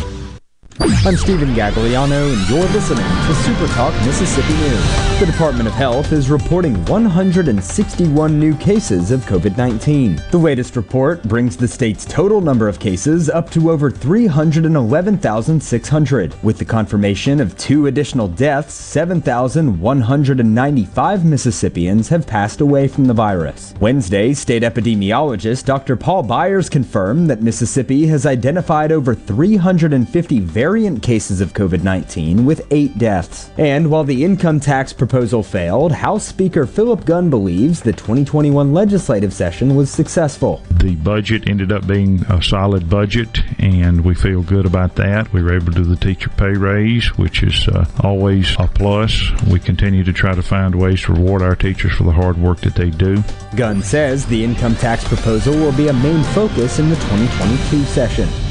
I'm 0.83 1.15
Stephen 1.15 1.53
Gagliano, 1.53 2.33
and 2.33 2.49
you're 2.49 2.67
listening 2.69 3.05
to 3.05 3.35
Super 3.35 3.67
Talk 3.75 3.93
Mississippi 4.03 4.53
News. 4.53 5.19
The 5.19 5.27
Department 5.27 5.67
of 5.67 5.75
Health 5.75 6.11
is 6.11 6.31
reporting 6.31 6.83
161 6.85 8.39
new 8.39 8.57
cases 8.57 9.11
of 9.11 9.19
COVID 9.25 9.57
19. 9.57 10.19
The 10.31 10.39
latest 10.39 10.75
report 10.75 11.21
brings 11.21 11.55
the 11.55 11.67
state's 11.67 12.03
total 12.05 12.41
number 12.41 12.67
of 12.67 12.79
cases 12.79 13.29
up 13.29 13.51
to 13.51 13.69
over 13.69 13.91
311,600. 13.91 16.43
With 16.43 16.57
the 16.57 16.65
confirmation 16.65 17.39
of 17.39 17.55
two 17.59 17.85
additional 17.85 18.27
deaths, 18.27 18.73
7,195 18.73 21.25
Mississippians 21.25 22.09
have 22.09 22.25
passed 22.25 22.59
away 22.59 22.87
from 22.87 23.05
the 23.05 23.13
virus. 23.13 23.75
Wednesday, 23.79 24.33
state 24.33 24.63
epidemiologist 24.63 25.65
Dr. 25.65 25.95
Paul 25.95 26.23
Byers 26.23 26.69
confirmed 26.69 27.29
that 27.29 27.43
Mississippi 27.43 28.07
has 28.07 28.25
identified 28.25 28.91
over 28.91 29.13
350 29.13 30.39
variant 30.71 31.03
cases 31.03 31.41
of 31.41 31.51
COVID 31.51 31.83
19 31.83 32.45
with 32.45 32.65
eight 32.71 32.97
deaths. 32.97 33.51
And 33.57 33.91
while 33.91 34.05
the 34.05 34.23
income 34.23 34.61
tax 34.61 34.93
proposal 34.93 35.43
failed, 35.43 35.91
House 35.91 36.25
Speaker 36.25 36.65
Philip 36.65 37.03
Gunn 37.03 37.29
believes 37.29 37.81
the 37.81 37.91
2021 37.91 38.73
legislative 38.73 39.33
session 39.33 39.75
was 39.75 39.91
successful. 39.91 40.63
The 40.81 40.95
budget 40.95 41.49
ended 41.49 41.73
up 41.73 41.85
being 41.85 42.23
a 42.29 42.41
solid 42.41 42.89
budget, 42.89 43.41
and 43.59 44.05
we 44.05 44.15
feel 44.15 44.43
good 44.43 44.65
about 44.65 44.95
that. 44.95 45.33
We 45.33 45.43
were 45.43 45.53
able 45.53 45.73
to 45.73 45.79
do 45.79 45.83
the 45.83 45.97
teacher 45.97 46.29
pay 46.29 46.53
raise, 46.53 47.17
which 47.17 47.43
is 47.43 47.67
uh, 47.67 47.85
always 48.01 48.55
a 48.57 48.67
plus. 48.67 49.29
We 49.51 49.59
continue 49.59 50.05
to 50.05 50.13
try 50.13 50.35
to 50.35 50.41
find 50.41 50.73
ways 50.73 51.01
to 51.01 51.11
reward 51.11 51.41
our 51.41 51.57
teachers 51.57 51.91
for 51.97 52.05
the 52.05 52.13
hard 52.13 52.37
work 52.37 52.61
that 52.61 52.75
they 52.75 52.91
do. 52.91 53.21
Gunn 53.57 53.83
says 53.83 54.25
the 54.25 54.41
income 54.41 54.75
tax 54.75 55.05
proposal 55.05 55.53
will 55.53 55.75
be 55.75 55.89
a 55.89 55.93
main 55.93 56.23
focus 56.33 56.79
in 56.79 56.87
the 56.87 56.95
2022 56.95 57.83
session. 57.83 58.50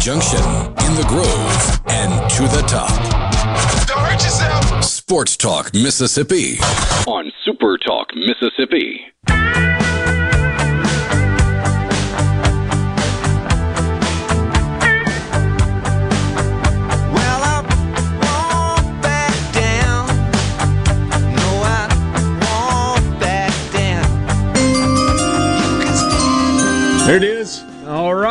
Junction, 0.00 0.38
in 0.38 0.94
the 0.94 1.04
grove, 1.06 1.80
and 1.88 2.30
to 2.30 2.42
the 2.44 2.62
top. 2.66 2.88
Don't 3.86 3.98
hurt 3.98 4.22
yourself. 4.22 4.82
Sports 4.82 5.36
Talk 5.36 5.74
Mississippi 5.74 6.58
on 7.06 7.30
Super 7.44 7.76
Talk 7.76 8.08
Mississippi. 8.14 9.02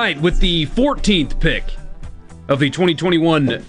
All 0.10 0.15
right, 0.15 0.23
with 0.23 0.40
the 0.40 0.65
14th 0.65 1.40
pick 1.40 1.65
of 2.48 2.60
the 2.60 2.72
2021 2.72 3.64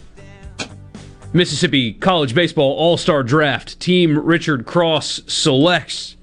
Mississippi 1.34 1.92
College 1.92 2.34
Baseball 2.34 2.72
All 2.78 2.96
Star 2.96 3.22
Draft, 3.22 3.78
Team 3.78 4.18
Richard 4.18 4.64
Cross 4.64 5.20
selects 5.26 6.16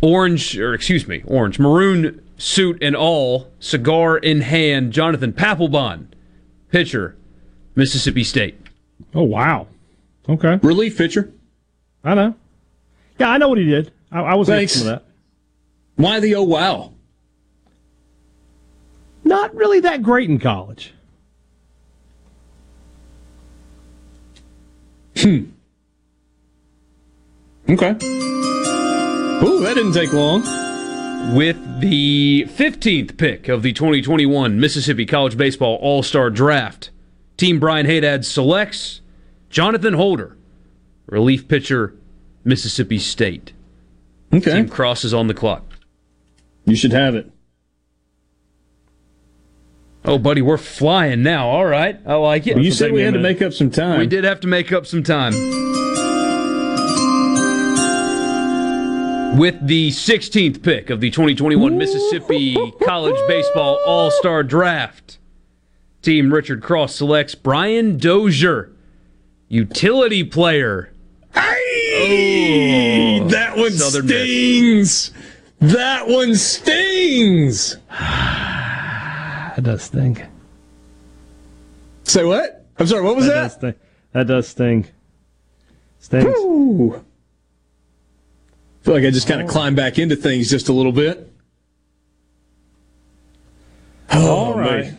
orange, 0.00 0.58
or 0.58 0.72
excuse 0.72 1.06
me, 1.06 1.22
orange, 1.26 1.58
maroon 1.58 2.26
suit 2.38 2.82
and 2.82 2.96
all, 2.96 3.52
cigar 3.60 4.16
in 4.16 4.40
hand, 4.40 4.94
Jonathan 4.94 5.34
Papelbon, 5.34 6.06
pitcher, 6.70 7.14
Mississippi 7.74 8.24
State. 8.24 8.58
Oh, 9.14 9.24
wow. 9.24 9.66
Okay. 10.30 10.58
Relief 10.62 10.96
pitcher. 10.96 11.30
I 12.02 12.14
know. 12.14 12.34
Yeah, 13.18 13.28
I 13.28 13.36
know 13.36 13.50
what 13.50 13.58
he 13.58 13.66
did. 13.66 13.92
I, 14.10 14.20
I 14.22 14.34
was 14.36 14.48
Thanks. 14.48 14.78
for 14.78 14.84
that. 14.84 15.04
Why 15.96 16.20
the 16.20 16.36
oh 16.36 16.42
wow? 16.44 16.93
Not 19.34 19.52
really 19.56 19.80
that 19.80 20.00
great 20.00 20.30
in 20.30 20.38
college. 20.38 20.94
Hmm. 25.16 25.46
Okay. 27.68 27.90
Ooh, 27.90 29.60
that 29.60 29.72
didn't 29.74 29.92
take 29.92 30.12
long. 30.12 30.42
With 31.34 31.80
the 31.80 32.46
15th 32.48 33.16
pick 33.16 33.48
of 33.48 33.62
the 33.64 33.72
2021 33.72 34.60
Mississippi 34.60 35.04
College 35.04 35.36
Baseball 35.36 35.80
All 35.82 36.04
Star 36.04 36.30
Draft, 36.30 36.90
Team 37.36 37.58
Brian 37.58 37.86
Haydad 37.86 38.24
selects 38.24 39.00
Jonathan 39.50 39.94
Holder, 39.94 40.36
relief 41.06 41.48
pitcher, 41.48 41.92
Mississippi 42.44 43.00
State. 43.00 43.52
Okay. 44.32 44.52
Team 44.52 44.68
Cross 44.68 45.02
is 45.02 45.12
on 45.12 45.26
the 45.26 45.34
clock. 45.34 45.64
You 46.66 46.76
should 46.76 46.92
have 46.92 47.16
it. 47.16 47.33
Oh, 50.06 50.18
buddy, 50.18 50.42
we're 50.42 50.58
flying 50.58 51.22
now. 51.22 51.48
All 51.48 51.64
right. 51.64 51.98
I 52.04 52.14
like 52.16 52.46
it. 52.46 52.58
you 52.58 52.70
said 52.72 52.92
we 52.92 53.00
had 53.00 53.14
to 53.14 53.20
make 53.20 53.40
up 53.40 53.52
some 53.54 53.70
time. 53.70 53.98
We 54.00 54.06
did 54.06 54.24
have 54.24 54.40
to 54.40 54.46
make 54.48 54.70
up 54.72 54.86
some 54.86 55.02
time. 55.02 55.32
With 59.38 59.66
the 59.66 59.90
16th 59.90 60.62
pick 60.62 60.90
of 60.90 61.00
the 61.00 61.10
2021 61.10 61.76
Mississippi 61.76 62.54
College 62.84 63.16
Baseball 63.26 63.80
All 63.84 64.10
Star 64.12 64.44
Draft, 64.44 65.18
Team 66.02 66.32
Richard 66.32 66.62
Cross 66.62 66.94
selects 66.96 67.34
Brian 67.34 67.96
Dozier, 67.98 68.70
utility 69.48 70.22
player. 70.22 70.92
Hey, 71.34 73.20
Oh, 73.22 73.28
that 73.28 73.56
one 73.56 73.72
Southern 73.72 74.06
Miss. 74.06 74.12
stings. 74.22 75.10
That 75.60 76.06
one 76.06 76.34
stings. 76.36 77.76
That 79.54 79.62
does 79.62 79.82
stink. 79.82 80.24
Say 82.04 82.24
what? 82.24 82.66
I'm 82.78 82.86
sorry. 82.86 83.02
What 83.02 83.16
was 83.16 83.26
that? 83.26 83.42
Does 83.42 83.54
sting. 83.54 83.74
That 84.12 84.26
does 84.26 84.48
sting. 84.48 84.86
Stings. 86.00 86.24
Whew. 86.24 87.04
feel 88.82 88.94
like 88.94 89.04
I 89.04 89.10
just 89.10 89.28
kind 89.28 89.40
of 89.40 89.48
oh. 89.48 89.50
climbed 89.50 89.76
back 89.76 89.98
into 89.98 90.16
things 90.16 90.50
just 90.50 90.68
a 90.68 90.72
little 90.72 90.92
bit. 90.92 91.30
Oh, 94.10 94.28
All 94.28 94.58
right. 94.58 94.92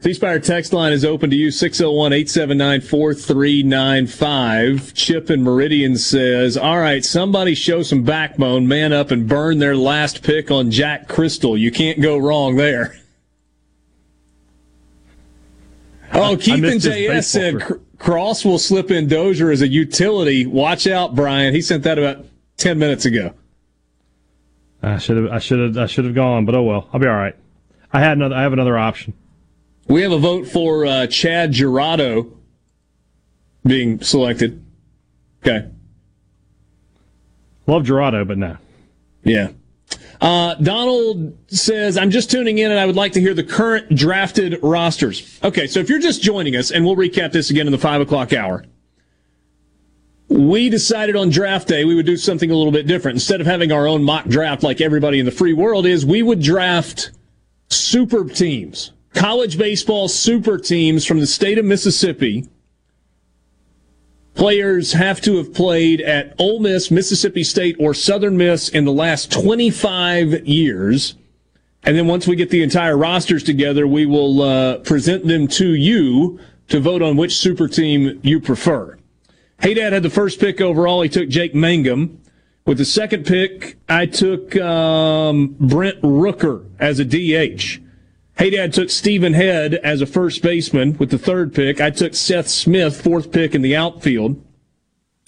C 0.00 0.14
Spire 0.14 0.40
text 0.40 0.72
line 0.72 0.92
is 0.92 1.04
open 1.04 1.30
to 1.30 1.36
you 1.36 1.52
601 1.52 2.12
879 2.12 2.80
4395. 2.80 4.94
Chip 4.94 5.30
and 5.30 5.44
Meridian 5.44 5.96
says, 5.96 6.56
All 6.56 6.78
right, 6.78 7.04
somebody 7.04 7.54
show 7.54 7.84
some 7.84 8.02
backbone, 8.02 8.66
man 8.66 8.92
up, 8.92 9.12
and 9.12 9.28
burn 9.28 9.60
their 9.60 9.76
last 9.76 10.24
pick 10.24 10.50
on 10.50 10.72
Jack 10.72 11.08
Crystal. 11.08 11.56
You 11.56 11.70
can't 11.70 12.00
go 12.00 12.18
wrong 12.18 12.56
there. 12.56 12.96
Oh, 16.14 16.36
Keith 16.36 16.64
and 16.64 16.80
JS 16.80 17.24
said 17.24 17.60
Cr- 17.60 17.74
Cross 17.98 18.44
will 18.44 18.58
slip 18.58 18.90
in 18.90 19.08
Dozier 19.08 19.50
as 19.50 19.62
a 19.62 19.68
utility. 19.68 20.44
Watch 20.46 20.86
out, 20.86 21.14
Brian. 21.14 21.54
He 21.54 21.62
sent 21.62 21.84
that 21.84 21.98
about 21.98 22.26
10 22.58 22.78
minutes 22.78 23.04
ago. 23.04 23.34
I 24.82 24.98
should 24.98 25.16
have. 25.16 25.26
I 25.30 25.38
should 25.38 25.60
have. 25.60 25.78
I 25.78 25.86
should 25.86 26.04
have 26.04 26.14
gone, 26.14 26.44
but 26.44 26.56
oh 26.56 26.62
well. 26.62 26.88
I'll 26.92 26.98
be 26.98 27.06
all 27.06 27.14
right. 27.14 27.36
I 27.92 28.00
had 28.00 28.16
another. 28.16 28.34
I 28.34 28.42
have 28.42 28.52
another 28.52 28.76
option. 28.76 29.14
We 29.86 30.02
have 30.02 30.10
a 30.10 30.18
vote 30.18 30.48
for 30.48 30.84
uh, 30.84 31.06
Chad 31.06 31.52
Girodo 31.52 32.32
being 33.64 34.00
selected. 34.00 34.64
Okay. 35.42 35.68
Love 37.66 37.84
Girodo, 37.84 38.26
but 38.26 38.38
no. 38.38 38.56
Yeah. 39.22 39.50
Uh, 40.22 40.54
Donald 40.54 41.36
says, 41.48 41.98
I'm 41.98 42.12
just 42.12 42.30
tuning 42.30 42.58
in 42.58 42.70
and 42.70 42.78
I 42.78 42.86
would 42.86 42.94
like 42.94 43.10
to 43.14 43.20
hear 43.20 43.34
the 43.34 43.42
current 43.42 43.92
drafted 43.96 44.62
rosters. 44.62 45.40
Okay, 45.42 45.66
so 45.66 45.80
if 45.80 45.88
you're 45.88 45.98
just 45.98 46.22
joining 46.22 46.54
us, 46.54 46.70
and 46.70 46.84
we'll 46.84 46.94
recap 46.94 47.32
this 47.32 47.50
again 47.50 47.66
in 47.66 47.72
the 47.72 47.78
5 47.78 48.02
o'clock 48.02 48.32
hour, 48.32 48.64
we 50.28 50.70
decided 50.70 51.16
on 51.16 51.28
draft 51.28 51.66
day 51.66 51.84
we 51.84 51.96
would 51.96 52.06
do 52.06 52.16
something 52.16 52.52
a 52.52 52.54
little 52.54 52.70
bit 52.70 52.86
different. 52.86 53.16
Instead 53.16 53.40
of 53.40 53.48
having 53.48 53.72
our 53.72 53.88
own 53.88 54.04
mock 54.04 54.26
draft 54.26 54.62
like 54.62 54.80
everybody 54.80 55.18
in 55.18 55.26
the 55.26 55.32
free 55.32 55.52
world 55.52 55.86
is, 55.86 56.06
we 56.06 56.22
would 56.22 56.40
draft 56.40 57.10
super 57.68 58.24
teams, 58.24 58.92
college 59.14 59.58
baseball 59.58 60.06
super 60.06 60.56
teams 60.56 61.04
from 61.04 61.18
the 61.18 61.26
state 61.26 61.58
of 61.58 61.64
Mississippi 61.64 62.48
players 64.34 64.92
have 64.92 65.20
to 65.22 65.36
have 65.36 65.52
played 65.52 66.00
at 66.00 66.34
Ole 66.38 66.60
Miss, 66.60 66.90
Mississippi 66.90 67.44
State, 67.44 67.76
or 67.78 67.94
Southern 67.94 68.36
Miss 68.36 68.68
in 68.68 68.84
the 68.84 68.92
last 68.92 69.30
25 69.32 70.46
years. 70.46 71.14
And 71.84 71.96
then 71.96 72.06
once 72.06 72.26
we 72.26 72.36
get 72.36 72.50
the 72.50 72.62
entire 72.62 72.96
rosters 72.96 73.42
together, 73.42 73.86
we 73.86 74.06
will 74.06 74.42
uh, 74.42 74.78
present 74.78 75.26
them 75.26 75.48
to 75.48 75.74
you 75.74 76.38
to 76.68 76.80
vote 76.80 77.02
on 77.02 77.16
which 77.16 77.36
super 77.36 77.68
team 77.68 78.20
you 78.22 78.40
prefer. 78.40 78.96
Haydad 79.60 79.92
had 79.92 80.02
the 80.02 80.10
first 80.10 80.40
pick 80.40 80.60
overall. 80.60 81.02
He 81.02 81.08
took 81.08 81.28
Jake 81.28 81.54
Mangum. 81.54 82.18
With 82.64 82.78
the 82.78 82.84
second 82.84 83.26
pick, 83.26 83.76
I 83.88 84.06
took 84.06 84.56
um, 84.56 85.56
Brent 85.58 86.00
Rooker 86.00 86.64
as 86.78 87.00
a 87.00 87.04
DH. 87.04 87.81
Haydad 88.38 88.72
took 88.72 88.90
Stephen 88.90 89.34
Head 89.34 89.74
as 89.74 90.00
a 90.00 90.06
first 90.06 90.42
baseman 90.42 90.96
with 90.98 91.10
the 91.10 91.18
third 91.18 91.54
pick. 91.54 91.80
I 91.80 91.90
took 91.90 92.14
Seth 92.14 92.48
Smith, 92.48 93.00
fourth 93.00 93.30
pick 93.30 93.54
in 93.54 93.62
the 93.62 93.76
outfield. 93.76 94.42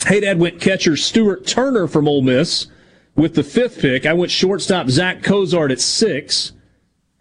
Haydad 0.00 0.38
went 0.38 0.60
catcher 0.60 0.96
Stuart 0.96 1.46
Turner 1.46 1.86
from 1.86 2.08
Ole 2.08 2.22
Miss 2.22 2.66
with 3.14 3.34
the 3.34 3.42
fifth 3.42 3.80
pick. 3.80 4.06
I 4.06 4.12
went 4.12 4.30
shortstop 4.30 4.88
Zack 4.88 5.22
Cozart 5.22 5.70
at 5.70 5.80
six. 5.80 6.52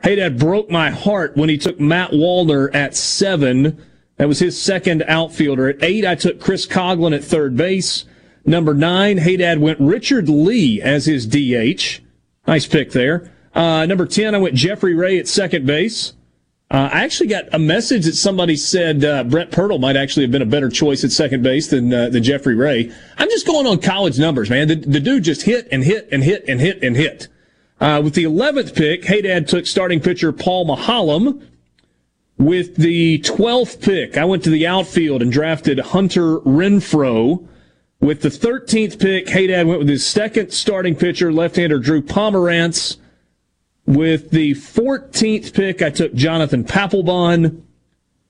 Haydad 0.04 0.38
broke 0.38 0.70
my 0.70 0.90
heart 0.90 1.38
when 1.38 1.50
he 1.50 1.58
took 1.58 1.80
Matt 1.80 2.12
Wallner 2.12 2.74
at 2.74 2.96
seven. 2.96 3.82
That 4.18 4.28
was 4.28 4.40
his 4.40 4.62
second 4.62 5.04
outfielder. 5.08 5.70
At 5.70 5.84
eight, 5.84 6.06
I 6.06 6.16
took 6.16 6.40
Chris 6.40 6.66
Coghlan 6.68 7.16
at 7.16 7.24
third 7.24 7.56
base. 7.56 8.06
Number 8.46 8.74
nine, 8.74 9.18
Haydad 9.18 9.60
went 9.60 9.80
Richard 9.80 10.28
Lee 10.28 10.82
as 10.82 11.06
his 11.06 11.26
DH. 11.26 12.02
Nice 12.46 12.68
pick 12.68 12.92
there. 12.92 13.33
Uh, 13.54 13.86
number 13.86 14.06
10, 14.06 14.34
I 14.34 14.38
went 14.40 14.56
Jeffrey 14.56 14.96
Rea 14.96 15.20
at 15.20 15.28
second 15.28 15.66
base. 15.66 16.14
Uh, 16.72 16.90
I 16.92 17.04
actually 17.04 17.28
got 17.28 17.46
a 17.54 17.60
message 17.60 18.06
that 18.06 18.16
somebody 18.16 18.56
said 18.56 19.06
uh, 19.06 19.24
Brent 19.26 19.52
Pirtle 19.52 19.80
might 19.80 19.96
actually 19.96 20.24
have 20.24 20.32
been 20.32 20.42
a 20.42 20.48
better 20.48 20.70
choice 20.70 21.04
at 21.04 21.12
second 21.12 21.44
base 21.44 21.68
than 21.68 21.94
uh, 21.94 22.10
than 22.10 22.24
Jeffrey 22.24 22.56
Rea. 22.56 22.92
I'm 23.20 23.30
just 23.30 23.46
going 23.46 23.68
on 23.68 23.80
college 23.80 24.18
numbers, 24.18 24.50
man. 24.50 24.68
The, 24.68 24.76
the 24.76 25.00
dude 25.00 25.24
just 25.24 25.44
hit 25.44 25.68
and 25.72 25.84
hit 25.84 26.10
and 26.12 26.24
hit 26.24 26.46
and 26.48 26.60
hit 26.60 26.84
and 26.84 26.96
hit. 26.96 27.28
Uh, 27.80 28.02
with 28.04 28.16
the 28.16 28.24
11th 28.24 28.76
pick, 28.76 29.04
Haydad 29.04 29.48
took 29.48 29.68
starting 29.68 30.00
pitcher 30.00 30.32
Paul 30.32 30.66
Maholm. 30.66 31.46
With 32.40 32.78
the 32.78 33.20
12th 33.20 33.82
pick, 33.82 34.18
I 34.18 34.26
went 34.26 34.44
to 34.46 34.50
the 34.50 34.66
outfield 34.66 35.22
and 35.22 35.32
drafted 35.32 35.80
Hunter 35.80 36.40
Renfroe. 36.40 37.48
With 38.00 38.22
the 38.22 38.30
13th 38.30 39.00
pick, 39.00 39.28
Haydad 39.28 39.68
went 39.68 39.80
with 39.80 39.90
his 39.90 40.06
second 40.06 40.52
starting 40.52 40.96
pitcher, 40.96 41.32
left-hander 41.32 41.78
Drew 41.78 42.02
Pomeranz. 42.02 42.98
With 43.86 44.32
the 44.32 44.52
14th 44.52 45.54
pick, 45.54 45.82
I 45.82 45.90
took 45.90 46.14
Jonathan 46.14 46.64
Papelbon. 46.64 47.64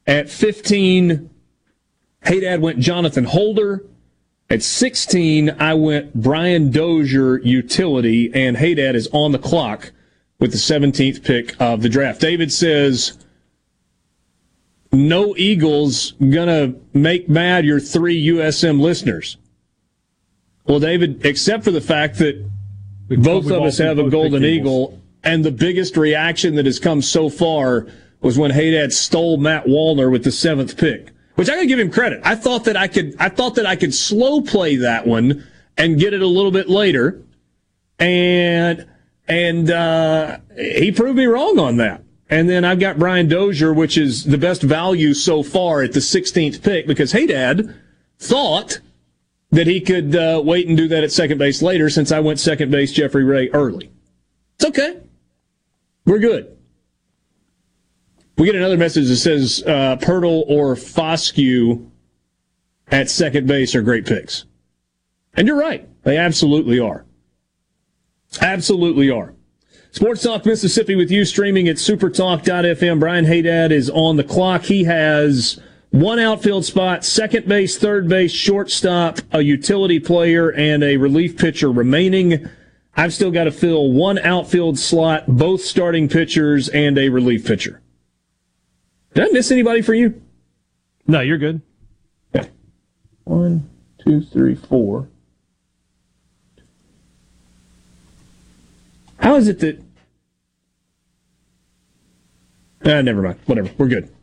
At 0.05 0.29
15, 0.29 1.29
Haydad 2.25 2.59
went 2.59 2.79
Jonathan 2.79 3.25
Holder. 3.25 3.85
At 4.49 4.63
16, 4.63 5.51
I 5.59 5.73
went 5.73 6.13
Brian 6.13 6.71
Dozier 6.71 7.37
utility, 7.39 8.31
and 8.33 8.57
Haydad 8.57 8.95
is 8.95 9.07
on 9.13 9.31
the 9.31 9.39
clock 9.39 9.91
with 10.39 10.51
the 10.51 10.57
17th 10.57 11.23
pick 11.23 11.55
of 11.61 11.81
the 11.81 11.89
draft. 11.89 12.19
David 12.19 12.51
says, 12.51 13.17
no 14.93 15.35
Eagles 15.37 16.11
gonna 16.13 16.75
make 16.93 17.27
mad 17.27 17.65
your 17.65 17.79
three 17.79 18.27
USM 18.27 18.79
listeners. 18.79 19.37
Well, 20.65 20.79
David, 20.79 21.25
except 21.25 21.63
for 21.63 21.71
the 21.71 21.81
fact 21.81 22.19
that 22.19 22.47
both 23.09 23.45
of 23.49 23.63
us 23.63 23.79
have 23.79 23.99
a 23.99 24.09
golden 24.09 24.45
eagle, 24.45 25.01
and 25.23 25.43
the 25.43 25.51
biggest 25.51 25.97
reaction 25.97 26.55
that 26.55 26.65
has 26.65 26.79
come 26.79 27.01
so 27.01 27.29
far 27.29 27.87
was 28.21 28.37
when 28.37 28.51
Haydad 28.51 28.91
stole 28.91 29.37
Matt 29.37 29.65
Wallner 29.65 30.11
with 30.11 30.23
the 30.23 30.31
seventh 30.31 30.77
pick. 30.77 31.09
Which 31.35 31.49
I 31.49 31.55
gotta 31.55 31.65
give 31.65 31.79
him 31.79 31.91
credit. 31.91 32.21
I 32.23 32.35
thought 32.35 32.65
that 32.65 32.77
I 32.77 32.87
could 32.87 33.15
I 33.19 33.29
thought 33.29 33.55
that 33.55 33.65
I 33.65 33.75
could 33.75 33.93
slow 33.93 34.41
play 34.41 34.75
that 34.77 35.07
one 35.07 35.43
and 35.77 35.99
get 35.99 36.13
it 36.13 36.21
a 36.21 36.27
little 36.27 36.51
bit 36.51 36.69
later. 36.69 37.21
And 37.97 38.87
and 39.27 39.71
uh, 39.71 40.37
he 40.55 40.91
proved 40.91 41.17
me 41.17 41.25
wrong 41.25 41.57
on 41.57 41.77
that. 41.77 42.03
And 42.29 42.49
then 42.49 42.65
I've 42.65 42.79
got 42.79 42.99
Brian 42.99 43.27
Dozier, 43.27 43.73
which 43.73 43.97
is 43.97 44.23
the 44.23 44.37
best 44.37 44.61
value 44.61 45.13
so 45.13 45.43
far 45.43 45.81
at 45.81 45.93
the 45.93 45.99
16th 45.99 46.63
pick 46.63 46.87
because 46.87 47.13
Haydad 47.13 47.75
thought 48.17 48.79
that 49.51 49.67
he 49.67 49.79
could 49.79 50.15
uh, 50.15 50.41
wait 50.43 50.67
and 50.67 50.75
do 50.75 50.87
that 50.87 51.03
at 51.03 51.11
second 51.11 51.37
base 51.37 51.61
later 51.61 51.89
since 51.89 52.11
I 52.11 52.19
went 52.19 52.39
second 52.39 52.71
base 52.71 52.91
Jeffrey 52.91 53.23
Rea 53.23 53.49
early. 53.51 53.91
It's 54.55 54.65
okay. 54.65 54.99
We're 56.05 56.19
good. 56.19 56.57
We 58.37 58.45
get 58.45 58.55
another 58.55 58.77
message 58.77 59.07
that 59.07 59.17
says 59.17 59.63
uh, 59.65 59.97
Pirtle 59.97 60.43
or 60.47 60.75
Foscue 60.75 61.89
at 62.87 63.09
second 63.09 63.47
base 63.47 63.75
are 63.75 63.81
great 63.81 64.05
picks. 64.05 64.45
And 65.35 65.47
you're 65.47 65.59
right. 65.59 65.87
They 66.03 66.17
absolutely 66.17 66.79
are. 66.79 67.05
Absolutely 68.41 69.09
are. 69.09 69.33
Sports 69.91 70.23
Talk 70.23 70.45
Mississippi 70.45 70.95
with 70.95 71.11
you 71.11 71.23
streaming 71.23 71.67
at 71.67 71.75
supertalk.fm. 71.75 72.99
Brian 72.99 73.25
Haydad 73.25 73.71
is 73.71 73.89
on 73.91 74.17
the 74.17 74.23
clock. 74.23 74.63
He 74.63 74.85
has 74.85 75.59
one 75.91 76.17
outfield 76.17 76.65
spot, 76.65 77.05
second 77.05 77.47
base, 77.47 77.77
third 77.77 78.09
base, 78.09 78.31
shortstop, 78.31 79.19
a 79.31 79.41
utility 79.41 79.99
player, 79.99 80.51
and 80.51 80.83
a 80.83 80.97
relief 80.97 81.37
pitcher 81.37 81.71
remaining. 81.71 82.49
I've 82.95 83.13
still 83.13 83.31
got 83.31 83.45
to 83.45 83.51
fill 83.51 83.91
one 83.91 84.19
outfield 84.19 84.77
slot, 84.77 85.25
both 85.27 85.61
starting 85.61 86.07
pitchers, 86.07 86.69
and 86.69 86.97
a 86.97 87.09
relief 87.09 87.45
pitcher. 87.45 87.81
Did 89.13 89.29
I 89.29 89.31
miss 89.31 89.51
anybody 89.51 89.81
for 89.81 89.93
you? 89.93 90.21
No, 91.07 91.21
you're 91.21 91.37
good. 91.37 91.61
Okay. 92.35 92.49
One, 93.23 93.69
two, 94.03 94.21
three, 94.21 94.55
four. 94.55 95.09
How 99.17 99.35
is 99.35 99.47
it 99.47 99.59
that. 99.59 99.81
Ah, 102.85 103.01
never 103.01 103.21
mind. 103.21 103.39
Whatever. 103.45 103.71
We're 103.77 103.87
good. 103.87 104.13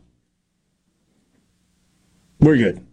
We're 2.39 2.57
good. 2.57 2.85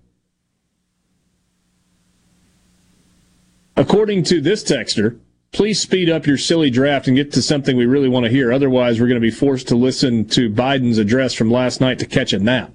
According 3.77 4.25
to 4.25 4.41
this 4.41 4.65
texter, 4.65 5.19
please 5.59 5.81
speed 5.81 6.09
up 6.09 6.25
your 6.25 6.39
silly 6.39 6.71
draft 6.71 7.09
and 7.09 7.17
get 7.17 7.33
to 7.33 7.43
something 7.43 7.77
we 7.77 7.85
really 7.85 8.09
want 8.09 8.23
to 8.23 8.31
hear. 8.31 8.53
Otherwise, 8.53 9.01
we're 9.01 9.09
going 9.09 9.21
to 9.21 9.27
be 9.27 9.29
forced 9.29 9.67
to 9.67 9.75
listen 9.75 10.25
to 10.25 10.49
Biden's 10.49 10.99
address 10.99 11.35
from 11.35 11.51
last 11.51 11.81
night 11.81 11.99
to 11.99 12.07
catch 12.07 12.33
a 12.33 12.39
nap. 12.39 12.71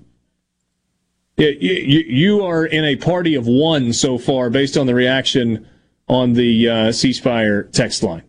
You 1.38 2.44
are 2.44 2.66
in 2.66 2.84
a 2.84 2.98
party 2.98 3.36
of 3.36 3.48
one 3.48 3.94
so 3.94 4.18
far 4.18 4.50
based 4.50 4.76
on 4.76 4.86
the 4.86 4.94
reaction 4.94 5.66
on 6.10 6.34
the 6.34 6.68
uh, 6.68 6.92
C 6.92 7.14
Spire 7.14 7.64
text 7.64 8.04
line. 8.04 8.24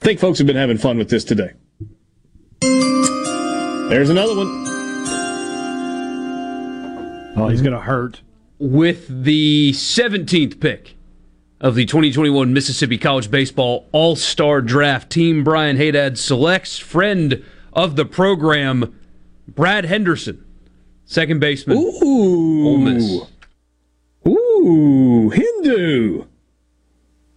I 0.00 0.04
think 0.04 0.20
folks 0.20 0.38
have 0.38 0.46
been 0.46 0.54
having 0.54 0.78
fun 0.78 0.96
with 0.96 1.10
this 1.10 1.24
today. 1.24 1.54
There's 2.60 4.10
another 4.10 4.36
one. 4.36 4.64
Oh, 7.36 7.48
he's 7.50 7.62
going 7.62 7.74
to 7.74 7.80
hurt. 7.80 8.20
With 8.60 9.24
the 9.24 9.72
17th 9.72 10.60
pick 10.60 10.94
of 11.60 11.74
the 11.74 11.86
2021 11.86 12.52
Mississippi 12.52 12.98
College 12.98 13.30
Baseball 13.30 13.88
All 13.92 14.16
Star 14.16 14.60
Draft, 14.60 15.10
Team 15.10 15.44
Brian 15.44 15.76
Haydad 15.76 16.18
selects 16.18 16.78
friend 16.78 17.44
of 17.72 17.96
the 17.96 18.04
program, 18.04 18.98
Brad 19.48 19.84
Henderson, 19.84 20.44
second 21.04 21.40
baseman. 21.40 21.78
Ooh. 21.78 22.68
Ole 22.68 22.78
Miss. 22.78 23.20
Ooh, 24.26 25.30
Hindu. 25.30 26.24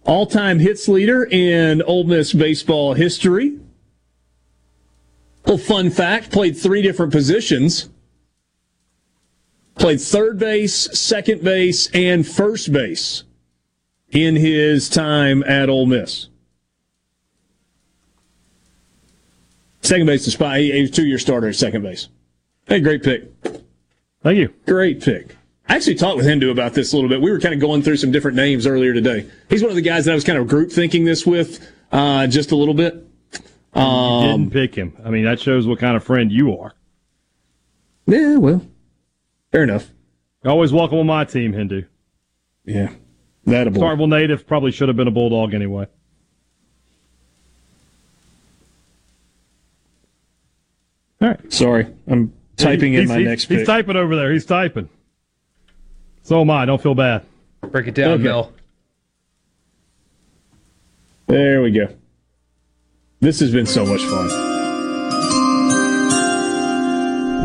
All 0.04 0.26
time 0.26 0.58
hits 0.58 0.88
leader 0.88 1.24
in 1.24 1.82
Ole 1.82 2.04
Miss 2.04 2.32
baseball 2.32 2.94
history. 2.94 3.58
Little 5.44 5.58
fun 5.58 5.90
fact 5.90 6.30
played 6.30 6.56
three 6.56 6.82
different 6.82 7.12
positions. 7.12 7.88
Played 9.76 10.00
third 10.00 10.38
base, 10.38 10.74
second 10.98 11.42
base, 11.44 11.88
and 11.92 12.26
first 12.26 12.72
base 12.72 13.22
in 14.10 14.36
his 14.36 14.88
time 14.88 15.42
at 15.44 15.68
Ole 15.68 15.86
Miss. 15.86 16.28
Second 19.82 20.06
base 20.06 20.26
is 20.26 20.34
spot. 20.34 20.58
He 20.58 20.80
was 20.80 20.90
two 20.90 21.06
year 21.06 21.18
starter 21.18 21.48
at 21.48 21.56
second 21.56 21.82
base. 21.82 22.08
Hey, 22.66 22.80
great 22.80 23.02
pick. 23.02 23.30
Thank 24.22 24.38
you. 24.38 24.52
Great 24.66 25.00
pick. 25.02 25.36
I 25.68 25.76
actually 25.76 25.94
talked 25.96 26.16
with 26.16 26.26
Hindu 26.26 26.50
about 26.50 26.74
this 26.74 26.92
a 26.92 26.96
little 26.96 27.08
bit. 27.08 27.20
We 27.20 27.30
were 27.30 27.40
kind 27.40 27.54
of 27.54 27.60
going 27.60 27.82
through 27.82 27.96
some 27.98 28.10
different 28.10 28.36
names 28.36 28.66
earlier 28.66 28.92
today. 28.92 29.26
He's 29.48 29.62
one 29.62 29.70
of 29.70 29.76
the 29.76 29.82
guys 29.82 30.04
that 30.06 30.12
I 30.12 30.14
was 30.14 30.24
kind 30.24 30.38
of 30.38 30.48
group 30.48 30.72
thinking 30.72 31.04
this 31.04 31.26
with 31.26 31.66
uh, 31.92 32.26
just 32.26 32.52
a 32.52 32.56
little 32.56 32.74
bit. 32.74 33.06
you 33.74 33.80
Um, 33.80 34.48
didn't 34.48 34.52
pick 34.52 34.74
him. 34.74 34.96
I 35.04 35.10
mean, 35.10 35.24
that 35.24 35.40
shows 35.40 35.66
what 35.66 35.78
kind 35.78 35.96
of 35.96 36.02
friend 36.04 36.32
you 36.32 36.58
are. 36.58 36.74
Yeah, 38.06 38.36
well, 38.36 38.66
fair 39.52 39.62
enough. 39.62 39.90
Always 40.44 40.72
welcome 40.72 40.98
on 40.98 41.06
my 41.06 41.24
team, 41.24 41.52
Hindu. 41.52 41.82
Yeah, 42.64 42.90
that 43.50 43.66
a. 43.66 43.70
Starkville 43.70 44.08
native 44.08 44.46
probably 44.46 44.70
should 44.70 44.88
have 44.88 44.96
been 44.96 45.08
a 45.08 45.12
bulldog 45.12 45.54
anyway. 45.54 45.86
All 51.20 51.28
right. 51.28 51.52
Sorry, 51.52 51.86
I'm 52.06 52.32
typing 52.56 52.94
in 52.94 53.08
my 53.08 53.18
he's- 53.18 53.26
next 53.28 53.44
He's 53.48 53.66
typing 53.66 53.96
over 53.96 54.14
there. 54.16 54.32
He's 54.32 54.46
typing. 54.46 54.88
So 56.22 56.40
am 56.40 56.50
I. 56.50 56.64
Don't 56.64 56.80
feel 56.82 56.94
bad. 56.94 57.24
Break 57.62 57.86
it 57.88 57.94
down, 57.94 58.12
Okay. 58.12 58.22
Mel. 58.24 58.52
There 61.26 61.62
we 61.62 61.70
go. 61.72 61.88
This 63.20 63.40
has 63.40 63.50
been 63.52 63.66
so 63.66 63.84
much 63.84 64.02
fun. 64.02 64.47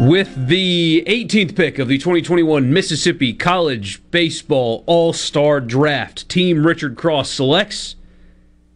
With 0.03 0.47
the 0.47 1.01
18th 1.07 1.55
pick 1.55 1.80
of 1.80 1.88
the 1.88 1.97
2021 1.97 2.73
Mississippi 2.73 3.31
College 3.31 4.01
Baseball 4.11 4.84
All 4.85 5.13
Star 5.13 5.61
Draft, 5.61 6.27
Team 6.27 6.67
Richard 6.67 6.97
Cross 6.97 7.30
selects 7.30 7.95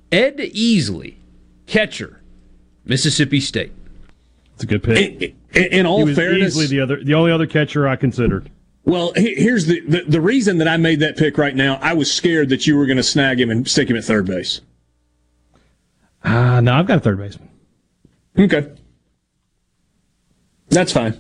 Ed 0.10 0.38
Easley, 0.38 1.16
catcher, 1.66 2.22
Mississippi 2.86 3.42
State. 3.42 3.74
It's 4.54 4.64
a 4.64 4.68
good 4.68 4.82
pick. 4.82 5.36
In, 5.54 5.64
in 5.66 5.86
all 5.86 5.98
he 5.98 6.06
was 6.06 6.16
fairness, 6.16 6.58
Easley 6.58 6.70
the 6.70 6.80
other, 6.80 7.04
the 7.04 7.14
only 7.14 7.34
other 7.34 7.46
catcher 7.46 7.90
I 7.90 7.98
considered. 7.98 8.50
Well, 8.86 9.12
here's 9.18 9.66
the, 9.66 9.82
the 9.82 10.04
the 10.08 10.22
reason 10.22 10.60
that 10.60 10.70
I 10.70 10.78
made 10.78 11.02
that 11.02 11.18
pick 11.18 11.38
right 11.38 11.56
now. 11.56 11.78
I 11.82 11.94
was 11.94 12.10
scared 12.10 12.48
that 12.50 12.66
you 12.66 12.78
were 12.78 12.86
going 12.86 12.98
to 12.98 13.04
snag 13.04 13.42
him 13.42 13.50
and 13.50 13.68
stick 13.68 13.90
him 13.90 13.98
at 13.98 14.06
third 14.06 14.28
base. 14.28 14.62
Ah, 16.24 16.62
no, 16.62 16.74
I've 16.74 16.88
got 16.88 17.00
a 17.00 17.02
third 17.02 17.18
baseman. 17.18 17.50
Okay, 18.40 18.72
that's 20.70 20.92
fine. 20.92 21.20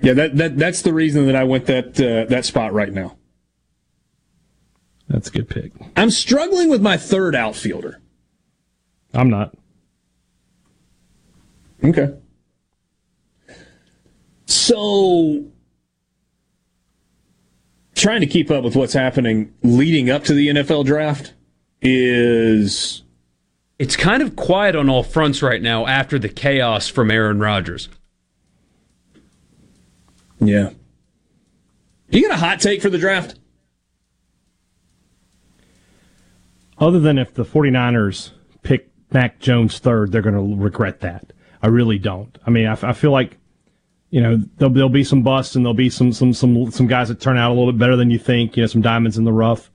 Yeah, 0.00 0.12
that, 0.12 0.36
that 0.36 0.58
that's 0.58 0.82
the 0.82 0.92
reason 0.92 1.26
that 1.26 1.36
I 1.36 1.44
went 1.44 1.66
that 1.66 2.00
uh, 2.00 2.28
that 2.28 2.44
spot 2.44 2.72
right 2.72 2.92
now. 2.92 3.16
That's 5.08 5.28
a 5.28 5.30
good 5.30 5.48
pick. 5.48 5.72
I'm 5.96 6.10
struggling 6.10 6.68
with 6.68 6.82
my 6.82 6.96
third 6.96 7.34
outfielder. 7.34 8.00
I'm 9.14 9.30
not. 9.30 9.54
Okay. 11.82 12.14
So, 14.46 15.46
trying 17.94 18.20
to 18.20 18.26
keep 18.26 18.50
up 18.50 18.64
with 18.64 18.76
what's 18.76 18.92
happening 18.92 19.54
leading 19.62 20.10
up 20.10 20.24
to 20.24 20.34
the 20.34 20.48
NFL 20.48 20.84
draft 20.84 21.34
is 21.80 23.02
It's 23.78 23.96
kind 23.96 24.22
of 24.22 24.36
quiet 24.36 24.74
on 24.74 24.88
all 24.88 25.02
fronts 25.02 25.42
right 25.42 25.60
now 25.60 25.86
after 25.86 26.18
the 26.18 26.30
chaos 26.30 26.88
from 26.88 27.10
Aaron 27.10 27.40
Rodgers. 27.40 27.88
yeah. 30.40 30.70
You 32.08 32.22
got 32.22 32.30
a 32.30 32.36
hot 32.36 32.60
take 32.60 32.80
for 32.80 32.88
the 32.88 32.98
draft? 32.98 33.38
Other 36.78 37.00
than 37.00 37.18
if 37.18 37.34
the 37.34 37.44
49ers 37.44 38.30
pick 38.62 38.90
Mac 39.10 39.40
Jones 39.40 39.78
third, 39.78 40.12
they're 40.12 40.22
going 40.22 40.34
to 40.34 40.62
regret 40.62 41.00
that. 41.00 41.32
I 41.62 41.68
really 41.68 41.98
don't. 41.98 42.38
I 42.46 42.50
mean, 42.50 42.66
I, 42.66 42.78
I 42.82 42.92
feel 42.92 43.10
like, 43.10 43.36
you 44.10 44.20
know, 44.20 44.36
there'll, 44.56 44.72
there'll 44.72 44.88
be 44.88 45.04
some 45.04 45.22
busts 45.22 45.56
and 45.56 45.64
there'll 45.64 45.74
be 45.74 45.90
some, 45.90 46.12
some, 46.12 46.32
some, 46.32 46.70
some 46.70 46.86
guys 46.86 47.08
that 47.08 47.20
turn 47.20 47.38
out 47.38 47.50
a 47.50 47.54
little 47.54 47.72
bit 47.72 47.78
better 47.78 47.96
than 47.96 48.10
you 48.10 48.18
think, 48.18 48.56
you 48.56 48.62
know, 48.62 48.66
some 48.68 48.82
diamonds 48.82 49.18
in 49.18 49.24
the 49.24 49.32
rough. 49.32 49.70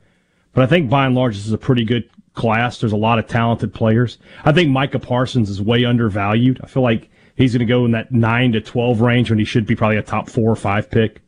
But 0.54 0.64
I 0.64 0.68
think 0.68 0.90
by 0.90 1.06
and 1.06 1.16
large, 1.16 1.36
this 1.36 1.48
is 1.48 1.54
a 1.54 1.58
pretty 1.58 1.84
good 1.84 2.10
class. 2.34 2.80
There's 2.80 2.92
a 2.92 2.98
lot 2.98 3.20
of 3.20 3.28
talented 3.28 3.74
players. 3.74 4.18
I 4.46 4.52
think 4.52 4.70
Micah 4.70 5.00
Parsons 5.00 5.50
is 5.50 5.62
way 5.62 5.86
undervalued. 5.86 6.60
I 6.64 6.68
feel 6.68 6.84
like 6.84 7.10
he's 7.36 7.54
going 7.54 7.60
to 7.60 7.66
go 7.66 7.86
in 7.86 7.92
that 7.92 8.12
9 8.12 8.54
to 8.54 8.62
12 8.62 9.02
range 9.02 9.30
when 9.30 9.40
he 9.40 9.46
should 9.46 9.66
be 9.66 9.76
probably 9.76 9.98
a 9.98 10.04
top 10.04 10.30
four 10.30 10.50
or 10.50 10.56
five 10.56 10.90
pick. 10.90 11.22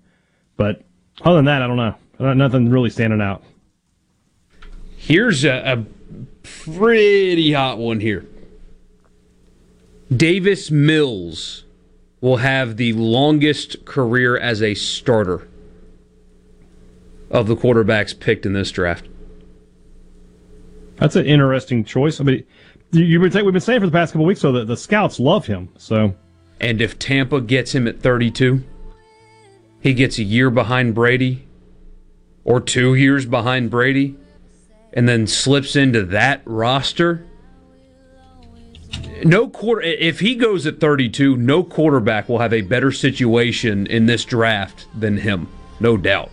But 0.57 0.83
other 1.23 1.37
than 1.37 1.45
that, 1.45 1.61
I 1.61 1.67
don't 1.67 1.77
know. 1.77 1.95
I 2.19 2.23
don't- 2.23 2.37
Nothing 2.37 2.69
really 2.69 2.89
standing 2.89 3.21
out. 3.21 3.43
Here's 4.97 5.43
a, 5.43 5.51
a 5.73 5.85
pretty 6.43 7.51
hot 7.51 7.77
one 7.77 7.99
here. 7.99 8.25
Davis 10.15 10.69
Mills 10.71 11.65
will 12.21 12.37
have 12.37 12.77
the 12.77 12.93
longest 12.93 13.83
career 13.85 14.37
as 14.37 14.61
a 14.61 14.75
starter 14.75 15.47
of 17.29 17.47
the 17.47 17.55
quarterbacks 17.55 18.17
picked 18.17 18.45
in 18.45 18.53
this 18.53 18.71
draft. 18.71 19.07
That's 20.97 21.15
an 21.15 21.25
interesting 21.25 21.83
choice. 21.83 22.19
I 22.21 22.23
mean, 22.23 22.43
you- 22.91 23.03
you've 23.05 23.21
been, 23.21 23.31
saying- 23.31 23.45
we've 23.45 23.53
been 23.53 23.61
saying 23.61 23.79
for 23.79 23.87
the 23.87 23.91
past 23.91 24.13
couple 24.13 24.25
weeks, 24.25 24.41
so 24.41 24.51
that 24.53 24.67
the 24.67 24.77
scouts 24.77 25.19
love 25.19 25.47
him. 25.47 25.69
So 25.77 26.15
And 26.61 26.81
if 26.81 26.97
Tampa 26.97 27.41
gets 27.41 27.73
him 27.75 27.87
at 27.87 27.99
32, 27.99 28.63
he 29.81 29.93
gets 29.93 30.17
a 30.17 30.23
year 30.23 30.49
behind 30.49 30.95
Brady 30.95 31.43
or 32.45 32.61
two 32.61 32.93
years 32.95 33.25
behind 33.25 33.69
Brady 33.69 34.15
and 34.93 35.09
then 35.09 35.27
slips 35.27 35.75
into 35.75 36.03
that 36.05 36.41
roster. 36.45 37.25
No 39.25 39.47
quarter 39.49 39.81
if 39.81 40.19
he 40.19 40.35
goes 40.35 40.65
at 40.67 40.79
32, 40.79 41.35
no 41.35 41.63
quarterback 41.63 42.29
will 42.29 42.39
have 42.39 42.53
a 42.53 42.61
better 42.61 42.91
situation 42.91 43.87
in 43.87 44.05
this 44.05 44.23
draft 44.23 44.85
than 44.97 45.17
him. 45.17 45.47
No 45.79 45.97
doubt. 45.97 46.29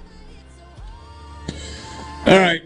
All 2.26 2.38
right. 2.38 2.62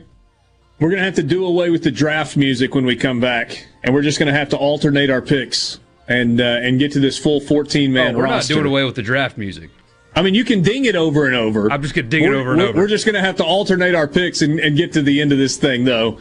We're 0.81 0.89
going 0.91 0.99
to 1.01 1.05
have 1.05 1.15
to 1.17 1.23
do 1.23 1.45
away 1.47 1.71
with 1.71 1.85
the 1.85 1.91
draft 1.91 2.37
music 2.37 2.75
when 2.75 2.85
we 2.85 2.97
come 2.97 3.21
back, 3.21 3.67
and 3.85 3.95
we're 3.95 4.03
just 4.03 4.19
going 4.19 4.33
to 4.33 4.39
have 4.39 4.49
to 4.51 4.57
alternate 4.57 5.09
our 5.09 5.23
picks 5.23 5.79
and 6.09 6.41
uh, 6.41 6.45
and 6.45 6.79
get 6.79 6.93
to 6.93 7.01
this 7.01 7.17
full 7.17 7.41
14 7.41 7.93
man 7.93 8.15
Oh, 8.15 8.19
we're 8.19 8.25
roster. 8.25 8.55
not 8.55 8.59
doing 8.61 8.67
away 8.71 8.85
with 8.85 8.97
the 8.97 9.03
draft 9.03 9.39
music. 9.39 9.71
I 10.17 10.23
mean, 10.23 10.35
you 10.35 10.45
can 10.45 10.63
ding 10.63 10.85
it 10.85 10.95
over 10.97 11.27
and 11.27 11.35
over. 11.35 11.71
I'm 11.73 11.83
just 11.83 11.95
going 11.95 12.07
to 12.07 12.11
ding 12.11 12.25
it 12.25 12.29
We're- 12.29 12.41
over 12.41 12.53
and 12.53 12.63
over. 12.63 12.79
We're 12.79 12.87
just 12.89 13.05
going 13.05 13.15
to 13.15 13.21
have 13.21 13.37
to 13.37 13.45
alternate 13.45 13.95
our 13.95 14.07
picks 14.07 14.43
and, 14.43 14.61
and 14.61 14.77
get 14.77 14.93
to 14.93 15.03
the 15.03 15.21
end 15.21 15.33
of 15.33 15.39
this 15.39 15.57
thing, 15.57 15.85
though. 15.85 16.19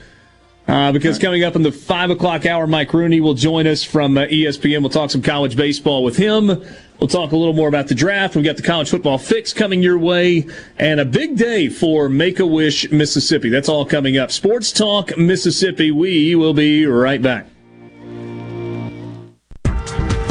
Uh, 0.67 0.91
because 0.93 1.19
coming 1.19 1.43
up 1.43 1.55
in 1.57 1.61
the 1.61 1.71
5 1.73 2.11
o'clock 2.11 2.45
hour, 2.45 2.65
Mike 2.65 2.93
Rooney 2.93 3.19
will 3.19 3.33
join 3.33 3.67
us 3.67 3.83
from 3.83 4.17
uh, 4.17 4.21
ESPN. 4.27 4.79
We'll 4.79 4.89
talk 4.89 5.11
some 5.11 5.21
college 5.21 5.57
baseball 5.57 6.03
with 6.05 6.15
him. 6.15 6.63
We'll 6.99 7.07
talk 7.07 7.31
a 7.31 7.35
little 7.35 7.53
more 7.53 7.67
about 7.67 7.87
the 7.87 7.95
draft. 7.95 8.35
We've 8.35 8.45
got 8.45 8.55
the 8.55 8.63
college 8.63 8.89
football 8.89 9.17
fix 9.17 9.51
coming 9.51 9.81
your 9.81 9.97
way 9.97 10.47
and 10.77 10.99
a 10.99 11.05
big 11.05 11.37
day 11.37 11.67
for 11.69 12.07
Make 12.07 12.39
a 12.39 12.45
Wish 12.45 12.89
Mississippi. 12.91 13.49
That's 13.49 13.67
all 13.67 13.85
coming 13.85 14.17
up. 14.17 14.31
Sports 14.31 14.71
Talk 14.71 15.17
Mississippi. 15.17 15.91
We 15.91 16.35
will 16.35 16.53
be 16.53 16.85
right 16.85 17.21
back. 17.21 17.47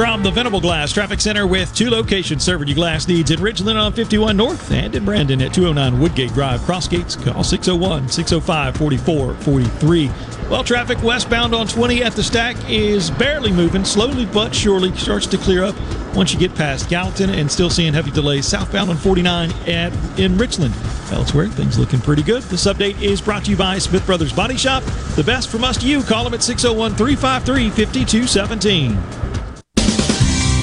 From 0.03 0.25
the 0.25 0.33
Venable 0.33 0.61
Glass 0.61 0.91
Traffic 0.91 1.21
Center 1.21 1.47
with 1.47 1.73
two 1.77 1.89
locations 1.89 2.43
serving 2.43 2.67
you 2.67 2.75
glass 2.75 3.07
needs 3.07 3.31
in 3.31 3.39
Ridgeland 3.39 3.81
on 3.81 3.93
51 3.93 4.37
North 4.37 4.73
and 4.73 4.93
in 4.97 5.05
Brandon 5.05 5.41
at 5.41 5.55
209 5.55 6.01
Woodgate 6.01 6.33
Drive. 6.33 6.59
Crossgates, 6.63 7.15
call 7.25 7.45
601 7.45 8.09
605 8.09 8.77
4443. 8.77 10.11
Well, 10.51 10.65
traffic 10.65 11.01
westbound 11.05 11.55
on 11.55 11.69
20 11.69 12.03
at 12.03 12.15
the 12.15 12.23
stack 12.25 12.57
is 12.69 13.13
barely 13.13 13.53
moving, 13.53 13.85
slowly 13.85 14.27
but 14.27 14.53
surely 14.53 14.93
starts 14.97 15.29
to 15.29 15.39
clear 15.39 15.63
up 15.63 15.77
once 16.17 16.35
you 16.35 16.41
get 16.41 16.53
past 16.57 16.91
Gallatin 16.91 17.31
and 17.31 17.49
still 17.49 17.71
seeing 17.71 17.95
heavy 17.95 18.11
delays 18.11 18.45
southbound 18.45 18.91
on 18.91 18.97
49 18.97 19.53
at 19.69 19.93
in 20.19 20.37
Richland. 20.37 20.75
Elsewhere, 21.13 21.47
things 21.47 21.79
looking 21.79 22.01
pretty 22.01 22.25
good. 22.25 22.43
This 22.43 22.65
update 22.65 23.01
is 23.01 23.21
brought 23.21 23.45
to 23.45 23.53
you 23.53 23.57
by 23.57 23.79
Smith 23.79 24.05
Brothers 24.05 24.33
Body 24.33 24.57
Shop. 24.57 24.83
The 25.15 25.23
best 25.23 25.49
from 25.49 25.63
us 25.63 25.77
to 25.77 25.87
you. 25.87 26.03
Call 26.03 26.25
them 26.25 26.35
at 26.35 26.43
601 26.43 26.97
353 26.97 27.71
5217. 27.71 29.32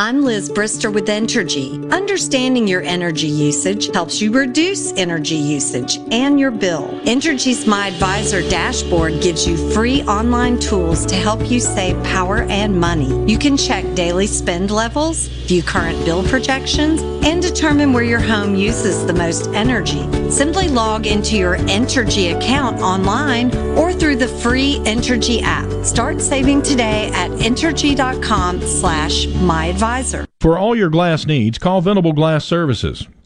I'm 0.00 0.22
Liz 0.22 0.48
Brister 0.48 0.90
with 0.90 1.08
Entergy. 1.08 1.92
Understanding 1.92 2.66
your 2.66 2.80
energy 2.80 3.26
usage 3.26 3.92
helps 3.92 4.18
you 4.18 4.32
reduce 4.32 4.94
energy 4.94 5.36
usage 5.36 5.98
and 6.10 6.40
your 6.40 6.50
bill. 6.50 6.88
Entergy's 7.04 7.66
My 7.66 7.88
Advisor 7.88 8.40
dashboard 8.48 9.20
gives 9.20 9.46
you 9.46 9.58
free 9.74 10.02
online 10.04 10.58
tools 10.58 11.04
to 11.04 11.16
help 11.16 11.50
you 11.50 11.60
save 11.60 12.02
power 12.02 12.44
and 12.44 12.80
money. 12.80 13.10
You 13.30 13.36
can 13.36 13.58
check 13.58 13.84
daily 13.94 14.26
spend 14.26 14.70
levels, 14.70 15.26
view 15.26 15.62
current 15.62 16.02
bill 16.06 16.26
projections, 16.26 17.02
and 17.22 17.42
determine 17.42 17.92
where 17.92 18.02
your 18.02 18.20
home 18.20 18.54
uses 18.54 19.04
the 19.04 19.12
most 19.12 19.48
energy. 19.48 20.30
Simply 20.30 20.68
log 20.68 21.06
into 21.06 21.36
your 21.36 21.58
Entergy 21.58 22.34
account 22.34 22.80
online 22.80 23.54
or 23.76 23.92
through 23.92 24.16
the 24.16 24.28
free 24.28 24.76
Entergy 24.86 25.42
app. 25.42 25.68
Start 25.84 26.22
saving 26.22 26.62
today 26.62 27.10
at 27.12 27.30
entergy.com 27.32 28.62
slash 28.62 29.26
my 29.26 29.72
advisor. 29.90 30.26
For 30.40 30.58
all 30.58 30.74
your 30.76 30.88
glass 30.90 31.26
needs, 31.26 31.58
call 31.58 31.80
Venable 31.80 32.12
Glass 32.12 32.44
Services. 32.44 33.06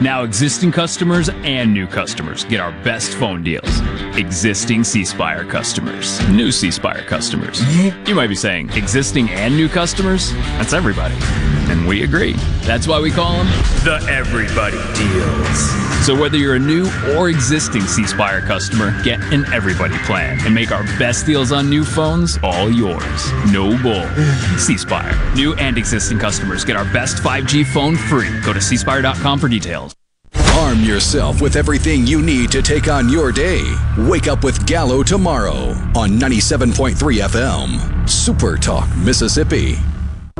Now, 0.00 0.24
existing 0.24 0.72
customers 0.72 1.28
and 1.28 1.72
new 1.72 1.86
customers 1.86 2.44
get 2.44 2.60
our 2.60 2.72
best 2.82 3.14
phone 3.14 3.42
deals. 3.42 3.80
Existing 4.16 4.84
C 4.84 5.04
Spire 5.04 5.44
customers, 5.44 6.20
new 6.28 6.50
C 6.50 6.70
Spire 6.70 7.04
customers. 7.04 7.62
You 8.08 8.14
might 8.14 8.28
be 8.28 8.34
saying, 8.34 8.70
existing 8.70 9.30
and 9.30 9.56
new 9.56 9.68
customers? 9.68 10.32
That's 10.32 10.72
everybody. 10.72 11.14
And 11.72 11.88
we 11.88 12.02
agree. 12.02 12.34
That's 12.64 12.86
why 12.86 13.00
we 13.00 13.10
call 13.10 13.32
them 13.32 13.46
the 13.82 14.06
Everybody 14.06 14.76
Deals. 14.92 16.06
So, 16.06 16.14
whether 16.14 16.36
you're 16.36 16.56
a 16.56 16.58
new 16.58 16.86
or 17.16 17.30
existing 17.30 17.80
C 17.80 18.06
Spire 18.06 18.42
customer, 18.42 19.02
get 19.02 19.20
an 19.32 19.46
Everybody 19.54 19.96
plan 20.00 20.38
and 20.44 20.54
make 20.54 20.70
our 20.70 20.82
best 20.98 21.24
deals 21.24 21.50
on 21.50 21.70
new 21.70 21.82
phones 21.82 22.38
all 22.42 22.70
yours. 22.70 23.32
No 23.50 23.70
bull. 23.82 24.06
C 24.58 24.76
Spire. 24.76 25.18
New 25.34 25.54
and 25.54 25.78
existing 25.78 26.18
customers 26.18 26.62
get 26.62 26.76
our 26.76 26.84
best 26.92 27.22
5G 27.22 27.64
phone 27.64 27.96
free. 27.96 28.28
Go 28.42 28.52
to 28.52 28.58
cspire.com 28.58 29.38
for 29.38 29.48
details. 29.48 29.94
Arm 30.58 30.80
yourself 30.80 31.40
with 31.40 31.56
everything 31.56 32.06
you 32.06 32.20
need 32.20 32.52
to 32.52 32.60
take 32.60 32.86
on 32.86 33.08
your 33.08 33.32
day. 33.32 33.64
Wake 33.96 34.28
up 34.28 34.44
with 34.44 34.66
Gallo 34.66 35.02
tomorrow 35.02 35.70
on 35.96 36.18
97.3 36.18 36.94
FM. 36.94 38.06
Super 38.08 38.58
Talk, 38.58 38.94
Mississippi. 38.98 39.78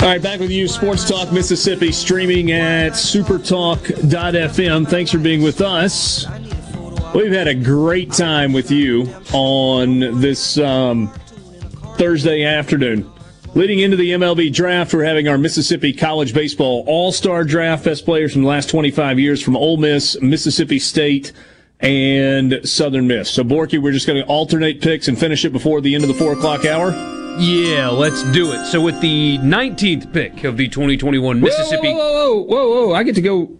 All 0.00 0.06
right, 0.06 0.22
back 0.22 0.40
with 0.40 0.50
you, 0.50 0.66
Sports 0.66 1.06
Talk 1.06 1.30
Mississippi, 1.30 1.92
streaming 1.92 2.52
at 2.52 2.92
supertalk.fm. 2.92 4.88
Thanks 4.88 5.10
for 5.10 5.18
being 5.18 5.42
with 5.42 5.60
us. 5.60 6.24
We've 7.14 7.30
had 7.30 7.48
a 7.48 7.54
great 7.54 8.10
time 8.10 8.54
with 8.54 8.70
you 8.70 9.14
on 9.34 10.00
this 10.22 10.56
um, 10.56 11.08
Thursday 11.98 12.44
afternoon. 12.44 13.12
Leading 13.54 13.80
into 13.80 13.98
the 13.98 14.12
MLB 14.12 14.50
draft, 14.54 14.94
we're 14.94 15.04
having 15.04 15.28
our 15.28 15.36
Mississippi 15.36 15.92
College 15.92 16.32
Baseball 16.32 16.82
All 16.86 17.12
Star 17.12 17.44
Draft. 17.44 17.84
Best 17.84 18.06
players 18.06 18.32
from 18.32 18.40
the 18.40 18.48
last 18.48 18.70
25 18.70 19.18
years 19.18 19.42
from 19.42 19.54
Ole 19.54 19.76
Miss, 19.76 20.18
Mississippi 20.22 20.78
State, 20.78 21.34
and 21.78 22.58
Southern 22.64 23.06
Miss. 23.06 23.30
So, 23.30 23.44
Borky, 23.44 23.78
we're 23.78 23.92
just 23.92 24.06
going 24.06 24.22
to 24.22 24.26
alternate 24.28 24.80
picks 24.80 25.08
and 25.08 25.18
finish 25.18 25.44
it 25.44 25.52
before 25.52 25.82
the 25.82 25.94
end 25.94 26.04
of 26.04 26.08
the 26.08 26.14
4 26.14 26.32
o'clock 26.32 26.64
hour. 26.64 27.19
Yeah, 27.38 27.88
let's 27.88 28.22
do 28.32 28.52
it. 28.52 28.66
So 28.66 28.80
with 28.80 29.00
the 29.00 29.38
19th 29.38 30.12
pick 30.12 30.44
of 30.44 30.56
the 30.56 30.68
2021 30.68 31.40
Mississippi. 31.40 31.92
Whoa, 31.92 31.96
whoa, 31.96 32.42
whoa, 32.42 32.68
whoa, 32.68 32.86
whoa! 32.88 32.94
I 32.94 33.02
get 33.02 33.14
to 33.14 33.22
go. 33.22 33.50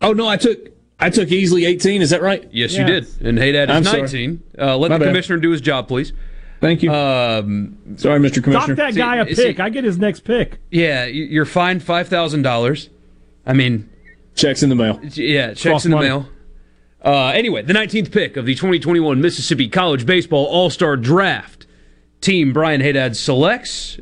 Oh 0.00 0.12
no, 0.12 0.26
I 0.28 0.36
took 0.36 0.58
I 0.98 1.10
took 1.10 1.28
Easley 1.28 1.66
18. 1.66 2.02
Is 2.02 2.10
that 2.10 2.22
right? 2.22 2.48
Yes, 2.52 2.72
you 2.74 2.84
did. 2.84 3.06
And 3.20 3.38
hey, 3.38 3.52
Haydad 3.52 3.70
I'm 3.70 3.82
is 3.82 3.92
19. 3.92 4.42
Uh, 4.58 4.76
let 4.76 4.90
My 4.90 4.98
the 4.98 5.04
bad. 5.04 5.10
commissioner 5.10 5.38
do 5.38 5.50
his 5.50 5.60
job, 5.60 5.86
please. 5.88 6.12
Thank 6.60 6.82
you. 6.82 6.90
Um, 6.92 7.76
sorry, 7.96 8.18
Mr. 8.18 8.42
Commissioner. 8.42 8.74
Knock 8.74 8.76
that 8.76 8.94
guy 8.96 9.16
a 9.16 9.26
pick. 9.26 9.36
see- 9.36 9.58
I 9.62 9.68
get 9.68 9.84
his 9.84 9.98
next 9.98 10.20
pick. 10.24 10.58
Yeah, 10.72 11.04
you- 11.04 11.24
you're 11.24 11.44
fined 11.44 11.84
five 11.84 12.08
thousand 12.08 12.42
dollars. 12.42 12.90
I 13.46 13.52
mean, 13.52 13.88
checks 14.34 14.62
in 14.64 14.68
the 14.68 14.74
mail. 14.74 14.98
Yeah, 15.14 15.48
checks 15.48 15.62
Cross 15.62 15.84
in 15.84 15.92
the 15.92 15.96
money. 15.98 16.08
mail. 16.08 16.28
Uh, 17.04 17.28
anyway, 17.28 17.62
the 17.62 17.72
19th 17.72 18.10
pick 18.10 18.36
of 18.36 18.44
the 18.44 18.56
2021 18.56 19.20
Mississippi 19.20 19.68
College 19.68 20.04
Baseball 20.04 20.44
All 20.46 20.68
Star 20.68 20.96
Draft. 20.96 21.57
Team 22.20 22.52
Brian 22.52 22.80
Haydad 22.80 23.16
selects 23.16 23.98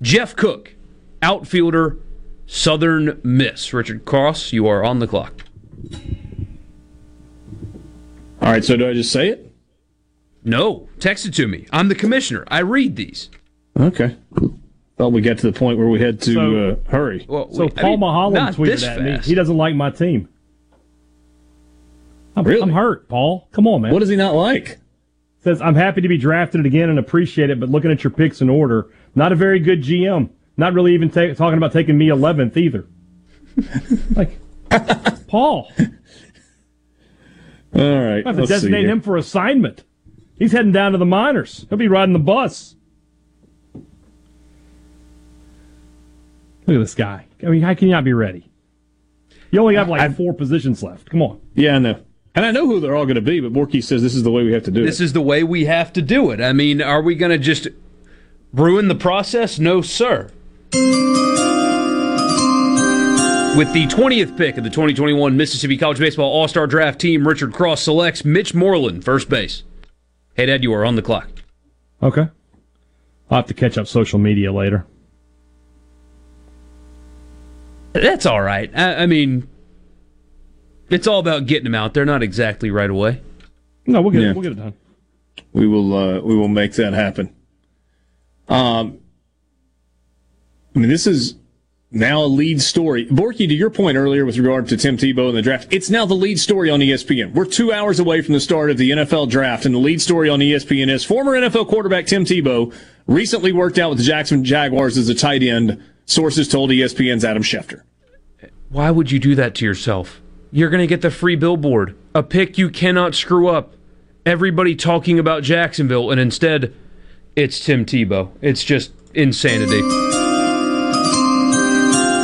Jeff 0.00 0.36
Cook, 0.36 0.74
outfielder, 1.22 1.98
Southern 2.46 3.20
Miss. 3.22 3.72
Richard 3.72 4.04
Cross, 4.04 4.52
you 4.52 4.66
are 4.66 4.84
on 4.84 4.98
the 4.98 5.06
clock. 5.06 5.44
All 8.42 8.50
right, 8.50 8.64
so 8.64 8.76
do 8.76 8.88
I 8.88 8.94
just 8.94 9.12
say 9.12 9.28
it? 9.28 9.52
No, 10.42 10.88
text 10.98 11.26
it 11.26 11.34
to 11.34 11.46
me. 11.46 11.66
I'm 11.70 11.88
the 11.88 11.94
commissioner. 11.94 12.44
I 12.48 12.60
read 12.60 12.96
these. 12.96 13.28
Okay. 13.78 14.16
Thought 14.96 15.12
we 15.12 15.20
got 15.20 15.38
to 15.38 15.50
the 15.50 15.58
point 15.58 15.78
where 15.78 15.88
we 15.88 16.00
had 16.00 16.20
to 16.22 16.32
So- 16.32 16.56
uh, 16.70 16.90
hurry. 16.90 17.26
So 17.28 17.68
Paul 17.68 17.98
Maholm 17.98 18.34
tweeted 18.54 18.82
at 18.86 19.02
me. 19.02 19.18
He 19.22 19.34
doesn't 19.34 19.56
like 19.56 19.74
my 19.74 19.90
team. 19.90 20.28
I'm, 22.36 22.46
I'm 22.46 22.70
hurt, 22.70 23.08
Paul. 23.08 23.48
Come 23.52 23.66
on, 23.66 23.82
man. 23.82 23.92
What 23.92 23.98
does 24.00 24.08
he 24.08 24.16
not 24.16 24.34
like? 24.34 24.79
Says 25.42 25.62
I'm 25.62 25.74
happy 25.74 26.02
to 26.02 26.08
be 26.08 26.18
drafted 26.18 26.66
again 26.66 26.90
and 26.90 26.98
appreciate 26.98 27.48
it, 27.50 27.58
but 27.58 27.70
looking 27.70 27.90
at 27.90 28.04
your 28.04 28.10
picks 28.10 28.42
in 28.42 28.50
order, 28.50 28.90
not 29.14 29.32
a 29.32 29.36
very 29.36 29.58
good 29.58 29.82
GM. 29.82 30.28
Not 30.56 30.74
really 30.74 30.92
even 30.92 31.08
ta- 31.10 31.32
talking 31.32 31.56
about 31.56 31.72
taking 31.72 31.96
me 31.96 32.08
11th 32.08 32.56
either. 32.58 32.86
like, 34.14 34.38
Paul, 35.26 35.72
All 37.74 37.82
right. 37.82 38.26
I 38.26 38.28
have 38.28 38.36
to 38.36 38.46
designate 38.46 38.86
him 38.86 39.00
for 39.00 39.16
assignment. 39.16 39.84
He's 40.38 40.52
heading 40.52 40.72
down 40.72 40.92
to 40.92 40.98
the 40.98 41.06
minors. 41.06 41.66
He'll 41.68 41.78
be 41.78 41.88
riding 41.88 42.12
the 42.12 42.18
bus. 42.18 42.74
Look 43.74 43.84
at 46.76 46.78
this 46.78 46.94
guy. 46.94 47.26
I 47.42 47.46
mean, 47.46 47.62
how 47.62 47.74
can 47.74 47.88
you 47.88 47.94
not 47.94 48.04
be 48.04 48.12
ready? 48.12 48.50
You 49.50 49.60
only 49.60 49.76
have 49.76 49.88
like 49.88 50.16
four 50.16 50.34
positions 50.34 50.82
left. 50.82 51.08
Come 51.10 51.22
on. 51.22 51.40
Yeah, 51.54 51.76
I 51.76 51.78
know. 51.78 52.02
And 52.34 52.44
I 52.44 52.52
know 52.52 52.66
who 52.66 52.78
they're 52.80 52.94
all 52.94 53.06
going 53.06 53.16
to 53.16 53.20
be, 53.20 53.40
but 53.40 53.52
Borky 53.52 53.82
says 53.82 54.02
this 54.02 54.14
is 54.14 54.22
the 54.22 54.30
way 54.30 54.44
we 54.44 54.52
have 54.52 54.62
to 54.64 54.70
do 54.70 54.82
it. 54.82 54.86
This 54.86 55.00
is 55.00 55.12
the 55.12 55.20
way 55.20 55.42
we 55.42 55.64
have 55.64 55.92
to 55.94 56.02
do 56.02 56.30
it. 56.30 56.40
I 56.40 56.52
mean, 56.52 56.80
are 56.80 57.02
we 57.02 57.16
going 57.16 57.32
to 57.32 57.38
just 57.38 57.66
ruin 58.52 58.88
the 58.88 58.94
process? 58.94 59.58
No, 59.58 59.82
sir. 59.82 60.30
With 63.56 63.72
the 63.72 63.86
20th 63.88 64.36
pick 64.36 64.56
of 64.58 64.64
the 64.64 64.70
2021 64.70 65.36
Mississippi 65.36 65.76
College 65.76 65.98
Baseball 65.98 66.30
All 66.30 66.46
Star 66.46 66.68
Draft 66.68 67.00
team, 67.00 67.26
Richard 67.26 67.52
Cross 67.52 67.82
selects 67.82 68.24
Mitch 68.24 68.54
Moreland, 68.54 69.04
first 69.04 69.28
base. 69.28 69.64
Hey, 70.34 70.46
Dad, 70.46 70.62
you 70.62 70.72
are 70.72 70.84
on 70.84 70.94
the 70.94 71.02
clock. 71.02 71.28
Okay. 72.00 72.28
I'll 73.28 73.38
have 73.38 73.46
to 73.46 73.54
catch 73.54 73.76
up 73.76 73.88
social 73.88 74.20
media 74.20 74.52
later. 74.52 74.86
That's 77.92 78.24
all 78.24 78.40
right. 78.40 78.70
I, 78.74 79.02
I 79.02 79.06
mean, 79.06 79.48
it's 80.90 81.06
all 81.06 81.18
about 81.20 81.46
getting 81.46 81.64
them 81.64 81.74
out 81.74 81.94
there, 81.94 82.04
not 82.04 82.22
exactly 82.22 82.70
right 82.70 82.90
away. 82.90 83.20
No, 83.86 84.02
we'll 84.02 84.10
get 84.10 84.22
Yeah. 84.22 84.30
it. 84.30 84.34
We'll 84.34 84.42
get 84.42 84.52
it 84.52 84.56
done. 84.58 84.74
We 85.52 85.66
will. 85.66 85.94
Uh, 85.96 86.20
we 86.20 86.36
will 86.36 86.48
make 86.48 86.72
that 86.74 86.92
happen. 86.92 87.30
Um, 88.48 88.98
I 90.74 90.78
mean, 90.78 90.88
this 90.88 91.06
is 91.06 91.34
now 91.90 92.22
a 92.22 92.26
lead 92.26 92.60
story. 92.60 93.06
Borky, 93.06 93.48
to 93.48 93.54
your 93.54 93.70
point 93.70 93.96
earlier 93.96 94.24
with 94.24 94.38
regard 94.38 94.68
to 94.68 94.76
Tim 94.76 94.96
Tebow 94.96 95.28
and 95.28 95.36
the 95.36 95.42
draft, 95.42 95.68
it's 95.72 95.90
now 95.90 96.06
the 96.06 96.14
lead 96.14 96.38
story 96.38 96.70
on 96.70 96.80
ESPN. 96.80 97.32
We're 97.32 97.44
two 97.46 97.72
hours 97.72 97.98
away 97.98 98.22
from 98.22 98.34
the 98.34 98.40
start 98.40 98.70
of 98.70 98.76
the 98.76 98.90
NFL 98.90 99.28
draft, 99.28 99.66
and 99.66 99.74
the 99.74 99.78
lead 99.80 100.00
story 100.00 100.28
on 100.28 100.38
ESPN 100.40 100.88
is 100.88 101.04
former 101.04 101.32
NFL 101.32 101.66
quarterback 101.68 102.06
Tim 102.06 102.24
Tebow 102.24 102.72
recently 103.06 103.52
worked 103.52 103.78
out 103.78 103.90
with 103.90 103.98
the 103.98 104.04
Jackson 104.04 104.44
Jaguars 104.44 104.96
as 104.96 105.08
a 105.08 105.14
tight 105.14 105.42
end. 105.42 105.82
Sources 106.06 106.48
told 106.48 106.70
ESPN's 106.70 107.24
Adam 107.24 107.42
Schefter. 107.42 107.82
Why 108.68 108.90
would 108.90 109.10
you 109.10 109.18
do 109.18 109.34
that 109.36 109.54
to 109.56 109.64
yourself? 109.64 110.19
You're 110.52 110.70
going 110.70 110.80
to 110.80 110.86
get 110.88 111.00
the 111.00 111.12
free 111.12 111.36
billboard, 111.36 111.96
a 112.12 112.24
pick 112.24 112.58
you 112.58 112.70
cannot 112.70 113.14
screw 113.14 113.46
up. 113.48 113.74
Everybody 114.26 114.74
talking 114.74 115.16
about 115.18 115.44
Jacksonville, 115.44 116.10
and 116.10 116.20
instead, 116.20 116.74
it's 117.36 117.64
Tim 117.64 117.84
Tebow. 117.84 118.30
It's 118.42 118.64
just 118.64 118.90
insanity. 119.14 119.80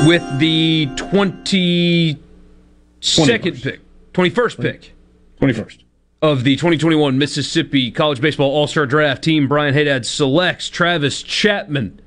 With 0.08 0.22
the 0.40 0.88
22nd 0.96 3.62
pick, 3.62 3.80
21st 4.12 4.60
pick 4.60 4.92
21st. 5.40 5.84
of 6.20 6.42
the 6.44 6.56
2021 6.56 7.18
Mississippi 7.18 7.90
College 7.92 8.20
Baseball 8.20 8.50
All 8.50 8.66
Star 8.66 8.86
Draft, 8.86 9.22
Team 9.22 9.46
Brian 9.46 9.74
Haydad 9.74 10.04
selects 10.04 10.68
Travis 10.68 11.22
Chapman, 11.22 12.00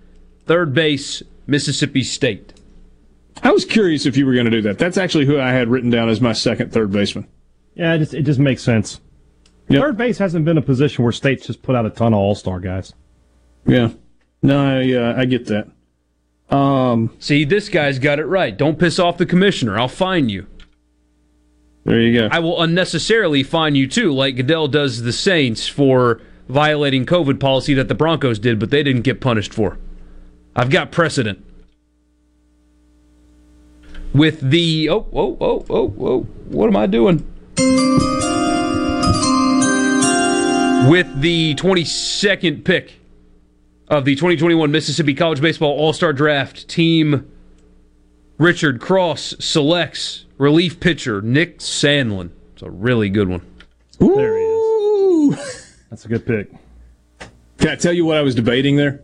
third 0.46 0.74
base, 0.74 1.24
Mississippi 1.48 2.04
State. 2.04 2.54
I 3.44 3.52
was 3.52 3.66
curious 3.66 4.06
if 4.06 4.18
you 4.18 4.26
were 4.26 4.34
going 4.34 4.46
to 4.46 4.52
do 4.52 4.62
that. 4.64 4.78
That's 4.78 4.98
actually 4.98 5.26
who 5.26 5.40
I 5.40 5.52
had 5.52 5.70
written 5.70 5.90
down 5.90 6.10
as 6.10 6.22
my 6.22 6.34
second 6.34 6.72
third 6.72 6.92
baseman. 6.92 7.28
Yeah, 7.76 7.94
it 7.94 8.00
just 8.00 8.14
it 8.14 8.24
just 8.24 8.40
makes 8.40 8.62
sense. 8.62 9.00
Third 9.70 9.98
base 9.98 10.18
hasn't 10.18 10.46
been 10.46 10.58
a 10.58 10.64
position 10.64 11.04
where 11.04 11.14
states 11.14 11.46
just 11.46 11.62
put 11.62 11.76
out 11.76 11.86
a 11.86 11.92
ton 11.92 12.14
of 12.14 12.20
all 12.20 12.34
star 12.34 12.60
guys. 12.60 12.94
Yeah. 13.68 13.92
No, 14.42 14.80
I, 14.80 14.94
uh, 14.94 15.14
I 15.16 15.26
get 15.26 15.46
that. 15.48 15.70
Um, 16.56 17.16
See, 17.20 17.46
this 17.46 17.70
guy's 17.70 18.00
got 18.00 18.18
it 18.20 18.26
right. 18.26 18.58
Don't 18.58 18.80
piss 18.80 18.98
off 18.98 19.18
the 19.18 19.26
commissioner. 19.28 19.78
I'll 19.78 19.88
fine 19.88 20.30
you. 20.30 20.48
There 21.86 22.02
you 22.02 22.20
go. 22.20 22.30
I 22.32 22.40
will 22.40 22.62
unnecessarily 22.62 23.44
fine 23.44 23.76
you 23.76 23.88
too, 23.88 24.12
like 24.12 24.36
Goodell 24.36 24.68
does 24.68 25.04
the 25.04 25.14
Saints 25.14 25.68
for 25.68 26.22
violating 26.48 27.06
COVID 27.06 27.40
policy 27.40 27.76
that 27.76 27.88
the 27.88 27.96
Broncos 27.96 28.40
did, 28.40 28.60
but 28.60 28.72
they 28.72 28.82
didn't 28.82 29.04
get 29.04 29.22
punished 29.22 29.54
for. 29.54 29.78
I've 30.56 30.72
got 30.72 30.92
precedent. 30.92 31.46
With 34.14 34.50
the 34.50 34.90
oh 34.90 35.08
oh 35.14 35.38
oh 35.40 35.66
oh 35.70 35.94
oh, 36.00 36.20
what 36.50 36.68
am 36.68 36.76
I 36.76 36.88
doing? 36.88 37.18
With 40.90 41.22
the 41.22 41.54
22nd 41.56 42.64
pick 42.64 42.94
of 43.88 44.06
the 44.06 44.16
2021 44.16 44.72
Mississippi 44.72 45.14
College 45.14 45.42
Baseball 45.42 45.72
All 45.72 45.94
Star 45.94 46.14
Draft, 46.14 46.68
Team 46.68 47.30
Richard 48.40 48.82
Cross 48.82 49.36
selects 49.40 50.26
relief 50.38 50.80
pitcher 50.80 51.22
Nick 51.22 51.60
Sandlin. 51.60 52.32
It's 52.54 52.64
a 52.64 52.72
really 52.72 53.10
good 53.10 53.28
one. 53.28 53.42
There 54.00 54.38
he 54.38 54.46
is. 54.46 55.76
That's 55.90 56.06
a 56.06 56.08
good 56.08 56.26
pick. 56.26 56.50
Can 57.58 57.70
I 57.70 57.76
tell 57.76 57.94
you 57.94 58.06
what 58.06 58.18
I 58.18 58.22
was 58.22 58.36
debating 58.36 58.78
there? 58.78 59.04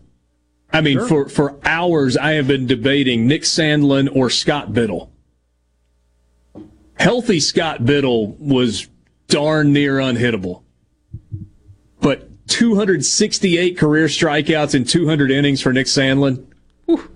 I 0.76 0.82
mean, 0.82 0.98
Sure. 1.00 1.08
for, 1.08 1.30
for 1.30 1.60
hours, 1.64 2.18
I 2.18 2.34
have 2.34 2.48
been 2.48 2.68
debating 2.68 3.28
Nick 3.28 3.44
Sandlin 3.44 4.14
or 4.16 4.30
Scott 4.30 4.72
Bittle. 4.74 5.10
Healthy 7.00 7.40
Scott 7.40 7.82
Bittle 7.84 8.38
was 8.40 8.88
darn 9.28 9.74
near 9.74 9.98
unhittable. 9.98 10.64
But 12.02 12.30
268 12.48 13.78
career 13.78 14.08
strikeouts 14.08 14.76
and 14.76 14.88
200 14.88 15.32
innings 15.32 15.62
for 15.62 15.74
Nick 15.74 15.88
Sandlin. 15.88 16.46
whew, 16.86 17.10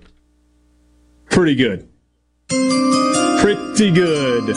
Pretty 1.29 1.55
good. 1.55 1.87
Pretty 2.47 3.91
good. 3.91 4.47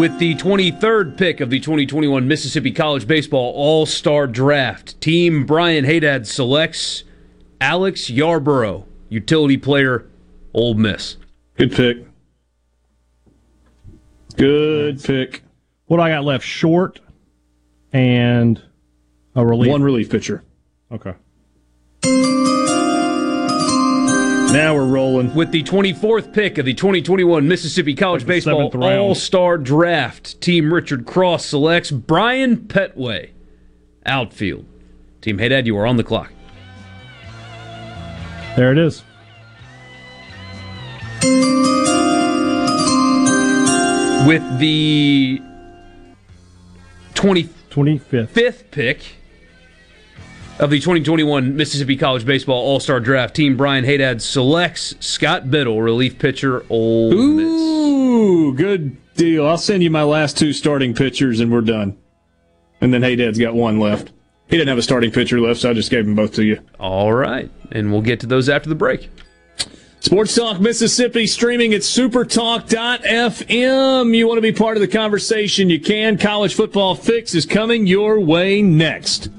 With 0.00 0.18
the 0.18 0.34
23rd 0.36 1.16
pick 1.16 1.40
of 1.40 1.50
the 1.50 1.60
2021 1.60 2.26
Mississippi 2.26 2.70
College 2.72 3.06
Baseball 3.06 3.52
All 3.54 3.86
Star 3.86 4.26
Draft, 4.26 5.00
Team 5.00 5.44
Brian 5.46 5.84
Haydad 5.84 6.26
selects 6.26 7.04
Alex 7.64 8.10
Yarbrough, 8.10 8.84
utility 9.08 9.56
player, 9.56 10.06
Ole 10.52 10.74
Miss. 10.74 11.16
Good 11.56 11.72
pick. 11.72 11.96
Good 14.36 15.02
pick. 15.02 15.40
What 15.86 15.96
do 15.96 16.02
I 16.02 16.10
got 16.10 16.24
left? 16.24 16.44
Short 16.44 17.00
and 17.90 18.62
a 19.34 19.46
relief. 19.46 19.70
One 19.70 19.82
relief 19.82 20.10
pitcher. 20.10 20.44
Okay. 20.92 21.14
Now 24.52 24.74
we're 24.74 24.84
rolling. 24.84 25.34
With 25.34 25.50
the 25.50 25.62
24th 25.62 26.34
pick 26.34 26.58
of 26.58 26.66
the 26.66 26.74
2021 26.74 27.48
Mississippi 27.48 27.94
College 27.94 28.26
Baseball 28.26 28.70
seventh. 28.70 28.84
All 28.84 29.14
Star 29.14 29.56
Draft, 29.56 30.38
Team 30.42 30.70
Richard 30.70 31.06
Cross 31.06 31.46
selects 31.46 31.90
Brian 31.90 32.58
Petway, 32.58 33.30
outfield. 34.04 34.66
Team 35.22 35.38
Haydad, 35.38 35.64
you 35.64 35.78
are 35.78 35.86
on 35.86 35.96
the 35.96 36.04
clock. 36.04 36.30
There 38.56 38.70
it 38.70 38.78
is. 38.78 39.02
With 44.26 44.58
the 44.58 45.42
20, 47.14 47.44
25th. 47.70 48.28
fifth 48.28 48.70
pick 48.70 49.16
of 50.60 50.70
the 50.70 50.78
2021 50.78 51.56
Mississippi 51.56 51.96
College 51.96 52.24
Baseball 52.24 52.62
All 52.64 52.78
Star 52.78 53.00
Draft, 53.00 53.34
Team 53.34 53.56
Brian 53.56 53.84
Haydad 53.84 54.20
selects 54.20 54.94
Scott 55.00 55.46
Bittle, 55.46 55.82
relief 55.82 56.18
pitcher, 56.18 56.64
Ole 56.70 57.10
Miss. 57.10 57.44
Ooh, 57.44 58.54
good 58.54 58.96
deal. 59.14 59.46
I'll 59.46 59.58
send 59.58 59.82
you 59.82 59.90
my 59.90 60.04
last 60.04 60.38
two 60.38 60.52
starting 60.52 60.94
pitchers 60.94 61.40
and 61.40 61.50
we're 61.50 61.60
done. 61.60 61.98
And 62.80 62.94
then 62.94 63.02
Haydad's 63.02 63.38
got 63.38 63.54
one 63.54 63.80
left. 63.80 64.12
He 64.48 64.56
didn't 64.56 64.68
have 64.68 64.78
a 64.78 64.82
starting 64.82 65.10
pitcher 65.10 65.40
left, 65.40 65.60
so 65.60 65.70
I 65.70 65.72
just 65.72 65.90
gave 65.90 66.04
them 66.04 66.14
both 66.14 66.34
to 66.34 66.44
you. 66.44 66.60
All 66.78 67.12
right, 67.12 67.50
and 67.72 67.90
we'll 67.90 68.02
get 68.02 68.20
to 68.20 68.26
those 68.26 68.48
after 68.48 68.68
the 68.68 68.74
break. 68.74 69.08
Sports 70.00 70.34
Talk 70.34 70.60
Mississippi 70.60 71.26
streaming 71.26 71.72
at 71.72 71.80
supertalk.fm. 71.80 74.14
You 74.14 74.28
want 74.28 74.36
to 74.36 74.42
be 74.42 74.52
part 74.52 74.76
of 74.76 74.82
the 74.82 74.88
conversation? 74.88 75.70
You 75.70 75.80
can. 75.80 76.18
College 76.18 76.54
Football 76.54 76.94
Fix 76.94 77.34
is 77.34 77.46
coming 77.46 77.86
your 77.86 78.20
way 78.20 78.60
next. 78.60 79.30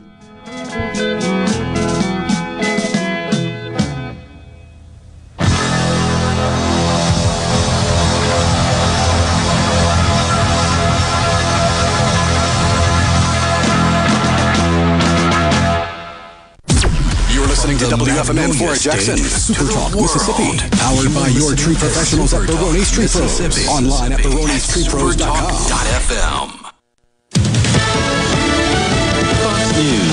WFMN 17.95 18.53
for 18.57 18.75
Jackson, 18.75 19.17
Super 19.17 19.71
Talk, 19.71 19.95
Mississippi, 19.95 20.57
powered 20.77 21.13
by 21.13 21.29
your 21.29 21.55
tree 21.55 21.75
professionals 21.75 22.33
at 22.33 22.45
Barone's 22.45 22.91
Tree 22.91 23.07
Pros. 23.07 23.39
Online 23.69 24.11
at 24.11 24.19
baronestreepros.com. 24.19 26.64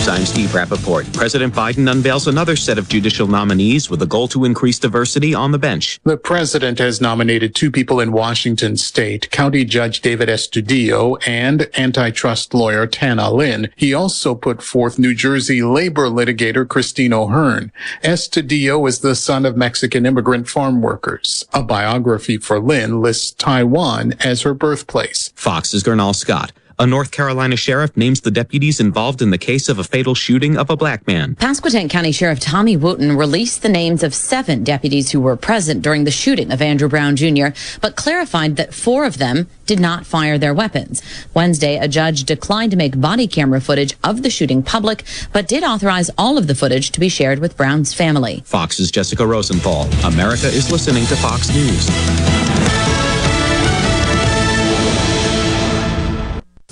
News. 0.02 0.08
I'm 0.08 0.26
Steve 0.26 0.50
Rappaport. 0.50 1.12
President 1.14 1.54
Biden 1.54 1.90
unveils 1.90 2.26
another 2.26 2.56
set 2.56 2.78
of 2.78 2.88
judicial 2.88 3.26
nominees 3.26 3.88
with 3.88 4.02
a 4.02 4.06
goal 4.06 4.26
to 4.28 4.44
increase 4.44 4.78
diversity 4.78 5.34
on 5.34 5.52
the 5.52 5.58
bench. 5.58 6.00
The 6.04 6.16
president 6.16 6.78
has 6.78 7.00
nominated 7.00 7.54
two 7.54 7.70
people 7.70 8.00
in 8.00 8.12
Washington 8.12 8.76
state, 8.76 9.30
County 9.30 9.64
Judge 9.64 10.00
David 10.00 10.28
Estudillo 10.28 11.22
and 11.26 11.68
antitrust 11.76 12.52
lawyer 12.54 12.86
Tana 12.86 13.30
Lin. 13.30 13.70
He 13.76 13.94
also 13.94 14.34
put 14.34 14.62
forth 14.62 14.98
New 14.98 15.14
Jersey 15.14 15.62
labor 15.62 16.06
litigator 16.08 16.66
Christine 16.66 17.12
O'Hearn. 17.12 17.70
Estudillo 18.02 18.88
is 18.88 19.00
the 19.00 19.14
son 19.14 19.46
of 19.46 19.56
Mexican 19.56 20.06
immigrant 20.06 20.48
farm 20.48 20.82
workers. 20.82 21.44
A 21.52 21.62
biography 21.62 22.38
for 22.38 22.60
Lin 22.60 23.00
lists 23.00 23.32
Taiwan 23.32 24.14
as 24.20 24.42
her 24.42 24.54
birthplace. 24.54 25.32
Fox's 25.36 25.82
Gernal 25.82 26.14
Scott. 26.14 26.52
A 26.82 26.86
North 26.86 27.12
Carolina 27.12 27.54
sheriff 27.54 27.96
names 27.96 28.22
the 28.22 28.32
deputies 28.32 28.80
involved 28.80 29.22
in 29.22 29.30
the 29.30 29.38
case 29.38 29.68
of 29.68 29.78
a 29.78 29.84
fatal 29.84 30.16
shooting 30.16 30.58
of 30.58 30.68
a 30.68 30.76
black 30.76 31.06
man. 31.06 31.36
Pasquotank 31.36 31.90
County 31.90 32.10
Sheriff 32.10 32.40
Tommy 32.40 32.76
Wooten 32.76 33.16
released 33.16 33.62
the 33.62 33.68
names 33.68 34.02
of 34.02 34.12
seven 34.12 34.64
deputies 34.64 35.12
who 35.12 35.20
were 35.20 35.36
present 35.36 35.82
during 35.82 36.02
the 36.02 36.10
shooting 36.10 36.50
of 36.50 36.60
Andrew 36.60 36.88
Brown 36.88 37.14
Jr., 37.14 37.50
but 37.80 37.94
clarified 37.94 38.56
that 38.56 38.74
four 38.74 39.04
of 39.04 39.18
them 39.18 39.48
did 39.64 39.78
not 39.78 40.06
fire 40.06 40.38
their 40.38 40.52
weapons. 40.52 41.02
Wednesday, 41.34 41.76
a 41.78 41.86
judge 41.86 42.24
declined 42.24 42.72
to 42.72 42.76
make 42.76 43.00
body 43.00 43.28
camera 43.28 43.60
footage 43.60 43.94
of 44.02 44.24
the 44.24 44.30
shooting 44.30 44.60
public, 44.60 45.04
but 45.32 45.46
did 45.46 45.62
authorize 45.62 46.10
all 46.18 46.36
of 46.36 46.48
the 46.48 46.54
footage 46.56 46.90
to 46.90 46.98
be 46.98 47.08
shared 47.08 47.38
with 47.38 47.56
Brown's 47.56 47.94
family. 47.94 48.42
Fox's 48.44 48.90
Jessica 48.90 49.24
Rosenthal. 49.24 49.82
America 50.04 50.48
is 50.48 50.72
listening 50.72 51.06
to 51.06 51.14
Fox 51.14 51.48
News. 51.54 52.81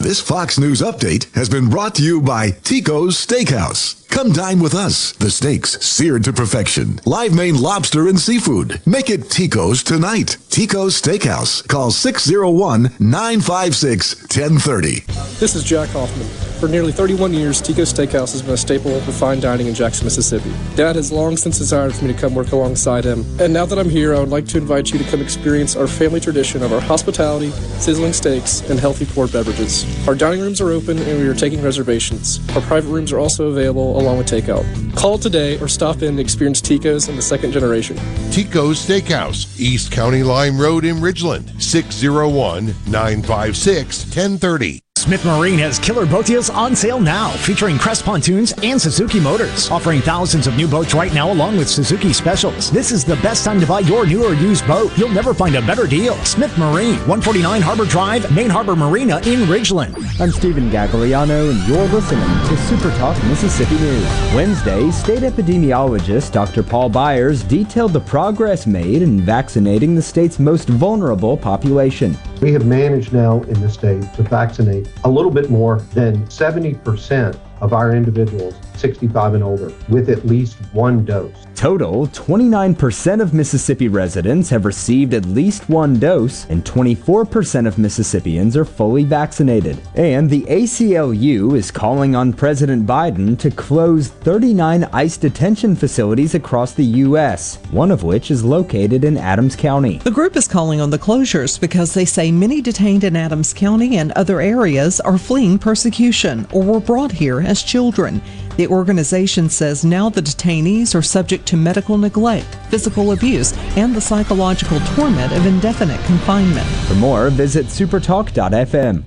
This 0.00 0.18
Fox 0.18 0.58
News 0.58 0.80
update 0.80 1.30
has 1.34 1.50
been 1.50 1.68
brought 1.68 1.94
to 1.96 2.02
you 2.02 2.22
by 2.22 2.52
Tico's 2.52 3.18
Steakhouse. 3.18 4.08
Come 4.08 4.32
dine 4.32 4.58
with 4.58 4.74
us. 4.74 5.12
The 5.12 5.30
steaks 5.30 5.78
seared 5.84 6.24
to 6.24 6.32
perfection. 6.32 7.00
Live 7.04 7.34
Maine 7.34 7.60
lobster 7.60 8.08
and 8.08 8.18
seafood. 8.18 8.80
Make 8.86 9.10
it 9.10 9.30
Tico's 9.30 9.82
tonight. 9.82 10.38
Tico's 10.48 11.00
Steakhouse. 11.00 11.68
Call 11.68 11.90
601 11.90 12.94
956 12.98 14.22
1030. 14.22 15.00
This 15.38 15.54
is 15.54 15.64
Jack 15.64 15.90
Hoffman. 15.90 16.26
For 16.60 16.68
nearly 16.68 16.92
31 16.92 17.32
years, 17.32 17.62
Tico's 17.62 17.90
Steakhouse 17.90 18.32
has 18.32 18.42
been 18.42 18.52
a 18.52 18.56
staple 18.56 18.94
of 18.94 19.02
fine 19.14 19.40
dining 19.40 19.66
in 19.66 19.74
Jackson, 19.74 20.04
Mississippi. 20.04 20.52
Dad 20.76 20.96
has 20.96 21.10
long 21.10 21.38
since 21.38 21.56
desired 21.56 21.94
for 21.94 22.04
me 22.04 22.12
to 22.12 22.18
come 22.18 22.34
work 22.34 22.52
alongside 22.52 23.02
him, 23.02 23.24
and 23.40 23.50
now 23.50 23.64
that 23.64 23.78
I'm 23.78 23.88
here, 23.88 24.14
I 24.14 24.20
would 24.20 24.28
like 24.28 24.46
to 24.48 24.58
invite 24.58 24.92
you 24.92 24.98
to 24.98 25.04
come 25.10 25.22
experience 25.22 25.74
our 25.74 25.86
family 25.86 26.20
tradition 26.20 26.62
of 26.62 26.70
our 26.74 26.80
hospitality, 26.80 27.50
sizzling 27.78 28.12
steaks, 28.12 28.60
and 28.68 28.78
healthy 28.78 29.06
poured 29.06 29.32
beverages. 29.32 29.86
Our 30.06 30.14
dining 30.14 30.40
rooms 30.40 30.60
are 30.60 30.70
open 30.70 30.98
and 30.98 31.20
we 31.20 31.28
are 31.28 31.34
taking 31.34 31.62
reservations. 31.62 32.40
Our 32.56 32.62
private 32.62 32.88
rooms 32.88 33.12
are 33.12 33.18
also 33.18 33.48
available 33.48 33.98
along 34.00 34.18
with 34.18 34.26
takeout. 34.26 34.64
Call 34.96 35.18
today 35.18 35.58
or 35.60 35.68
stop 35.68 36.02
in 36.02 36.10
and 36.10 36.20
experience 36.20 36.60
Tico's 36.60 37.08
in 37.08 37.16
the 37.16 37.22
second 37.22 37.52
generation. 37.52 37.96
Tico's 38.30 38.84
Steakhouse, 38.84 39.58
East 39.58 39.92
County 39.92 40.22
Line 40.22 40.58
Road 40.58 40.84
in 40.84 40.96
Ridgeland, 40.96 41.60
601 41.62 42.66
956 42.86 44.04
1030. 44.04 44.89
Smith 45.00 45.24
Marine 45.24 45.58
has 45.58 45.78
killer 45.78 46.04
boat 46.04 46.26
deals 46.26 46.50
on 46.50 46.76
sale 46.76 47.00
now, 47.00 47.30
featuring 47.30 47.78
Crest 47.78 48.04
pontoons 48.04 48.52
and 48.62 48.78
Suzuki 48.78 49.18
motors, 49.18 49.70
offering 49.70 50.02
thousands 50.02 50.46
of 50.46 50.58
new 50.58 50.68
boats 50.68 50.92
right 50.92 51.14
now 51.14 51.32
along 51.32 51.56
with 51.56 51.70
Suzuki 51.70 52.12
specials. 52.12 52.70
This 52.70 52.92
is 52.92 53.02
the 53.02 53.16
best 53.16 53.42
time 53.42 53.58
to 53.60 53.66
buy 53.66 53.80
your 53.80 54.04
new 54.04 54.22
or 54.22 54.34
used 54.34 54.66
boat. 54.66 54.92
You'll 54.98 55.08
never 55.08 55.32
find 55.32 55.56
a 55.56 55.62
better 55.62 55.86
deal. 55.86 56.16
Smith 56.16 56.56
Marine, 56.58 56.96
149 57.08 57.62
Harbor 57.62 57.86
Drive, 57.86 58.30
Main 58.30 58.50
Harbor 58.50 58.76
Marina 58.76 59.16
in 59.20 59.48
Ridgeland. 59.48 59.96
I'm 60.20 60.32
Stephen 60.32 60.68
Gagliano, 60.68 61.50
and 61.50 61.66
you're 61.66 61.88
listening 61.88 62.20
to 62.48 62.56
Super 62.68 62.90
Talk 62.98 63.16
Mississippi 63.24 63.76
News. 63.76 64.04
Wednesday, 64.34 64.90
state 64.90 65.22
epidemiologist 65.22 66.30
Dr. 66.30 66.62
Paul 66.62 66.90
Byers 66.90 67.42
detailed 67.42 67.94
the 67.94 68.00
progress 68.00 68.66
made 68.66 69.00
in 69.00 69.22
vaccinating 69.22 69.94
the 69.94 70.02
state's 70.02 70.38
most 70.38 70.68
vulnerable 70.68 71.38
population. 71.38 72.14
We 72.40 72.52
have 72.52 72.64
managed 72.64 73.12
now 73.12 73.42
in 73.42 73.60
the 73.60 73.68
state 73.68 74.02
to 74.14 74.22
vaccinate 74.22 74.90
a 75.04 75.10
little 75.10 75.30
bit 75.30 75.50
more 75.50 75.80
than 75.92 76.26
70% 76.26 77.38
of 77.60 77.74
our 77.74 77.92
individuals 77.94 78.54
65 78.80 79.34
and 79.34 79.44
older 79.44 79.72
with 79.88 80.08
at 80.08 80.26
least 80.26 80.56
one 80.72 81.04
dose. 81.04 81.46
Total, 81.54 82.06
29% 82.06 83.20
of 83.20 83.34
Mississippi 83.34 83.88
residents 83.88 84.48
have 84.48 84.64
received 84.64 85.12
at 85.12 85.26
least 85.26 85.68
one 85.68 85.98
dose, 85.98 86.46
and 86.46 86.64
24% 86.64 87.66
of 87.66 87.76
Mississippians 87.76 88.56
are 88.56 88.64
fully 88.64 89.04
vaccinated. 89.04 89.78
And 89.94 90.30
the 90.30 90.42
ACLU 90.44 91.54
is 91.58 91.70
calling 91.70 92.16
on 92.16 92.32
President 92.32 92.86
Biden 92.86 93.38
to 93.40 93.50
close 93.50 94.08
39 94.08 94.84
ICE 94.84 95.16
detention 95.18 95.76
facilities 95.76 96.34
across 96.34 96.72
the 96.72 96.84
U.S., 96.84 97.56
one 97.72 97.90
of 97.90 98.04
which 98.04 98.30
is 98.30 98.42
located 98.42 99.04
in 99.04 99.18
Adams 99.18 99.54
County. 99.54 99.98
The 99.98 100.10
group 100.10 100.36
is 100.36 100.48
calling 100.48 100.80
on 100.80 100.88
the 100.88 100.98
closures 100.98 101.60
because 101.60 101.92
they 101.92 102.06
say 102.06 102.32
many 102.32 102.62
detained 102.62 103.04
in 103.04 103.16
Adams 103.16 103.52
County 103.52 103.98
and 103.98 104.12
other 104.12 104.40
areas 104.40 104.98
are 105.00 105.18
fleeing 105.18 105.58
persecution 105.58 106.46
or 106.52 106.62
were 106.62 106.80
brought 106.80 107.12
here 107.12 107.40
as 107.40 107.62
children. 107.62 108.22
The 108.60 108.68
organization 108.68 109.48
says 109.48 109.86
now 109.86 110.10
the 110.10 110.20
detainees 110.20 110.94
are 110.94 111.00
subject 111.00 111.46
to 111.46 111.56
medical 111.56 111.96
neglect, 111.96 112.56
physical 112.68 113.12
abuse, 113.12 113.54
and 113.74 113.94
the 113.94 114.02
psychological 114.02 114.80
torment 114.80 115.32
of 115.32 115.46
indefinite 115.46 115.98
confinement. 116.04 116.66
For 116.86 116.92
more, 116.96 117.30
visit 117.30 117.68
supertalk.fm. 117.68 119.02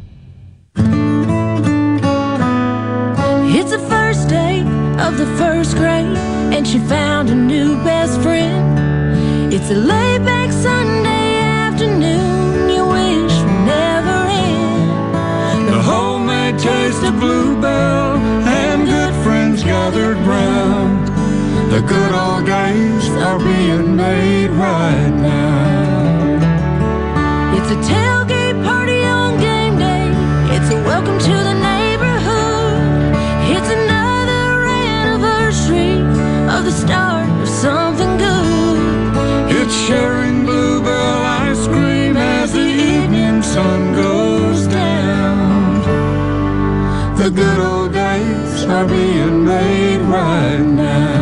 It's 3.55 3.69
the 3.69 3.77
first 3.77 4.27
day 4.27 4.61
of 4.97 5.19
the 5.19 5.27
first 5.37 5.75
grade, 5.75 6.17
and 6.51 6.67
she 6.67 6.79
found 6.79 7.29
a 7.29 7.35
new 7.35 7.75
best 7.83 8.19
friend. 8.21 9.53
It's 9.53 9.69
a 9.69 9.75
laid 9.75 10.25
back 10.25 10.51
Sunday 10.51 11.41
afternoon, 11.41 12.69
you 12.71 12.87
wish 12.87 13.37
would 13.37 13.65
never 13.67 14.17
end. 14.31 15.67
The 15.67 15.79
homemade 15.79 16.57
taste 16.57 17.03
of 17.03 17.19
bluebell 17.19 17.73
and 17.73 17.73
good 17.73 17.81
friends 17.83 18.12
gathered 19.83 20.17
round. 20.19 21.07
The 21.69 21.81
good 21.81 22.13
old 22.13 22.45
days 22.45 23.09
are 23.27 23.37
being 23.37 23.97
made 23.97 24.51
right 24.51 25.09
now. 25.09 26.37
It's 27.57 27.69
a 27.77 27.79
tailgate 27.91 28.63
party 28.63 29.03
on 29.03 29.37
game 29.41 29.77
day. 29.77 30.07
It's 30.55 30.69
a 30.71 30.79
welcome 30.91 31.19
to 31.19 31.35
the 31.49 31.55
neighborhood. 31.71 33.13
It's 33.55 33.69
another 33.79 34.47
anniversary 34.95 35.95
of 36.55 36.61
the 36.63 36.75
start 36.83 37.27
of 37.43 37.49
something 37.49 38.13
good. 38.25 39.57
It's 39.57 39.75
sharing 39.85 40.45
bluebell 40.45 41.19
ice 41.45 41.67
cream 41.67 42.15
as 42.15 42.53
the 42.53 42.69
evening 42.93 43.41
sun 43.41 43.93
goes 43.95 44.65
down. 44.67 45.81
The 47.17 47.29
good 47.29 47.59
old 47.59 47.92
being 48.87 49.45
made 49.45 50.01
right 50.01 50.59
now. 50.59 51.12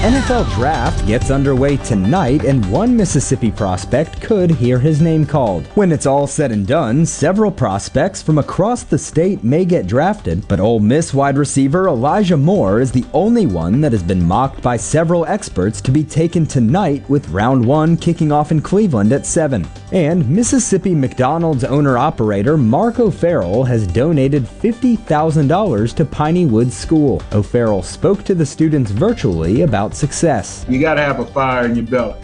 NFL 0.00 0.50
draft 0.54 1.06
gets 1.06 1.30
underway 1.30 1.76
tonight, 1.76 2.44
and 2.44 2.64
one 2.72 2.96
Mississippi 2.96 3.50
prospect 3.50 4.18
could 4.22 4.50
hear 4.50 4.78
his 4.78 5.02
name 5.02 5.26
called. 5.26 5.66
When 5.74 5.92
it's 5.92 6.06
all 6.06 6.26
said 6.26 6.52
and 6.52 6.66
done, 6.66 7.04
several 7.04 7.50
prospects 7.50 8.22
from 8.22 8.38
across 8.38 8.82
the 8.82 8.96
state 8.96 9.44
may 9.44 9.66
get 9.66 9.86
drafted, 9.86 10.48
but 10.48 10.58
Ole 10.58 10.80
Miss 10.80 11.12
wide 11.12 11.36
receiver 11.36 11.86
Elijah 11.86 12.38
Moore 12.38 12.80
is 12.80 12.90
the 12.90 13.04
only 13.12 13.44
one 13.44 13.82
that 13.82 13.92
has 13.92 14.02
been 14.02 14.24
mocked 14.24 14.62
by 14.62 14.78
several 14.78 15.26
experts 15.26 15.82
to 15.82 15.90
be 15.90 16.02
taken 16.02 16.46
tonight, 16.46 17.06
with 17.10 17.28
round 17.28 17.62
one 17.62 17.94
kicking 17.94 18.32
off 18.32 18.50
in 18.50 18.62
Cleveland 18.62 19.12
at 19.12 19.26
7. 19.26 19.68
And 19.92 20.26
Mississippi 20.30 20.94
McDonald's 20.94 21.64
owner 21.64 21.98
operator 21.98 22.56
Mark 22.56 23.00
O'Farrell 23.00 23.64
has 23.64 23.86
donated 23.86 24.44
$50,000 24.44 25.94
to 25.94 26.04
Piney 26.06 26.46
Woods 26.46 26.74
School. 26.74 27.20
O'Farrell 27.32 27.82
spoke 27.82 28.24
to 28.24 28.34
the 28.34 28.46
students 28.46 28.92
virtually 28.92 29.60
about 29.60 29.89
success. 29.94 30.64
You 30.68 30.80
got 30.80 30.94
to 30.94 31.02
have 31.02 31.20
a 31.20 31.26
fire 31.26 31.66
in 31.66 31.76
your 31.76 31.86
belly. 31.86 32.20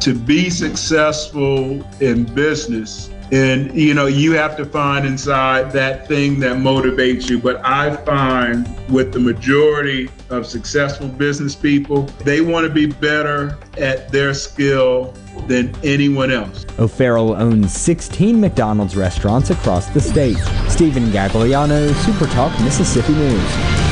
To 0.00 0.14
be 0.14 0.50
successful 0.50 1.86
in 2.00 2.24
business, 2.34 3.10
and 3.32 3.74
you 3.74 3.94
know, 3.94 4.06
you 4.06 4.32
have 4.32 4.58
to 4.58 4.66
find 4.66 5.06
inside 5.06 5.72
that 5.72 6.06
thing 6.06 6.38
that 6.40 6.56
motivates 6.56 7.30
you. 7.30 7.38
But 7.38 7.64
I 7.64 7.96
find 7.96 8.68
with 8.90 9.12
the 9.12 9.20
majority 9.20 10.10
of 10.28 10.46
successful 10.46 11.08
business 11.08 11.54
people, 11.54 12.02
they 12.24 12.42
want 12.42 12.66
to 12.66 12.72
be 12.72 12.86
better 12.86 13.58
at 13.78 14.10
their 14.10 14.34
skill 14.34 15.14
than 15.46 15.74
anyone 15.82 16.30
else. 16.30 16.66
O'Farrell 16.78 17.34
owns 17.34 17.72
16 17.72 18.38
McDonald's 18.38 18.96
restaurants 18.96 19.48
across 19.48 19.86
the 19.88 20.00
state. 20.00 20.38
Stephen 20.68 21.04
Gagliano, 21.06 21.90
SuperTalk 21.92 22.62
Mississippi 22.62 23.14
News. 23.14 23.91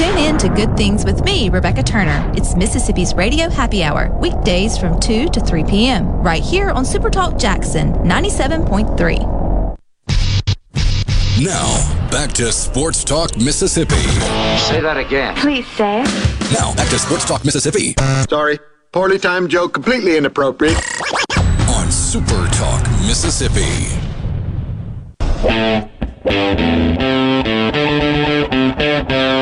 Tune 0.00 0.16
in 0.16 0.38
to 0.38 0.48
Good 0.48 0.78
Things 0.78 1.04
with 1.04 1.22
me, 1.26 1.50
Rebecca 1.50 1.82
Turner. 1.82 2.32
It's 2.34 2.56
Mississippi's 2.56 3.14
Radio 3.14 3.50
Happy 3.50 3.84
Hour, 3.84 4.08
weekdays 4.18 4.78
from 4.78 4.98
2 4.98 5.28
to 5.28 5.40
3 5.40 5.62
p.m., 5.64 6.06
right 6.22 6.42
here 6.42 6.70
on 6.70 6.84
Supertalk 6.84 7.38
Jackson 7.38 7.92
97.3. 7.96 9.18
Now, 11.44 12.08
back 12.10 12.32
to 12.32 12.50
Sports 12.50 13.04
Talk 13.04 13.36
Mississippi. 13.36 13.96
Say 14.60 14.80
that 14.80 14.96
again. 14.96 15.36
Please 15.36 15.66
say 15.66 15.98
Now, 16.50 16.74
back 16.76 16.88
to 16.88 16.98
Sports 16.98 17.26
Talk 17.26 17.44
Mississippi 17.44 17.94
Sorry. 18.30 18.58
Poorly 18.92 19.18
timed 19.18 19.50
joke, 19.50 19.74
completely 19.74 20.16
inappropriate. 20.16 20.78
on 21.68 21.92
Super 21.92 22.46
Talk 22.52 22.82
Mississippi. 23.02 23.98
Back 25.42 25.90
you 29.10 29.39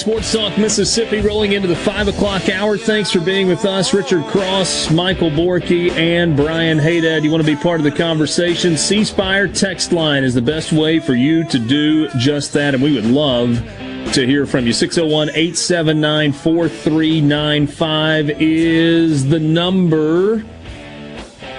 Sports 0.00 0.32
Talk 0.32 0.56
Mississippi, 0.56 1.20
rolling 1.20 1.52
into 1.52 1.68
the 1.68 1.76
5 1.76 2.08
o'clock 2.08 2.48
hour. 2.48 2.78
Thanks 2.78 3.12
for 3.12 3.20
being 3.20 3.48
with 3.48 3.66
us. 3.66 3.92
Richard 3.92 4.24
Cross, 4.24 4.90
Michael 4.90 5.28
Borky, 5.28 5.90
and 5.90 6.34
Brian 6.34 6.78
Haydad. 6.78 7.22
You 7.22 7.30
want 7.30 7.44
to 7.44 7.46
be 7.46 7.54
part 7.54 7.80
of 7.80 7.84
the 7.84 7.90
conversation? 7.90 8.78
C 8.78 9.04
Spire 9.04 9.46
text 9.46 9.92
line 9.92 10.24
is 10.24 10.32
the 10.32 10.40
best 10.40 10.72
way 10.72 11.00
for 11.00 11.12
you 11.12 11.44
to 11.48 11.58
do 11.58 12.08
just 12.18 12.54
that, 12.54 12.72
and 12.72 12.82
we 12.82 12.94
would 12.94 13.04
love 13.04 13.56
to 14.14 14.24
hear 14.26 14.46
from 14.46 14.66
you. 14.66 14.72
601 14.72 15.28
879 15.28 16.32
4395 16.32 18.30
is 18.40 19.28
the 19.28 19.38
number. 19.38 20.42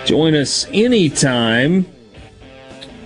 Join 0.05 0.33
us 0.33 0.65
anytime. 0.73 1.85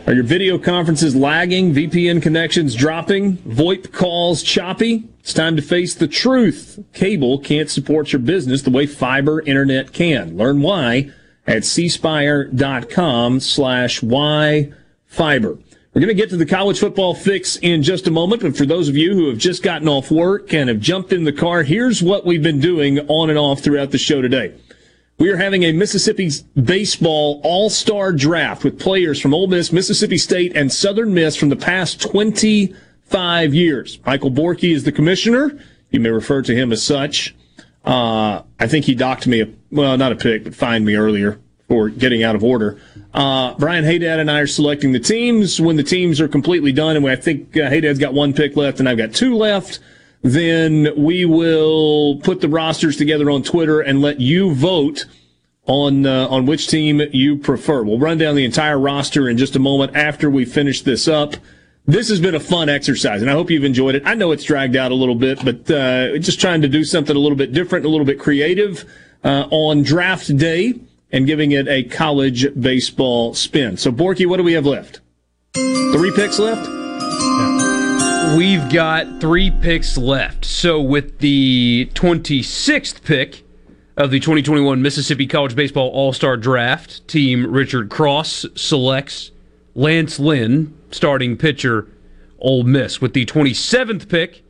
Are 0.07 0.14
your 0.14 0.24
video 0.24 0.57
conferences 0.57 1.14
lagging? 1.14 1.74
VPN 1.74 2.22
connections 2.22 2.74
dropping? 2.74 3.36
VoIP 3.40 3.91
calls 3.91 4.41
choppy? 4.41 5.10
It's 5.26 5.34
time 5.34 5.56
to 5.56 5.61
face 5.64 5.95
the 5.95 6.07
truth. 6.07 6.77
Cable 6.93 7.39
can't 7.39 7.68
support 7.68 8.14
your 8.14 8.19
business 8.19 8.61
the 8.61 8.69
way 8.69 8.85
fiber 8.85 9.41
internet 9.41 9.91
can. 9.91 10.38
Learn 10.38 10.61
why 10.61 11.11
at 11.47 11.64
cspire.com 11.64 13.39
slash 13.39 14.03
why 14.03 14.72
fiber. 15.07 15.57
We're 15.93 16.02
going 16.02 16.10
to 16.10 16.14
get 16.14 16.30
to 16.30 16.38
the 16.38 16.45
college 16.45 16.80
football 16.80 17.15
fix 17.15 17.56
in 17.56 17.81
just 17.81 18.06
a 18.06 18.11
moment, 18.11 18.43
but 18.43 18.56
for 18.56 18.68
those 18.68 18.88
of 18.88 18.95
you 18.95 19.15
who 19.15 19.27
have 19.30 19.39
just 19.39 19.64
gotten 19.64 19.88
off 19.88 20.11
work 20.11 20.53
and 20.53 20.69
have 20.69 20.80
jumped 20.80 21.11
in 21.11 21.23
the 21.23 21.34
car, 21.34 21.64
here's 21.64 22.03
what 22.03 22.23
we've 22.23 22.43
been 22.43 22.60
doing 22.60 22.99
on 23.10 23.31
and 23.31 23.39
off 23.39 23.61
throughout 23.61 23.89
the 23.89 23.97
show 23.97 24.22
today. 24.22 24.53
We 25.18 25.31
are 25.31 25.38
having 25.38 25.64
a 25.64 25.72
Mississippi 25.72 26.30
baseball 26.53 27.41
all-star 27.43 28.11
draft 28.11 28.64
with 28.64 28.80
players 28.80 29.19
from 29.19 29.34
Ole 29.34 29.47
Miss, 29.47 29.73
Mississippi 29.73 30.19
State, 30.19 30.56
and 30.56 30.72
Southern 30.72 31.15
Miss 31.15 31.35
from 31.35 31.49
the 31.49 31.56
past 31.56 31.99
25 33.10 33.53
years. 33.53 33.99
Michael 34.06 34.32
Borky 34.32 34.73
is 34.73 34.84
the 34.84 34.91
commissioner. 34.91 35.57
You 35.91 35.99
may 35.99 36.10
refer 36.10 36.41
to 36.41 36.56
him 36.56 36.72
as 36.72 36.84
such. 36.84 37.36
Uh, 37.84 38.41
I 38.60 38.68
think 38.68 38.86
he 38.86 38.95
docked 38.95 39.27
me 39.27 39.41
a, 39.41 39.48
well, 39.72 39.98
not 39.98 40.11
a 40.11 40.15
pick, 40.15 40.44
but 40.44 40.56
fined 40.56 40.86
me 40.86 40.95
earlier 40.95 41.40
for 41.68 41.90
getting 41.90 42.23
out 42.23 42.36
of 42.36 42.44
order. 42.44 42.80
Uh, 43.14 43.53
Brian 43.56 43.86
Haydad 43.86 44.19
and 44.19 44.30
I 44.30 44.40
are 44.40 44.48
selecting 44.48 44.91
the 44.91 44.99
teams. 44.99 45.61
When 45.61 45.77
the 45.77 45.84
teams 45.84 46.19
are 46.19 46.27
completely 46.27 46.72
done, 46.72 46.98
and 46.98 47.07
I 47.07 47.15
think 47.15 47.56
uh, 47.56 47.69
Haydad's 47.69 47.99
got 47.99 48.14
one 48.14 48.34
pick 48.34 48.56
left 48.56 48.80
and 48.80 48.90
I've 48.90 48.98
got 48.98 49.14
two 49.14 49.36
left, 49.36 49.80
then 50.22 50.90
we 50.98 51.26
will 51.26 52.18
put 52.18 52.41
the 52.41 52.49
rosters 52.49 52.98
together 52.98 53.30
on 53.30 53.44
Twitter 53.44 53.82
and 53.82 54.02
let 54.02 54.19
you 54.19 54.53
vote 54.53 55.06
on 55.68 56.06
uh, 56.06 56.27
on 56.27 56.45
which 56.45 56.68
team 56.68 57.02
you 57.11 57.38
prefer. 57.38 57.84
We'll 57.84 57.99
run 57.99 58.18
down 58.18 58.36
the 58.36 58.45
entire 58.45 58.80
roster 58.80 59.30
in 59.30 59.38
just 59.38 59.56
a 59.56 59.60
moment 59.60 59.95
after 59.95 60.30
we 60.30 60.45
finish 60.45 60.82
this 60.82 61.07
up. 61.07 61.36
This 61.88 62.10
has 62.10 62.20
been 62.20 62.34
a 62.34 62.40
fun 62.40 62.68
exercise, 62.68 63.22
and 63.22 63.30
I 63.30 63.34
hope 63.34 63.52
you've 63.52 63.64
enjoyed 63.64 63.94
it. 63.94 64.03
I 64.06 64.16
know 64.16 64.32
it's 64.32 64.44
dragged 64.44 64.76
out 64.76 64.91
a 64.91 64.95
little 64.95 65.16
bit, 65.16 65.44
but 65.45 65.70
uh, 65.70 66.18
just 66.18 66.41
trying 66.41 66.64
to 66.64 66.68
do 66.68 66.84
something 66.84 67.16
a 67.16 67.20
little 67.20 67.38
bit 67.38 67.53
different, 67.53 67.86
a 67.86 67.90
little 67.90 68.06
bit 68.06 68.20
creative 68.20 68.86
uh, 69.24 69.48
on 69.52 69.84
draft 69.84 70.36
day, 70.36 70.74
and 71.12 71.28
giving 71.28 71.52
it 71.52 71.68
a 71.68 71.84
college 71.84 72.48
baseball 72.60 73.36
spin. 73.36 73.78
So, 73.78 73.91
Borky, 73.91 74.26
what 74.26 74.38
do 74.38 74.44
we 74.44 74.53
have 74.53 74.66
left? 74.66 75.02
Three 75.53 76.12
picks 76.16 76.40
left. 76.40 76.68
We've 78.36 78.68
got 78.74 79.22
three 79.22 79.52
picks 79.52 79.98
left. 79.98 80.44
So 80.44 80.82
with 80.82 81.20
the 81.20 81.90
26th 81.94 83.03
pick 83.03 83.44
of 83.95 84.10
the 84.10 84.20
2021 84.20 84.82
Mississippi 84.82 85.28
College 85.28 85.56
Baseball 85.56 85.90
All-Star 85.90 86.36
Draft, 86.36 87.07
team 87.07 87.45
Richard 87.45 87.90
Cross 87.90 88.48
selects 88.56 89.32
Lance 89.76 90.19
Lynn, 90.19 90.73
starting 90.91 91.38
pitcher, 91.38 91.88
Ole 92.39 92.64
Miss. 92.64 93.02
With 93.02 93.14
the 93.14 93.26
27th 93.26 94.07
pick 94.10 94.43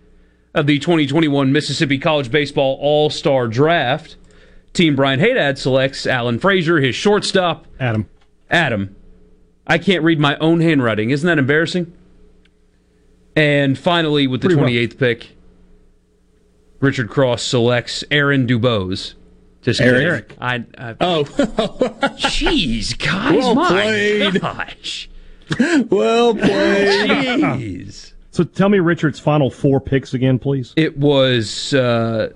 of 0.53 0.67
the 0.67 0.79
2021 0.79 1.51
Mississippi 1.51 1.97
College 1.97 2.31
Baseball 2.31 2.77
All-Star 2.79 3.47
Draft, 3.47 4.15
team 4.73 4.95
Brian 4.95 5.19
Haydad 5.19 5.57
selects 5.57 6.05
Alan 6.05 6.39
Frazier, 6.39 6.79
his 6.79 6.95
shortstop. 6.95 7.65
Adam. 7.79 8.07
Adam. 8.49 8.95
I 9.67 9.79
can't 9.79 10.03
read 10.03 10.19
my 10.19 10.37
own 10.37 10.61
handwriting. 10.61 11.09
Isn't 11.09 11.25
that 11.27 11.39
embarrassing? 11.39 11.91
And 13.35 13.77
finally, 13.77 14.27
with 14.27 14.41
the 14.41 14.47
Pretty 14.49 14.61
well. 14.61 14.69
28th 14.69 14.97
pick, 14.97 15.35
Richard 16.79 17.09
Cross 17.09 17.41
selects 17.43 18.03
Aaron 18.11 18.47
Dubose. 18.47 19.15
Just 19.63 19.81
Eric. 19.81 20.29
kidding. 20.29 20.43
I, 20.43 20.63
I, 20.77 20.95
oh, 21.01 21.23
jeez, 22.19 22.97
guys, 22.99 23.35
Well 23.39 23.55
my 23.55 23.67
played. 23.67 24.39
gosh, 24.39 25.09
well 25.89 26.33
played. 26.33 27.09
jeez. 27.09 28.13
So 28.31 28.43
tell 28.43 28.69
me 28.69 28.79
Richard's 28.79 29.19
final 29.19 29.49
four 29.49 29.79
picks 29.79 30.13
again, 30.13 30.39
please. 30.39 30.73
It 30.75 30.97
was. 30.97 31.73
Uh, 31.73 32.33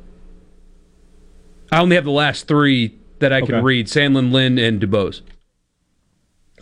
I 1.72 1.80
only 1.81 1.95
have 1.95 2.06
the 2.06 2.11
last 2.11 2.48
three 2.48 2.98
that 3.19 3.34
I 3.34 3.41
can 3.41 3.56
Okay. 3.56 3.64
read: 3.64 3.88
Sandlin, 3.88 4.31
Lynn, 4.31 4.57
and 4.57 4.81
Dubose. 4.81 5.22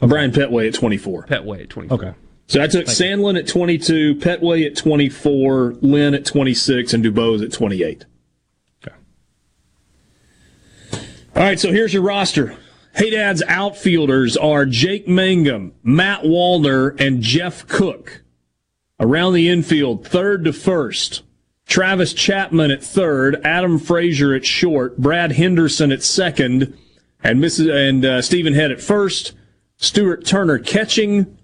Brian 0.01 0.31
Petway 0.31 0.67
at 0.67 0.73
24. 0.75 1.25
Petway 1.25 1.61
at 1.63 1.69
24. 1.69 1.97
Okay. 1.97 2.17
So 2.47 2.61
I 2.61 2.67
took 2.67 2.85
Sandlin 2.85 3.37
at 3.37 3.45
22, 3.47 4.15
Petway 4.15 4.65
at 4.65 4.77
24, 4.77 5.75
Lynn 5.81 6.13
at 6.13 6.23
26, 6.23 6.93
and 6.93 7.03
Dubose 7.03 7.43
at 7.43 7.51
28. 7.51 8.05
Okay. 8.85 8.95
All 11.35 11.43
right, 11.43 11.59
so 11.59 11.71
here's 11.73 11.93
your 11.93 12.03
roster. 12.03 12.55
Haydad's 12.97 13.43
outfielders 13.47 14.35
are 14.35 14.65
Jake 14.65 15.07
Mangum, 15.07 15.73
Matt 15.83 16.23
Wallner, 16.23 16.99
and 16.99 17.21
Jeff 17.21 17.67
Cook. 17.67 18.23
Around 18.99 19.33
the 19.33 19.49
infield, 19.49 20.07
third 20.07 20.45
to 20.45 20.53
first. 20.53 21.21
Travis 21.67 22.11
Chapman 22.11 22.71
at 22.71 22.83
third, 22.83 23.39
Adam 23.43 23.77
Frazier 23.77 24.33
at 24.33 24.47
short, 24.47 24.97
Brad 24.97 25.33
Henderson 25.33 25.91
at 25.91 26.01
second, 26.01 26.75
and 27.23 27.39
Mrs. 27.39 27.71
and 27.71 28.03
uh, 28.03 28.21
Stephen 28.23 28.55
Head 28.55 28.71
at 28.71 28.81
first. 28.81 29.33
Stuart 29.75 30.25
Turner 30.25 30.57
catching. 30.57 31.37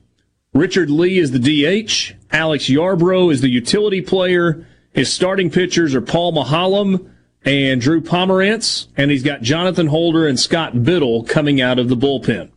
Richard 0.56 0.90
Lee 0.90 1.20
is 1.20 1.30
the 1.30 1.38
DH. 1.38 2.16
Alex 2.32 2.66
Yarbrough 2.66 3.32
is 3.32 3.42
the 3.42 3.50
utility 3.50 4.02
player. 4.02 4.66
His 4.92 5.14
starting 5.14 5.52
pitchers 5.52 5.94
are 5.94 6.02
Paul 6.02 6.34
Maholm 6.34 7.13
and 7.46 7.82
Drew 7.82 8.02
Pomeranz, 8.02 8.88
and 8.96 9.12
he's 9.12 9.24
got 9.24 9.42
Jonathan 9.42 9.88
Holder 9.88 10.28
and 10.28 10.40
Scott 10.40 10.74
Bittle 10.74 11.28
coming 11.28 11.60
out 11.62 11.80
of 11.80 11.90
the 11.90 11.98
bullpen. 11.98 12.52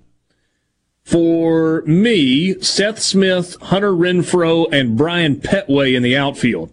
For 1.05 1.83
me, 1.83 2.61
Seth 2.61 3.01
Smith, 3.01 3.57
Hunter 3.63 3.93
Renfroe, 3.93 4.67
and 4.73 4.97
Brian 4.97 5.37
Petway 5.37 5.97
in 5.97 6.03
the 6.03 6.17
outfield. 6.17 6.73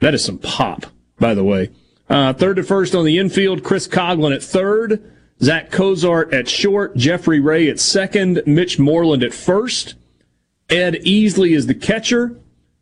That 0.00 0.14
is 0.14 0.24
some 0.24 0.38
pop, 0.38 0.86
by 1.18 1.34
the 1.34 1.44
way. 1.44 1.70
Uh, 2.08 2.32
third 2.32 2.56
to 2.56 2.62
first 2.62 2.94
on 2.94 3.04
the 3.04 3.18
infield, 3.18 3.62
Chris 3.62 3.86
Coghlan 3.86 4.34
at 4.34 4.42
third, 4.42 5.02
Zack 5.42 5.70
Cozart 5.70 6.32
at 6.32 6.48
short, 6.48 6.96
Jeffrey 6.96 7.38
Rea 7.38 7.68
at 7.70 7.78
second, 7.78 8.42
Mitch 8.46 8.78
Moreland 8.78 9.22
at 9.22 9.34
first. 9.34 9.94
Ed 10.68 10.94
Easley 11.04 11.54
is 11.54 11.66
the 11.66 11.74
catcher. 11.74 12.36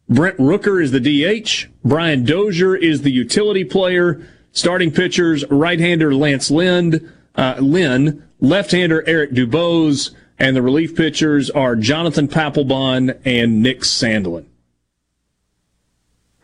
Brent 0.09 0.39
Rooker 0.39 0.83
is 0.83 0.93
the 0.93 1.01
DH. 1.01 1.67
Brian 1.85 2.25
Dozier 2.25 2.75
is 2.75 3.03
the 3.03 3.11
utility 3.11 3.65
player. 3.65 4.27
Starting 4.59 4.91
pitchers, 4.91 5.49
right-hander 5.51 6.13
Lance 6.13 6.51
Lind, 6.51 7.09
uh, 7.37 7.55
Lynn, 7.61 8.29
left-hander 8.41 9.05
Eric 9.07 9.31
Dubose, 9.31 10.11
and 10.37 10.57
the 10.57 10.63
relief 10.63 10.97
pitchers 10.97 11.49
are 11.49 11.77
Jonathan 11.77 12.27
Papelbon 12.27 13.21
and 13.25 13.63
Nick 13.63 13.83
Sandlin. 13.83 14.47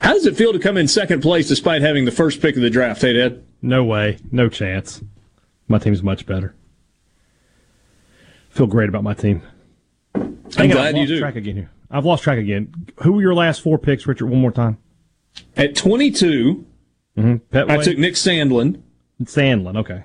How 0.00 0.12
does 0.12 0.26
it 0.26 0.36
feel 0.36 0.52
to 0.52 0.60
come 0.60 0.76
in 0.76 0.86
second 0.86 1.22
place 1.22 1.48
despite 1.48 1.82
having 1.82 2.04
the 2.04 2.12
first 2.12 2.40
pick 2.40 2.54
of 2.54 2.62
the 2.62 2.70
draft, 2.70 3.02
Haydad? 3.02 3.42
No 3.60 3.82
way. 3.82 4.18
No 4.30 4.48
chance. 4.48 5.02
My 5.66 5.78
team's 5.78 6.04
much 6.04 6.24
better. 6.24 6.54
Feel 8.50 8.68
great 8.68 8.88
about 8.88 9.02
my 9.02 9.14
team. 9.14 9.42
I'm 10.14 10.38
Hang 10.56 10.70
glad 10.70 10.86
I've 10.86 10.94
you 10.94 11.00
lost 11.00 11.08
do. 11.08 11.18
Track 11.18 11.34
again 11.34 11.56
here. 11.56 11.70
I've 11.90 12.04
lost 12.04 12.22
track 12.22 12.38
again. 12.38 12.72
Who 13.02 13.14
were 13.14 13.22
your 13.22 13.34
last 13.34 13.60
four 13.60 13.76
picks, 13.76 14.06
Richard? 14.06 14.26
One 14.26 14.40
more 14.40 14.52
time. 14.52 14.78
At 15.56 15.74
22, 15.74 16.64
Mm-hmm. 17.16 17.56
Petway. 17.56 17.70
I 17.70 17.82
took 17.82 17.98
Nick 17.98 18.14
Sandlin. 18.14 18.82
Sandlin. 19.22 19.76
Okay. 19.78 20.04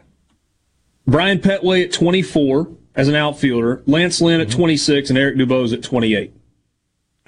Brian 1.07 1.39
Petway 1.39 1.83
at 1.83 1.91
24 1.91 2.69
as 2.95 3.07
an 3.07 3.15
outfielder, 3.15 3.81
Lance 3.85 4.21
Lynn 4.21 4.41
at 4.41 4.51
26, 4.51 5.09
and 5.09 5.17
Eric 5.17 5.37
Dubose 5.37 5.73
at 5.73 5.81
28. 5.81 6.33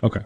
Okay. 0.04 0.22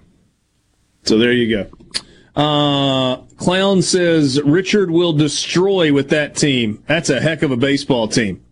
So 1.03 1.17
there 1.17 1.31
you 1.31 1.55
go. 1.55 2.41
Uh, 2.41 3.17
Clown 3.37 3.81
says 3.81 4.41
Richard 4.41 4.91
will 4.91 5.13
destroy 5.13 5.93
with 5.93 6.09
that 6.09 6.35
team. 6.35 6.83
That's 6.87 7.09
a 7.09 7.21
heck 7.21 7.43
of 7.43 7.51
a 7.51 7.57
baseball 7.57 8.07
team. 8.07 8.43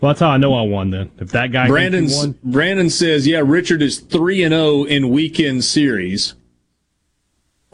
Well, 0.00 0.10
that's 0.10 0.20
how 0.20 0.28
I 0.28 0.36
know 0.36 0.54
I 0.54 0.62
won. 0.62 0.90
Then, 0.90 1.10
if 1.18 1.30
that 1.30 1.52
guy 1.52 1.68
Brandon 1.68 2.06
thinks 2.06 2.14
he 2.14 2.28
won, 2.28 2.38
Brandon 2.44 2.90
says, 2.90 3.26
yeah, 3.26 3.42
Richard 3.44 3.82
is 3.82 3.98
three 3.98 4.42
and 4.42 4.52
zero 4.52 4.84
in 4.84 5.10
weekend 5.10 5.64
series. 5.64 6.34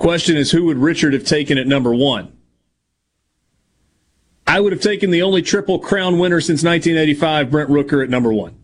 Question 0.03 0.37
is, 0.37 0.51
who 0.51 0.65
would 0.65 0.79
Richard 0.79 1.13
have 1.13 1.25
taken 1.25 1.59
at 1.59 1.69
number 1.69 1.95
one? 1.95 2.33
I 4.49 4.59
would 4.59 4.73
have 4.73 4.83
taken 4.83 5.13
the 5.13 5.23
only 5.23 5.43
triple 5.43 5.79
crown 5.79 6.19
winner 6.19 6.41
since 6.41 6.65
1985, 6.65 7.53
Brent 7.53 7.71
Rooker, 7.71 8.03
at 8.03 8.11
number 8.11 8.33
one. 8.33 8.57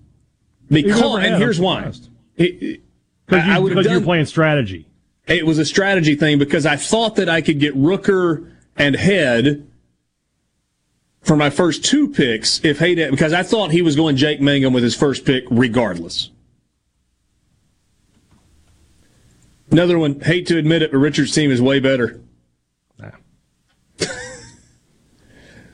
Because, 0.68 1.00
and 1.00 1.36
here's 1.36 1.60
why. 1.60 1.92
It- 2.36 2.80
because 3.24 3.44
I- 3.44 3.52
I 3.52 3.56
you, 3.56 3.62
would 3.62 3.70
have 3.72 3.78
because 3.78 3.92
you're 3.92 4.00
playing 4.00 4.24
strategy. 4.24 4.86
it 5.28 5.46
was 5.46 5.58
a 5.58 5.64
strategy 5.64 6.16
thing 6.16 6.40
because 6.40 6.66
I 6.66 6.74
thought 6.74 7.14
that 7.16 7.28
I 7.28 7.40
could 7.40 7.60
get 7.60 7.76
Rooker 7.76 8.50
and 8.76 8.96
Head 8.96 9.64
for 11.22 11.36
my 11.36 11.50
first 11.50 11.84
two 11.84 12.08
picks 12.08 12.60
if 12.64 12.80
Hayden, 12.80 13.12
because 13.12 13.32
I 13.32 13.44
thought 13.44 13.70
he 13.70 13.82
was 13.82 13.94
going 13.94 14.16
Jake 14.16 14.40
Mangum 14.40 14.72
with 14.72 14.82
his 14.82 14.96
first 14.96 15.24
pick 15.24 15.44
regardless. 15.52 16.30
Another 19.70 19.98
one, 19.98 20.20
hate 20.20 20.46
to 20.46 20.56
admit 20.56 20.82
it, 20.82 20.92
but 20.92 20.98
Richard's 20.98 21.34
team 21.34 21.50
is 21.50 21.60
way 21.60 21.78
better. 21.80 22.20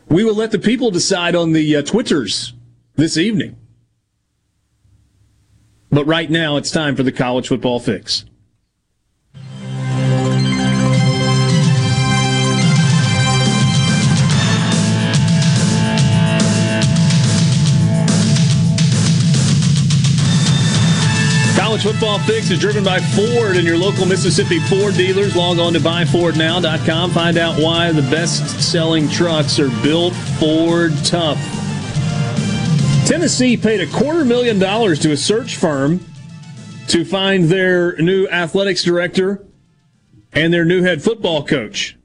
we 0.09 0.25
will 0.25 0.35
let 0.35 0.51
the 0.51 0.59
people 0.59 0.91
decide 0.91 1.35
on 1.35 1.53
the 1.53 1.77
uh, 1.77 1.83
Twitters 1.83 2.53
this 2.97 3.17
evening. 3.17 3.57
But 5.91 6.07
right 6.07 6.29
now, 6.29 6.57
it's 6.57 6.73
time 6.73 6.97
for 6.97 7.05
the 7.05 7.13
college 7.13 7.49
football 7.49 7.79
fix. 7.79 8.25
College 21.75 21.93
Football 21.93 22.19
Fix 22.21 22.53
is 22.53 22.61
driven 22.61 22.85
by 22.85 23.01
Ford 23.01 23.57
and 23.57 23.67
your 23.67 23.77
local 23.77 24.07
Mississippi 24.07 24.61
Ford 24.61 24.95
dealers. 24.95 25.35
Log 25.35 25.59
on 25.59 25.73
to 25.73 25.81
buyfordnow.com. 25.81 27.11
Find 27.11 27.37
out 27.37 27.61
why 27.61 27.91
the 27.91 28.03
best 28.03 28.63
selling 28.63 29.09
trucks 29.09 29.59
are 29.59 29.71
built 29.83 30.15
Ford 30.39 30.93
tough. 31.03 31.37
Tennessee 33.09 33.57
paid 33.57 33.81
a 33.81 33.89
quarter 33.89 34.25
million 34.25 34.61
dollars 34.61 35.01
to 35.01 35.11
a 35.11 35.17
search 35.17 35.57
firm 35.57 35.99
to 36.87 37.05
find 37.05 37.47
their 37.47 37.97
new 37.97 38.29
athletics 38.29 38.85
director 38.85 39.45
and 40.33 40.55
their 40.55 40.65
new 40.65 40.85
head 40.85 41.03
football 41.03 41.45
coach. 41.45 41.97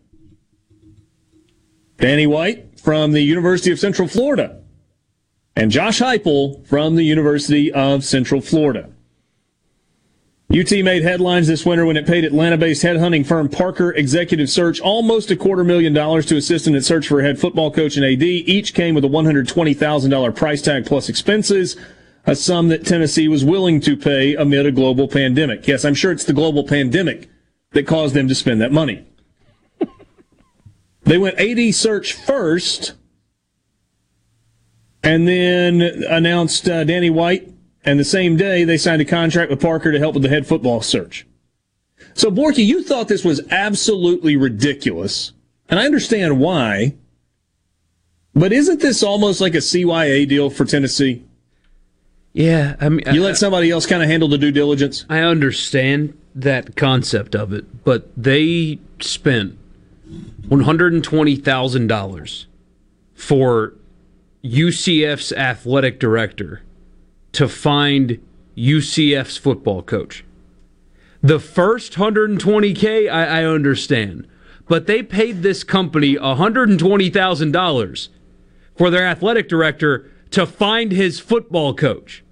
Danny 1.98 2.26
White 2.26 2.80
from 2.80 3.12
the 3.12 3.22
University 3.22 3.70
of 3.70 3.78
Central 3.78 4.08
Florida 4.08 4.64
and 5.56 5.70
Josh 5.70 6.00
Heupel 6.00 6.66
from 6.66 6.96
the 6.96 7.04
University 7.04 7.72
of 7.72 8.04
Central 8.04 8.42
Florida. 8.42 8.90
UT 10.52 10.72
made 10.72 11.04
headlines 11.04 11.48
this 11.48 11.64
winter 11.64 11.86
when 11.86 11.96
it 11.96 12.08
paid 12.08 12.26
Atlanta-based 12.26 12.82
headhunting 12.82 13.24
firm 13.24 13.48
Parker 13.48 13.92
Executive 13.92 14.50
Search 14.50 14.80
almost 14.80 15.30
a 15.30 15.36
quarter 15.36 15.64
million 15.64 15.94
dollars 15.94 16.26
to 16.26 16.38
assist 16.38 16.66
in 16.66 16.74
its 16.74 16.88
search 16.88 17.08
for 17.08 17.20
a 17.20 17.24
head 17.24 17.40
football 17.40 17.70
coach 17.70 17.98
and 17.98 18.06
AD. 18.06 18.24
Each 18.24 18.74
came 18.74 18.96
with 18.96 19.06
a 19.06 19.10
$120,000 19.10 20.36
price 20.36 20.64
tag 20.64 20.88
plus 20.88 21.08
expenses, 21.08 21.78
a 22.26 22.36
sum 22.36 22.70
that 22.70 22.84
Tennessee 22.84 23.28
was 23.28 23.46
willing 23.46 23.80
to 23.82 23.96
pay 23.96 24.34
amid 24.34 24.66
a 24.66 24.72
global 24.72 25.08
pandemic. 25.08 25.68
Yes, 25.68 25.86
I'm 25.86 25.94
sure 25.94 26.12
it's 26.12 26.26
the 26.26 26.34
global 26.34 26.64
pandemic 26.64 27.30
that 27.74 27.86
caused 27.86 28.16
them 28.16 28.28
to 28.28 28.34
spend 28.34 28.60
that 28.60 28.72
money. 28.72 29.06
they 31.04 31.20
went 31.20 31.40
AD 31.40 31.76
search 31.76 32.14
first 32.14 32.94
and 35.04 35.28
then 35.28 35.82
announced 36.10 36.68
uh, 36.68 36.84
Danny 36.86 37.12
White 37.12 37.54
and 37.90 38.00
the 38.00 38.06
same 38.06 38.38
day, 38.38 38.64
they 38.64 38.78
signed 38.78 39.02
a 39.02 39.06
contract 39.06 39.50
with 39.50 39.60
Parker 39.60 39.92
to 39.92 39.98
help 39.98 40.14
with 40.14 40.22
the 40.22 40.30
head 40.30 40.46
football 40.46 40.80
search. 40.80 41.26
So, 42.14 42.30
Borky, 42.30 42.64
you 42.64 42.84
thought 42.84 43.08
this 43.08 43.26
was 43.26 43.42
absolutely 43.50 44.36
ridiculous. 44.36 45.32
And 45.70 45.80
I 45.80 45.86
understand 45.86 46.40
why. 46.40 46.94
But 48.36 48.54
isn't 48.54 48.80
this 48.80 49.02
almost 49.02 49.42
like 49.42 49.56
a 49.56 49.58
CYA 49.58 50.30
deal 50.30 50.52
for 50.52 50.66
Tennessee? 50.66 51.26
Yeah, 52.32 52.76
I 52.80 52.90
mean, 52.90 53.04
You 53.12 53.24
let 53.24 53.38
somebody 53.38 53.72
else 53.72 53.88
kind 53.88 54.04
of 54.04 54.10
handle 54.10 54.30
the 54.30 54.38
due 54.38 54.52
diligence? 54.52 55.04
I 55.10 55.22
understand 55.22 56.16
that 56.36 56.76
concept 56.76 57.34
of 57.34 57.52
it, 57.52 57.84
but 57.84 58.12
they 58.16 58.78
spent 59.00 59.58
one 60.48 60.62
hundred 60.62 60.94
and 60.94 61.04
twenty 61.04 61.36
thousand 61.36 61.88
dollars 61.88 62.46
for 63.16 63.74
UCF's 64.44 65.34
athletic 65.34 66.00
director 66.00 66.62
to 67.34 67.48
find 67.48 68.20
UCF's 68.58 69.38
football 69.38 69.82
coach. 69.82 70.26
The 71.22 71.40
first 71.40 71.94
120k, 71.94 73.10
I, 73.12 73.42
I 73.42 73.44
understand, 73.44 74.28
but 74.68 74.88
they 74.88 75.04
paid 75.04 75.42
this 75.42 75.64
company 75.64 76.18
120 76.18 77.10
thousand 77.10 77.52
dollars 77.52 78.10
for 78.78 78.90
their 78.90 79.06
athletic 79.06 79.50
director 79.50 80.10
to 80.32 80.46
find 80.46 80.92
his 80.92 81.20
football 81.20 81.74
coach. 81.74 82.24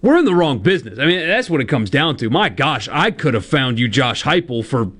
we're 0.00 0.16
in 0.18 0.24
the 0.24 0.34
wrong 0.34 0.60
business. 0.60 0.98
I 0.98 1.04
mean, 1.04 1.26
that's 1.26 1.50
what 1.50 1.60
it 1.60 1.66
comes 1.66 1.90
down 1.90 2.16
to. 2.18 2.30
My 2.30 2.48
gosh, 2.48 2.88
I 2.90 3.10
could 3.10 3.34
have 3.34 3.44
found 3.44 3.78
you 3.78 3.88
Josh 3.88 4.22
Heupel 4.22 4.64
for 4.64 4.92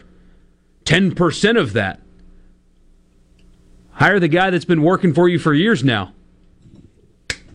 10% 0.85 1.59
of 1.59 1.73
that. 1.73 2.01
Hire 3.93 4.21
the 4.21 4.29
guy 4.29 4.51
that's 4.51 4.65
been 4.67 4.83
working 4.83 5.15
for 5.15 5.29
you 5.29 5.39
for 5.39 5.55
years 5.55 5.83
now. 5.85 6.13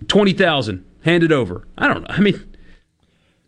20,000, 0.07 0.85
hand 1.05 1.23
it 1.23 1.31
over. 1.31 1.67
I 1.77 1.87
don't 1.87 2.01
know. 2.01 2.07
I 2.09 2.19
mean, 2.19 2.57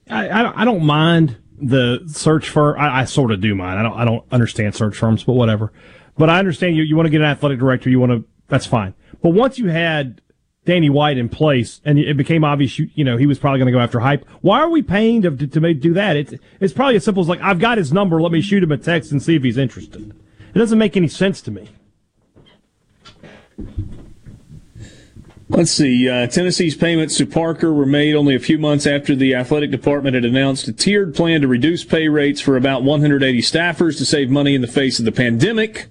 I, 0.10 0.62
I, 0.62 0.64
don't 0.64 0.84
mind 0.84 1.38
the 1.60 2.04
search 2.08 2.48
firm. 2.50 2.80
I, 2.80 3.02
I 3.02 3.06
sort 3.06 3.32
of 3.32 3.42
do 3.42 3.56
mind. 3.56 3.80
I 3.80 3.84
don't 3.84 3.98
I 3.98 4.06
don't 4.06 4.24
understand 4.32 4.76
search 4.76 4.96
firms, 4.96 5.24
but 5.24 5.34
whatever. 5.34 5.74
But 6.18 6.30
I 6.30 6.40
understand 6.40 6.78
you. 6.78 6.84
You 6.84 6.96
want 6.96 7.08
to 7.08 7.10
get 7.10 7.22
an 7.22 7.28
athletic 7.28 7.60
director. 7.60 7.90
You 7.90 8.00
want 8.00 8.12
to. 8.12 8.24
That's 8.48 8.66
fine. 8.66 8.94
But 9.22 9.32
once 9.32 9.58
you 9.58 9.68
had 9.68 10.22
Danny 10.66 10.90
White 10.90 11.18
in 11.18 11.30
place, 11.30 11.82
and 11.84 11.98
it 11.98 12.16
became 12.16 12.44
obvious, 12.44 12.78
you, 12.78 12.90
you 12.94 13.04
know, 13.04 13.18
he 13.18 13.26
was 13.26 13.40
probably 13.40 13.60
going 13.60 13.68
to 13.68 13.72
go 13.72 13.80
after 13.80 14.00
hype. 14.00 14.24
Why 14.42 14.60
are 14.60 14.70
we 14.70 14.84
paying 14.84 15.24
to, 15.24 15.32
to, 15.32 15.48
to 15.48 15.74
do 15.74 15.94
that? 15.96 16.16
It's 16.16 16.34
it's 16.60 16.74
probably 16.74 16.96
as 16.96 17.04
simple 17.04 17.22
as 17.22 17.28
like 17.28 17.42
I've 17.42 17.60
got 17.60 17.80
his 17.80 17.92
number. 17.92 18.22
Let 18.22 18.32
me 18.32 18.42
shoot 18.42 18.64
him 18.64 18.72
a 18.72 18.78
text 18.78 19.12
and 19.12 19.22
see 19.22 19.36
if 19.36 19.44
he's 19.44 19.58
interested. 19.58 20.16
It 20.54 20.60
doesn't 20.60 20.78
make 20.78 20.96
any 20.96 21.08
sense 21.08 21.42
to 21.42 21.52
me. 21.52 21.70
Let's 25.50 25.72
see. 25.72 26.10
Uh, 26.10 26.28
Tennessee's 26.28 26.76
payments 26.76 27.18
to 27.18 27.26
Parker 27.26 27.72
were 27.74 27.86
made 27.86 28.16
only 28.16 28.36
a 28.36 28.40
few 28.40 28.58
months 28.58 28.86
after 28.86 29.16
the 29.16 29.34
athletic 29.34 29.72
department 29.72 30.16
had 30.16 30.26
announced 30.26 30.68
a 30.68 30.74
tiered 30.74 31.16
plan 31.16 31.40
to 31.42 31.48
reduce 31.48 31.86
pay 31.86 32.10
rates 32.10 32.42
for 32.42 32.58
about 32.58 32.84
180 32.84 33.42
staffers 33.42 33.98
to 33.98 34.06
save 34.06 34.30
money 34.30 34.56
in 34.56 34.62
the 34.62 34.68
face 34.68 35.00
of 35.00 35.06
the 35.06 35.12
pandemic. 35.12 35.88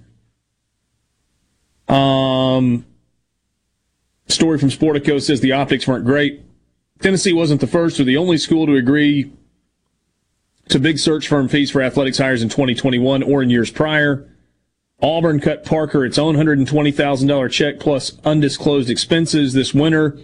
Um, 1.87 2.85
story 4.27 4.59
from 4.59 4.69
Sportico 4.69 5.19
says 5.19 5.41
the 5.41 5.53
optics 5.53 5.87
weren't 5.87 6.05
great. 6.05 6.43
Tennessee 6.99 7.33
wasn't 7.33 7.61
the 7.61 7.67
first 7.67 7.99
or 7.99 8.03
the 8.03 8.17
only 8.17 8.37
school 8.37 8.67
to 8.67 8.75
agree 8.75 9.31
to 10.69 10.79
big 10.79 10.99
search 10.99 11.27
firm 11.27 11.47
fees 11.47 11.71
for 11.71 11.81
athletics 11.81 12.19
hires 12.19 12.43
in 12.43 12.49
2021 12.49 13.23
or 13.23 13.41
in 13.41 13.49
years 13.49 13.71
prior. 13.71 14.29
Auburn 15.01 15.39
cut 15.39 15.63
Parker 15.63 16.05
its 16.05 16.17
own 16.17 16.35
$120,000 16.35 17.51
check 17.51 17.79
plus 17.79 18.19
undisclosed 18.25 18.89
expenses 18.89 19.53
this 19.53 19.73
winter 19.73 20.17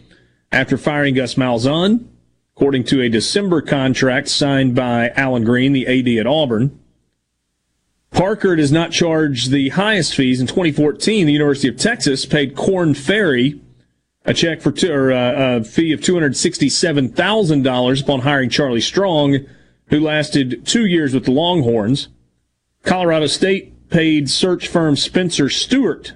after 0.52 0.78
firing 0.78 1.16
Gus 1.16 1.36
Malzahn, 1.36 2.08
according 2.56 2.84
to 2.86 3.02
a 3.02 3.10
December 3.10 3.62
contract 3.62 4.30
signed 4.30 4.76
by 4.76 5.10
Allen 5.10 5.44
Greene, 5.44 5.74
the 5.74 5.88
AD 5.88 6.20
at 6.20 6.28
Auburn. 6.28 6.80
Parker 8.12 8.56
does 8.56 8.72
not 8.72 8.92
charge 8.92 9.48
the 9.48 9.70
highest 9.70 10.16
fees. 10.16 10.40
In 10.40 10.48
2014, 10.48 11.26
the 11.26 11.34
University 11.34 11.68
of 11.68 11.78
Texas 11.78 12.26
paid 12.26 12.56
Korn 12.56 12.94
Ferry 12.94 13.60
a 14.26 14.34
check 14.34 14.62
for 14.62 14.72
two, 14.72 14.92
or 14.92 15.12
uh, 15.12 15.58
a 15.58 15.64
fee 15.64 15.92
of 15.92 16.00
$267,000 16.00 18.02
upon 18.02 18.22
hiring 18.22 18.50
Charlie 18.50 18.82
Strong, 18.82 19.40
who 19.88 20.00
lasted 20.00 20.66
two 20.66 20.86
years 20.86 21.14
with 21.14 21.26
the 21.26 21.32
Longhorns. 21.32 22.08
Colorado 22.84 23.28
State 23.28 23.73
paid 23.94 24.28
search 24.28 24.68
firm 24.68 24.96
Spencer 24.96 25.50
Stuart 25.50 26.14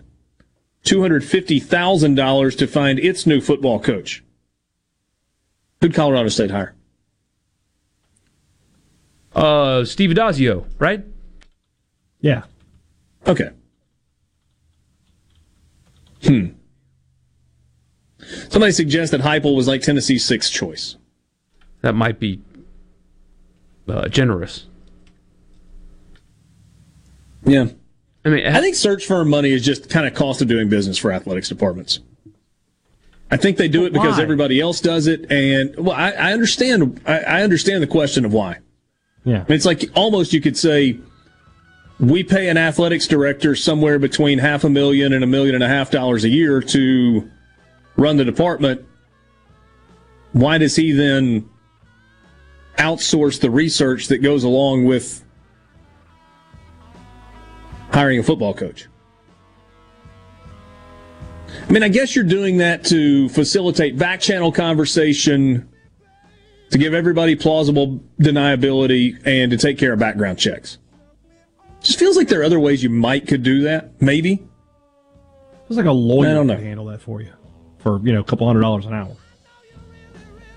$250,000 0.84 2.58
to 2.58 2.68
find 2.68 2.98
its 2.98 3.28
new 3.28 3.40
football 3.40 3.80
coach. 3.80 4.24
Who'd 5.80 5.94
Colorado 5.94 6.30
State 6.30 6.50
hire? 6.50 6.74
Uh, 9.36 9.86
Steve 9.86 10.10
Addazio, 10.10 10.66
right? 10.80 11.06
Yeah. 12.20 12.44
Okay. 13.28 13.52
Hmm. 16.24 16.48
Somebody 18.50 18.72
suggests 18.72 19.12
that 19.12 19.22
Heupel 19.22 19.56
was 19.56 19.68
like 19.68 19.82
Tennessee's 19.84 20.26
sixth 20.26 20.52
choice. 20.52 20.96
That 21.82 21.94
might 21.94 22.20
be 22.20 22.42
uh, 23.88 24.08
generous. 24.08 24.66
Yeah. 27.46 27.68
I 28.26 28.30
mean, 28.30 28.46
I 28.46 28.58
uh, 28.58 28.62
think 28.62 28.76
search 28.76 29.06
firm 29.06 29.30
money 29.30 29.52
is 29.52 29.64
just 29.64 29.90
kind 29.90 30.06
of 30.06 30.14
cost 30.14 30.42
of 30.42 30.48
doing 30.48 30.70
business 30.70 30.98
for 30.98 31.12
athletics 31.12 31.50
departments. 31.50 32.00
I 33.30 33.38
think 33.38 33.58
they 33.58 33.68
do 33.68 33.86
it 33.86 33.94
because 33.94 34.18
why? 34.18 34.24
everybody 34.24 34.60
else 34.60 34.80
does 34.80 35.08
it, 35.08 35.30
and 35.32 35.76
well, 35.78 35.96
I, 35.96 36.12
I 36.12 36.34
understand. 36.34 37.02
I, 37.06 37.20
I 37.20 37.44
understand 37.44 37.84
the 37.84 37.88
question 37.88 38.24
of 38.24 38.34
why. 38.34 38.60
Yeah, 39.26 39.36
I 39.36 39.40
mean, 39.40 39.46
it's 39.50 39.66
like 39.66 39.90
almost 39.96 40.32
you 40.32 40.40
could 40.40 40.58
say 40.58 40.98
we 42.00 42.24
pay 42.24 42.48
an 42.48 42.58
athletics 42.58 43.08
director 43.08 43.56
somewhere 43.56 44.00
between 44.00 44.40
half 44.40 44.64
a 44.64 44.70
million 44.70 45.12
and 45.14 45.24
a 45.24 45.28
million 45.28 45.56
and 45.56 45.64
a 45.64 45.68
half 45.68 45.92
dollars 45.92 46.24
a 46.24 46.30
year 46.30 46.62
to 46.62 47.30
run 47.98 48.18
the 48.18 48.26
department. 48.26 48.86
Why 50.32 50.58
does 50.58 50.76
he 50.76 50.92
then 50.92 51.50
outsource 52.78 53.42
the 53.42 53.50
research 53.50 54.08
that 54.08 54.20
goes 54.20 54.44
along 54.44 54.86
with 54.86 55.24
hiring 57.92 58.20
a 58.20 58.24
football 58.24 58.54
coach? 58.54 58.88
I 61.68 61.72
mean, 61.72 61.84
I 61.84 61.90
guess 61.90 62.16
you're 62.16 62.26
doing 62.26 62.58
that 62.58 62.86
to 62.86 63.30
facilitate 63.30 63.98
back 63.98 64.20
channel 64.20 64.52
conversation, 64.52 65.68
to 66.72 66.78
give 66.78 66.94
everybody 66.94 67.36
plausible 67.36 68.00
deniability, 68.20 69.18
and 69.26 69.52
to 69.52 69.58
take 69.58 69.78
care 69.78 69.94
of 69.94 70.00
background 70.00 70.38
checks. 70.40 70.78
Just 71.82 72.00
feels 72.00 72.18
like 72.18 72.28
there 72.28 72.42
are 72.42 72.44
other 72.44 72.60
ways 72.60 72.84
you 72.84 72.90
might 72.90 73.28
could 73.28 73.44
do 73.44 73.62
that. 73.64 74.02
Maybe. 74.02 74.44
It's 75.68 75.78
like 75.78 75.86
a 75.86 75.92
lawyer 75.92 76.30
I 76.30 76.34
don't 76.34 76.48
can 76.48 76.58
know. 76.58 76.64
handle 76.64 76.86
that 76.86 77.02
for 77.02 77.22
you 77.22 77.32
for 77.80 78.00
you 78.04 78.14
know 78.14 78.22
a 78.22 78.24
couple 78.24 78.48
hundred 78.48 78.62
dollars 78.62 78.86
an 78.86 78.94
hour. 78.94 79.16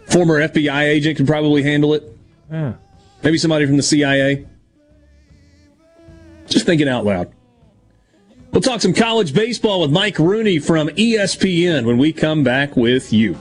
Former 0.06 0.40
FBI 0.40 0.82
agent 0.84 1.16
can 1.16 1.26
probably 1.26 1.62
handle 1.62 1.94
it. 1.94 2.02
Yeah. 2.50 2.74
Maybe 3.22 3.38
somebody 3.38 3.66
from 3.66 3.76
the 3.76 3.82
CIA. 3.82 4.46
Just 6.50 6.66
thinking 6.66 6.88
out 6.88 7.04
loud. 7.04 7.32
We'll 8.52 8.60
talk 8.60 8.80
some 8.80 8.92
college 8.92 9.32
baseball 9.32 9.80
with 9.80 9.92
Mike 9.92 10.18
Rooney 10.18 10.58
from 10.58 10.88
ESPN 10.88 11.86
when 11.86 11.96
we 11.98 12.12
come 12.12 12.42
back 12.42 12.76
with 12.76 13.12
you. 13.12 13.38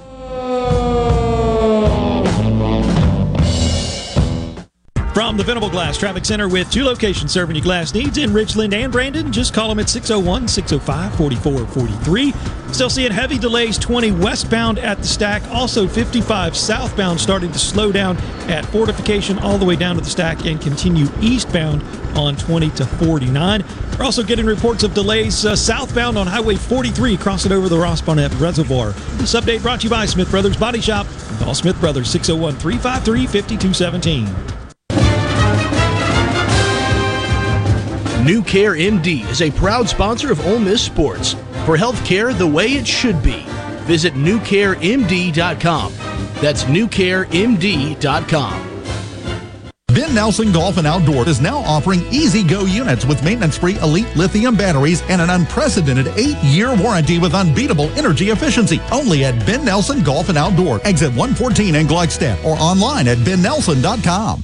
The 5.38 5.44
Venable 5.44 5.70
Glass 5.70 5.98
Traffic 5.98 6.26
Center 6.26 6.50
with 6.50 6.72
two 6.72 6.84
locations 6.84 7.32
serving 7.32 7.56
your 7.56 7.64
glass 7.64 7.94
needs 7.94 8.18
in 8.18 8.34
Richland 8.34 8.74
and 8.74 8.92
Brandon. 8.92 9.32
Just 9.32 9.54
call 9.54 9.70
them 9.70 9.80
at 9.80 9.88
601 9.88 10.48
605 10.48 11.16
4443. 11.16 12.74
Still 12.74 12.90
seeing 12.90 13.12
heavy 13.12 13.38
delays 13.38 13.78
20 13.78 14.12
westbound 14.14 14.80
at 14.80 14.98
the 14.98 15.04
stack. 15.04 15.44
Also 15.52 15.88
55 15.88 16.56
southbound 16.56 17.20
starting 17.20 17.52
to 17.52 17.60
slow 17.60 17.92
down 17.92 18.18
at 18.50 18.66
Fortification 18.66 19.38
all 19.40 19.58
the 19.58 19.66
way 19.66 19.76
down 19.76 19.96
to 19.96 20.02
the 20.02 20.10
stack 20.10 20.46
and 20.46 20.60
continue 20.60 21.08
eastbound 21.22 21.84
on 22.18 22.36
20 22.36 22.70
to 22.72 22.86
49. 22.86 23.64
We're 23.98 24.06
also 24.06 24.24
getting 24.24 24.46
reports 24.46 24.84
of 24.84 24.94
delays 24.94 25.46
uh, 25.46 25.56
southbound 25.56 26.18
on 26.18 26.28
Highway 26.28 26.56
43 26.56 27.18
crossing 27.18 27.52
over 27.52 27.70
the 27.70 27.78
Ross 27.78 28.02
Barnett 28.02 28.34
Reservoir. 28.36 28.92
This 29.18 29.36
update 29.36 29.62
brought 29.62 29.82
to 29.82 29.84
you 29.86 29.90
by 29.90 30.06
Smith 30.06 30.32
Brothers 30.32 30.58
Body 30.58 30.82
Shop. 30.82 31.06
Call 31.40 31.54
Smith 31.54 31.80
Brothers 31.80 32.10
601 32.10 32.56
353 32.56 33.28
5217. 33.28 34.59
New 38.24 38.44
Care 38.44 38.74
MD 38.74 39.28
is 39.30 39.42
a 39.42 39.50
proud 39.52 39.88
sponsor 39.88 40.32
of 40.32 40.46
Ole 40.46 40.60
Miss 40.60 40.82
Sports. 40.82 41.36
For 41.66 41.78
health 41.78 42.04
care 42.06 42.34
the 42.34 42.46
way 42.46 42.74
it 42.74 42.86
should 42.86 43.24
be, 43.24 43.44
visit 43.86 44.14
newcaremd.com. 44.14 45.94
That's 46.42 46.64
newcaremd.com. 46.66 48.66
Ben 49.88 50.14
Nelson 50.14 50.52
Golf 50.52 50.78
and 50.78 50.86
Outdoor 50.86 51.28
is 51.28 51.42
now 51.42 51.60
offering 51.60 52.02
easy 52.12 52.44
go 52.44 52.66
units 52.66 53.06
with 53.06 53.24
maintenance 53.24 53.58
free 53.58 53.78
elite 53.80 54.14
lithium 54.16 54.56
batteries 54.56 55.02
and 55.10 55.22
an 55.22 55.30
unprecedented 55.30 56.08
eight 56.18 56.38
year 56.38 56.76
warranty 56.76 57.20
with 57.20 57.34
unbeatable 57.34 57.90
energy 57.98 58.32
efficiency. 58.32 58.82
Only 58.92 59.24
at 59.24 59.46
Ben 59.46 59.64
Nelson 59.64 60.04
Golf 60.04 60.30
and 60.30 60.38
Outdoor, 60.38 60.86
exit 60.86 61.10
114 61.10 61.76
in 61.76 61.88
Gluckstadt, 61.88 62.44
or 62.44 62.58
online 62.60 63.08
at 63.08 63.18
bennelson.com. 63.20 64.44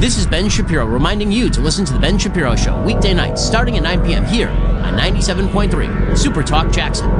This 0.00 0.16
is 0.16 0.26
Ben 0.26 0.48
Shapiro 0.48 0.86
reminding 0.86 1.30
you 1.30 1.50
to 1.50 1.60
listen 1.60 1.84
to 1.84 1.92
The 1.92 1.98
Ben 1.98 2.16
Shapiro 2.16 2.56
Show 2.56 2.82
weekday 2.84 3.12
nights 3.12 3.44
starting 3.44 3.76
at 3.76 3.82
9 3.82 4.06
p.m. 4.06 4.24
here 4.24 4.48
on 4.48 4.98
97.3 4.98 6.16
Super 6.16 6.42
Talk 6.42 6.72
Jackson. 6.72 7.10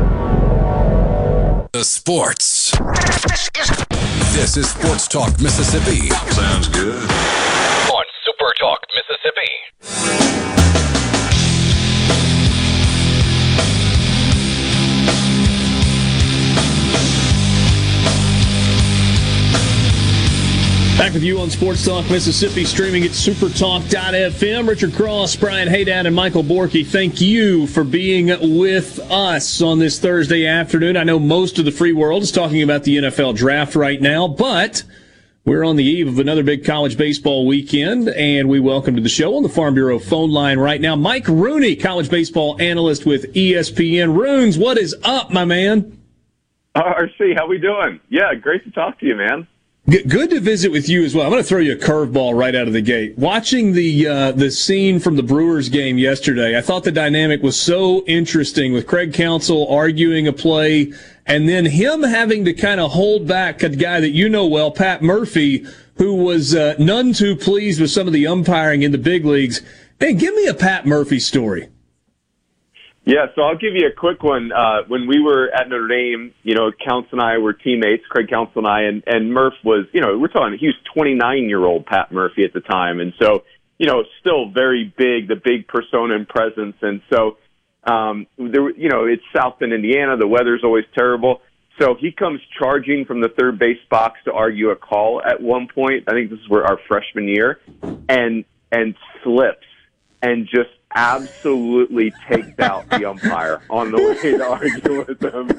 The 1.72 1.84
sports. 1.84 2.70
This 4.32 4.56
is 4.56 4.70
Sports 4.70 5.08
Talk 5.08 5.38
Mississippi. 5.42 6.08
Sounds 6.32 6.68
good. 6.68 7.02
On 7.90 8.04
Super 8.24 8.54
Talk 8.58 8.80
Mississippi. 8.94 9.50
Back 21.10 21.14
with 21.14 21.24
you 21.24 21.40
on 21.40 21.50
Sports 21.50 21.84
Talk 21.84 22.08
Mississippi, 22.08 22.64
streaming 22.64 23.02
at 23.02 23.10
supertalk.fm. 23.10 24.68
Richard 24.68 24.94
Cross, 24.94 25.34
Brian 25.34 25.66
Haydad, 25.66 26.06
and 26.06 26.14
Michael 26.14 26.44
Borky, 26.44 26.86
thank 26.86 27.20
you 27.20 27.66
for 27.66 27.82
being 27.82 28.28
with 28.60 29.00
us 29.10 29.60
on 29.60 29.80
this 29.80 29.98
Thursday 29.98 30.46
afternoon. 30.46 30.96
I 30.96 31.02
know 31.02 31.18
most 31.18 31.58
of 31.58 31.64
the 31.64 31.72
free 31.72 31.92
world 31.92 32.22
is 32.22 32.30
talking 32.30 32.62
about 32.62 32.84
the 32.84 32.98
NFL 32.98 33.34
draft 33.34 33.74
right 33.74 34.00
now, 34.00 34.28
but 34.28 34.84
we're 35.44 35.64
on 35.64 35.74
the 35.74 35.82
eve 35.82 36.06
of 36.06 36.20
another 36.20 36.44
big 36.44 36.64
college 36.64 36.96
baseball 36.96 37.44
weekend, 37.44 38.08
and 38.10 38.48
we 38.48 38.60
welcome 38.60 38.94
to 38.94 39.02
the 39.02 39.08
show 39.08 39.34
on 39.34 39.42
the 39.42 39.48
Farm 39.48 39.74
Bureau 39.74 39.98
phone 39.98 40.30
line 40.30 40.60
right 40.60 40.80
now, 40.80 40.94
Mike 40.94 41.26
Rooney, 41.26 41.74
college 41.74 42.08
baseball 42.08 42.56
analyst 42.60 43.04
with 43.04 43.34
ESPN. 43.34 44.16
Runes, 44.16 44.56
what 44.56 44.78
is 44.78 44.94
up, 45.02 45.32
my 45.32 45.44
man? 45.44 45.98
RC, 46.76 47.36
how 47.36 47.48
we 47.48 47.58
doing? 47.58 47.98
Yeah, 48.10 48.32
great 48.36 48.62
to 48.62 48.70
talk 48.70 49.00
to 49.00 49.06
you, 49.06 49.16
man. 49.16 49.48
G- 49.90 50.04
Good 50.04 50.30
to 50.30 50.38
visit 50.38 50.70
with 50.70 50.88
you 50.88 51.02
as 51.02 51.16
well. 51.16 51.24
I'm 51.24 51.32
going 51.32 51.42
to 51.42 51.48
throw 51.48 51.58
you 51.58 51.72
a 51.72 51.76
curveball 51.76 52.38
right 52.38 52.54
out 52.54 52.68
of 52.68 52.72
the 52.72 52.80
gate. 52.80 53.18
Watching 53.18 53.72
the 53.72 54.06
uh, 54.06 54.32
the 54.32 54.52
scene 54.52 55.00
from 55.00 55.16
the 55.16 55.22
Brewers 55.24 55.68
game 55.68 55.98
yesterday, 55.98 56.56
I 56.56 56.60
thought 56.60 56.84
the 56.84 56.92
dynamic 56.92 57.42
was 57.42 57.60
so 57.60 58.04
interesting 58.06 58.72
with 58.72 58.86
Craig 58.86 59.12
Counsell 59.12 59.66
arguing 59.66 60.28
a 60.28 60.32
play, 60.32 60.92
and 61.26 61.48
then 61.48 61.64
him 61.64 62.04
having 62.04 62.44
to 62.44 62.52
kind 62.52 62.78
of 62.78 62.92
hold 62.92 63.26
back 63.26 63.64
a 63.64 63.68
guy 63.68 63.98
that 63.98 64.10
you 64.10 64.28
know 64.28 64.46
well, 64.46 64.70
Pat 64.70 65.02
Murphy, 65.02 65.66
who 65.96 66.14
was 66.14 66.54
uh, 66.54 66.76
none 66.78 67.12
too 67.12 67.34
pleased 67.34 67.80
with 67.80 67.90
some 67.90 68.06
of 68.06 68.12
the 68.12 68.28
umpiring 68.28 68.82
in 68.82 68.92
the 68.92 68.98
big 68.98 69.24
leagues. 69.24 69.60
Man, 70.00 70.16
give 70.16 70.36
me 70.36 70.46
a 70.46 70.54
Pat 70.54 70.86
Murphy 70.86 71.18
story. 71.18 71.68
Yeah, 73.10 73.26
so 73.34 73.42
I'll 73.42 73.58
give 73.58 73.74
you 73.74 73.88
a 73.88 73.92
quick 73.92 74.22
one. 74.22 74.52
Uh, 74.52 74.82
when 74.86 75.08
we 75.08 75.20
were 75.20 75.50
at 75.52 75.68
Notre 75.68 75.88
Dame, 75.88 76.32
you 76.44 76.54
know, 76.54 76.70
Counts 76.70 77.08
and 77.10 77.20
I 77.20 77.38
were 77.38 77.52
teammates, 77.52 78.06
Craig 78.08 78.28
Counts 78.30 78.52
and 78.54 78.68
I, 78.68 78.82
and, 78.82 79.02
and 79.04 79.34
Murph 79.34 79.54
was, 79.64 79.86
you 79.92 80.00
know, 80.00 80.16
we're 80.16 80.28
talking, 80.28 80.56
he 80.60 80.68
was 80.68 80.76
29 80.94 81.48
year 81.48 81.64
old 81.64 81.86
Pat 81.86 82.12
Murphy 82.12 82.44
at 82.44 82.52
the 82.52 82.60
time. 82.60 83.00
And 83.00 83.12
so, 83.20 83.42
you 83.78 83.88
know, 83.88 84.04
still 84.20 84.50
very 84.50 84.94
big, 84.96 85.26
the 85.26 85.34
big 85.34 85.66
persona 85.66 86.14
and 86.14 86.28
presence. 86.28 86.76
And 86.82 87.02
so, 87.12 87.38
um, 87.82 88.28
there, 88.38 88.70
you 88.78 88.88
know, 88.88 89.06
it's 89.06 89.24
South 89.34 89.58
Bend, 89.58 89.72
Indiana. 89.72 90.16
The 90.16 90.28
weather's 90.28 90.62
always 90.62 90.84
terrible. 90.94 91.40
So 91.80 91.96
he 91.98 92.12
comes 92.12 92.40
charging 92.60 93.06
from 93.06 93.22
the 93.22 93.28
third 93.36 93.58
base 93.58 93.82
box 93.90 94.20
to 94.26 94.32
argue 94.32 94.70
a 94.70 94.76
call 94.76 95.20
at 95.20 95.42
one 95.42 95.66
point. 95.66 96.04
I 96.06 96.12
think 96.12 96.30
this 96.30 96.38
is 96.38 96.48
where 96.48 96.64
our 96.64 96.78
freshman 96.86 97.26
year 97.26 97.58
and, 98.08 98.44
and 98.70 98.94
slips 99.24 99.66
and 100.22 100.46
just 100.46 100.70
absolutely 100.94 102.12
takes 102.28 102.58
out 102.58 102.88
the 102.90 103.04
umpire 103.04 103.62
on 103.70 103.90
the 103.90 103.96
way 103.96 104.32
to 104.32 104.44
argue 104.44 105.04
with 105.06 105.22
him. 105.22 105.50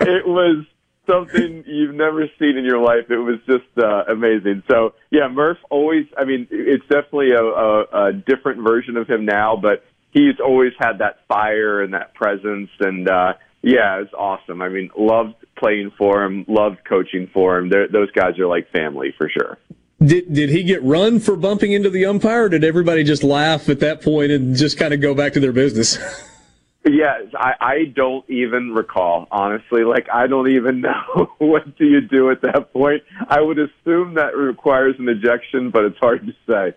It 0.00 0.26
was 0.26 0.64
something 1.08 1.64
you've 1.66 1.94
never 1.94 2.26
seen 2.38 2.56
in 2.56 2.64
your 2.64 2.78
life. 2.78 3.10
It 3.10 3.18
was 3.18 3.40
just 3.46 3.66
uh, 3.78 4.04
amazing. 4.12 4.62
So 4.70 4.94
yeah, 5.10 5.28
Murph 5.28 5.58
always. 5.70 6.06
I 6.16 6.24
mean, 6.24 6.46
it's 6.50 6.84
definitely 6.84 7.32
a, 7.32 7.42
a, 7.42 8.08
a 8.08 8.12
different 8.12 8.62
version 8.62 8.96
of 8.96 9.08
him 9.08 9.24
now, 9.24 9.56
but 9.60 9.84
he's 10.10 10.38
always 10.44 10.72
had 10.78 10.98
that 10.98 11.20
fire 11.26 11.82
and 11.82 11.94
that 11.94 12.14
presence. 12.14 12.70
And 12.80 13.08
uh, 13.08 13.34
yeah, 13.62 14.00
it's 14.00 14.12
awesome. 14.12 14.62
I 14.62 14.68
mean, 14.68 14.90
loved 14.96 15.34
playing 15.58 15.92
for 15.98 16.22
him, 16.24 16.44
loved 16.46 16.78
coaching 16.88 17.28
for 17.32 17.58
him. 17.58 17.68
They're, 17.68 17.88
those 17.88 18.10
guys 18.12 18.38
are 18.38 18.46
like 18.46 18.70
family 18.70 19.14
for 19.16 19.28
sure. 19.28 19.58
Did 20.00 20.32
did 20.32 20.50
he 20.50 20.62
get 20.62 20.82
run 20.82 21.18
for 21.18 21.36
bumping 21.36 21.72
into 21.72 21.90
the 21.90 22.06
umpire? 22.06 22.48
Did 22.48 22.62
everybody 22.62 23.02
just 23.02 23.24
laugh 23.24 23.68
at 23.68 23.80
that 23.80 24.02
point 24.02 24.30
and 24.30 24.54
just 24.54 24.78
kind 24.78 24.94
of 24.94 25.00
go 25.00 25.14
back 25.14 25.32
to 25.32 25.40
their 25.40 25.52
business? 25.52 25.98
Yes, 26.84 27.24
I, 27.34 27.54
I 27.60 27.84
don't 27.94 28.24
even 28.30 28.72
recall, 28.72 29.26
honestly. 29.30 29.84
Like, 29.84 30.06
I 30.12 30.26
don't 30.26 30.50
even 30.50 30.80
know 30.82 31.30
what 31.38 31.76
do 31.76 31.84
you 31.84 32.00
do 32.00 32.30
at 32.30 32.40
that 32.42 32.72
point. 32.72 33.02
I 33.28 33.40
would 33.40 33.58
assume 33.58 34.14
that 34.14 34.36
requires 34.36 34.94
an 34.98 35.08
ejection, 35.08 35.70
but 35.70 35.84
it's 35.84 35.98
hard 35.98 36.26
to 36.26 36.32
say. 36.46 36.76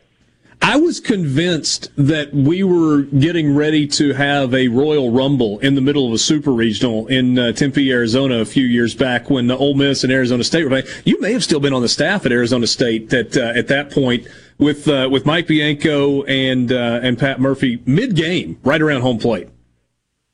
I 0.64 0.78
was 0.78 1.00
convinced 1.00 1.90
that 1.96 2.34
we 2.34 2.64
were 2.64 3.02
getting 3.02 3.56
ready 3.56 3.88
to 3.88 4.14
have 4.14 4.54
a 4.54 4.68
Royal 4.68 5.12
Rumble 5.12 5.58
in 5.60 5.74
the 5.74 5.82
middle 5.82 6.06
of 6.06 6.14
a 6.14 6.20
Super 6.20 6.52
Regional 6.52 7.08
in 7.08 7.38
uh, 7.40 7.52
Tempe, 7.52 7.92
Arizona, 7.92 8.36
a 8.36 8.46
few 8.46 8.66
years 8.66 8.94
back 8.94 9.30
when 9.30 9.48
the 9.48 9.58
Ole 9.58 9.74
Miss 9.74 10.04
and 10.04 10.14
Arizona 10.14 10.44
State 10.44 10.64
were 10.64 10.70
playing. 10.70 10.86
You 11.04 11.20
may 11.20 11.34
have 11.34 11.44
still 11.44 11.60
been 11.60 11.74
on 11.74 11.82
the 11.82 11.90
staff 11.90 12.26
at 12.26 12.32
Arizona 12.32 12.68
State 12.68 13.12
at 13.12 13.36
uh, 13.36 13.54
at 13.56 13.68
that 13.70 13.92
point 13.92 14.28
with 14.60 14.88
uh, 14.88 15.10
with 15.12 15.26
Mike 15.26 15.48
Bianco 15.48 16.24
and 16.24 16.72
uh, 16.72 17.00
and 17.02 17.18
Pat 17.18 17.42
Murphy 17.42 17.82
mid 17.86 18.16
game, 18.16 18.60
right 18.64 18.82
around 18.82 19.02
home 19.02 19.18
plate. 19.18 19.50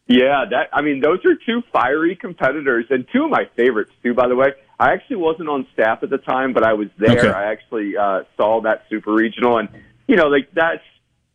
Yeah, 0.08 0.46
that 0.52 0.70
I 0.74 0.82
mean, 0.82 1.00
those 1.00 1.20
are 1.26 1.36
two 1.36 1.64
fiery 1.72 2.16
competitors 2.16 2.86
and 2.90 3.08
two 3.14 3.24
of 3.24 3.32
my 3.32 3.50
favorites 3.56 3.92
too. 4.04 4.14
By 4.14 4.28
the 4.28 4.36
way, 4.36 4.54
I 4.78 4.92
actually 4.92 5.18
wasn't 5.18 5.50
on 5.50 5.66
staff 5.74 6.04
at 6.04 6.10
the 6.10 6.18
time, 6.18 6.54
but 6.54 6.64
I 6.64 6.74
was 6.74 6.90
there. 6.98 7.18
Okay. 7.18 7.30
I 7.30 7.52
actually 7.52 7.98
uh, 7.98 8.24
saw 8.36 8.62
that 8.62 8.84
super 8.90 9.14
regional, 9.14 9.58
and 9.58 9.70
you 10.08 10.16
know, 10.16 10.28
like 10.28 10.50
that's 10.54 10.84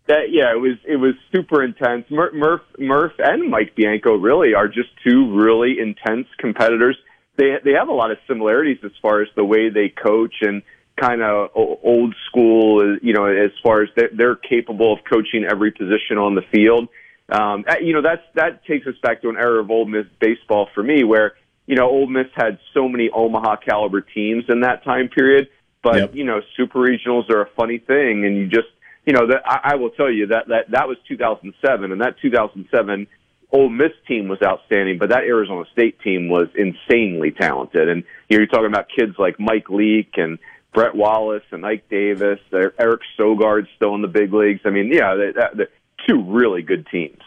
that. 0.09 0.31
Yeah, 0.31 0.53
it 0.53 0.61
was 0.61 0.79
it 0.85 0.97
was 0.97 1.15
super 1.31 1.63
intense. 1.63 2.07
Mur- 2.11 2.33
Murph 2.33 2.63
Murph 2.79 3.13
and 3.19 3.51
Mike 3.51 3.75
Bianco 3.77 4.17
really 4.17 4.55
are 4.55 4.69
just 4.69 4.89
two 5.07 5.35
really 5.35 5.77
intense 5.79 6.27
competitors. 6.39 6.97
They 7.37 7.57
they 7.65 7.73
have 7.73 7.89
a 7.89 7.93
lot 7.93 8.11
of 8.11 8.19
similarities 8.27 8.79
as 8.85 8.93
far 9.01 9.23
as 9.23 9.29
the 9.37 9.45
way 9.45 9.69
they 9.69 9.89
coach 9.89 10.37
and 10.41 10.63
kind 11.01 11.23
of 11.23 11.51
old 11.55 12.15
school. 12.29 12.99
You 13.03 13.13
know, 13.13 13.27
as 13.27 13.53
far 13.63 13.83
as 13.83 13.91
they're, 13.97 14.11
they're 14.13 14.37
capable 14.37 14.93
of 14.93 15.01
coaching 15.05 15.45
every 15.49 15.71
position 15.71 16.19
on 16.19 16.35
the 16.35 16.43
field. 16.51 16.89
Um, 17.29 17.65
you 17.81 17.95
know, 17.95 18.03
that's 18.03 18.23
that 18.35 18.65
takes 18.65 18.87
us 18.87 18.95
back 19.03 19.23
to 19.23 19.29
an 19.29 19.37
era 19.37 19.61
of 19.61 19.71
Ole 19.71 19.87
Miss 19.87 20.07
baseball 20.21 20.69
for 20.75 20.83
me, 20.83 21.05
where 21.05 21.35
you 21.67 21.77
know 21.77 21.89
Ole 21.89 22.07
Miss 22.07 22.27
had 22.35 22.59
so 22.75 22.89
many 22.89 23.11
Omaha 23.11 23.57
caliber 23.57 24.01
teams 24.01 24.45
in 24.49 24.61
that 24.61 24.85
time 24.85 25.09
period. 25.09 25.49
But 25.83 26.15
you 26.15 26.25
know, 26.25 26.41
super 26.57 26.79
regionals 26.79 27.29
are 27.31 27.43
a 27.43 27.49
funny 27.57 27.79
thing, 27.79 28.25
and 28.25 28.37
you 28.37 28.47
just 28.47 28.69
you 29.05 29.13
know 29.13 29.27
that 29.27 29.43
I, 29.45 29.73
I 29.73 29.75
will 29.77 29.91
tell 29.91 30.11
you 30.11 30.29
that 30.29 30.49
that 30.49 30.71
that 30.71 30.89
was 30.89 30.97
2007, 31.09 31.93
and 31.93 32.01
that 32.01 32.17
2007 32.23 33.07
Ole 33.53 33.69
Miss 33.69 33.93
team 34.09 34.29
was 34.29 34.39
outstanding, 34.43 34.99
but 34.99 35.11
that 35.11 35.25
Arizona 35.25 35.65
State 35.73 36.01
team 36.01 36.29
was 36.29 36.49
insanely 36.55 37.33
talented. 37.33 37.89
And 37.89 38.05
you 38.29 38.39
know, 38.39 38.43
you're 38.43 38.47
talking 38.47 38.67
about 38.67 38.87
kids 38.89 39.15
like 39.19 39.39
Mike 39.39 39.69
Leake 39.69 40.15
and 40.17 40.39
Brett 40.73 40.95
Wallace 40.95 41.45
and 41.51 41.65
Ike 41.67 41.89
Davis, 41.91 42.39
Eric 42.53 43.03
Sogard 43.19 43.67
still 43.77 43.95
in 43.95 44.03
the 44.03 44.09
big 44.09 44.33
leagues. 44.33 44.61
I 44.65 44.71
mean, 44.71 44.91
yeah, 44.91 45.15
they, 45.15 45.33
they, 45.55 45.65
two 46.09 46.23
really 46.23 46.63
good 46.63 46.87
teams. 46.91 47.21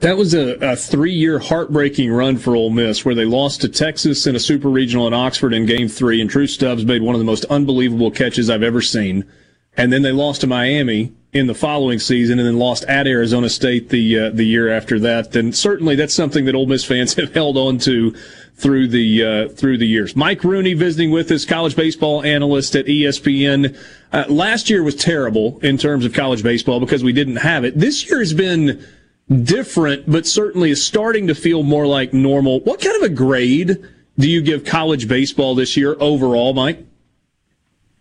That 0.00 0.18
was 0.18 0.34
a, 0.34 0.56
a 0.60 0.76
three-year 0.76 1.38
heartbreaking 1.38 2.12
run 2.12 2.36
for 2.36 2.54
Ole 2.54 2.68
Miss, 2.68 3.04
where 3.04 3.14
they 3.14 3.24
lost 3.24 3.62
to 3.62 3.68
Texas 3.68 4.26
in 4.26 4.36
a 4.36 4.40
super 4.40 4.68
regional 4.68 5.06
in 5.06 5.14
Oxford 5.14 5.54
in 5.54 5.64
Game 5.64 5.88
Three, 5.88 6.20
and 6.20 6.28
Drew 6.28 6.46
Stubbs 6.46 6.84
made 6.84 7.00
one 7.00 7.14
of 7.14 7.18
the 7.18 7.24
most 7.24 7.46
unbelievable 7.46 8.10
catches 8.10 8.50
I've 8.50 8.62
ever 8.62 8.82
seen. 8.82 9.24
And 9.74 9.90
then 9.90 10.02
they 10.02 10.12
lost 10.12 10.42
to 10.42 10.46
Miami 10.46 11.14
in 11.32 11.46
the 11.46 11.54
following 11.54 11.98
season, 11.98 12.38
and 12.38 12.46
then 12.46 12.58
lost 12.58 12.84
at 12.84 13.06
Arizona 13.06 13.48
State 13.48 13.88
the 13.88 14.18
uh, 14.18 14.30
the 14.30 14.44
year 14.44 14.68
after 14.68 14.98
that. 14.98 15.34
And 15.34 15.56
certainly, 15.56 15.96
that's 15.96 16.14
something 16.14 16.44
that 16.44 16.54
Ole 16.54 16.66
Miss 16.66 16.84
fans 16.84 17.14
have 17.16 17.32
held 17.32 17.56
on 17.56 17.78
to 17.78 18.14
through 18.54 18.88
the 18.88 19.24
uh, 19.24 19.48
through 19.48 19.78
the 19.78 19.86
years. 19.88 20.14
Mike 20.14 20.44
Rooney 20.44 20.74
visiting 20.74 21.10
with 21.10 21.30
us, 21.30 21.46
college 21.46 21.74
baseball 21.74 22.22
analyst 22.22 22.76
at 22.76 22.84
ESPN. 22.84 23.74
Uh, 24.12 24.24
last 24.28 24.68
year 24.68 24.82
was 24.82 24.94
terrible 24.94 25.58
in 25.60 25.78
terms 25.78 26.04
of 26.04 26.12
college 26.12 26.42
baseball 26.42 26.80
because 26.80 27.02
we 27.02 27.14
didn't 27.14 27.36
have 27.36 27.64
it. 27.64 27.78
This 27.78 28.08
year 28.10 28.18
has 28.18 28.34
been 28.34 28.84
different, 29.28 30.10
but 30.10 30.26
certainly 30.26 30.70
is 30.70 30.84
starting 30.84 31.26
to 31.28 31.34
feel 31.34 31.62
more 31.62 31.86
like 31.86 32.12
normal. 32.12 32.60
What 32.60 32.80
kind 32.80 32.96
of 32.96 33.02
a 33.02 33.14
grade 33.14 33.84
do 34.18 34.28
you 34.28 34.42
give 34.42 34.64
college 34.64 35.08
baseball 35.08 35.54
this 35.54 35.76
year 35.76 35.96
overall, 35.98 36.54
Mike? 36.54 36.84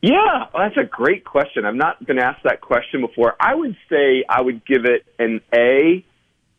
Yeah, 0.02 0.46
that's 0.54 0.78
a 0.78 0.84
great 0.84 1.26
question. 1.26 1.66
I've 1.66 1.76
not 1.76 2.06
been 2.06 2.20
asked 2.20 2.44
that 2.44 2.62
question 2.62 3.02
before. 3.02 3.36
I 3.40 3.56
would 3.56 3.76
say 3.90 4.24
I 4.30 4.42
would 4.42 4.64
give 4.66 4.86
it 4.86 5.04
an 5.18 5.42
A 5.54 6.06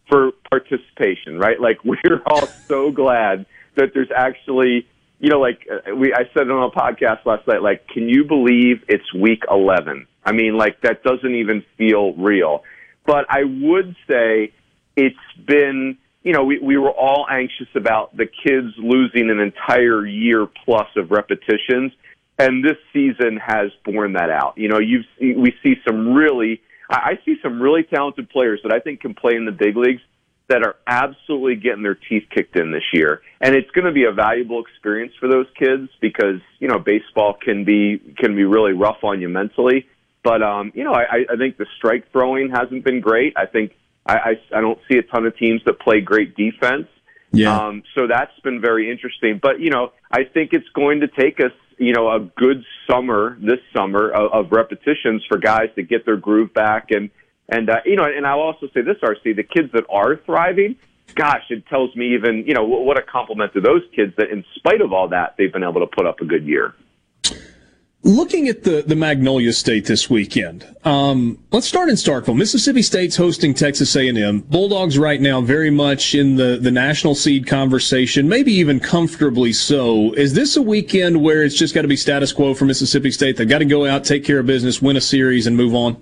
for 0.08 0.32
participation, 0.50 1.38
right? 1.38 1.60
Like 1.60 1.78
we're 1.84 2.22
all 2.26 2.46
so 2.46 2.90
glad 2.90 3.46
that 3.76 3.90
there's 3.94 4.10
actually, 4.14 4.88
you 5.20 5.30
know, 5.30 5.38
like 5.38 5.66
uh, 5.70 5.94
we 5.94 6.12
I 6.12 6.24
said 6.34 6.48
it 6.48 6.50
on 6.50 6.64
a 6.64 6.70
podcast 6.70 7.24
last 7.24 7.46
night, 7.46 7.62
like 7.62 7.86
can 7.86 8.08
you 8.08 8.24
believe 8.24 8.82
it's 8.88 9.14
week 9.14 9.44
11? 9.48 10.08
I 10.24 10.32
mean, 10.32 10.56
like 10.56 10.80
that 10.80 11.04
doesn't 11.04 11.34
even 11.34 11.64
feel 11.78 12.14
real. 12.14 12.64
But 13.06 13.26
I 13.30 13.44
would 13.44 13.94
say 14.10 14.52
it's 14.96 15.16
been, 15.46 15.98
you 16.22 16.32
know, 16.32 16.44
we, 16.44 16.58
we 16.58 16.76
were 16.76 16.90
all 16.90 17.26
anxious 17.30 17.68
about 17.74 18.16
the 18.16 18.26
kids 18.26 18.74
losing 18.78 19.30
an 19.30 19.38
entire 19.38 20.04
year 20.06 20.46
plus 20.64 20.88
of 20.96 21.10
repetitions. 21.10 21.92
And 22.38 22.64
this 22.64 22.76
season 22.92 23.38
has 23.38 23.70
borne 23.84 24.14
that 24.14 24.30
out. 24.30 24.54
You 24.58 24.68
know, 24.68 24.78
you've, 24.78 25.06
we 25.20 25.54
see 25.62 25.76
some 25.86 26.14
really, 26.14 26.60
I 26.90 27.18
see 27.24 27.36
some 27.42 27.62
really 27.62 27.82
talented 27.82 28.28
players 28.28 28.60
that 28.64 28.72
I 28.72 28.80
think 28.80 29.00
can 29.00 29.14
play 29.14 29.36
in 29.36 29.44
the 29.44 29.52
big 29.52 29.76
leagues 29.76 30.02
that 30.48 30.62
are 30.62 30.76
absolutely 30.86 31.56
getting 31.56 31.82
their 31.82 31.96
teeth 31.96 32.24
kicked 32.30 32.56
in 32.56 32.70
this 32.70 32.84
year. 32.92 33.20
And 33.40 33.54
it's 33.54 33.70
going 33.70 33.86
to 33.86 33.92
be 33.92 34.04
a 34.04 34.12
valuable 34.12 34.60
experience 34.60 35.12
for 35.18 35.28
those 35.28 35.46
kids 35.58 35.88
because, 36.00 36.40
you 36.60 36.68
know, 36.68 36.78
baseball 36.78 37.34
can 37.34 37.64
be, 37.64 37.98
can 38.16 38.36
be 38.36 38.44
really 38.44 38.72
rough 38.72 39.02
on 39.02 39.20
you 39.20 39.28
mentally. 39.28 39.86
But, 40.22 40.42
um, 40.42 40.72
you 40.74 40.84
know, 40.84 40.92
I, 40.92 41.24
I 41.32 41.36
think 41.36 41.56
the 41.56 41.66
strike 41.78 42.12
throwing 42.12 42.50
hasn't 42.50 42.84
been 42.84 43.00
great. 43.00 43.32
I 43.36 43.46
think 43.46 43.72
I, 44.06 44.14
I, 44.14 44.58
I 44.58 44.60
don't 44.60 44.78
see 44.90 44.98
a 44.98 45.02
ton 45.02 45.26
of 45.26 45.36
teams 45.36 45.62
that 45.64 45.78
play 45.80 46.00
great 46.00 46.36
defense. 46.36 46.86
Yeah. 47.32 47.56
Um, 47.56 47.82
so 47.94 48.06
that's 48.06 48.38
been 48.42 48.60
very 48.60 48.90
interesting. 48.90 49.38
But, 49.42 49.60
you 49.60 49.70
know, 49.70 49.92
I 50.10 50.24
think 50.24 50.52
it's 50.52 50.68
going 50.74 51.00
to 51.00 51.08
take 51.08 51.40
us, 51.40 51.52
you 51.76 51.92
know, 51.92 52.10
a 52.10 52.20
good 52.20 52.64
summer 52.88 53.36
this 53.40 53.58
summer 53.74 54.10
of, 54.10 54.32
of 54.32 54.52
repetitions 54.52 55.24
for 55.28 55.38
guys 55.38 55.68
to 55.74 55.82
get 55.82 56.06
their 56.06 56.16
groove 56.16 56.54
back 56.54 56.90
and, 56.90 57.10
and 57.48 57.70
uh, 57.70 57.76
you 57.84 57.96
know, 57.96 58.04
and 58.04 58.26
I'll 58.26 58.40
also 58.40 58.66
say 58.74 58.82
this, 58.82 58.96
RC, 59.02 59.36
the 59.36 59.44
kids 59.44 59.72
that 59.72 59.84
are 59.88 60.16
thriving, 60.26 60.76
gosh, 61.14 61.44
it 61.50 61.66
tells 61.68 61.94
me 61.94 62.14
even 62.14 62.44
you 62.46 62.54
know 62.54 62.64
what 62.64 62.98
a 62.98 63.02
compliment 63.02 63.52
to 63.52 63.60
those 63.60 63.82
kids 63.94 64.14
that 64.16 64.30
in 64.30 64.44
spite 64.56 64.80
of 64.80 64.92
all 64.92 65.08
that, 65.08 65.34
they've 65.38 65.52
been 65.52 65.62
able 65.62 65.80
to 65.80 65.86
put 65.86 66.06
up 66.06 66.20
a 66.20 66.24
good 66.24 66.44
year. 66.44 66.74
Looking 68.06 68.46
at 68.46 68.62
the, 68.62 68.84
the 68.86 68.94
Magnolia 68.94 69.52
State 69.52 69.86
this 69.86 70.08
weekend, 70.08 70.64
um, 70.84 71.42
let's 71.50 71.66
start 71.66 71.88
in 71.88 71.96
Starkville. 71.96 72.36
Mississippi 72.36 72.80
State's 72.80 73.16
hosting 73.16 73.52
Texas 73.52 73.96
A&M. 73.96 74.42
Bulldogs 74.42 74.96
right 74.96 75.20
now 75.20 75.40
very 75.40 75.70
much 75.70 76.14
in 76.14 76.36
the, 76.36 76.56
the 76.56 76.70
national 76.70 77.16
seed 77.16 77.48
conversation, 77.48 78.28
maybe 78.28 78.52
even 78.52 78.78
comfortably 78.78 79.52
so. 79.52 80.12
Is 80.12 80.34
this 80.34 80.56
a 80.56 80.62
weekend 80.62 81.20
where 81.20 81.42
it's 81.42 81.56
just 81.56 81.74
got 81.74 81.82
to 81.82 81.88
be 81.88 81.96
status 81.96 82.32
quo 82.32 82.54
for 82.54 82.64
Mississippi 82.64 83.10
State? 83.10 83.38
They've 83.38 83.48
got 83.48 83.58
to 83.58 83.64
go 83.64 83.84
out, 83.84 84.04
take 84.04 84.22
care 84.22 84.38
of 84.38 84.46
business, 84.46 84.80
win 84.80 84.96
a 84.96 85.00
series, 85.00 85.48
and 85.48 85.56
move 85.56 85.74
on? 85.74 86.00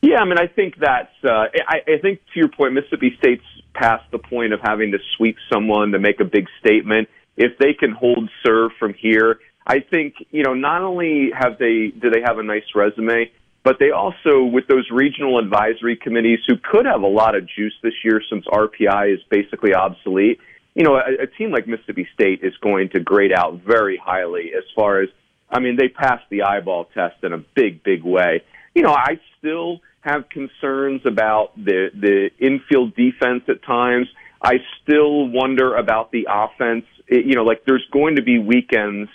Yeah, 0.00 0.20
I 0.20 0.24
mean, 0.24 0.38
I 0.38 0.46
think 0.46 0.76
that's. 0.80 1.12
Uh, 1.22 1.44
I, 1.68 1.80
I 1.86 1.98
think 2.00 2.20
to 2.32 2.40
your 2.40 2.48
point, 2.48 2.72
Mississippi 2.72 3.14
State's 3.18 3.44
past 3.74 4.10
the 4.12 4.18
point 4.18 4.54
of 4.54 4.60
having 4.62 4.92
to 4.92 4.98
sweep 5.18 5.36
someone 5.52 5.92
to 5.92 5.98
make 5.98 6.20
a 6.20 6.24
big 6.24 6.46
statement. 6.58 7.10
If 7.36 7.58
they 7.58 7.74
can 7.74 7.90
hold 7.90 8.30
serve 8.42 8.70
from 8.78 8.94
here, 8.94 9.40
I 9.66 9.80
think 9.80 10.14
you 10.30 10.42
know 10.42 10.54
not 10.54 10.82
only 10.82 11.30
have 11.32 11.58
they 11.58 11.88
do 11.88 12.10
they 12.10 12.20
have 12.24 12.38
a 12.38 12.42
nice 12.42 12.64
resume, 12.74 13.30
but 13.62 13.78
they 13.78 13.90
also 13.90 14.44
with 14.44 14.66
those 14.68 14.88
regional 14.90 15.38
advisory 15.38 15.96
committees 15.96 16.40
who 16.46 16.56
could 16.56 16.86
have 16.86 17.02
a 17.02 17.06
lot 17.08 17.34
of 17.34 17.48
juice 17.48 17.74
this 17.82 17.94
year 18.04 18.20
since 18.28 18.44
RPI 18.46 19.14
is 19.14 19.20
basically 19.30 19.74
obsolete. 19.74 20.38
You 20.74 20.82
know, 20.84 20.96
a, 20.96 21.22
a 21.22 21.26
team 21.26 21.50
like 21.50 21.66
Mississippi 21.66 22.06
State 22.12 22.40
is 22.42 22.52
going 22.60 22.90
to 22.90 23.00
grade 23.00 23.32
out 23.32 23.62
very 23.66 23.96
highly 23.96 24.52
as 24.56 24.64
far 24.74 25.00
as 25.00 25.08
I 25.50 25.60
mean 25.60 25.76
they 25.76 25.88
passed 25.88 26.24
the 26.30 26.42
eyeball 26.42 26.86
test 26.92 27.22
in 27.22 27.32
a 27.32 27.38
big 27.38 27.82
big 27.82 28.02
way. 28.02 28.42
You 28.74 28.82
know, 28.82 28.92
I 28.92 29.18
still 29.38 29.80
have 30.02 30.28
concerns 30.28 31.00
about 31.06 31.56
the 31.56 31.90
the 31.94 32.30
infield 32.38 32.94
defense 32.94 33.44
at 33.48 33.62
times. 33.62 34.08
I 34.42 34.56
still 34.82 35.26
wonder 35.26 35.74
about 35.74 36.12
the 36.12 36.28
offense. 36.30 36.84
It, 37.06 37.24
you 37.24 37.34
know, 37.34 37.44
like 37.44 37.64
there's 37.64 37.86
going 37.90 38.16
to 38.16 38.22
be 38.22 38.38
weekends 38.38 39.08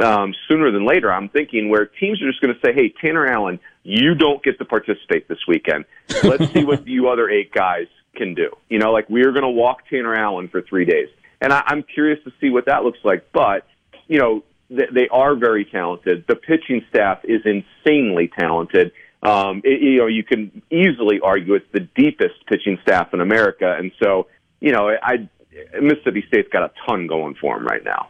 um, 0.00 0.34
sooner 0.48 0.70
than 0.70 0.86
later. 0.86 1.12
I'm 1.12 1.28
thinking 1.28 1.68
where 1.68 1.86
teams 1.86 2.22
are 2.22 2.28
just 2.28 2.40
going 2.40 2.54
to 2.54 2.60
say, 2.60 2.72
"Hey, 2.72 2.92
Tanner 3.00 3.26
Allen, 3.26 3.60
you 3.82 4.14
don't 4.14 4.42
get 4.42 4.58
to 4.58 4.64
participate 4.64 5.28
this 5.28 5.38
weekend. 5.46 5.84
Let's 6.22 6.52
see 6.52 6.64
what 6.64 6.86
you 6.86 7.08
other 7.08 7.28
eight 7.28 7.52
guys 7.52 7.86
can 8.14 8.34
do." 8.34 8.50
You 8.68 8.78
know, 8.78 8.92
like 8.92 9.08
we're 9.08 9.32
going 9.32 9.42
to 9.42 9.48
walk 9.48 9.88
Tanner 9.88 10.14
Allen 10.14 10.48
for 10.48 10.62
three 10.62 10.84
days, 10.84 11.08
and 11.40 11.52
I, 11.52 11.62
I'm 11.66 11.82
curious 11.82 12.22
to 12.24 12.32
see 12.40 12.50
what 12.50 12.66
that 12.66 12.84
looks 12.84 13.00
like. 13.04 13.32
But 13.32 13.66
you 14.06 14.18
know, 14.18 14.44
they, 14.70 14.86
they 14.92 15.08
are 15.08 15.34
very 15.34 15.64
talented. 15.64 16.24
The 16.28 16.36
pitching 16.36 16.84
staff 16.90 17.20
is 17.24 17.42
insanely 17.44 18.30
talented 18.38 18.92
um, 19.22 19.62
it, 19.64 19.82
you 19.82 19.98
know, 19.98 20.06
you 20.06 20.22
can 20.22 20.62
easily 20.70 21.20
argue 21.20 21.54
it's 21.54 21.66
the 21.72 21.80
deepest 21.80 22.46
pitching 22.46 22.78
staff 22.82 23.12
in 23.12 23.20
America, 23.20 23.74
and 23.76 23.90
so 24.02 24.28
you 24.60 24.72
know, 24.72 24.88
I, 24.88 25.28
I 25.74 25.80
Mississippi 25.80 26.24
State's 26.28 26.48
got 26.52 26.62
a 26.62 26.72
ton 26.86 27.06
going 27.06 27.34
for 27.34 27.56
them 27.56 27.66
right 27.66 27.82
now. 27.84 28.08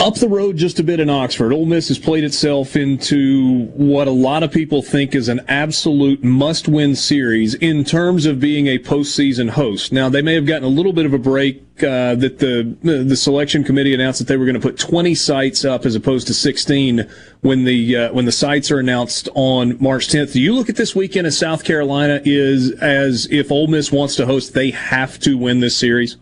Up 0.00 0.14
the 0.14 0.28
road 0.28 0.56
just 0.56 0.78
a 0.78 0.84
bit 0.84 1.00
in 1.00 1.10
Oxford, 1.10 1.52
Ole 1.52 1.66
Miss 1.66 1.88
has 1.88 1.98
played 1.98 2.22
itself 2.22 2.76
into 2.76 3.64
what 3.74 4.06
a 4.06 4.12
lot 4.12 4.44
of 4.44 4.52
people 4.52 4.80
think 4.80 5.12
is 5.12 5.28
an 5.28 5.40
absolute 5.48 6.22
must-win 6.22 6.94
series 6.94 7.54
in 7.54 7.82
terms 7.82 8.24
of 8.24 8.38
being 8.38 8.68
a 8.68 8.78
postseason 8.78 9.50
host. 9.50 9.90
Now, 9.90 10.08
they 10.08 10.22
may 10.22 10.34
have 10.34 10.46
gotten 10.46 10.62
a 10.62 10.68
little 10.68 10.92
bit 10.92 11.04
of 11.04 11.14
a 11.14 11.18
break 11.18 11.64
uh, 11.82 12.14
that 12.14 12.38
the 12.38 12.76
the 12.82 13.16
selection 13.16 13.64
committee 13.64 13.92
announced 13.92 14.20
that 14.20 14.28
they 14.28 14.36
were 14.36 14.44
going 14.44 14.54
to 14.54 14.60
put 14.60 14.78
20 14.78 15.16
sites 15.16 15.64
up 15.64 15.84
as 15.84 15.96
opposed 15.96 16.28
to 16.28 16.34
16 16.34 17.04
when 17.40 17.64
the 17.64 17.96
uh, 17.96 18.12
when 18.12 18.24
the 18.24 18.32
sites 18.32 18.70
are 18.70 18.78
announced 18.78 19.28
on 19.34 19.76
March 19.82 20.06
10th. 20.06 20.32
Do 20.32 20.40
you 20.40 20.54
look 20.54 20.68
at 20.68 20.76
this 20.76 20.94
weekend 20.94 21.26
as 21.26 21.36
South 21.36 21.64
Carolina 21.64 22.20
is 22.24 22.70
as 22.80 23.26
if 23.32 23.50
Ole 23.50 23.66
Miss 23.66 23.90
wants 23.90 24.14
to 24.16 24.26
host, 24.26 24.54
they 24.54 24.70
have 24.70 25.18
to 25.20 25.36
win 25.36 25.58
this 25.58 25.76
series? 25.76 26.16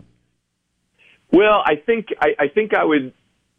Well, 1.31 1.61
I 1.63 1.75
think 1.75 2.07
I, 2.19 2.35
I 2.39 2.47
think 2.47 2.73
I 2.73 2.83
would 2.83 3.13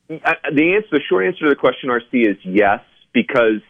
the 0.09 0.75
answer, 0.75 0.89
the 0.91 1.01
short 1.09 1.27
answer 1.27 1.45
to 1.45 1.51
the 1.51 1.57
question, 1.57 1.91
RC, 1.91 2.29
is 2.31 2.37
yes, 2.45 2.81
because 3.13 3.61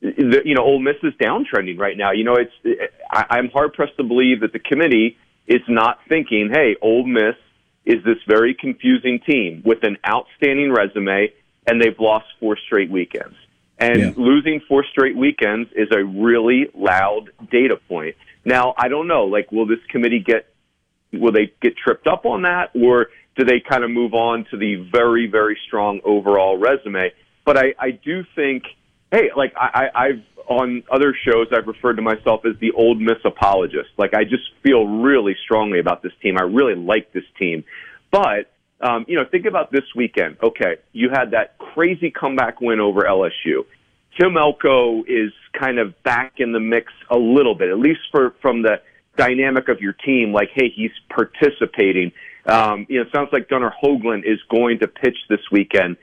the, 0.00 0.40
you 0.44 0.54
know 0.54 0.62
Ole 0.62 0.80
Miss 0.80 0.96
is 1.02 1.12
downtrending 1.22 1.78
right 1.78 1.96
now. 1.96 2.12
You 2.12 2.24
know, 2.24 2.36
it's 2.36 2.88
I, 3.10 3.26
I'm 3.30 3.50
hard 3.50 3.72
pressed 3.74 3.96
to 3.98 4.04
believe 4.04 4.40
that 4.40 4.52
the 4.52 4.58
committee 4.58 5.16
is 5.46 5.60
not 5.68 5.98
thinking, 6.08 6.50
"Hey, 6.52 6.76
Ole 6.80 7.06
Miss 7.06 7.36
is 7.84 8.02
this 8.04 8.18
very 8.26 8.54
confusing 8.54 9.20
team 9.20 9.62
with 9.64 9.84
an 9.84 9.98
outstanding 10.08 10.72
resume, 10.72 11.32
and 11.66 11.80
they've 11.80 11.98
lost 11.98 12.26
four 12.40 12.56
straight 12.56 12.90
weekends." 12.90 13.36
And 13.78 14.00
yeah. 14.00 14.12
losing 14.16 14.60
four 14.68 14.84
straight 14.90 15.16
weekends 15.16 15.70
is 15.74 15.88
a 15.92 16.04
really 16.04 16.68
loud 16.74 17.30
data 17.50 17.76
point. 17.88 18.16
Now, 18.44 18.74
I 18.76 18.88
don't 18.88 19.08
know. 19.08 19.24
Like, 19.24 19.50
will 19.50 19.66
this 19.66 19.80
committee 19.88 20.20
get 20.20 20.46
will 21.12 21.32
they 21.32 21.52
get 21.60 21.76
tripped 21.76 22.06
up 22.06 22.24
on 22.24 22.42
that, 22.42 22.70
or 22.74 23.08
do 23.36 23.44
they 23.44 23.60
kind 23.60 23.84
of 23.84 23.90
move 23.90 24.14
on 24.14 24.46
to 24.50 24.56
the 24.56 24.88
very, 24.92 25.26
very 25.26 25.58
strong 25.66 26.00
overall 26.04 26.58
resume? 26.58 27.12
But 27.44 27.56
I, 27.58 27.74
I 27.78 27.90
do 27.90 28.24
think, 28.34 28.64
hey, 29.10 29.30
like 29.36 29.52
I, 29.56 29.88
I've 29.94 30.22
on 30.48 30.82
other 30.90 31.14
shows, 31.24 31.46
I've 31.52 31.66
referred 31.66 31.94
to 31.94 32.02
myself 32.02 32.44
as 32.44 32.58
the 32.60 32.72
Ole 32.72 32.94
Miss 32.96 33.18
apologist. 33.24 33.90
Like 33.96 34.14
I 34.14 34.24
just 34.24 34.42
feel 34.62 34.86
really 34.86 35.36
strongly 35.44 35.78
about 35.78 36.02
this 36.02 36.12
team. 36.20 36.36
I 36.38 36.42
really 36.42 36.74
like 36.74 37.12
this 37.12 37.24
team, 37.38 37.64
but 38.10 38.50
um, 38.80 39.04
you 39.06 39.16
know, 39.16 39.24
think 39.30 39.46
about 39.46 39.70
this 39.70 39.84
weekend. 39.94 40.36
Okay, 40.42 40.76
you 40.92 41.08
had 41.10 41.30
that 41.30 41.56
crazy 41.58 42.10
comeback 42.10 42.60
win 42.60 42.80
over 42.80 43.02
LSU. 43.02 43.64
Tim 44.20 44.36
Elko 44.36 45.04
is 45.04 45.32
kind 45.58 45.78
of 45.78 46.00
back 46.02 46.34
in 46.38 46.52
the 46.52 46.60
mix 46.60 46.92
a 47.10 47.16
little 47.16 47.54
bit, 47.54 47.70
at 47.70 47.78
least 47.78 48.00
for 48.10 48.34
from 48.42 48.62
the 48.62 48.80
dynamic 49.16 49.68
of 49.68 49.80
your 49.80 49.92
team, 49.92 50.32
like, 50.32 50.50
hey, 50.54 50.70
he's 50.74 50.90
participating. 51.10 52.12
Um, 52.46 52.86
you 52.88 52.98
know, 52.98 53.02
it 53.02 53.12
sounds 53.14 53.28
like 53.32 53.48
Gunnar 53.48 53.72
Hoglund 53.82 54.24
is 54.24 54.38
going 54.50 54.80
to 54.80 54.88
pitch 54.88 55.16
this 55.28 55.40
weekend. 55.50 55.96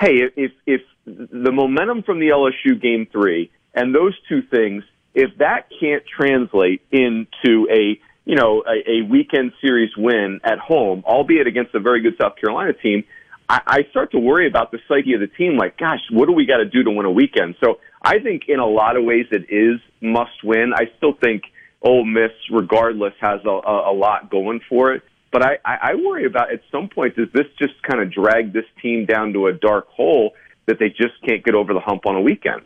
Hey, 0.00 0.22
if 0.36 0.52
if 0.66 0.80
the 1.06 1.52
momentum 1.52 2.02
from 2.02 2.18
the 2.18 2.28
LSU 2.28 2.80
game 2.80 3.06
three 3.10 3.50
and 3.74 3.94
those 3.94 4.14
two 4.28 4.42
things, 4.42 4.82
if 5.14 5.36
that 5.38 5.68
can't 5.80 6.02
translate 6.06 6.82
into 6.90 7.68
a 7.70 8.00
you 8.24 8.36
know 8.36 8.64
a, 8.66 8.90
a 8.90 9.02
weekend 9.02 9.52
series 9.60 9.90
win 9.96 10.40
at 10.42 10.58
home, 10.58 11.04
albeit 11.06 11.46
against 11.46 11.74
a 11.74 11.80
very 11.80 12.02
good 12.02 12.16
South 12.20 12.36
Carolina 12.36 12.72
team, 12.72 13.04
I, 13.48 13.60
I 13.66 13.82
start 13.90 14.10
to 14.12 14.18
worry 14.18 14.48
about 14.48 14.72
the 14.72 14.78
psyche 14.88 15.14
of 15.14 15.20
the 15.20 15.28
team. 15.28 15.56
Like, 15.56 15.78
gosh, 15.78 16.00
what 16.10 16.26
do 16.26 16.32
we 16.32 16.46
got 16.46 16.58
to 16.58 16.64
do 16.64 16.82
to 16.82 16.90
win 16.90 17.06
a 17.06 17.10
weekend? 17.10 17.54
So 17.62 17.78
I 18.02 18.18
think 18.18 18.44
in 18.48 18.58
a 18.58 18.66
lot 18.66 18.96
of 18.96 19.04
ways 19.04 19.26
it 19.30 19.46
is 19.48 19.80
must 20.00 20.42
win. 20.42 20.72
I 20.74 20.90
still 20.96 21.12
think 21.12 21.44
Ole 21.82 22.04
Miss, 22.04 22.32
regardless, 22.50 23.14
has 23.20 23.40
a, 23.44 23.48
a, 23.48 23.92
a 23.92 23.94
lot 23.94 24.30
going 24.30 24.60
for 24.68 24.92
it. 24.92 25.02
But 25.34 25.42
I, 25.42 25.58
I 25.64 25.94
worry 25.96 26.26
about 26.26 26.52
at 26.52 26.60
some 26.70 26.88
point 26.88 27.16
does 27.16 27.26
this 27.34 27.46
just 27.58 27.82
kind 27.82 28.00
of 28.00 28.12
drag 28.12 28.52
this 28.52 28.66
team 28.80 29.04
down 29.04 29.32
to 29.32 29.48
a 29.48 29.52
dark 29.52 29.88
hole 29.88 30.32
that 30.66 30.78
they 30.78 30.90
just 30.90 31.20
can't 31.26 31.44
get 31.44 31.56
over 31.56 31.74
the 31.74 31.80
hump 31.80 32.06
on 32.06 32.14
a 32.14 32.20
weekend. 32.20 32.62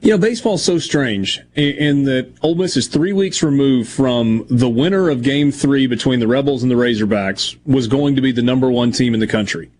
You 0.00 0.10
know, 0.10 0.18
baseball's 0.18 0.64
so 0.64 0.80
strange 0.80 1.40
in 1.54 2.02
that 2.06 2.32
Ole 2.42 2.56
Miss 2.56 2.76
is 2.76 2.88
three 2.88 3.12
weeks 3.12 3.44
removed 3.44 3.88
from 3.88 4.44
the 4.50 4.68
winner 4.68 5.08
of 5.08 5.22
Game 5.22 5.52
Three 5.52 5.86
between 5.86 6.18
the 6.18 6.26
Rebels 6.26 6.64
and 6.64 6.70
the 6.70 6.74
Razorbacks 6.74 7.56
was 7.64 7.86
going 7.86 8.16
to 8.16 8.20
be 8.20 8.32
the 8.32 8.42
number 8.42 8.68
one 8.72 8.90
team 8.90 9.14
in 9.14 9.20
the 9.20 9.28
country. 9.28 9.70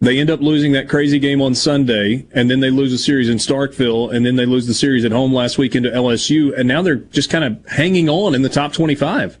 They 0.00 0.20
end 0.20 0.30
up 0.30 0.40
losing 0.40 0.72
that 0.72 0.88
crazy 0.88 1.18
game 1.18 1.42
on 1.42 1.54
Sunday, 1.54 2.26
and 2.32 2.50
then 2.50 2.60
they 2.60 2.70
lose 2.70 2.94
a 2.94 2.98
series 2.98 3.28
in 3.28 3.36
Starkville, 3.36 4.14
and 4.14 4.24
then 4.24 4.36
they 4.36 4.46
lose 4.46 4.66
the 4.66 4.72
series 4.72 5.04
at 5.04 5.12
home 5.12 5.34
last 5.34 5.58
week 5.58 5.74
into 5.74 5.90
LSU, 5.90 6.58
and 6.58 6.66
now 6.66 6.80
they're 6.80 6.96
just 6.96 7.28
kind 7.28 7.44
of 7.44 7.62
hanging 7.66 8.08
on 8.08 8.34
in 8.34 8.40
the 8.40 8.48
top 8.48 8.72
twenty-five. 8.72 9.38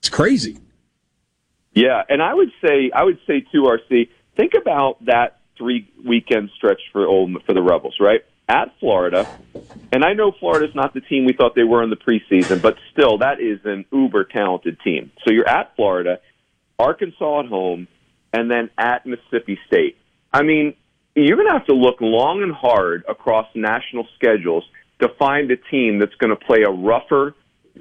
It's 0.00 0.08
crazy. 0.08 0.58
Yeah, 1.74 2.02
and 2.08 2.22
I 2.22 2.34
would 2.34 2.50
say 2.64 2.90
I 2.94 3.04
would 3.04 3.18
say 3.26 3.40
too, 3.40 3.62
RC. 3.62 4.08
Think 4.36 4.52
about 4.54 5.04
that 5.06 5.40
three 5.56 5.88
weekend 6.04 6.50
stretch 6.56 6.80
for 6.92 7.06
old 7.06 7.30
for 7.44 7.54
the 7.54 7.62
Rebels, 7.62 7.96
right? 8.00 8.20
At 8.48 8.74
Florida, 8.80 9.26
and 9.92 10.04
I 10.04 10.12
know 10.12 10.32
Florida's 10.32 10.74
not 10.74 10.92
the 10.92 11.00
team 11.00 11.24
we 11.24 11.32
thought 11.32 11.54
they 11.54 11.64
were 11.64 11.82
in 11.82 11.90
the 11.90 11.96
preseason, 11.96 12.60
but 12.60 12.76
still, 12.92 13.18
that 13.18 13.40
is 13.40 13.60
an 13.64 13.86
uber 13.92 14.24
talented 14.24 14.78
team. 14.80 15.10
So 15.24 15.32
you're 15.32 15.48
at 15.48 15.74
Florida, 15.76 16.20
Arkansas 16.78 17.40
at 17.40 17.46
home, 17.46 17.88
and 18.32 18.50
then 18.50 18.68
at 18.76 19.06
Mississippi 19.06 19.58
State. 19.66 19.96
I 20.32 20.42
mean, 20.42 20.74
you're 21.14 21.36
going 21.36 21.48
to 21.48 21.54
have 21.54 21.66
to 21.66 21.74
look 21.74 22.00
long 22.00 22.42
and 22.42 22.52
hard 22.52 23.04
across 23.08 23.46
national 23.54 24.06
schedules 24.16 24.64
to 25.00 25.08
find 25.18 25.50
a 25.50 25.56
team 25.56 25.98
that's 25.98 26.14
going 26.16 26.30
to 26.30 26.44
play 26.44 26.62
a 26.62 26.70
rougher 26.70 27.34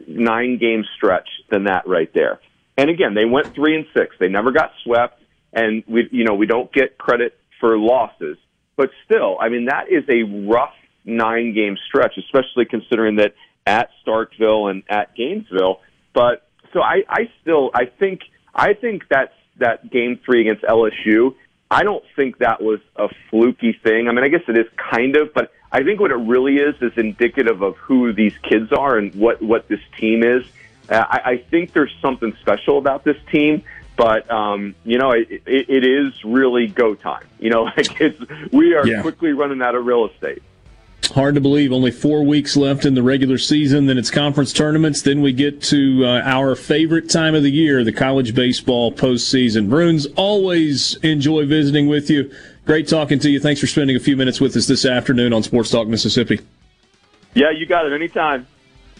nine 0.07 0.57
game 0.57 0.83
stretch 0.95 1.27
than 1.49 1.65
that 1.65 1.87
right 1.87 2.13
there. 2.13 2.39
And 2.77 2.89
again, 2.89 3.13
they 3.13 3.25
went 3.25 3.53
three 3.53 3.75
and 3.75 3.85
six. 3.95 4.15
They 4.19 4.27
never 4.27 4.51
got 4.51 4.71
swept, 4.83 5.21
and 5.53 5.83
we, 5.87 6.07
you 6.11 6.23
know, 6.23 6.35
we 6.35 6.45
don't 6.45 6.71
get 6.71 6.97
credit 6.97 7.37
for 7.59 7.77
losses. 7.77 8.37
But 8.75 8.89
still, 9.05 9.37
I 9.39 9.49
mean, 9.49 9.65
that 9.65 9.89
is 9.89 10.03
a 10.09 10.23
rough 10.23 10.73
nine 11.05 11.53
game 11.53 11.77
stretch, 11.87 12.17
especially 12.17 12.65
considering 12.65 13.17
that 13.17 13.35
at 13.65 13.89
Starkville 14.05 14.71
and 14.71 14.83
at 14.89 15.15
Gainesville. 15.15 15.81
But 16.13 16.47
so 16.73 16.81
I, 16.81 17.03
I 17.07 17.29
still, 17.41 17.71
I 17.73 17.85
think, 17.85 18.21
I 18.55 18.73
think 18.73 19.07
that 19.09 19.33
that 19.57 19.91
game 19.91 20.19
three 20.25 20.41
against 20.41 20.63
LSU. 20.63 21.35
I 21.69 21.83
don't 21.83 22.03
think 22.15 22.39
that 22.39 22.61
was 22.61 22.79
a 22.97 23.07
fluky 23.29 23.73
thing. 23.83 24.09
I 24.09 24.11
mean, 24.11 24.25
I 24.25 24.27
guess 24.27 24.41
it 24.47 24.57
is 24.57 24.67
kind 24.91 25.15
of, 25.15 25.33
but 25.33 25.53
I 25.71 25.83
think 25.83 26.01
what 26.01 26.11
it 26.11 26.15
really 26.15 26.55
is 26.55 26.75
is 26.81 26.91
indicative 26.97 27.61
of 27.61 27.77
who 27.77 28.11
these 28.11 28.33
kids 28.43 28.73
are 28.73 28.97
and 28.97 29.15
what 29.15 29.41
what 29.41 29.69
this 29.69 29.79
team 29.97 30.23
is. 30.23 30.43
Uh, 30.91 31.05
I, 31.09 31.21
I 31.31 31.37
think 31.37 31.73
there's 31.73 31.93
something 32.01 32.35
special 32.41 32.77
about 32.77 33.03
this 33.05 33.17
team, 33.31 33.63
but 33.95 34.29
um, 34.29 34.75
you 34.83 34.97
know, 34.97 35.11
it, 35.11 35.27
it, 35.45 35.69
it 35.69 35.85
is 35.85 36.13
really 36.25 36.67
go 36.67 36.93
time. 36.95 37.25
You 37.39 37.49
know, 37.49 37.63
like 37.77 37.99
it's 38.01 38.51
we 38.51 38.75
are 38.75 38.85
Yeah. 38.85 39.01
quickly 39.01 39.31
running 39.31 39.61
out 39.61 39.73
of 39.75 39.85
real 39.85 40.07
estate. 40.07 40.43
Hard 41.15 41.35
to 41.35 41.41
believe. 41.41 41.73
Only 41.73 41.91
four 41.91 42.23
weeks 42.23 42.55
left 42.55 42.85
in 42.85 42.93
the 42.93 43.03
regular 43.03 43.37
season. 43.37 43.85
Then 43.87 43.97
it's 43.97 44.11
conference 44.11 44.53
tournaments. 44.53 45.01
Then 45.01 45.21
we 45.21 45.33
get 45.33 45.61
to 45.63 46.05
uh, 46.05 46.21
our 46.23 46.55
favorite 46.55 47.09
time 47.09 47.35
of 47.35 47.43
the 47.43 47.51
year, 47.51 47.83
the 47.83 47.91
college 47.91 48.33
baseball 48.33 48.93
postseason. 48.93 49.69
Bruins, 49.69 50.05
always 50.15 50.95
enjoy 50.97 51.45
visiting 51.47 51.87
with 51.87 52.09
you. 52.09 52.31
Great 52.65 52.87
talking 52.87 53.19
to 53.19 53.29
you. 53.29 53.39
Thanks 53.41 53.59
for 53.59 53.67
spending 53.67 53.95
a 53.97 53.99
few 53.99 54.15
minutes 54.15 54.39
with 54.39 54.55
us 54.55 54.67
this 54.67 54.85
afternoon 54.85 55.33
on 55.33 55.43
Sports 55.43 55.69
Talk 55.71 55.87
Mississippi. 55.87 56.39
Yeah, 57.33 57.49
you 57.49 57.65
got 57.65 57.85
it 57.87 57.93
anytime. 57.93 58.47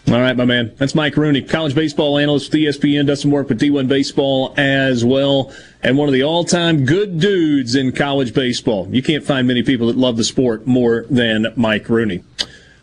All 0.08 0.20
right, 0.20 0.36
my 0.36 0.46
man. 0.46 0.74
That's 0.78 0.96
Mike 0.96 1.16
Rooney, 1.16 1.42
college 1.42 1.76
baseball 1.76 2.18
analyst 2.18 2.52
with 2.52 2.62
ESPN, 2.62 3.06
does 3.06 3.22
some 3.22 3.32
work 3.32 3.50
with 3.50 3.62
D1 3.62 3.88
Baseball 3.88 4.54
as 4.58 5.06
well, 5.06 5.54
and 5.84 5.98
one 5.98 6.10
of 6.10 6.14
the 6.14 6.24
all-time 6.24 6.86
good 6.86 7.20
dudes 7.20 7.76
in 7.76 7.92
college 7.92 8.34
baseball. 8.34 8.88
You 8.92 9.04
can't 9.04 9.24
find 9.24 9.48
many 9.48 9.64
people 9.64 9.88
that 9.88 9.98
love 9.98 10.18
the 10.18 10.24
sport 10.24 10.66
more 10.68 11.06
than 11.10 11.48
Mike 11.56 11.88
Rooney. 11.88 12.24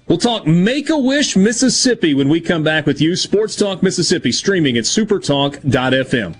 We'll 0.06 0.16
talk 0.16 0.47
Make-A-Wish 0.47 1.36
Mississippi 1.36 2.14
when 2.14 2.30
we 2.30 2.40
come 2.40 2.62
back 2.62 2.86
with 2.86 2.98
you. 3.00 3.14
Sports 3.14 3.56
Talk 3.56 3.82
Mississippi, 3.82 4.32
streaming 4.32 4.78
at 4.78 4.84
supertalk.fm. 4.84 6.34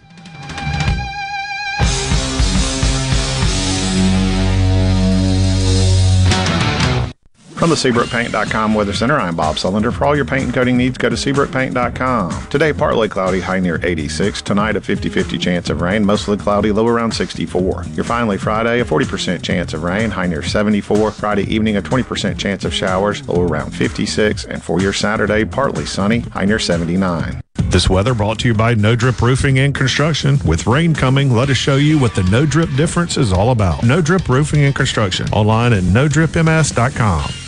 From 7.59 7.71
the 7.71 7.77
SeabrookPaint.com 7.77 8.73
Weather 8.73 8.93
Center, 8.93 9.19
I'm 9.19 9.35
Bob 9.35 9.57
Sullender. 9.57 9.93
For 9.93 10.05
all 10.05 10.15
your 10.15 10.25
paint 10.25 10.45
and 10.45 10.55
coating 10.55 10.77
needs, 10.77 10.97
go 10.97 11.09
to 11.09 11.17
SeabrookPaint.com. 11.17 12.47
Today, 12.47 12.73
partly 12.73 13.09
cloudy, 13.09 13.41
high 13.41 13.59
near 13.59 13.81
86. 13.83 14.43
Tonight, 14.43 14.77
a 14.77 14.81
50-50 14.81 15.41
chance 15.41 15.69
of 15.69 15.81
rain, 15.81 16.05
mostly 16.07 16.37
cloudy, 16.37 16.71
low 16.71 16.87
around 16.87 17.11
64. 17.11 17.85
Your 17.95 18.05
finally 18.05 18.39
Friday, 18.39 18.79
a 18.79 18.85
40% 18.85 19.43
chance 19.43 19.75
of 19.75 19.83
rain, 19.83 20.09
high 20.09 20.29
near 20.29 20.41
74. 20.41 21.11
Friday 21.11 21.53
evening, 21.53 21.77
a 21.77 21.83
20% 21.83 22.39
chance 22.39 22.65
of 22.65 22.73
showers, 22.73 23.27
low 23.29 23.43
around 23.43 23.73
56. 23.73 24.45
And 24.45 24.63
for 24.63 24.81
your 24.81 24.93
Saturday, 24.93 25.45
partly 25.45 25.85
sunny, 25.85 26.21
high 26.21 26.45
near 26.45 26.61
79. 26.61 27.41
This 27.71 27.91
weather 27.91 28.15
brought 28.15 28.39
to 28.39 28.49
you 28.49 28.55
by 28.55 28.75
No 28.75 28.95
Drip 28.95 29.21
Roofing 29.21 29.59
and 29.59 29.75
Construction. 29.75 30.39
With 30.47 30.69
rain 30.69 30.95
coming, 30.95 31.33
let 31.33 31.51
us 31.51 31.57
show 31.57 31.75
you 31.75 31.99
what 31.99 32.15
the 32.15 32.23
No 32.31 32.47
Drip 32.47 32.71
difference 32.77 33.17
is 33.17 33.33
all 33.33 33.51
about. 33.51 33.83
No 33.83 34.01
Drip 34.01 34.29
Roofing 34.29 34.61
and 34.61 34.77
Construction. 34.77 35.29
Online 35.33 35.73
at 35.73 35.83
NoDripMS.com. 35.83 37.48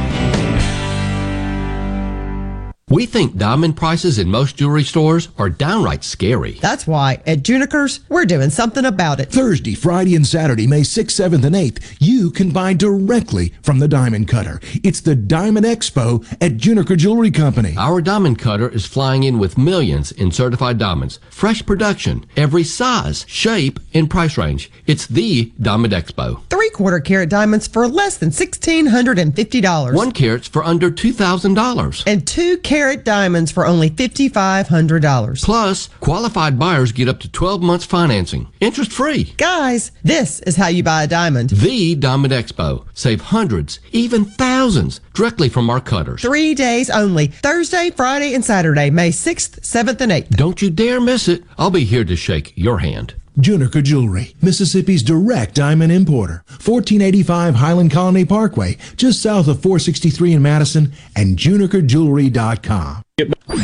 We 2.91 3.05
think 3.05 3.37
diamond 3.37 3.77
prices 3.77 4.19
in 4.19 4.29
most 4.29 4.57
jewelry 4.57 4.83
stores 4.83 5.29
are 5.37 5.49
downright 5.49 6.03
scary. 6.03 6.55
That's 6.59 6.85
why 6.85 7.21
at 7.25 7.41
Junikers, 7.41 8.01
we're 8.09 8.25
doing 8.25 8.49
something 8.49 8.83
about 8.83 9.21
it. 9.21 9.29
Thursday, 9.31 9.75
Friday, 9.75 10.13
and 10.13 10.27
Saturday, 10.27 10.67
May 10.67 10.81
6th, 10.81 11.05
7th, 11.05 11.45
and 11.45 11.55
8th, 11.55 11.95
you 12.01 12.31
can 12.31 12.51
buy 12.51 12.73
directly 12.73 13.53
from 13.63 13.79
the 13.79 13.87
Diamond 13.87 14.27
Cutter. 14.27 14.59
It's 14.83 14.99
the 14.99 15.15
Diamond 15.15 15.65
Expo 15.65 16.29
at 16.41 16.57
Juniker 16.57 16.97
Jewelry 16.97 17.31
Company. 17.31 17.75
Our 17.77 18.01
diamond 18.01 18.39
cutter 18.39 18.67
is 18.67 18.85
flying 18.85 19.23
in 19.23 19.39
with 19.39 19.57
millions 19.57 20.11
in 20.11 20.33
certified 20.33 20.77
diamonds. 20.77 21.17
Fresh 21.29 21.65
production, 21.65 22.25
every 22.35 22.65
size, 22.65 23.23
shape, 23.25 23.79
and 23.93 24.09
price 24.09 24.37
range. 24.37 24.69
It's 24.85 25.07
the 25.07 25.53
Diamond 25.61 25.93
Expo. 25.93 26.43
Three 26.49 26.69
quarter 26.71 26.99
carat 26.99 27.29
diamonds 27.29 27.67
for 27.67 27.87
less 27.87 28.17
than 28.17 28.31
$1,650. 28.31 29.93
One 29.93 30.11
carat's 30.11 30.49
for 30.49 30.65
under 30.65 30.91
$2,000. 30.91 32.03
And 32.05 32.27
two 32.27 32.57
carat 32.57 32.80
diamonds 33.03 33.51
for 33.51 33.65
only 33.65 33.89
$5,500. 33.89 35.43
Plus, 35.43 35.87
qualified 35.99 36.57
buyers 36.57 36.91
get 36.91 37.07
up 37.07 37.19
to 37.19 37.31
12 37.31 37.61
months 37.61 37.85
financing. 37.85 38.47
Interest 38.59 38.91
free. 38.91 39.33
Guys, 39.37 39.91
this 40.03 40.39
is 40.41 40.55
how 40.55 40.67
you 40.67 40.83
buy 40.83 41.03
a 41.03 41.07
diamond. 41.07 41.51
The 41.51 41.95
Diamond 41.95 42.33
Expo. 42.33 42.85
Save 42.93 43.21
hundreds, 43.21 43.79
even 43.91 44.25
thousands, 44.25 44.99
directly 45.13 45.49
from 45.49 45.69
our 45.69 45.79
cutters. 45.79 46.21
Three 46.21 46.53
days 46.53 46.89
only. 46.89 47.27
Thursday, 47.27 47.91
Friday, 47.91 48.33
and 48.33 48.43
Saturday, 48.43 48.89
May 48.89 49.09
6th, 49.09 49.59
7th, 49.61 50.01
and 50.01 50.11
8th. 50.11 50.29
Don't 50.29 50.61
you 50.61 50.69
dare 50.69 51.01
miss 51.01 51.27
it. 51.27 51.43
I'll 51.57 51.71
be 51.71 51.85
here 51.85 52.05
to 52.05 52.15
shake 52.15 52.53
your 52.55 52.79
hand. 52.79 53.15
Juniker 53.37 53.81
Jewelry, 53.81 54.35
Mississippi's 54.41 55.03
direct 55.03 55.55
diamond 55.55 55.91
importer. 55.91 56.43
1485 56.47 57.55
Highland 57.55 57.91
Colony 57.91 58.25
Parkway, 58.25 58.77
just 58.97 59.21
south 59.21 59.47
of 59.47 59.61
463 59.61 60.33
in 60.33 60.41
Madison, 60.41 60.91
and 61.15 61.37
junikerjewelry.com. 61.37 63.01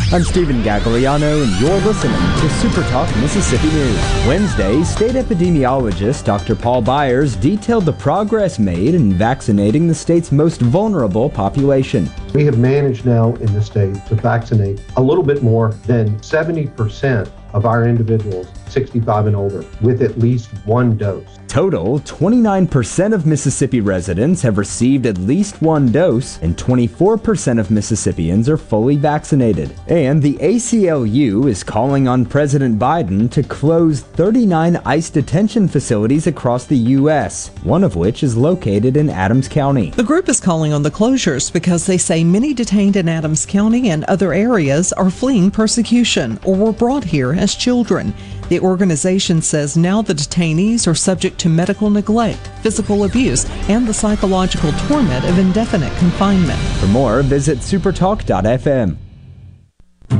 I'm 0.09 0.23
Stephen 0.23 0.63
Gagliano, 0.63 1.43
and 1.43 1.61
you're 1.61 1.79
listening 1.81 2.13
to 2.13 2.49
Super 2.61 2.83
Talk 2.89 3.13
Mississippi 3.17 3.67
News. 3.67 3.97
Wednesday, 4.25 4.83
state 4.83 5.15
epidemiologist 5.15 6.23
Dr. 6.23 6.55
Paul 6.55 6.81
Byers 6.81 7.35
detailed 7.35 7.85
the 7.85 7.93
progress 7.93 8.59
made 8.59 8.95
in 8.95 9.13
vaccinating 9.13 9.87
the 9.87 9.95
state's 9.95 10.31
most 10.31 10.61
vulnerable 10.61 11.29
population. 11.29 12.09
We 12.33 12.45
have 12.45 12.57
managed 12.57 13.05
now 13.05 13.35
in 13.35 13.51
the 13.53 13.61
state 13.61 13.95
to 14.07 14.15
vaccinate 14.15 14.81
a 14.95 15.01
little 15.01 15.23
bit 15.23 15.43
more 15.43 15.71
than 15.87 16.17
70% 16.19 17.29
of 17.53 17.65
our 17.65 17.85
individuals 17.87 18.47
65 18.69 19.27
and 19.27 19.35
older 19.35 19.65
with 19.81 20.01
at 20.01 20.17
least 20.17 20.49
one 20.65 20.97
dose. 20.97 21.37
Total, 21.47 21.99
29% 22.01 23.13
of 23.13 23.25
Mississippi 23.25 23.79
residents 23.79 24.41
have 24.41 24.57
received 24.57 25.05
at 25.05 25.17
least 25.17 25.61
one 25.61 25.91
dose, 25.91 26.37
and 26.41 26.57
24% 26.57 27.59
of 27.59 27.71
Mississippians 27.71 28.49
are 28.49 28.57
fully 28.57 28.97
vaccinated. 28.97 29.73
And 29.87 30.21
the 30.21 30.35
ACLU 30.35 31.49
is 31.49 31.63
calling 31.63 32.07
on 32.07 32.25
President 32.25 32.77
Biden 32.77 33.31
to 33.31 33.43
close 33.43 34.01
39 34.01 34.75
ICE 34.85 35.09
detention 35.09 35.67
facilities 35.67 36.27
across 36.27 36.65
the 36.65 36.77
U.S., 36.77 37.49
one 37.63 37.83
of 37.83 37.95
which 37.95 38.23
is 38.23 38.35
located 38.35 38.97
in 38.97 39.09
Adams 39.09 39.47
County. 39.47 39.91
The 39.91 40.03
group 40.03 40.27
is 40.27 40.41
calling 40.41 40.73
on 40.73 40.83
the 40.83 40.91
closures 40.91 41.51
because 41.51 41.85
they 41.85 41.97
say 41.97 42.23
many 42.23 42.53
detained 42.53 42.97
in 42.97 43.07
Adams 43.07 43.45
County 43.45 43.89
and 43.89 44.03
other 44.03 44.33
areas 44.33 44.91
are 44.93 45.09
fleeing 45.09 45.49
persecution 45.49 46.39
or 46.43 46.55
were 46.55 46.73
brought 46.73 47.05
here 47.05 47.33
as 47.33 47.55
children. 47.55 48.13
The 48.49 48.59
organization 48.61 49.41
says 49.41 49.75
now 49.75 50.01
the 50.01 50.13
detainees 50.13 50.87
are 50.87 50.95
subject 50.95 51.37
to 51.39 51.49
medical 51.49 51.89
neglect, 51.89 52.47
physical 52.61 53.03
abuse, 53.03 53.45
and 53.69 53.85
the 53.85 53.93
psychological 53.93 54.71
torment 54.87 55.25
of 55.25 55.37
indefinite 55.37 55.95
confinement. 55.97 56.59
For 56.79 56.87
more, 56.87 57.21
visit 57.23 57.59
supertalk.fm. 57.59 58.97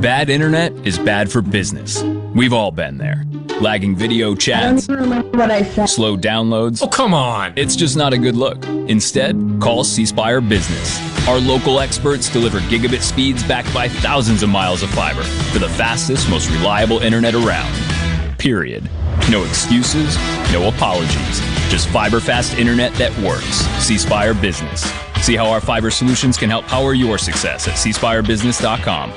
Bad 0.02 0.30
internet 0.30 0.74
is 0.86 1.00
bad 1.00 1.32
for 1.32 1.42
business. 1.42 2.04
We've 2.04 2.52
all 2.52 2.72
been 2.72 2.98
there. 2.98 3.24
Lagging 3.62 3.96
video 3.96 4.36
chats, 4.36 4.86
slow 4.86 6.18
downloads. 6.18 6.84
Oh, 6.84 6.88
come 6.88 7.14
on. 7.14 7.54
It's 7.56 7.76
just 7.76 7.96
not 7.96 8.14
a 8.14 8.18
good 8.18 8.36
look. 8.36 8.64
Instead, 8.90 9.36
call 9.62 9.86
C 9.86 10.06
Spire 10.06 10.42
Business. 10.42 11.28
Our 11.28 11.40
local 11.40 11.80
experts 11.80 12.30
deliver 12.30 12.60
gigabit 12.60 13.02
speeds 13.02 13.42
backed 13.48 13.74
by 13.74 13.88
thousands 13.88 14.44
of 14.44 14.50
miles 14.50 14.84
of 14.84 14.90
fiber 14.92 15.24
for 15.24 15.60
the 15.60 15.70
fastest, 15.70 16.30
most 16.30 16.50
reliable 16.52 17.00
internet 17.00 17.34
around. 17.34 17.74
Period. 18.38 18.90
No 19.30 19.44
excuses, 19.44 20.16
no 20.54 20.68
apologies. 20.70 21.40
Just 21.70 21.90
fiber 21.90 22.20
fast 22.20 22.58
internet 22.58 22.94
that 22.96 23.18
works. 23.20 23.66
C 23.84 23.98
Spire 23.98 24.34
Business. 24.34 24.84
See 25.22 25.36
how 25.36 25.48
our 25.48 25.62
fiber 25.62 25.90
solutions 25.92 26.38
can 26.38 26.50
help 26.50 26.66
power 26.66 26.94
your 26.94 27.18
success 27.18 27.68
at 27.68 27.74
cspirebusiness.com. 27.74 29.14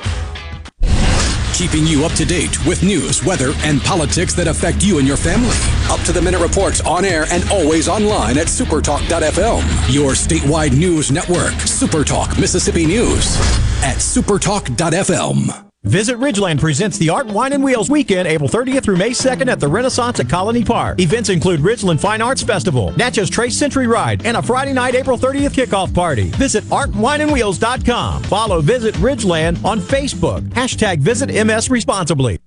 Keeping 1.54 1.86
you 1.86 2.06
up 2.06 2.12
to 2.12 2.24
date 2.24 2.66
with 2.66 2.82
news, 2.82 3.22
weather, 3.22 3.52
and 3.58 3.82
politics 3.82 4.32
that 4.32 4.48
affect 4.48 4.82
you 4.82 4.98
and 4.98 5.06
your 5.06 5.18
family. 5.18 5.54
Up 5.90 6.00
to 6.06 6.12
the 6.12 6.22
minute 6.22 6.40
reports 6.40 6.80
on 6.80 7.04
air 7.04 7.26
and 7.30 7.44
always 7.50 7.86
online 7.86 8.38
at 8.38 8.46
supertalk.fm. 8.46 9.92
Your 9.92 10.12
statewide 10.12 10.74
news 10.76 11.10
network, 11.12 11.52
Supertalk 11.68 12.40
Mississippi 12.40 12.86
News 12.86 13.36
at 13.82 13.98
supertalk.fm. 13.98 15.69
Visit 15.84 16.18
Ridgeland 16.18 16.60
presents 16.60 16.98
the 16.98 17.08
Art, 17.08 17.26
Wine, 17.26 17.54
and 17.54 17.64
Wheels 17.64 17.88
weekend, 17.88 18.28
April 18.28 18.50
30th 18.50 18.82
through 18.82 18.98
May 18.98 19.10
2nd 19.10 19.50
at 19.50 19.60
the 19.60 19.66
Renaissance 19.66 20.20
at 20.20 20.28
Colony 20.28 20.62
Park. 20.62 21.00
Events 21.00 21.30
include 21.30 21.60
Ridgeland 21.60 21.98
Fine 21.98 22.20
Arts 22.20 22.42
Festival, 22.42 22.92
Natchez 22.98 23.30
Trace 23.30 23.56
Century 23.56 23.86
Ride, 23.86 24.26
and 24.26 24.36
a 24.36 24.42
Friday 24.42 24.74
night, 24.74 24.94
April 24.94 25.16
30th 25.16 25.52
kickoff 25.52 25.94
party. 25.94 26.24
Visit 26.32 26.64
artwineandwheels.com. 26.64 28.24
Follow 28.24 28.60
Visit 28.60 28.94
Ridgeland 28.96 29.64
on 29.64 29.80
Facebook. 29.80 30.42
Hashtag 30.50 30.98
Visit 30.98 31.30
MS 31.46 31.70
Responsibly. 31.70 32.38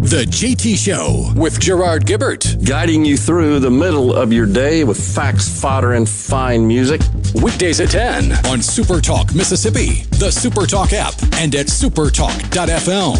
The 0.00 0.24
JT 0.24 0.76
Show 0.78 1.32
with 1.34 1.58
Gerard 1.58 2.06
Gibert. 2.06 2.64
Guiding 2.64 3.04
you 3.04 3.16
through 3.16 3.58
the 3.58 3.70
middle 3.70 4.14
of 4.14 4.32
your 4.32 4.46
day 4.46 4.84
with 4.84 4.98
facts, 4.98 5.60
fodder, 5.60 5.94
and 5.94 6.08
fine 6.08 6.66
music. 6.66 7.00
Weekdays 7.42 7.80
at 7.80 7.90
10 7.90 8.32
on 8.46 8.60
Supertalk 8.60 9.34
Mississippi, 9.34 10.04
the 10.12 10.28
Supertalk 10.28 10.92
app, 10.92 11.14
and 11.34 11.54
at 11.56 11.66
supertalk.fm. 11.66 13.18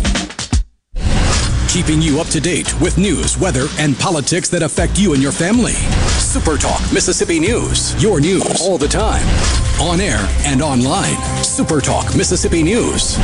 Keeping 1.68 2.00
you 2.00 2.20
up 2.20 2.28
to 2.28 2.40
date 2.40 2.80
with 2.80 2.96
news, 2.96 3.36
weather, 3.36 3.66
and 3.78 3.98
politics 3.98 4.48
that 4.48 4.62
affect 4.62 4.98
you 4.98 5.12
and 5.14 5.22
your 5.22 5.32
family. 5.32 5.74
Supertalk 6.22 6.94
Mississippi 6.94 7.40
News. 7.40 8.00
Your 8.02 8.20
news 8.20 8.62
all 8.62 8.78
the 8.78 8.88
time. 8.88 9.26
On 9.80 10.00
air 10.00 10.24
and 10.44 10.62
online. 10.62 11.16
Supertalk 11.42 12.16
Mississippi 12.16 12.62
News 12.62 13.18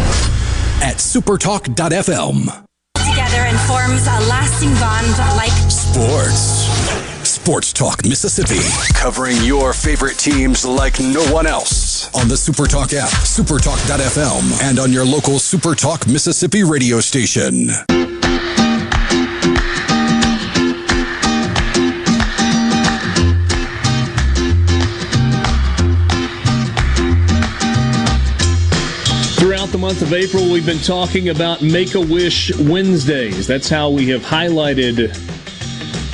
at 0.83 0.97
supertalk.fm. 0.97 2.65
Together 3.35 3.49
and 3.49 3.59
forms 3.61 4.07
a 4.07 4.29
lasting 4.29 4.73
bond 4.75 5.09
like 5.37 5.51
Sports. 5.69 6.69
Sports 7.29 7.73
Talk 7.73 8.05
Mississippi. 8.05 8.61
Covering 8.95 9.37
your 9.43 9.73
favorite 9.73 10.19
teams 10.19 10.65
like 10.65 11.01
no 11.01 11.25
one 11.33 11.47
else. 11.47 12.15
On 12.15 12.29
the 12.29 12.37
Supertalk 12.37 12.95
app, 12.95 13.09
supertalk.fm, 13.09 14.63
and 14.63 14.79
on 14.79 14.93
your 14.93 15.05
local 15.05 15.35
Supertalk 15.35 16.07
Mississippi 16.07 16.63
radio 16.63 17.01
station. 17.01 17.71
The 29.75 29.79
month 29.79 30.03
of 30.03 30.13
April, 30.13 30.53
we've 30.53 30.65
been 30.65 30.79
talking 30.79 31.31
about 31.31 31.61
Make 31.61 31.97
a 31.97 32.01
Wish 32.01 32.57
Wednesdays. 32.59 33.45
That's 33.45 33.69
how 33.69 33.91
we 33.91 34.09
have 34.11 34.23
highlighted 34.23 35.11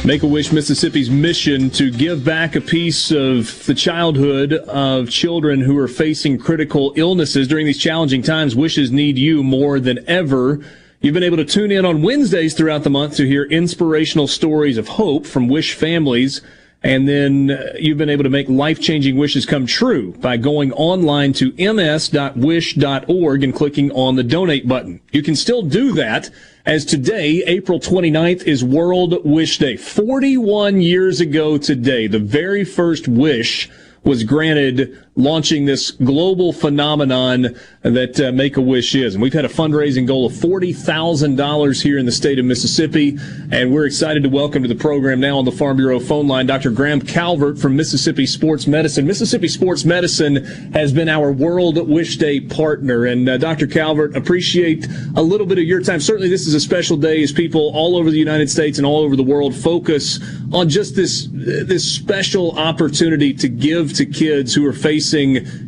Make 0.03 0.23
a 0.23 0.27
Wish 0.27 0.51
Mississippi's 0.51 1.11
mission 1.11 1.69
to 1.73 1.91
give 1.91 2.25
back 2.25 2.57
a 2.57 2.61
piece 2.63 3.11
of 3.11 3.67
the 3.67 3.75
childhood 3.75 4.55
of 4.55 5.11
children 5.11 5.61
who 5.61 5.77
are 5.77 5.89
facing 5.89 6.39
critical 6.39 6.95
illnesses 6.97 7.47
during 7.47 7.67
these 7.67 7.77
challenging 7.77 8.23
times. 8.23 8.57
Wishes 8.57 8.91
need 8.91 9.19
you 9.19 9.43
more 9.43 9.79
than 9.79 10.09
ever. 10.09 10.65
You've 11.03 11.13
been 11.13 11.23
able 11.23 11.37
to 11.37 11.45
tune 11.45 11.71
in 11.71 11.85
on 11.85 12.01
Wednesdays 12.01 12.55
throughout 12.55 12.83
the 12.83 12.89
month 12.89 13.17
to 13.17 13.27
hear 13.27 13.45
inspirational 13.45 14.27
stories 14.27 14.79
of 14.79 14.89
hope 14.89 15.27
from 15.27 15.49
Wish 15.49 15.75
families. 15.75 16.41
And 16.83 17.07
then 17.07 17.51
uh, 17.51 17.75
you've 17.79 17.99
been 17.99 18.09
able 18.09 18.25
to 18.25 18.31
make 18.31 18.49
life 18.49 18.81
changing 18.81 19.19
wishes 19.19 19.45
come 19.45 19.67
true 19.67 20.13
by 20.15 20.39
going 20.39 20.73
online 20.73 21.35
to 21.35 21.53
ms.wish.org 21.59 23.45
and 23.45 23.55
clicking 23.55 23.93
on 23.93 24.17
the 24.17 24.23
donate 24.23 24.67
button. 24.67 25.01
You 25.13 25.23
can 25.23 25.37
still 25.37 25.63
do 25.63 25.93
that 25.93 26.31
as 26.65 26.87
today, 26.87 27.43
April 27.47 27.81
29th, 27.81 28.45
is 28.45 28.65
World 28.65 29.25
Wish 29.25 29.59
Day. 29.59 29.77
41 29.77 30.81
years 30.81 31.21
ago 31.21 31.59
today, 31.59 32.07
the 32.07 32.19
very 32.19 32.65
first 32.65 33.09
wish 33.09 33.69
was 34.03 34.25
granted 34.25 34.99
launching 35.21 35.65
this 35.65 35.91
global 35.91 36.53
phenomenon 36.53 37.55
that 37.83 38.21
uh, 38.21 38.33
Make 38.33 38.57
a 38.57 38.61
Wish 38.61 38.95
is. 38.95 39.15
And 39.15 39.23
we've 39.23 39.33
had 39.33 39.45
a 39.45 39.49
fundraising 39.49 40.07
goal 40.07 40.27
of 40.27 40.33
$40,000 40.33 41.83
here 41.83 41.99
in 41.99 42.07
the 42.07 42.13
state 42.13 42.39
of 42.39 42.45
Mississippi. 42.45 43.19
And 43.53 43.73
we're 43.73 43.87
excited 43.87 44.23
to 44.23 44.29
welcome 44.29 44.63
to 44.63 44.69
the 44.69 44.75
program 44.75 45.21
now 45.21 45.39
on 45.39 45.45
the 45.45 45.53
Farm 45.53 45.77
Bureau 45.77 46.01
phone 46.01 46.27
line 46.27 46.47
Dr. 46.47 46.71
Graham 46.71 47.01
Calvert 47.01 47.59
from 47.59 47.77
Mississippi 47.77 48.27
Sports 48.27 48.67
Medicine. 48.67 49.07
Mississippi 49.07 49.49
Sports 49.49 49.85
Medicine 49.85 50.45
has 50.73 50.93
been 50.93 51.09
our 51.09 51.33
World 51.33 51.77
Wish 51.89 52.17
Day 52.17 52.41
partner. 52.41 53.05
And 53.05 53.29
uh, 53.29 53.37
Dr. 53.39 53.67
Calvert, 53.67 54.17
appreciate 54.17 54.87
a 55.17 55.23
little 55.23 55.47
bit 55.47 55.59
of 55.59 55.65
your 55.65 55.83
time. 55.83 56.01
Certainly, 56.01 56.31
this 56.31 56.47
is 56.47 56.55
a 56.55 56.61
special 56.61 56.97
day 56.97 57.23
as 57.23 57.33
people 57.33 57.73
all 57.75 57.97
over 57.97 58.11
the 58.11 58.19
United 58.19 58.51
States 58.51 58.79
and 58.79 58.87
all 58.87 59.01
over 59.01 59.17
the 59.17 59.23
world 59.23 59.55
focus 59.55 60.19
on 60.53 60.69
just 60.69 60.97
this 60.97 61.29
this 61.33 61.91
special 61.91 62.59
opportunity 62.59 63.33
to 63.33 63.49
give 63.49 63.93
to 63.95 64.07
kids 64.07 64.55
who 64.55 64.67
are 64.67 64.73
facing 64.73 65.10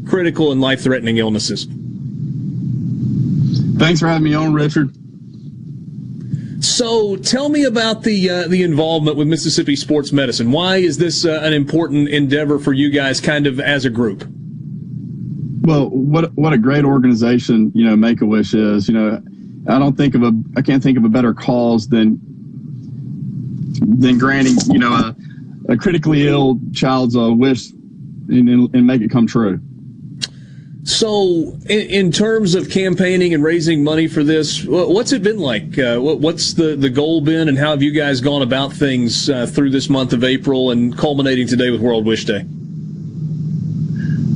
critical 0.06 0.52
and 0.52 0.60
life 0.60 0.82
threatening 0.82 1.18
illnesses. 1.18 1.66
Thanks 3.78 4.00
for 4.00 4.06
having 4.06 4.24
me 4.24 4.34
on, 4.34 4.52
Richard. 4.52 4.94
So, 6.62 7.16
tell 7.16 7.48
me 7.48 7.64
about 7.64 8.04
the 8.04 8.30
uh, 8.30 8.46
the 8.46 8.62
involvement 8.62 9.16
with 9.16 9.26
Mississippi 9.26 9.74
Sports 9.74 10.12
Medicine. 10.12 10.52
Why 10.52 10.76
is 10.76 10.96
this 10.96 11.24
uh, 11.24 11.40
an 11.42 11.52
important 11.52 12.08
endeavor 12.08 12.60
for 12.60 12.72
you 12.72 12.90
guys, 12.90 13.20
kind 13.20 13.48
of 13.48 13.58
as 13.58 13.84
a 13.84 13.90
group? 13.90 14.24
Well, 15.62 15.90
what 15.90 16.32
what 16.34 16.52
a 16.52 16.58
great 16.58 16.84
organization, 16.84 17.72
you 17.74 17.84
know, 17.84 17.96
Make 17.96 18.20
a 18.20 18.26
Wish 18.26 18.54
is. 18.54 18.86
You 18.88 18.94
know, 18.94 19.22
I 19.68 19.80
don't 19.80 19.96
think 19.96 20.14
of 20.14 20.22
a 20.22 20.32
I 20.56 20.62
can't 20.62 20.82
think 20.82 20.96
of 20.96 21.04
a 21.04 21.08
better 21.08 21.34
cause 21.34 21.88
than 21.88 22.20
than 23.98 24.18
granting, 24.18 24.56
you 24.72 24.78
know, 24.78 24.92
a, 24.92 25.16
a 25.72 25.76
critically 25.76 26.28
ill 26.28 26.60
child's 26.72 27.16
uh, 27.16 27.32
wish 27.32 27.72
and, 28.28 28.74
and 28.74 28.86
make 28.86 29.02
it 29.02 29.10
come 29.10 29.26
true. 29.26 29.60
So, 30.84 31.56
in, 31.68 31.80
in, 31.80 32.12
terms 32.12 32.56
of 32.56 32.68
campaigning 32.68 33.34
and 33.34 33.44
raising 33.44 33.84
money 33.84 34.08
for 34.08 34.24
this, 34.24 34.64
what's 34.64 35.12
it 35.12 35.22
been 35.22 35.38
like? 35.38 35.78
Uh, 35.78 36.00
what's 36.00 36.54
the, 36.54 36.74
the 36.74 36.90
goal 36.90 37.20
been, 37.20 37.48
and 37.48 37.56
how 37.56 37.70
have 37.70 37.82
you 37.84 37.92
guys 37.92 38.20
gone 38.20 38.42
about 38.42 38.72
things 38.72 39.30
uh, 39.30 39.46
through 39.46 39.70
this 39.70 39.88
month 39.88 40.12
of 40.12 40.24
April 40.24 40.72
and 40.72 40.98
culminating 40.98 41.46
today 41.46 41.70
with 41.70 41.80
World 41.80 42.04
Wish 42.04 42.24
Day? 42.24 42.44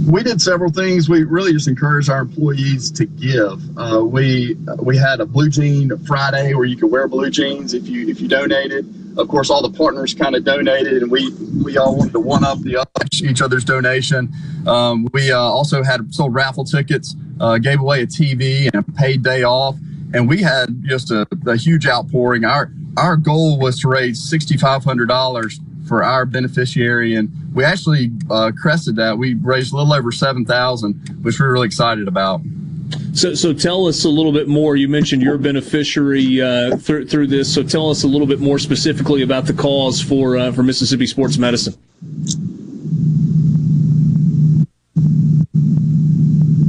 We 0.09 0.23
did 0.23 0.41
several 0.41 0.71
things. 0.71 1.09
We 1.09 1.25
really 1.25 1.53
just 1.53 1.67
encouraged 1.67 2.11
our 2.11 2.21
employees 2.21 2.93
to 2.93 3.07
give. 3.07 3.61
Uh, 3.77 4.05
we 4.05 4.57
we 4.79 4.97
had 4.97 5.19
a 5.19 5.27
blue 5.27 5.49
jean 5.49 5.99
Friday 6.07 6.55
where 6.55 6.65
you 6.65 6.77
could 6.77 6.93
wear 6.93 7.09
blue 7.09 7.29
jeans 7.29 7.75
if 7.75 7.89
you 7.89 8.09
if 8.09 8.21
you 8.21 8.29
donated 8.29 8.87
of 9.17 9.29
course, 9.29 9.51
all 9.51 9.63
the 9.63 9.77
partners 9.77 10.15
kind 10.15 10.35
of 10.35 10.45
donated, 10.45 11.03
and 11.03 11.11
we 11.11 11.33
we 11.65 11.77
all 11.77 11.97
wanted 11.97 12.13
to 12.13 12.21
one 12.21 12.45
up 12.45 12.61
the 12.61 12.77
other, 12.77 12.91
each 13.23 13.41
other's 13.41 13.65
donation. 13.65 14.33
Um, 14.67 15.09
we 15.13 15.33
uh, 15.33 15.39
also 15.39 15.83
had 15.83 16.15
sold 16.15 16.35
raffle 16.35 16.65
tickets, 16.65 17.15
uh, 17.41 17.59
gave 17.59 17.81
away 17.81 18.03
a 18.03 18.07
TV 18.07 18.71
and 18.73 18.75
a 18.75 18.93
paid 18.93 19.23
day 19.23 19.43
off, 19.43 19.77
and 20.13 20.29
we 20.29 20.43
had 20.43 20.83
just 20.85 21.11
a, 21.11 21.27
a 21.47 21.57
huge 21.57 21.87
outpouring. 21.87 22.45
Our 22.45 22.71
our 22.97 23.17
goal 23.17 23.59
was 23.59 23.81
to 23.81 23.89
raise 23.89 24.23
sixty 24.23 24.57
five 24.57 24.85
hundred 24.85 25.09
dollars 25.09 25.61
for 25.87 26.03
our 26.03 26.27
beneficiary, 26.27 27.15
and 27.15 27.31
we 27.55 27.65
actually 27.65 28.11
uh, 28.31 28.53
crested 28.61 28.97
that. 28.97 29.17
We 29.17 29.35
raised 29.35 29.73
a 29.73 29.77
little 29.77 29.93
over 29.93 30.13
seven 30.13 30.45
thousand, 30.45 30.95
which 31.23 31.41
we're 31.41 31.53
really 31.53 31.67
excited 31.67 32.09
about. 32.09 32.41
So, 33.15 33.35
so 33.35 33.53
tell 33.53 33.87
us 33.87 34.05
a 34.05 34.09
little 34.09 34.33
bit 34.33 34.47
more. 34.47 34.77
You 34.77 34.89
mentioned 34.89 35.23
your 35.23 35.39
beneficiary 35.39 36.41
uh, 36.41 36.77
th- 36.77 37.09
through 37.09 37.27
this. 37.29 37.53
So, 37.53 37.63
tell 37.63 37.91
us 37.91 38.05
a 38.05 38.07
little 38.07 38.27
bit 38.27 38.41
more 38.41 38.59
specifically 38.59 39.23
about 39.23 39.47
the 39.47 39.55
cause 39.55 40.03
for 40.03 40.37
uh, 40.37 40.53
for 40.53 40.63
Mississippi 40.63 41.07
Sports 41.07 41.39
Medicine. 41.39 41.75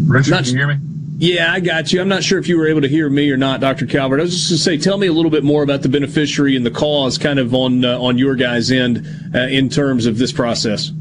Richard, 0.07 0.31
not, 0.31 0.43
can 0.45 0.53
you 0.53 0.57
hear 0.57 0.67
me? 0.67 0.77
Yeah, 1.19 1.51
I 1.51 1.59
got 1.59 1.91
you. 1.91 1.99
I'm 1.99 2.07
not 2.07 2.23
sure 2.23 2.37
if 2.37 2.47
you 2.47 2.57
were 2.57 2.67
able 2.67 2.81
to 2.81 2.87
hear 2.87 3.09
me 3.09 3.31
or 3.31 3.37
not, 3.37 3.59
Dr. 3.59 3.87
Calvert. 3.87 4.19
I 4.19 4.23
was 4.23 4.33
just 4.33 4.49
going 4.49 4.57
to 4.57 4.63
say, 4.63 4.77
tell 4.77 4.99
me 4.99 5.07
a 5.07 5.13
little 5.13 5.31
bit 5.31 5.43
more 5.43 5.63
about 5.63 5.81
the 5.81 5.89
beneficiary 5.89 6.55
and 6.55 6.63
the 6.63 6.71
cause, 6.71 7.17
kind 7.17 7.39
of 7.39 7.55
on 7.55 7.83
uh, 7.83 7.99
on 7.99 8.17
your 8.17 8.35
guys' 8.35 8.71
end, 8.71 9.05
uh, 9.33 9.39
in 9.39 9.67
terms 9.67 10.05
of 10.05 10.17
this 10.17 10.31
process. 10.31 10.91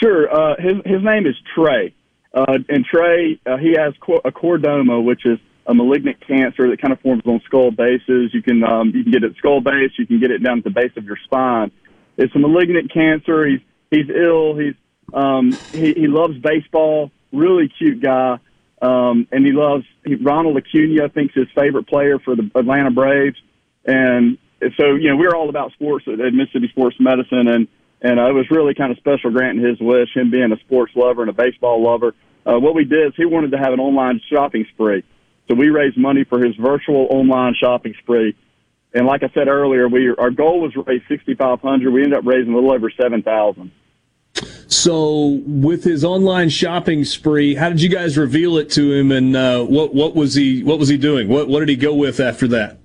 Sure. 0.00 0.28
his 0.60 0.76
his 0.84 1.02
name 1.02 1.26
is 1.26 1.34
Trey. 1.54 1.95
Uh, 2.36 2.58
and 2.68 2.84
Trey, 2.84 3.40
uh, 3.47 3.56
he 3.56 3.73
has 3.78 3.94
a 4.24 4.31
chordoma, 4.31 5.02
which 5.02 5.24
is 5.24 5.39
a 5.66 5.74
malignant 5.74 6.18
cancer 6.26 6.68
that 6.68 6.81
kind 6.81 6.92
of 6.92 7.00
forms 7.00 7.23
on 7.24 7.40
skull 7.47 7.70
bases. 7.70 8.32
You 8.34 8.42
can 8.42 8.62
um, 8.62 8.92
you 8.94 9.02
can 9.02 9.10
get 9.10 9.24
it 9.24 9.34
skull 9.39 9.62
base, 9.62 9.92
you 9.98 10.06
can 10.06 10.20
get 10.20 10.31
it 10.31 10.42
down 10.42 10.58
at 10.58 10.65
the 10.65 10.70
base 10.70 10.92
of 10.97 11.05
your 11.05 11.16
spine. 11.24 11.73
It's 12.18 12.34
a 12.34 12.39
malignant 12.39 12.92
cancer. 12.92 13.47
He's 13.47 13.60
he's 13.90 14.10
ill. 14.10 14.55
He's 14.55 14.74
um, 15.15 15.52
he, 15.73 15.94
he 15.94 16.06
loves 16.08 16.36
baseball. 16.39 17.10
Really 17.32 17.68
cute 17.78 18.02
guy, 18.02 18.39
um, 18.82 19.26
and 19.32 19.44
he 19.44 19.52
loves 19.52 19.84
he, 20.05 20.16
Ronald 20.16 20.58
Acuna. 20.58 21.08
Thinks 21.08 21.34
his 21.34 21.48
favorite 21.55 21.89
player 21.89 22.18
for 22.18 22.36
the 22.36 22.50
Atlanta 22.55 22.90
Braves, 22.90 23.36
and 23.86 24.36
so 24.78 24.94
you 24.94 25.08
know 25.08 25.16
we're 25.16 25.34
all 25.34 25.48
about 25.48 25.73
sports 25.73 26.05
at 26.06 26.18
Mississippi 26.34 26.68
Sports 26.68 26.97
Medicine, 27.00 27.48
and 27.48 27.68
and 28.06 28.20
uh, 28.20 28.28
it 28.28 28.34
was 28.34 28.48
really 28.52 28.72
kind 28.72 28.92
of 28.92 28.98
special 28.98 29.32
granting 29.32 29.64
his 29.64 29.80
wish, 29.80 30.14
him 30.14 30.30
being 30.30 30.52
a 30.52 30.58
sports 30.60 30.92
lover 30.94 31.22
and 31.22 31.30
a 31.30 31.32
baseball 31.32 31.82
lover. 31.82 32.14
Uh, 32.46 32.56
what 32.56 32.72
we 32.72 32.84
did 32.84 33.08
is 33.08 33.12
he 33.16 33.24
wanted 33.24 33.50
to 33.50 33.58
have 33.58 33.72
an 33.72 33.80
online 33.80 34.20
shopping 34.32 34.64
spree. 34.72 35.02
So 35.48 35.54
we 35.54 35.70
raised 35.70 35.98
money 35.98 36.22
for 36.22 36.38
his 36.38 36.54
virtual 36.54 37.08
online 37.10 37.54
shopping 37.60 37.94
spree. 37.98 38.36
And 38.94 39.06
like 39.06 39.24
I 39.24 39.28
said 39.34 39.48
earlier, 39.48 39.88
we 39.88 40.14
our 40.16 40.30
goal 40.30 40.60
was 40.60 40.72
to 40.74 40.82
raise 40.82 41.02
sixty 41.08 41.34
five 41.34 41.60
hundred. 41.60 41.92
We 41.92 42.04
ended 42.04 42.18
up 42.18 42.24
raising 42.24 42.52
a 42.52 42.54
little 42.54 42.72
over 42.72 42.90
seven 42.90 43.22
thousand. 43.22 43.72
So, 44.68 45.40
with 45.44 45.82
his 45.82 46.04
online 46.04 46.48
shopping 46.48 47.04
spree, 47.04 47.54
how 47.56 47.70
did 47.70 47.82
you 47.82 47.88
guys 47.88 48.16
reveal 48.16 48.56
it 48.56 48.70
to 48.70 48.92
him, 48.92 49.10
and 49.10 49.34
uh, 49.36 49.64
what 49.64 49.94
what 49.94 50.14
was 50.14 50.34
he 50.34 50.62
what 50.62 50.78
was 50.78 50.88
he 50.88 50.96
doing? 50.96 51.28
What 51.28 51.48
what 51.48 51.60
did 51.60 51.68
he 51.68 51.76
go 51.76 51.94
with 51.94 52.20
after 52.20 52.46
that? 52.48 52.78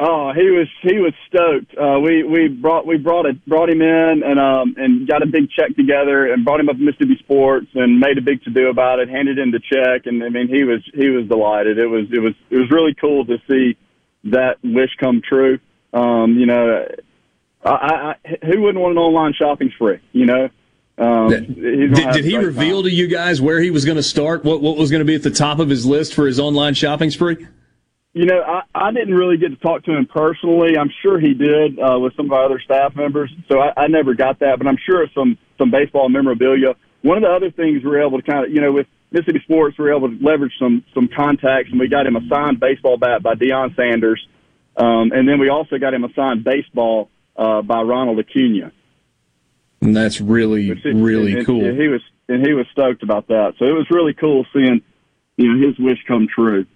Oh, 0.00 0.32
he 0.32 0.48
was 0.50 0.68
he 0.82 0.98
was 0.98 1.12
stoked. 1.26 1.76
Uh, 1.76 1.98
we 1.98 2.22
we 2.22 2.46
brought 2.46 2.86
we 2.86 2.98
brought 2.98 3.26
it 3.26 3.44
brought 3.46 3.68
him 3.68 3.82
in 3.82 4.22
and 4.24 4.38
um 4.38 4.74
and 4.76 5.08
got 5.08 5.22
a 5.22 5.26
big 5.26 5.50
check 5.50 5.74
together 5.74 6.32
and 6.32 6.44
brought 6.44 6.60
him 6.60 6.68
up 6.68 6.76
to 6.76 6.82
Mississippi 6.82 7.16
Sports 7.18 7.66
and 7.74 7.98
made 7.98 8.16
a 8.16 8.22
big 8.22 8.44
to 8.44 8.50
do 8.50 8.68
about 8.68 9.00
it. 9.00 9.08
Handed 9.08 9.38
in 9.38 9.50
the 9.50 9.58
check 9.58 10.06
and 10.06 10.22
I 10.22 10.28
mean 10.28 10.46
he 10.46 10.62
was 10.62 10.88
he 10.94 11.08
was 11.08 11.26
delighted. 11.26 11.78
It 11.78 11.88
was 11.88 12.06
it 12.12 12.20
was 12.20 12.34
it 12.48 12.56
was 12.56 12.70
really 12.70 12.94
cool 12.94 13.24
to 13.26 13.38
see 13.50 13.76
that 14.24 14.58
wish 14.62 14.90
come 15.00 15.20
true. 15.20 15.58
Um, 15.92 16.38
you 16.38 16.46
know, 16.46 16.86
I, 17.64 17.70
I, 17.70 18.14
I 18.30 18.46
who 18.46 18.62
wouldn't 18.62 18.80
want 18.80 18.92
an 18.92 18.98
online 18.98 19.34
shopping 19.34 19.72
spree? 19.74 19.98
You 20.12 20.26
know. 20.26 20.48
Um, 20.96 21.28
did, 21.28 21.94
did 21.94 22.24
he 22.24 22.36
reveal 22.36 22.82
time. 22.82 22.90
to 22.90 22.94
you 22.94 23.06
guys 23.06 23.40
where 23.40 23.60
he 23.60 23.70
was 23.70 23.84
going 23.84 23.96
to 23.96 24.02
start? 24.02 24.44
What 24.44 24.60
what 24.60 24.76
was 24.76 24.90
going 24.90 25.00
to 25.00 25.04
be 25.04 25.14
at 25.14 25.22
the 25.22 25.30
top 25.30 25.58
of 25.58 25.68
his 25.68 25.86
list 25.86 26.14
for 26.14 26.26
his 26.26 26.38
online 26.38 26.74
shopping 26.74 27.10
spree? 27.10 27.46
You 28.14 28.24
know, 28.26 28.40
I, 28.40 28.62
I 28.74 28.92
didn't 28.92 29.14
really 29.14 29.36
get 29.36 29.50
to 29.50 29.56
talk 29.56 29.84
to 29.84 29.96
him 29.96 30.06
personally. 30.06 30.76
I'm 30.78 30.90
sure 31.02 31.20
he 31.20 31.34
did 31.34 31.78
uh, 31.78 31.98
with 31.98 32.16
some 32.16 32.26
of 32.26 32.32
our 32.32 32.44
other 32.44 32.60
staff 32.60 32.96
members, 32.96 33.32
so 33.50 33.60
I, 33.60 33.72
I 33.76 33.86
never 33.86 34.14
got 34.14 34.40
that. 34.40 34.58
But 34.58 34.66
I'm 34.66 34.78
sure 34.84 35.06
some 35.14 35.38
some 35.58 35.70
baseball 35.70 36.08
memorabilia. 36.08 36.74
One 37.02 37.18
of 37.18 37.22
the 37.22 37.30
other 37.30 37.50
things 37.50 37.84
we 37.84 37.90
were 37.90 38.02
able 38.04 38.20
to 38.20 38.28
kind 38.28 38.44
of, 38.44 38.50
you 38.50 38.60
know, 38.60 38.72
with 38.72 38.86
Mississippi 39.12 39.40
Sports, 39.44 39.78
we 39.78 39.84
were 39.84 39.94
able 39.94 40.08
to 40.08 40.18
leverage 40.24 40.54
some 40.58 40.84
some 40.94 41.08
contacts, 41.14 41.70
and 41.70 41.78
we 41.78 41.88
got 41.88 42.06
him 42.06 42.16
a 42.16 42.26
signed 42.28 42.58
baseball 42.58 42.96
bat 42.96 43.22
by 43.22 43.34
Deion 43.34 43.76
Sanders, 43.76 44.26
um, 44.76 45.12
and 45.12 45.28
then 45.28 45.38
we 45.38 45.48
also 45.48 45.78
got 45.78 45.94
him 45.94 46.04
a 46.04 46.12
signed 46.14 46.44
baseball 46.44 47.10
uh, 47.36 47.62
by 47.62 47.82
Ronald 47.82 48.18
Acuna. 48.18 48.72
And 49.80 49.94
that's 49.94 50.20
really, 50.20 50.72
really 50.84 51.34
and, 51.34 51.46
cool. 51.46 51.64
And 51.64 51.80
he 51.80 51.88
was 51.88 52.00
and 52.28 52.44
he 52.44 52.52
was 52.52 52.66
stoked 52.72 53.02
about 53.02 53.28
that. 53.28 53.54
So 53.58 53.64
it 53.64 53.72
was 53.72 53.86
really 53.90 54.12
cool 54.12 54.44
seeing, 54.52 54.80
you 55.36 55.54
know, 55.54 55.66
his 55.66 55.78
wish 55.78 55.98
come 56.06 56.26
true. 56.26 56.66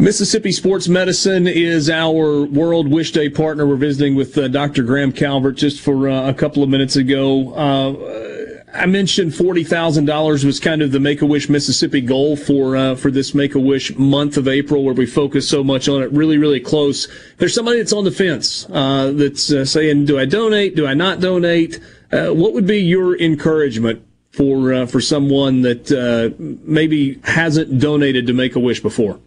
Mississippi 0.00 0.52
Sports 0.52 0.86
Medicine 0.86 1.48
is 1.48 1.90
our 1.90 2.44
World 2.44 2.86
Wish 2.86 3.10
Day 3.10 3.28
partner. 3.28 3.66
We're 3.66 3.74
visiting 3.74 4.14
with 4.14 4.38
uh, 4.38 4.46
Dr. 4.46 4.84
Graham 4.84 5.10
Calvert 5.10 5.56
just 5.56 5.80
for 5.80 6.08
uh, 6.08 6.28
a 6.28 6.32
couple 6.32 6.62
of 6.62 6.68
minutes 6.68 6.94
ago. 6.94 7.52
Uh, 7.52 8.62
I 8.72 8.86
mentioned 8.86 9.34
forty 9.34 9.64
thousand 9.64 10.04
dollars 10.04 10.44
was 10.44 10.60
kind 10.60 10.82
of 10.82 10.92
the 10.92 11.00
Make 11.00 11.20
a 11.20 11.26
Wish 11.26 11.48
Mississippi 11.48 12.00
goal 12.00 12.36
for 12.36 12.76
uh, 12.76 12.94
for 12.94 13.10
this 13.10 13.34
Make 13.34 13.56
a 13.56 13.58
Wish 13.58 13.92
month 13.96 14.36
of 14.36 14.46
April, 14.46 14.84
where 14.84 14.94
we 14.94 15.04
focus 15.04 15.48
so 15.48 15.64
much 15.64 15.88
on 15.88 16.00
it. 16.00 16.12
Really, 16.12 16.38
really 16.38 16.60
close. 16.60 17.08
There's 17.38 17.52
somebody 17.52 17.78
that's 17.78 17.92
on 17.92 18.04
the 18.04 18.12
fence 18.12 18.68
uh, 18.70 19.10
that's 19.16 19.50
uh, 19.50 19.64
saying, 19.64 20.04
"Do 20.04 20.16
I 20.16 20.26
donate? 20.26 20.76
Do 20.76 20.86
I 20.86 20.94
not 20.94 21.18
donate?" 21.18 21.80
what 22.10 22.54
would 22.54 22.68
be 22.68 22.78
your 22.78 23.18
encouragement 23.18 24.06
for 24.30 24.86
for 24.86 25.00
someone 25.00 25.62
that 25.62 26.36
maybe 26.38 27.18
hasn't 27.24 27.80
donated 27.80 28.28
to 28.28 28.32
Make 28.32 28.54
a 28.54 28.60
Wish 28.60 28.80
before? 28.80 29.18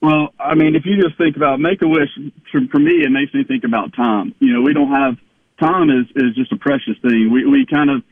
Well, 0.00 0.32
I 0.38 0.54
mean, 0.54 0.76
if 0.76 0.86
you 0.86 1.00
just 1.02 1.18
think 1.18 1.36
about 1.36 1.58
Make 1.58 1.82
a 1.82 1.88
Wish, 1.88 2.10
for, 2.52 2.60
for 2.70 2.78
me, 2.78 3.02
it 3.02 3.10
makes 3.10 3.34
me 3.34 3.44
think 3.44 3.64
about 3.64 3.94
time. 3.94 4.34
You 4.38 4.54
know, 4.54 4.62
we 4.62 4.72
don't 4.72 4.92
have 4.92 5.16
time 5.58 5.90
is 5.90 6.06
is 6.14 6.34
just 6.36 6.52
a 6.52 6.56
precious 6.56 6.94
thing. 7.02 7.30
We 7.32 7.44
we 7.44 7.66
kind 7.66 7.90
of 7.90 8.02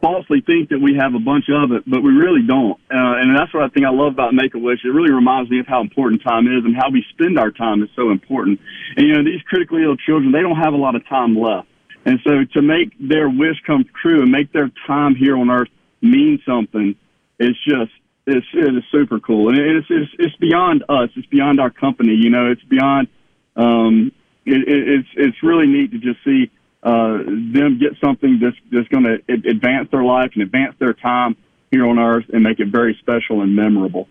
falsely 0.00 0.40
think 0.40 0.70
that 0.70 0.80
we 0.80 0.96
have 0.96 1.14
a 1.14 1.18
bunch 1.18 1.44
of 1.52 1.72
it, 1.72 1.84
but 1.86 2.02
we 2.02 2.12
really 2.12 2.40
don't. 2.46 2.80
Uh, 2.88 3.20
and 3.20 3.36
that's 3.36 3.52
what 3.52 3.62
I 3.62 3.68
think 3.68 3.84
I 3.84 3.90
love 3.90 4.12
about 4.12 4.32
Make 4.32 4.54
a 4.54 4.58
Wish. 4.58 4.80
It 4.82 4.88
really 4.88 5.12
reminds 5.12 5.50
me 5.50 5.60
of 5.60 5.66
how 5.66 5.82
important 5.82 6.22
time 6.22 6.46
is 6.46 6.64
and 6.64 6.74
how 6.74 6.88
we 6.90 7.04
spend 7.12 7.38
our 7.38 7.50
time 7.50 7.82
is 7.82 7.90
so 7.94 8.10
important. 8.10 8.60
And 8.96 9.06
you 9.06 9.12
know, 9.12 9.22
these 9.22 9.42
critically 9.42 9.82
ill 9.84 9.96
children, 9.96 10.32
they 10.32 10.40
don't 10.40 10.56
have 10.56 10.72
a 10.72 10.80
lot 10.80 10.96
of 10.96 11.06
time 11.06 11.36
left. 11.36 11.68
And 12.06 12.18
so 12.24 12.44
to 12.54 12.62
make 12.62 12.96
their 12.98 13.28
wish 13.28 13.60
come 13.66 13.84
true 14.00 14.22
and 14.22 14.32
make 14.32 14.52
their 14.52 14.70
time 14.86 15.14
here 15.14 15.36
on 15.36 15.50
earth 15.50 15.68
mean 16.00 16.40
something, 16.46 16.96
it's 17.38 17.58
just 17.64 17.92
it's 18.30 18.46
it 18.54 18.74
is 18.74 18.84
super 18.90 19.20
cool, 19.20 19.48
and 19.48 19.58
it's 19.58 19.86
it's, 19.90 20.10
it's 20.18 20.36
beyond 20.36 20.84
us. 20.88 21.10
It's 21.16 21.26
beyond 21.28 21.60
our 21.60 21.70
company. 21.70 22.14
You 22.14 22.30
know, 22.30 22.50
it's 22.50 22.62
beyond. 22.64 23.08
Um, 23.56 24.12
it, 24.46 24.68
it, 24.68 24.88
it's 24.88 25.08
it's 25.16 25.42
really 25.42 25.66
neat 25.66 25.92
to 25.92 25.98
just 25.98 26.22
see 26.24 26.50
uh, 26.82 27.18
them 27.18 27.78
get 27.78 27.92
something 28.02 28.40
that's 28.40 28.56
that's 28.70 28.88
going 28.88 29.04
to 29.04 29.22
advance 29.48 29.90
their 29.90 30.04
life 30.04 30.30
and 30.34 30.42
advance 30.42 30.74
their 30.78 30.94
time 30.94 31.36
here 31.70 31.86
on 31.86 31.98
Earth 31.98 32.24
and 32.32 32.42
make 32.42 32.58
it 32.60 32.68
very 32.68 32.96
special 33.00 33.42
and 33.42 33.54
memorable. 33.54 34.08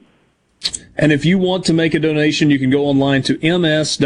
And 0.95 1.11
if 1.14 1.23
you 1.23 1.38
want 1.38 1.64
to 1.65 1.73
make 1.73 1.93
a 1.93 1.99
donation, 1.99 2.49
you 2.49 2.59
can 2.59 2.69
go 2.69 2.85
online 2.85 3.22
to 3.23 3.38
ms.wish.org. 3.41 4.01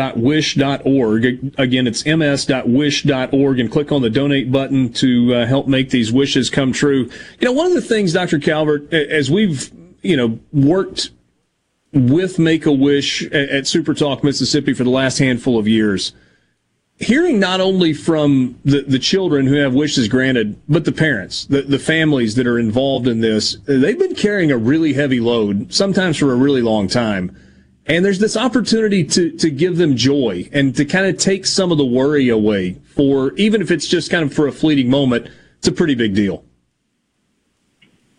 Again, 1.58 1.88
it's 1.88 2.06
ms.wish.org 2.06 3.59
and 3.59 3.72
click 3.72 3.92
on 3.92 4.03
the 4.03 4.11
donate 4.11 4.51
button 4.51 4.93
to 4.93 5.33
uh, 5.33 5.48
help 5.48 5.67
make 5.67 5.90
these 5.90 6.11
wishes 6.14 6.51
come 6.51 6.72
true. 6.72 7.09
You 7.40 7.45
know, 7.48 7.51
one 7.53 7.66
of 7.66 7.74
the 7.74 7.82
things, 7.82 8.14
Dr. 8.14 8.38
Calvert, 8.38 8.93
as 8.93 9.32
we've 9.32 9.72
you 10.03 10.17
know, 10.17 10.40
worked 10.51 11.11
with 11.93 12.40
Make 12.40 12.65
a 12.65 12.72
Wish 12.72 13.25
at 13.32 13.67
Super 13.67 13.93
Talk 13.93 14.23
Mississippi 14.23 14.73
for 14.73 14.83
the 14.83 14.90
last 14.90 15.19
handful 15.19 15.57
of 15.57 15.67
years, 15.67 16.14
hearing 16.98 17.40
not 17.40 17.61
only 17.61 17.93
from 17.93 18.59
the, 18.65 18.82
the 18.82 18.99
children 18.99 19.48
who 19.48 19.56
have 19.56 19.73
wishes 19.73 20.07
granted, 20.07 20.59
but 20.67 20.85
the 20.85 20.91
parents, 20.91 21.45
the, 21.45 21.61
the 21.61 21.80
families 21.80 22.35
that 22.35 22.48
are 22.48 22.59
involved 22.59 23.07
in 23.07 23.22
this, 23.22 23.57
they've 23.65 23.99
been 23.99 24.15
carrying 24.15 24.51
a 24.51 24.57
really 24.57 24.93
heavy 24.93 25.19
load, 25.19 25.73
sometimes 25.73 26.17
for 26.17 26.32
a 26.32 26.35
really 26.35 26.61
long 26.61 26.88
time. 26.88 27.35
And 27.85 28.06
there's 28.06 28.19
this 28.19 28.38
opportunity 28.38 29.03
to, 29.03 29.32
to 29.32 29.49
give 29.49 29.77
them 29.77 29.95
joy 29.95 30.49
and 30.53 30.75
to 30.75 30.85
kind 30.85 31.06
of 31.06 31.17
take 31.17 31.45
some 31.45 31.72
of 31.72 31.77
the 31.77 31.85
worry 31.85 32.30
away 32.30 32.75
for, 32.95 33.33
even 33.33 33.61
if 33.61 33.72
it's 33.72 33.88
just 33.88 34.09
kind 34.09 34.23
of 34.23 34.33
for 34.33 34.48
a 34.48 34.53
fleeting 34.53 34.90
moment, 34.90 35.27
it's 35.57 35.67
a 35.67 35.72
pretty 35.72 35.95
big 35.95 36.15
deal. 36.15 36.45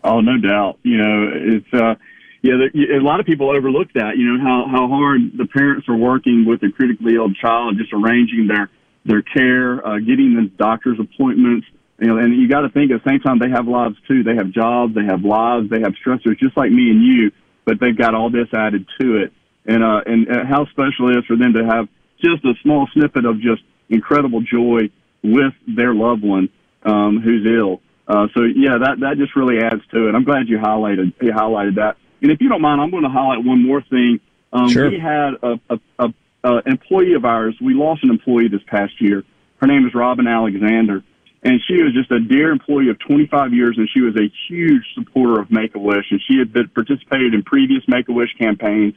Oh, 0.05 0.21
no 0.21 0.37
doubt. 0.37 0.77
You 0.83 0.97
know, 0.97 1.31
it's 1.33 1.73
uh, 1.73 1.95
yeah. 2.43 2.53
a 2.53 3.01
lot 3.01 3.19
of 3.19 3.25
people 3.25 3.49
overlook 3.49 3.91
that. 3.93 4.17
You 4.17 4.33
know 4.33 4.43
how 4.43 4.67
how 4.69 4.87
hard 4.87 5.35
the 5.35 5.47
parents 5.47 5.89
are 5.89 5.97
working 5.97 6.45
with 6.47 6.61
a 6.61 6.71
critically 6.71 7.15
ill 7.15 7.33
child, 7.33 7.77
just 7.77 7.91
arranging 7.91 8.47
their 8.47 8.69
their 9.03 9.23
care, 9.23 9.85
uh, 9.85 9.97
getting 9.97 10.35
the 10.35 10.51
doctor's 10.57 10.99
appointments. 10.99 11.65
You 11.97 12.07
know, 12.07 12.17
and 12.17 12.35
you 12.35 12.47
got 12.47 12.61
to 12.61 12.69
think 12.69 12.91
at 12.91 13.03
the 13.03 13.09
same 13.09 13.19
time 13.19 13.39
they 13.39 13.49
have 13.49 13.67
lives 13.67 13.95
too. 14.07 14.21
They 14.23 14.35
have 14.35 14.51
jobs, 14.51 14.93
they 14.93 15.05
have 15.05 15.23
lives, 15.23 15.69
they 15.69 15.79
have 15.79 15.93
stressors, 16.05 16.37
just 16.37 16.55
like 16.55 16.69
me 16.69 16.91
and 16.91 17.01
you. 17.01 17.31
But 17.65 17.79
they've 17.79 17.97
got 17.97 18.13
all 18.13 18.29
this 18.29 18.47
added 18.53 18.85
to 19.01 19.23
it, 19.23 19.33
and 19.65 19.83
uh, 19.83 20.01
and 20.05 20.29
uh, 20.29 20.45
how 20.45 20.65
special 20.67 21.09
it 21.09 21.17
is 21.17 21.25
for 21.25 21.35
them 21.35 21.53
to 21.53 21.65
have 21.65 21.89
just 22.21 22.45
a 22.45 22.53
small 22.61 22.87
snippet 22.93 23.25
of 23.25 23.41
just 23.41 23.63
incredible 23.89 24.41
joy 24.41 24.89
with 25.23 25.53
their 25.67 25.95
loved 25.95 26.21
one 26.21 26.49
um, 26.83 27.21
who's 27.23 27.47
ill. 27.49 27.81
Uh, 28.07 28.27
so 28.33 28.43
yeah, 28.43 28.77
that 28.77 28.99
that 28.99 29.17
just 29.17 29.35
really 29.35 29.57
adds 29.57 29.81
to 29.91 30.07
it. 30.07 30.15
I'm 30.15 30.23
glad 30.23 30.47
you 30.47 30.57
highlighted 30.57 31.13
you 31.21 31.31
highlighted 31.31 31.75
that. 31.75 31.97
And 32.21 32.31
if 32.31 32.39
you 32.39 32.49
don't 32.49 32.61
mind, 32.61 32.81
I'm 32.81 32.91
going 32.91 33.03
to 33.03 33.09
highlight 33.09 33.43
one 33.43 33.65
more 33.65 33.81
thing. 33.81 34.19
Um, 34.53 34.69
sure. 34.69 34.89
We 34.89 34.99
had 34.99 35.33
a, 35.41 35.59
a, 35.69 35.79
a, 35.99 36.13
a 36.43 36.61
employee 36.65 37.13
of 37.13 37.25
ours. 37.25 37.55
We 37.59 37.73
lost 37.73 38.03
an 38.03 38.09
employee 38.09 38.47
this 38.47 38.61
past 38.67 38.93
year. 39.01 39.23
Her 39.57 39.67
name 39.67 39.85
is 39.85 39.93
Robin 39.93 40.27
Alexander, 40.27 41.03
and 41.43 41.61
she 41.67 41.81
was 41.81 41.93
just 41.93 42.11
a 42.11 42.19
dear 42.19 42.51
employee 42.51 42.89
of 42.89 42.99
25 42.99 43.53
years, 43.53 43.77
and 43.77 43.89
she 43.93 44.01
was 44.01 44.15
a 44.15 44.31
huge 44.47 44.83
supporter 44.93 45.41
of 45.41 45.51
Make 45.51 45.75
a 45.75 45.79
Wish, 45.79 46.05
and 46.11 46.21
she 46.27 46.37
had 46.37 46.53
been, 46.53 46.67
participated 46.69 47.33
in 47.33 47.43
previous 47.43 47.83
Make 47.87 48.07
a 48.09 48.13
Wish 48.13 48.33
campaigns. 48.37 48.93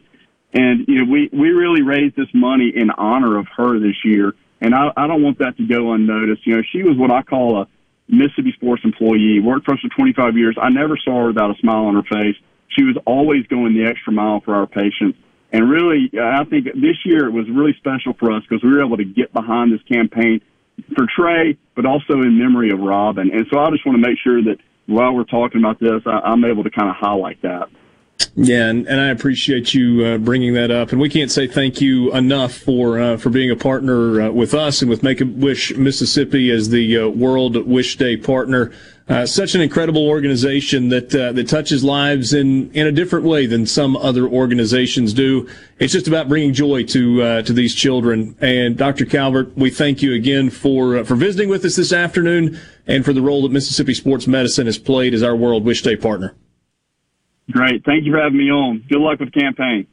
And 0.53 0.87
you 0.89 1.05
know, 1.05 1.11
we 1.11 1.29
we 1.33 1.51
really 1.51 1.83
raised 1.83 2.17
this 2.17 2.29
money 2.35 2.73
in 2.75 2.91
honor 2.91 3.39
of 3.39 3.47
her 3.57 3.79
this 3.79 3.97
year, 4.05 4.35
and 4.61 4.75
I, 4.75 4.91
I 4.97 5.07
don't 5.07 5.23
want 5.23 5.39
that 5.39 5.57
to 5.59 5.67
go 5.67 5.93
unnoticed. 5.93 6.47
You 6.47 6.57
know, 6.57 6.63
she 6.73 6.83
was 6.83 6.97
what 6.97 7.11
I 7.11 7.23
call 7.23 7.63
a 7.63 7.69
Mississippi 8.09 8.53
Sports 8.57 8.83
employee, 8.85 9.41
worked 9.41 9.67
for 9.67 9.75
us 9.75 9.81
for 9.81 9.89
25 9.95 10.37
years. 10.37 10.57
I 10.61 10.71
never 10.71 10.97
saw 10.97 11.23
her 11.23 11.27
without 11.29 11.51
a 11.51 11.59
smile 11.61 11.85
on 11.87 11.95
her 11.95 12.03
face. 12.03 12.37
She 12.77 12.85
was 12.85 12.97
always 13.07 13.47
going 13.47 13.75
the 13.75 13.85
extra 13.85 14.13
mile 14.13 14.41
for 14.41 14.55
our 14.55 14.67
patients. 14.67 15.19
And 15.53 15.71
really, 15.71 16.11
I 16.21 16.45
think 16.45 16.67
this 16.67 16.99
year 17.05 17.27
it 17.27 17.33
was 17.33 17.49
really 17.49 17.75
special 17.79 18.13
for 18.19 18.33
us 18.33 18.43
because 18.49 18.63
we 18.63 18.71
were 18.71 18.85
able 18.85 18.99
to 18.99 19.05
get 19.05 19.33
behind 19.33 19.73
this 19.73 19.83
campaign 19.91 20.41
for 20.95 21.07
Trey, 21.07 21.57
but 21.75 21.87
also 21.87 22.21
in 22.21 22.39
memory 22.39 22.71
of 22.71 22.81
Robin. 22.81 23.31
And 23.33 23.47
so 23.51 23.59
I 23.59 23.71
just 23.71 23.85
want 23.87 23.97
to 23.97 24.07
make 24.07 24.19
sure 24.23 24.43
that 24.43 24.59
while 24.87 25.15
we're 25.15 25.25
talking 25.25 25.61
about 25.61 25.81
this, 25.81 26.03
I, 26.07 26.21
I'm 26.21 26.45
able 26.45 26.65
to 26.65 26.71
kind 26.71 26.89
of 26.89 26.97
highlight 26.97 27.41
that. 27.43 27.69
Yeah, 28.41 28.69
and, 28.69 28.87
and 28.87 29.01
I 29.01 29.09
appreciate 29.09 29.75
you 29.75 30.05
uh, 30.05 30.19
bringing 30.19 30.55
that 30.55 30.71
up. 30.71 30.93
And 30.93 31.01
we 31.01 31.09
can't 31.09 31.31
say 31.31 31.49
thank 31.49 31.81
you 31.81 32.13
enough 32.13 32.53
for 32.53 33.01
uh, 33.01 33.17
for 33.17 33.31
being 33.31 33.51
a 33.51 33.57
partner 33.57 34.21
uh, 34.21 34.31
with 34.31 34.55
us 34.55 34.81
and 34.81 34.89
with 34.89 35.03
Make 35.03 35.21
a 35.21 35.25
Wish 35.25 35.75
Mississippi 35.77 36.51
as 36.53 36.69
the 36.69 36.99
uh, 36.99 37.09
World 37.09 37.57
Wish 37.67 37.97
Day 37.97 38.17
partner. 38.17 38.71
Uh, 39.09 39.27
such 39.27 39.55
an 39.57 39.61
incredible 39.61 40.07
organization 40.07 40.89
that 40.91 41.13
uh, 41.15 41.33
that 41.33 41.49
touches 41.49 41.83
lives 41.83 42.33
in 42.33 42.71
in 42.73 42.87
a 42.87 42.93
different 42.93 43.25
way 43.25 43.47
than 43.47 43.67
some 43.67 43.97
other 43.97 44.29
organizations 44.29 45.13
do. 45.13 45.49
It's 45.81 45.93
just 45.93 46.07
about 46.07 46.29
bringing 46.29 46.53
joy 46.53 46.85
to 46.85 47.43
to 47.43 47.53
these 47.53 47.75
children. 47.75 48.37
And 48.41 48.77
Dr. 48.77 49.05
Calvert, 49.05 49.57
we 49.57 49.71
thank 49.71 50.01
you 50.01 50.15
again 50.15 50.51
for 50.51 51.05
for 51.05 51.17
visiting 51.17 51.49
with 51.49 51.65
us 51.65 51.75
this 51.75 51.93
afternoon 51.93 52.61
and 52.87 53.05
for 53.05 53.13
the 53.13 53.23
role 53.23 53.43
that 53.43 53.51
Mississippi 53.51 53.95
Sports 53.95 54.29
Medicine 54.29 54.67
has 54.67 54.79
played 54.79 55.13
as 55.13 55.25
our 55.25 55.35
World 55.35 55.65
Wish 55.65 55.83
Day 55.83 55.97
partner. 55.97 56.37
Great. 57.51 57.85
Thank 57.85 58.05
you 58.05 58.13
for 58.13 58.21
having 58.21 58.39
me 58.39 58.51
on. 58.51 58.85
Good 58.89 59.01
luck 59.01 59.21
with 59.21 59.33
the 59.33 59.41
campaign. 59.41 59.87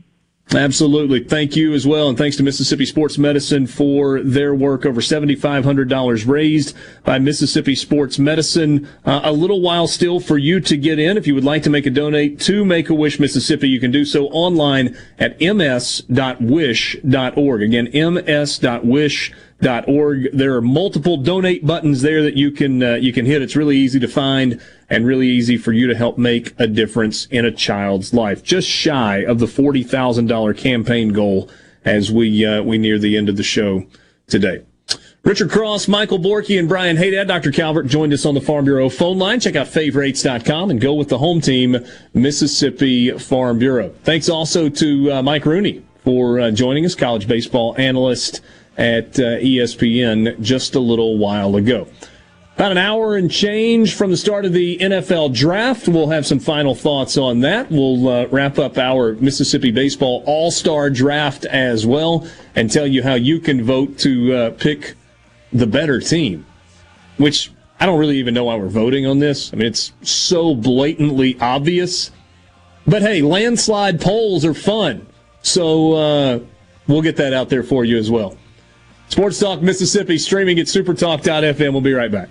Absolutely. 0.54 1.24
Thank 1.24 1.56
you 1.56 1.74
as 1.74 1.88
well. 1.88 2.08
And 2.08 2.16
thanks 2.18 2.38
to 2.38 2.44
Mississippi 2.44 2.86
Sports 2.86 3.18
Medicine 3.18 3.66
for 3.66 4.22
their 4.22 4.54
work. 4.54 4.86
Over 4.86 5.02
$7,500 5.02 6.28
raised 6.28 6.76
by 7.04 7.18
Mississippi 7.18 7.74
Sports 7.74 8.20
Medicine. 8.20 8.88
Uh, 9.06 9.22
a 9.24 9.32
little 9.34 9.60
while 9.62 9.88
still 9.88 10.20
for 10.20 10.38
you 10.38 10.60
to 10.60 10.78
get 10.78 11.00
in. 11.00 11.18
If 11.18 11.26
you 11.26 11.34
would 11.34 11.44
like 11.44 11.64
to 11.64 11.72
make 11.72 11.88
a 11.88 11.90
donate 11.90 12.40
to 12.42 12.64
Make 12.64 12.90
a 12.90 12.94
Wish 12.94 13.20
Mississippi, 13.20 13.68
you 13.70 13.80
can 13.80 13.90
do 13.90 14.06
so 14.06 14.28
online 14.28 14.96
at 15.18 15.42
ms.wish.org. 15.42 16.02
Again, 17.64 17.90
ms.wish.org 18.14 19.36
org. 19.64 20.28
There 20.34 20.56
are 20.56 20.62
multiple 20.62 21.18
donate 21.18 21.66
buttons 21.66 22.02
there 22.02 22.22
that 22.24 22.36
you 22.36 22.52
can 22.52 22.84
uh, 22.84 22.96
you 22.96 23.14
can 23.14 23.26
hit. 23.26 23.42
It's 23.42 23.56
really 23.56 23.78
easy 23.78 24.00
to 24.00 24.08
find 24.08 24.62
and 24.90 25.06
really 25.06 25.28
easy 25.28 25.58
for 25.58 25.72
you 25.72 25.88
to 25.88 25.96
help 25.96 26.18
make 26.18 26.54
a 26.60 26.68
difference 26.68 27.26
in 27.28 27.46
a 27.46 27.52
child's 27.52 28.14
life. 28.14 28.44
Just 28.44 28.68
shy 28.68 29.18
of 29.18 29.40
the 29.40 29.48
forty 29.48 29.84
thousand 29.84 30.28
dollar 30.28 30.54
campaign 30.54 31.14
goal 31.14 31.50
as 31.84 32.12
we 32.12 32.46
uh, 32.46 32.62
we 32.64 32.78
near 32.78 33.00
the 33.00 33.18
end 33.18 33.30
of 33.30 33.38
the 33.38 33.44
show 33.44 33.86
today. 34.28 34.64
Richard 35.24 35.50
Cross, 35.50 35.88
Michael 35.88 36.20
Borky, 36.20 36.60
and 36.60 36.70
Brian 36.70 36.98
Haydad. 36.98 37.28
Dr. 37.28 37.52
Calvert 37.52 37.88
joined 37.88 38.14
us 38.14 38.28
on 38.28 38.36
the 38.36 38.42
Farm 38.42 38.64
Bureau 38.66 38.90
phone 38.90 39.18
line. 39.18 39.40
Check 39.40 39.56
out 39.56 39.68
favorites.com 39.68 40.70
and 40.70 40.80
go 40.80 40.94
with 40.94 41.10
the 41.10 41.18
home 41.18 41.42
team, 41.42 41.78
Mississippi 42.14 43.10
Farm 43.18 43.58
Bureau. 43.58 43.90
Thanks 44.04 44.30
also 44.30 44.70
to 44.70 45.12
uh, 45.12 45.24
Mike 45.24 45.48
Rooney 45.48 45.84
for 46.04 46.40
uh, 46.40 46.52
joining 46.52 46.86
us, 46.86 46.94
college 46.94 47.28
baseball 47.28 47.74
analyst 47.80 48.42
at 48.78 49.20
uh, 49.20 49.40
ESPN 49.40 50.40
just 50.42 50.76
a 50.76 50.80
little 50.80 51.18
while 51.18 51.56
ago. 51.56 51.88
About 52.56 52.72
an 52.72 52.78
hour 52.78 53.18
and 53.18 53.30
change 53.30 53.96
from 53.96 54.12
the 54.12 54.18
start 54.18 54.46
of 54.46 54.54
the 54.54 54.78
NFL 54.78 55.34
draft. 55.34 55.90
We'll 55.90 56.08
have 56.08 56.26
some 56.26 56.40
final 56.40 56.74
thoughts 56.74 57.18
on 57.18 57.42
that. 57.42 57.70
We'll 57.70 58.08
uh, 58.08 58.28
wrap 58.28 58.58
up 58.58 58.78
our 58.78 59.14
Mississippi 59.16 59.72
Baseball 59.72 60.24
All 60.26 60.52
Star 60.52 60.90
draft 60.90 61.44
as 61.46 61.86
well 61.86 62.26
and 62.56 62.72
tell 62.72 62.88
you 62.88 63.04
how 63.04 63.16
you 63.16 63.42
can 63.42 63.62
vote 63.62 63.98
to 64.00 64.34
uh, 64.34 64.52
pick 64.52 64.96
the 65.52 65.68
better 65.68 66.00
team, 66.00 66.46
which 67.18 67.52
I 67.78 67.86
don't 67.86 68.00
really 68.00 68.18
even 68.18 68.34
know 68.34 68.46
why 68.46 68.56
we're 68.56 68.70
voting 68.70 69.06
on 69.06 69.20
this. 69.20 69.52
I 69.52 69.58
mean, 69.58 69.68
it's 69.68 69.92
so 70.02 70.56
blatantly 70.56 71.38
obvious. 71.42 72.12
But 72.88 73.02
hey, 73.02 73.22
landslide 73.22 74.00
polls 74.00 74.46
are 74.46 74.54
fun. 74.54 75.08
So 75.42 75.94
uh, 75.94 76.40
we'll 76.88 77.02
get 77.02 77.18
that 77.18 77.34
out 77.34 77.50
there 77.50 77.64
for 77.64 77.84
you 77.84 77.98
as 77.98 78.10
well. 78.10 78.38
Sports 79.10 79.40
Talk 79.40 79.62
Mississippi 79.62 80.18
streaming 80.18 80.60
at 80.60 80.66
supertalk.fm. 80.66 81.72
We'll 81.72 81.82
be 81.82 81.94
right 81.94 82.12
back. 82.12 82.30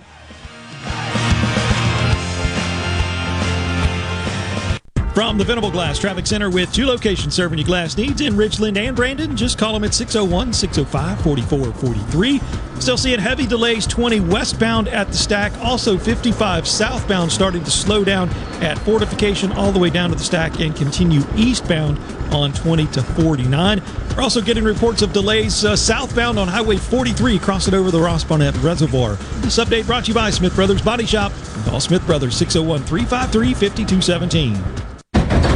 From 5.14 5.38
the 5.38 5.44
Venable 5.44 5.70
Glass 5.70 5.96
Traffic 6.00 6.26
Center 6.26 6.50
with 6.50 6.72
two 6.72 6.86
locations 6.86 7.34
serving 7.34 7.56
your 7.56 7.66
glass 7.66 7.96
needs 7.96 8.20
in 8.20 8.36
Richland 8.36 8.76
and 8.76 8.96
Brandon. 8.96 9.36
Just 9.36 9.58
call 9.58 9.72
them 9.72 9.84
at 9.84 9.94
601 9.94 10.52
605 10.52 11.22
4443. 11.22 12.40
Still 12.80 12.96
seeing 12.96 13.20
heavy 13.20 13.46
delays 13.46 13.86
20 13.86 14.18
westbound 14.18 14.88
at 14.88 15.06
the 15.06 15.16
stack. 15.16 15.52
Also 15.60 15.96
55 15.96 16.66
southbound 16.66 17.30
starting 17.30 17.62
to 17.62 17.70
slow 17.70 18.02
down 18.02 18.28
at 18.60 18.76
Fortification 18.80 19.52
all 19.52 19.70
the 19.70 19.78
way 19.78 19.88
down 19.88 20.10
to 20.10 20.16
the 20.16 20.24
stack 20.24 20.58
and 20.58 20.74
continue 20.74 21.22
eastbound 21.36 21.96
on 22.34 22.52
20 22.52 22.88
to 22.88 23.00
49. 23.00 23.82
We're 24.16 24.22
also 24.22 24.40
getting 24.40 24.64
reports 24.64 25.00
of 25.00 25.12
delays 25.12 25.64
uh, 25.64 25.76
southbound 25.76 26.40
on 26.40 26.48
Highway 26.48 26.76
43 26.76 27.38
crossing 27.38 27.74
over 27.74 27.92
the 27.92 28.00
Ross 28.00 28.24
Barnett 28.24 28.56
Reservoir. 28.56 29.14
This 29.42 29.58
update 29.58 29.86
brought 29.86 30.06
to 30.06 30.08
you 30.08 30.14
by 30.14 30.30
Smith 30.30 30.56
Brothers 30.56 30.82
Body 30.82 31.06
Shop. 31.06 31.30
Call 31.66 31.78
Smith 31.78 32.04
Brothers 32.04 32.36
601 32.36 32.82
353 32.82 33.54
5217. 33.54 34.83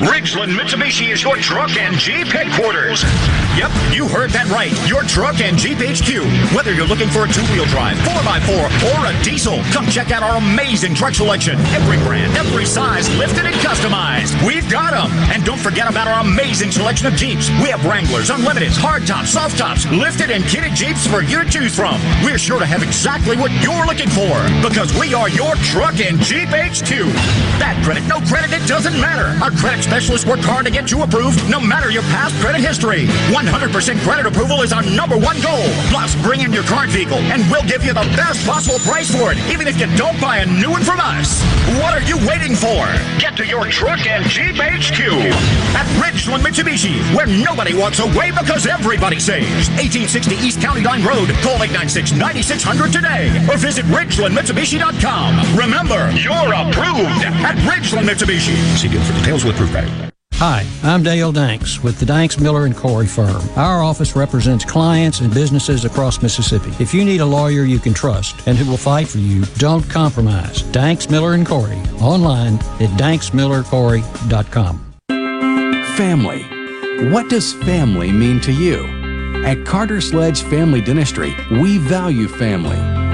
8283. 0.00 0.02
769 0.02 0.02
208 0.02 0.02
8283. 0.02 0.04
Ridgeland 0.14 0.58
Mitsubishi 0.58 1.12
is 1.12 1.22
your 1.22 1.36
truck 1.36 1.70
and 1.76 1.94
Jeep 1.94 2.26
headquarters. 2.26 3.06
Yep, 3.54 3.70
you 3.94 4.10
heard 4.10 4.34
that 4.34 4.50
right. 4.50 4.74
Your 4.90 5.06
truck 5.06 5.38
and 5.38 5.54
Jeep 5.54 5.78
HQ. 5.78 6.26
Whether 6.50 6.74
you're 6.74 6.90
looking 6.90 7.06
for 7.06 7.22
a 7.22 7.30
two-wheel 7.30 7.70
drive, 7.70 7.94
4x4, 8.02 8.90
or 8.90 9.00
a 9.06 9.14
diesel, 9.22 9.62
come 9.70 9.86
check 9.86 10.10
out 10.10 10.26
our 10.26 10.42
amazing 10.42 10.98
truck 10.98 11.14
selection. 11.14 11.54
Every 11.70 12.02
brand, 12.02 12.34
every 12.34 12.66
size, 12.66 13.06
lifted 13.14 13.46
and 13.46 13.54
customized. 13.62 14.34
We've 14.42 14.66
got 14.66 14.98
them. 14.98 15.14
And 15.30 15.46
don't 15.46 15.62
forget 15.62 15.86
about 15.86 16.10
our 16.10 16.26
amazing 16.26 16.74
selection 16.74 17.06
of 17.06 17.14
Jeeps. 17.14 17.46
We 17.62 17.70
have 17.70 17.84
Wranglers, 17.86 18.34
Unlimiteds, 18.34 18.74
hardtops, 18.74 19.30
soft 19.30 19.54
tops, 19.58 19.86
lifted 19.94 20.34
and 20.34 20.42
kitted 20.50 20.74
Jeeps 20.74 21.06
for 21.06 21.22
you 21.22 21.38
to 21.38 21.46
choose 21.46 21.70
from. 21.70 21.94
We're 22.26 22.42
sure 22.42 22.58
to 22.58 22.66
have 22.66 22.82
exactly 22.82 23.38
what 23.38 23.54
you're 23.62 23.86
looking 23.86 24.10
for 24.10 24.34
because 24.58 24.90
we 24.98 25.14
are 25.14 25.30
your 25.30 25.54
truck 25.70 26.02
and 26.02 26.18
Jeep 26.18 26.50
HQ. 26.50 26.90
Bad 27.62 27.78
credit, 27.86 28.02
no 28.10 28.18
credit, 28.26 28.50
it 28.50 28.66
doesn't 28.66 28.98
matter. 28.98 29.38
Our 29.38 29.54
credit 29.54 29.83
specialists 29.84 30.24
work 30.24 30.40
hard 30.40 30.64
to 30.64 30.72
get 30.72 30.90
you 30.90 31.04
approved 31.04 31.36
no 31.52 31.60
matter 31.60 31.92
your 31.92 32.02
past 32.08 32.32
credit 32.40 32.64
history. 32.64 33.04
100% 33.28 34.00
credit 34.00 34.24
approval 34.24 34.64
is 34.64 34.72
our 34.72 34.80
number 34.96 35.12
one 35.20 35.36
goal. 35.44 35.68
Plus, 35.92 36.16
bring 36.24 36.40
in 36.40 36.56
your 36.56 36.64
current 36.64 36.88
vehicle 36.88 37.20
and 37.28 37.44
we'll 37.52 37.68
give 37.68 37.84
you 37.84 37.92
the 37.92 38.08
best 38.16 38.40
possible 38.48 38.80
price 38.80 39.12
for 39.12 39.28
it, 39.30 39.38
even 39.52 39.68
if 39.68 39.76
you 39.76 39.84
don't 40.00 40.16
buy 40.24 40.40
a 40.40 40.46
new 40.48 40.72
one 40.72 40.80
from 40.80 40.96
us. 41.04 41.44
What 41.84 41.92
are 41.92 42.00
you 42.08 42.16
waiting 42.24 42.56
for? 42.56 42.88
Get 43.20 43.36
to 43.36 43.44
your 43.44 43.68
truck 43.68 44.00
and 44.08 44.24
Jeep 44.24 44.56
HQ 44.56 45.04
at 45.76 45.86
Ridgeland 46.00 46.40
Mitsubishi, 46.40 46.96
where 47.12 47.28
nobody 47.28 47.76
walks 47.76 48.00
away 48.00 48.32
because 48.32 48.64
everybody 48.64 49.20
saves. 49.20 49.68
1860 49.76 50.40
East 50.40 50.64
County 50.64 50.80
Line 50.80 51.04
Road. 51.04 51.28
Call 51.44 51.60
896-9600 51.60 52.88
today 52.88 53.28
or 53.52 53.60
visit 53.60 53.84
RidgelandMitsubishi.com. 53.92 55.30
Remember, 55.60 56.08
you're 56.16 56.56
approved 56.56 57.20
at 57.44 57.60
Ridgeland 57.68 58.08
Mitsubishi. 58.08 58.56
See 58.80 58.88
deal 58.88 59.04
for 59.04 59.12
details 59.20 59.44
with 59.44 59.56
proof. 59.56 59.73
Hi, 60.34 60.66
I'm 60.82 61.02
Dale 61.02 61.32
Danks 61.32 61.82
with 61.82 61.98
the 61.98 62.06
Danks 62.06 62.38
Miller 62.38 62.66
and 62.66 62.76
Corey 62.76 63.06
firm. 63.06 63.42
Our 63.56 63.82
office 63.82 64.14
represents 64.14 64.64
clients 64.64 65.20
and 65.20 65.32
businesses 65.32 65.84
across 65.84 66.22
Mississippi. 66.22 66.70
If 66.78 66.92
you 66.92 67.04
need 67.04 67.20
a 67.20 67.26
lawyer 67.26 67.64
you 67.64 67.78
can 67.78 67.94
trust 67.94 68.46
and 68.46 68.58
who 68.58 68.70
will 68.70 68.76
fight 68.76 69.08
for 69.08 69.18
you, 69.18 69.44
don't 69.56 69.88
compromise. 69.88 70.62
Danks 70.62 71.08
Miller 71.08 71.34
and 71.34 71.46
Corey 71.46 71.80
online 72.00 72.54
at 72.54 72.90
danksmillercorey.com. 72.98 74.94
Family. 75.96 77.10
What 77.10 77.30
does 77.30 77.52
family 77.54 78.12
mean 78.12 78.40
to 78.42 78.52
you? 78.52 78.86
At 79.44 79.64
Carter 79.64 80.00
Sledge 80.00 80.42
Family 80.42 80.80
Dentistry, 80.80 81.34
we 81.50 81.78
value 81.78 82.28
family. 82.28 83.13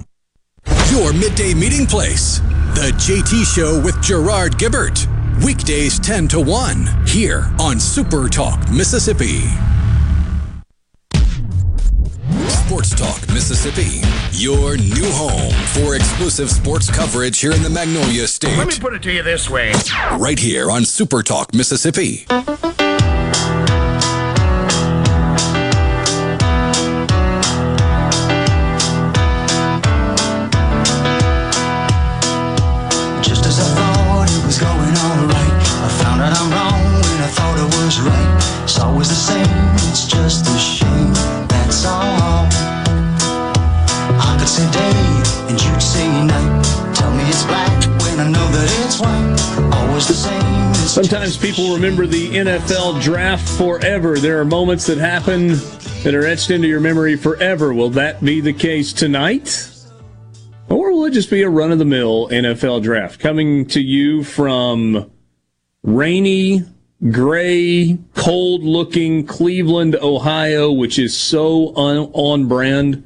Your 0.91 1.13
midday 1.13 1.53
meeting 1.53 1.85
place. 1.85 2.39
The 2.75 2.91
JT 2.97 3.45
Show 3.45 3.81
with 3.81 4.01
Gerard 4.01 4.57
Gibert. 4.57 5.07
Weekdays 5.43 5.99
10 5.99 6.27
to 6.29 6.41
1 6.41 7.07
here 7.07 7.49
on 7.59 7.79
Super 7.79 8.27
Talk 8.27 8.69
Mississippi. 8.69 9.41
Sports 12.49 12.95
Talk 12.95 13.27
Mississippi, 13.33 14.01
your 14.31 14.77
new 14.77 15.09
home 15.11 15.51
for 15.73 15.95
exclusive 15.95 16.49
sports 16.49 16.89
coverage 16.89 17.39
here 17.39 17.51
in 17.51 17.63
the 17.63 17.69
Magnolia 17.69 18.27
State. 18.27 18.57
Let 18.57 18.67
me 18.67 18.79
put 18.79 18.93
it 18.93 19.03
to 19.03 19.11
you 19.11 19.23
this 19.23 19.49
way. 19.49 19.73
Right 20.17 20.39
here 20.39 20.71
on 20.71 20.85
Super 20.85 21.23
Talk 21.23 21.53
Mississippi. 21.53 22.25
It's 39.01 40.05
just 40.05 40.45
a 40.45 40.57
shame, 40.59 41.11
that's 41.47 41.85
all. 41.85 42.45
I 44.21 44.37
could 44.37 44.47
say 44.47 44.69
day 44.71 45.49
and 45.49 45.59
you'd 45.59 45.81
say 45.81 46.07
night. 46.23 46.63
Tell 46.93 47.09
me 47.15 47.23
it's 47.23 47.43
when 47.43 48.19
I 48.19 48.29
know 48.29 48.47
that 48.51 48.85
it's. 48.85 49.01
Always 49.73 50.07
the 50.07 50.13
same. 50.13 50.73
Sometimes 50.87 51.35
people 51.35 51.73
remember 51.73 52.05
the 52.05 52.29
NFL 52.29 53.01
draft 53.01 53.49
forever. 53.49 54.19
There 54.19 54.39
are 54.39 54.45
moments 54.45 54.85
that 54.85 54.99
happen 54.99 55.47
that 56.03 56.13
are 56.13 56.27
etched 56.27 56.51
into 56.51 56.67
your 56.67 56.79
memory 56.79 57.15
forever. 57.15 57.73
Will 57.73 57.89
that 57.91 58.23
be 58.23 58.39
the 58.39 58.53
case 58.53 58.93
tonight? 58.93 59.67
Or 60.69 60.91
will 60.93 61.05
it 61.05 61.13
just 61.13 61.31
be 61.31 61.41
a 61.41 61.49
run 61.49 61.71
of 61.71 61.79
the 61.79 61.85
mill 61.85 62.27
NFL 62.29 62.83
draft 62.83 63.19
coming 63.19 63.65
to 63.69 63.81
you 63.81 64.23
from 64.23 65.09
rainy 65.81 66.65
gray, 67.09 67.97
cold 68.15 68.63
looking 68.63 69.25
Cleveland, 69.25 69.95
Ohio, 70.01 70.71
which 70.71 70.99
is 70.99 71.17
so 71.17 71.75
un- 71.75 72.11
on 72.13 72.47
brand, 72.47 73.03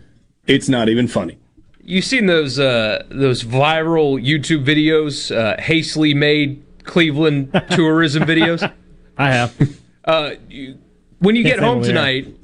it's 0.47 0.67
not 0.69 0.89
even 0.89 1.07
funny. 1.07 1.37
You've 1.81 2.05
seen 2.05 2.25
those 2.25 2.59
uh, 2.59 3.03
those 3.09 3.43
viral 3.43 4.21
YouTube 4.23 4.65
videos, 4.65 5.35
uh, 5.35 5.61
hastily 5.61 6.13
made 6.13 6.63
Cleveland 6.83 7.51
tourism 7.71 8.23
videos? 8.23 8.69
I 9.17 9.31
have. 9.31 9.55
Uh, 10.03 10.31
you, 10.49 10.77
when 11.19 11.35
you 11.35 11.43
Can't 11.43 11.55
get 11.57 11.63
home 11.63 11.79
where. 11.79 11.87
tonight, 11.87 12.35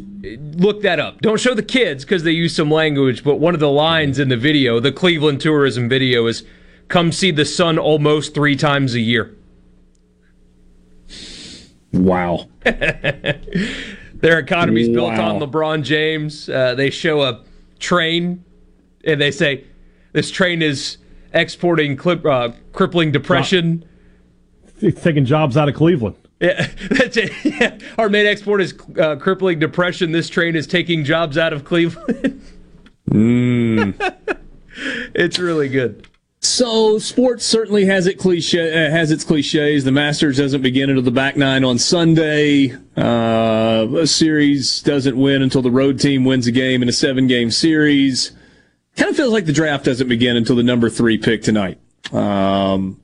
look 0.57 0.83
that 0.83 0.99
up. 0.99 1.21
Don't 1.21 1.39
show 1.39 1.53
the 1.53 1.63
kids 1.63 2.05
because 2.05 2.23
they 2.23 2.31
use 2.31 2.55
some 2.55 2.71
language, 2.71 3.23
but 3.23 3.35
one 3.35 3.53
of 3.53 3.59
the 3.59 3.69
lines 3.69 4.17
in 4.19 4.29
the 4.29 4.37
video, 4.37 4.79
the 4.79 4.91
Cleveland 4.91 5.41
tourism 5.41 5.89
video, 5.89 6.27
is 6.27 6.43
"Come 6.87 7.11
see 7.11 7.31
the 7.31 7.45
sun 7.45 7.77
almost 7.79 8.33
three 8.33 8.55
times 8.55 8.93
a 8.93 8.99
year." 8.99 9.35
Wow. 11.93 12.47
Their 12.63 14.39
economy's 14.39 14.89
built 14.89 15.13
on 15.13 15.39
LeBron 15.39 15.83
James. 15.83 16.47
Uh, 16.47 16.75
they 16.75 16.89
show 16.89 17.23
a 17.23 17.43
train, 17.79 18.43
and 19.03 19.19
they 19.19 19.31
say 19.31 19.65
this 20.13 20.29
train 20.31 20.61
is 20.61 20.97
exporting 21.33 21.97
clip, 21.97 22.25
uh, 22.25 22.51
crippling 22.71 23.11
depression. 23.11 23.83
It's 24.79 25.01
taking 25.01 25.25
jobs 25.25 25.57
out 25.57 25.69
of 25.69 25.75
Cleveland. 25.75 26.15
Yeah, 26.41 26.71
that's 26.89 27.17
it. 27.17 27.31
Yeah. 27.45 27.77
Our 27.99 28.09
main 28.09 28.25
export 28.25 28.61
is 28.61 28.73
uh, 28.99 29.15
crippling 29.17 29.59
depression. 29.59 30.11
This 30.11 30.27
train 30.27 30.55
is 30.55 30.65
taking 30.65 31.03
jobs 31.03 31.37
out 31.37 31.53
of 31.53 31.65
Cleveland. 31.65 32.41
Mm. 33.11 33.93
it's 35.13 35.37
really 35.37 35.67
good. 35.67 36.07
So 36.43 36.97
sports 36.97 37.45
certainly 37.45 37.85
has 37.85 38.07
it 38.07 38.17
cliche 38.17 38.87
uh, 38.87 38.89
has 38.89 39.11
its 39.11 39.23
cliches. 39.23 39.83
The 39.83 39.91
Masters 39.91 40.37
doesn't 40.37 40.63
begin 40.63 40.89
until 40.89 41.03
the 41.03 41.11
back 41.11 41.37
nine 41.37 41.63
on 41.63 41.77
Sunday. 41.77 42.75
Uh, 42.97 43.87
a 43.95 44.07
series 44.07 44.81
doesn't 44.81 45.15
win 45.15 45.43
until 45.43 45.61
the 45.61 45.69
road 45.69 45.99
team 45.99 46.25
wins 46.25 46.47
a 46.47 46.51
game 46.51 46.81
in 46.81 46.89
a 46.89 46.93
seven 46.93 47.27
game 47.27 47.51
series. 47.51 48.31
Kind 48.97 49.11
of 49.11 49.15
feels 49.15 49.31
like 49.31 49.45
the 49.45 49.53
draft 49.53 49.85
doesn't 49.85 50.07
begin 50.09 50.35
until 50.35 50.55
the 50.55 50.63
number 50.63 50.89
three 50.89 51.19
pick 51.19 51.43
tonight. 51.43 51.79
Um, 52.11 52.99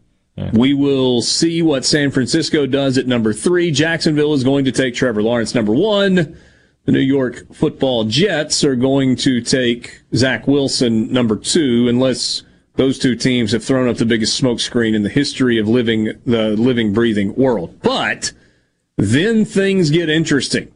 We 0.53 0.73
will 0.73 1.21
see 1.21 1.61
what 1.61 1.85
San 1.85 2.09
Francisco 2.09 2.65
does 2.65 2.97
at 2.97 3.05
number 3.05 3.33
three. 3.33 3.69
Jacksonville 3.71 4.33
is 4.33 4.43
going 4.43 4.65
to 4.65 4.71
take 4.71 4.95
Trevor 4.95 5.21
Lawrence 5.21 5.53
number 5.53 5.73
one. 5.73 6.37
The 6.85 6.91
New 6.91 6.99
York 6.99 7.53
Football 7.53 8.05
Jets 8.05 8.63
are 8.63 8.75
going 8.75 9.15
to 9.17 9.41
take 9.41 10.01
Zach 10.15 10.47
Wilson 10.47 11.11
number 11.11 11.35
two, 11.35 11.87
unless 11.87 12.43
those 12.77 12.97
two 12.97 13.15
teams 13.15 13.51
have 13.51 13.63
thrown 13.63 13.89
up 13.89 13.97
the 13.97 14.05
biggest 14.05 14.41
smokescreen 14.41 14.95
in 14.95 15.03
the 15.03 15.09
history 15.09 15.59
of 15.59 15.67
living 15.67 16.13
the 16.25 16.51
living, 16.51 16.93
breathing 16.93 17.35
world. 17.35 17.79
But 17.81 18.31
then 18.95 19.45
things 19.45 19.89
get 19.89 20.09
interesting. 20.09 20.71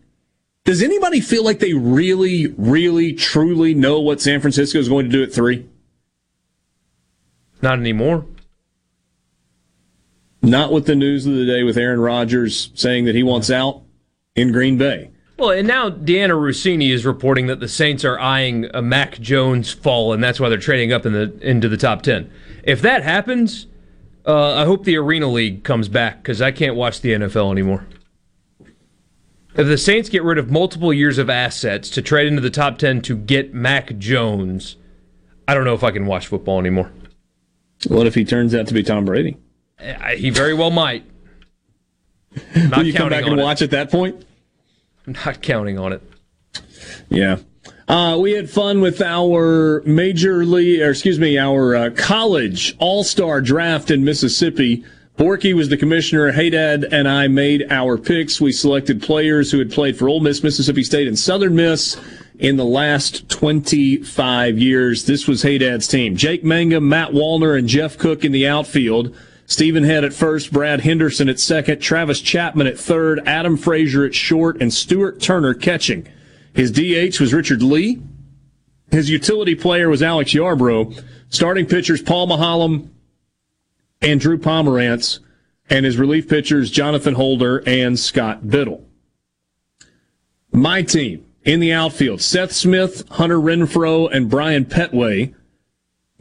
Does 0.64 0.84
anybody 0.84 1.22
feel 1.22 1.44
like 1.44 1.60
they 1.60 1.74
really, 1.74 2.48
really, 2.58 3.14
truly 3.14 3.74
know 3.74 4.00
what 4.00 4.22
San 4.22 4.42
Francisco 4.42 4.78
is 4.78 4.90
going 4.90 5.06
to 5.06 5.12
do 5.12 5.24
at 5.24 5.34
three? 5.34 5.68
Not 7.62 7.80
anymore. 7.80 8.26
Not 10.42 10.72
with 10.72 10.88
the 10.88 10.96
news 10.96 11.26
of 11.26 11.36
the 11.36 11.46
day 11.46 11.64
with 11.64 11.78
Aaron 11.78 12.00
Rodgers 12.00 12.72
saying 12.74 13.06
that 13.06 13.16
he 13.16 13.24
wants 13.24 13.52
out 13.52 13.84
in 14.36 14.52
Green 14.52 14.78
Bay. 14.78 15.12
Well, 15.42 15.50
and 15.50 15.68
now 15.68 15.90
Dianna 15.90 16.40
Russini 16.40 16.92
is 16.92 17.04
reporting 17.04 17.48
that 17.48 17.60
the 17.60 17.68
Saints 17.68 18.06
are 18.06 18.20
eyeing 18.20 18.68
a 18.76 18.82
Mac 18.84 19.20
Jones 19.20 19.72
fall, 19.74 20.14
and 20.14 20.24
that's 20.24 20.40
why 20.40 20.50
they're 20.50 20.60
trading 20.60 20.94
up 20.94 21.04
in 21.04 21.14
the 21.14 21.36
into 21.42 21.68
the 21.68 21.78
top 21.78 22.04
ten. 22.04 22.30
If 22.64 22.84
that 22.84 23.02
happens, 23.02 23.66
uh, 24.24 24.54
I 24.54 24.66
hope 24.66 24.84
the 24.84 24.98
Arena 24.98 25.26
League 25.26 25.64
comes 25.64 25.90
back 25.90 26.22
because 26.22 26.44
I 26.44 26.52
can't 26.52 26.76
watch 26.76 27.02
the 27.02 27.14
NFL 27.14 27.52
anymore. 27.52 27.88
If 29.56 29.66
the 29.66 29.80
Saints 29.80 30.10
get 30.10 30.22
rid 30.22 30.38
of 30.38 30.52
multiple 30.52 30.94
years 30.94 31.18
of 31.18 31.28
assets 31.28 31.90
to 31.90 32.04
trade 32.04 32.28
into 32.28 32.42
the 32.42 32.52
top 32.52 32.78
ten 32.78 33.02
to 33.02 33.18
get 33.18 33.52
Mac 33.52 33.98
Jones, 33.98 34.76
I 35.48 35.56
don't 35.56 35.66
know 35.66 35.74
if 35.74 35.84
I 35.84 35.90
can 35.90 36.06
watch 36.06 36.28
football 36.28 36.60
anymore. 36.60 36.92
What 37.88 38.06
if 38.06 38.14
he 38.14 38.26
turns 38.26 38.54
out 38.54 38.68
to 38.68 38.76
be 38.76 38.84
Tom 38.84 39.06
Brady? 39.06 39.38
Uh, 39.80 40.10
He 40.10 40.30
very 40.30 40.54
well 40.54 40.70
might. 40.70 41.04
Not 42.56 42.78
Will 42.78 42.86
you 42.86 42.94
come 42.94 43.10
back 43.10 43.26
and 43.26 43.40
it. 43.40 43.44
watch 43.44 43.64
at 43.64 43.72
that 43.72 43.90
point? 43.90 44.24
I'm 45.08 45.14
not 45.26 45.42
counting 45.42 45.78
on 45.80 45.94
it. 45.94 46.02
Yeah. 47.10 47.38
Uh, 47.88 48.18
we 48.18 48.32
had 48.32 48.50
fun 48.50 48.80
with 48.82 49.02
our 49.02 49.82
major 49.86 50.46
league, 50.46 50.82
or 50.82 50.92
excuse 50.92 51.20
me, 51.20 51.38
our 51.38 51.76
uh, 51.76 51.90
college 51.92 52.76
all 52.80 53.04
star 53.04 53.42
draft 53.42 53.92
in 53.92 54.04
Mississippi. 54.04 54.86
Borky 55.18 55.54
was 55.54 55.70
the 55.70 55.78
commissioner. 55.78 56.32
Haydad 56.32 56.88
and 56.92 57.08
I 57.08 57.28
made 57.28 57.68
our 57.70 57.98
picks. 57.98 58.40
We 58.40 58.52
selected 58.52 59.02
players 59.02 59.52
who 59.52 59.60
had 59.60 59.72
played 59.72 59.98
for 59.98 60.08
Ole 60.08 60.22
Miss, 60.22 60.42
Mississippi 60.42 60.84
State, 60.84 61.08
and 61.08 61.20
Southern 61.20 61.56
Miss 61.56 62.00
in 62.40 62.56
the 62.56 62.66
last 62.66 63.30
25 63.30 64.58
years. 64.58 65.06
This 65.06 65.28
was 65.28 65.44
Haydad's 65.44 65.88
team. 65.88 66.16
Jake 66.16 66.44
Mangum, 66.44 66.90
Matt 66.90 67.12
Wallner, 67.12 67.58
and 67.58 67.68
Jeff 67.68 67.98
Cook 67.98 68.26
in 68.26 68.32
the 68.32 68.48
outfield. 68.48 69.16
Stephen 69.52 69.84
Head 69.84 70.06
at 70.06 70.14
first, 70.14 70.54
Brad 70.54 70.80
Henderson 70.80 71.28
at 71.28 71.38
second, 71.38 71.82
Travis 71.82 72.22
Chapman 72.22 72.68
at 72.68 72.80
third, 72.80 73.20
Adam 73.26 73.58
Frazier 73.58 74.06
at 74.06 74.16
short, 74.16 74.62
and 74.62 74.74
Stuart 74.74 75.20
Turner 75.20 75.54
catching. 75.54 76.08
His 76.54 76.72
DH 76.72 77.20
was 77.20 77.34
Richard 77.34 77.62
Lee. 77.62 78.02
His 78.92 79.10
utility 79.10 79.56
player 79.56 79.90
was 79.90 80.02
Alex 80.02 80.32
Yarbrough. 80.32 81.04
Starting 81.28 81.66
pitchers 81.66 82.02
Paul 82.02 82.28
Maholm 82.28 82.92
and 84.02 84.22
Drew 84.22 84.38
Pomeranz, 84.38 85.20
and 85.70 85.86
his 85.86 85.98
relief 85.98 86.30
pitchers 86.30 86.72
Jonathan 86.72 87.16
Holder 87.16 87.62
and 87.68 88.00
Scott 88.00 88.44
Bittle. 88.44 88.86
My 90.54 90.82
team 90.82 91.26
in 91.44 91.60
the 91.60 91.74
outfield: 91.74 92.22
Seth 92.22 92.54
Smith, 92.54 93.06
Hunter 93.10 93.38
Renfroe, 93.38 94.10
and 94.16 94.30
Brian 94.30 94.64
Petway. 94.64 95.36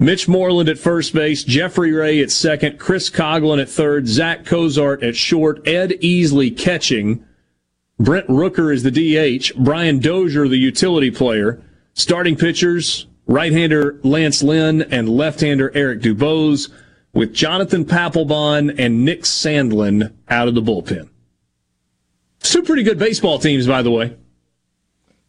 Mitch 0.01 0.27
Moreland 0.27 0.71
at 0.71 0.79
first 0.79 1.13
base, 1.13 1.45
Jeffrey 1.45 1.93
Rea 1.93 2.23
at 2.23 2.31
second, 2.31 2.79
Chris 2.79 3.11
Coghlan 3.11 3.61
at 3.61 3.69
third, 3.69 4.09
Zack 4.09 4.47
Cozart 4.47 5.03
at 5.03 5.15
short, 5.15 5.69
Ed 5.69 5.91
Easley 6.01 6.57
catching, 6.57 7.23
Brent 7.99 8.27
Rooker 8.27 8.73
is 8.73 8.83
the 8.83 8.91
DH, 8.91 9.55
Brian 9.59 9.99
Dozier 9.99 10.49
the 10.49 10.57
utility 10.57 11.11
player, 11.11 11.63
starting 11.93 12.35
pitchers, 12.35 13.09
right-hander 13.27 14.01
Lance 14.03 14.43
Lynn 14.43 14.81
and 14.91 15.07
left-hander 15.07 15.71
Eric 15.75 16.01
Dubose, 16.01 16.71
with 17.13 17.35
Jonathan 17.35 17.85
Papelbon 17.85 18.75
and 18.79 19.05
Nick 19.05 19.25
Sandlin 19.25 20.15
out 20.31 20.49
of 20.49 20.55
the 20.55 20.63
bullpen. 20.63 21.11
Two 22.43 22.63
pretty 22.63 22.85
good 22.85 22.99
baseball 22.99 23.39
teams, 23.39 23.67
by 23.67 23.83
the 23.83 23.91
way. 23.91 24.17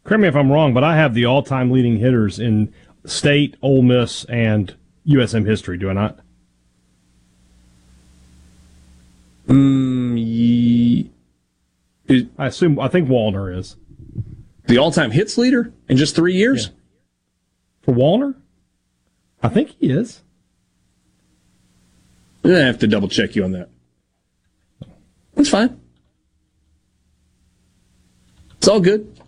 Correct 0.04 0.22
me 0.22 0.28
if 0.28 0.34
I'm 0.34 0.50
wrong, 0.50 0.72
but 0.72 0.82
I 0.82 0.96
have 0.96 1.12
the 1.12 1.26
all-time 1.26 1.70
leading 1.70 1.98
hitters 1.98 2.38
in 2.38 2.72
state, 3.04 3.56
Ole 3.62 3.82
Miss, 3.82 4.24
and 4.24 4.74
USM 5.06 5.46
history. 5.46 5.76
Do 5.78 5.90
I 5.90 5.92
not? 5.92 6.18
Mm, 9.46 10.16
ye- 10.18 11.10
I 12.38 12.46
assume. 12.46 12.78
I 12.78 12.88
think 12.88 13.08
Wallner 13.08 13.56
is 13.56 13.76
the 14.66 14.78
all-time 14.78 15.10
hits 15.10 15.36
leader 15.38 15.72
in 15.88 15.96
just 15.96 16.14
three 16.14 16.34
years. 16.36 16.70
for 17.82 17.92
Wallner? 17.94 18.36
I 19.42 19.48
think 19.48 19.70
he 19.80 19.90
is. 19.90 20.22
I 22.44 22.50
have 22.50 22.78
to 22.78 22.86
double 22.86 23.08
check 23.08 23.34
you 23.34 23.42
on 23.42 23.52
that. 23.52 23.68
That's 25.34 25.48
fine. 25.48 25.80
It's 28.58 28.68
all 28.68 28.80
good. 28.80 29.18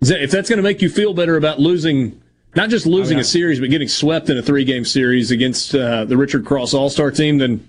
If 0.00 0.30
that's 0.30 0.48
going 0.48 0.58
to 0.58 0.62
make 0.62 0.80
you 0.80 0.88
feel 0.88 1.12
better 1.12 1.36
about 1.36 1.58
losing, 1.58 2.19
not 2.56 2.68
just 2.70 2.86
losing 2.86 3.18
a 3.18 3.24
series, 3.24 3.60
but 3.60 3.70
getting 3.70 3.88
swept 3.88 4.28
in 4.30 4.36
a 4.38 4.42
three-game 4.42 4.84
series 4.84 5.30
against 5.30 5.74
uh, 5.74 6.04
the 6.04 6.16
Richard 6.16 6.44
Cross 6.44 6.74
All-Star 6.74 7.10
team, 7.10 7.38
then 7.38 7.68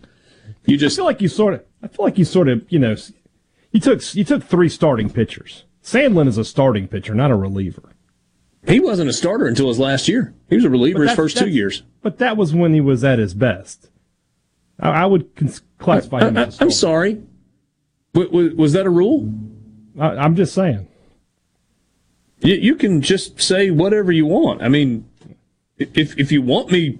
you 0.66 0.78
just 0.78 0.96
I 0.96 0.98
feel 0.98 1.06
like 1.06 1.22
you 1.22 1.28
sort 1.28 1.54
of. 1.56 1.64
I 1.84 1.88
feel 1.88 2.06
like 2.06 2.18
you 2.18 2.26
sort 2.26 2.48
of. 2.50 2.66
You 2.72 2.80
know, 2.80 2.96
you 3.72 3.80
took 3.80 4.16
you 4.16 4.24
took 4.24 4.44
three 4.44 4.70
starting 4.70 5.10
pitchers. 5.10 5.66
Sandlin 5.84 6.28
is 6.28 6.38
a 6.38 6.46
starting 6.46 6.88
pitcher, 6.88 7.16
not 7.16 7.32
a 7.32 7.36
reliever. 7.36 7.94
he 8.68 8.80
wasn't 8.80 9.10
a 9.10 9.14
starter 9.14 9.48
until 9.48 9.68
his 9.68 9.80
last 9.80 10.08
year. 10.08 10.34
He 10.50 10.56
was 10.56 10.66
a 10.66 10.70
reliever 10.70 11.04
his 11.04 11.14
first 11.16 11.38
two 11.38 11.50
years. 11.50 11.82
But 12.04 12.20
that 12.20 12.38
was 12.38 12.54
when 12.54 12.74
he 12.74 12.82
was 12.82 13.04
at 13.04 13.18
his 13.20 13.34
best. 13.34 13.90
I, 14.80 14.90
I 14.90 15.06
would 15.08 15.36
cons- 15.36 15.62
classify 15.80 16.28
him 16.28 16.38
I, 16.38 16.46
as 16.46 16.62
am 16.62 16.70
sorry. 16.72 17.22
W- 18.14 18.30
w- 18.32 18.56
was 18.56 18.74
that 18.74 18.86
a 18.86 18.90
rule? 18.90 19.34
I, 20.00 20.10
I'm 20.18 20.36
just 20.36 20.54
saying. 20.54 20.88
You, 22.42 22.56
you 22.56 22.76
can 22.76 23.02
just 23.02 23.42
say 23.42 23.70
whatever 23.70 24.12
you 24.12 24.26
want. 24.26 24.62
I 24.62 24.68
mean, 24.68 25.10
if 25.78 26.18
if 26.20 26.32
you 26.32 26.42
want 26.42 26.72
me 26.72 27.00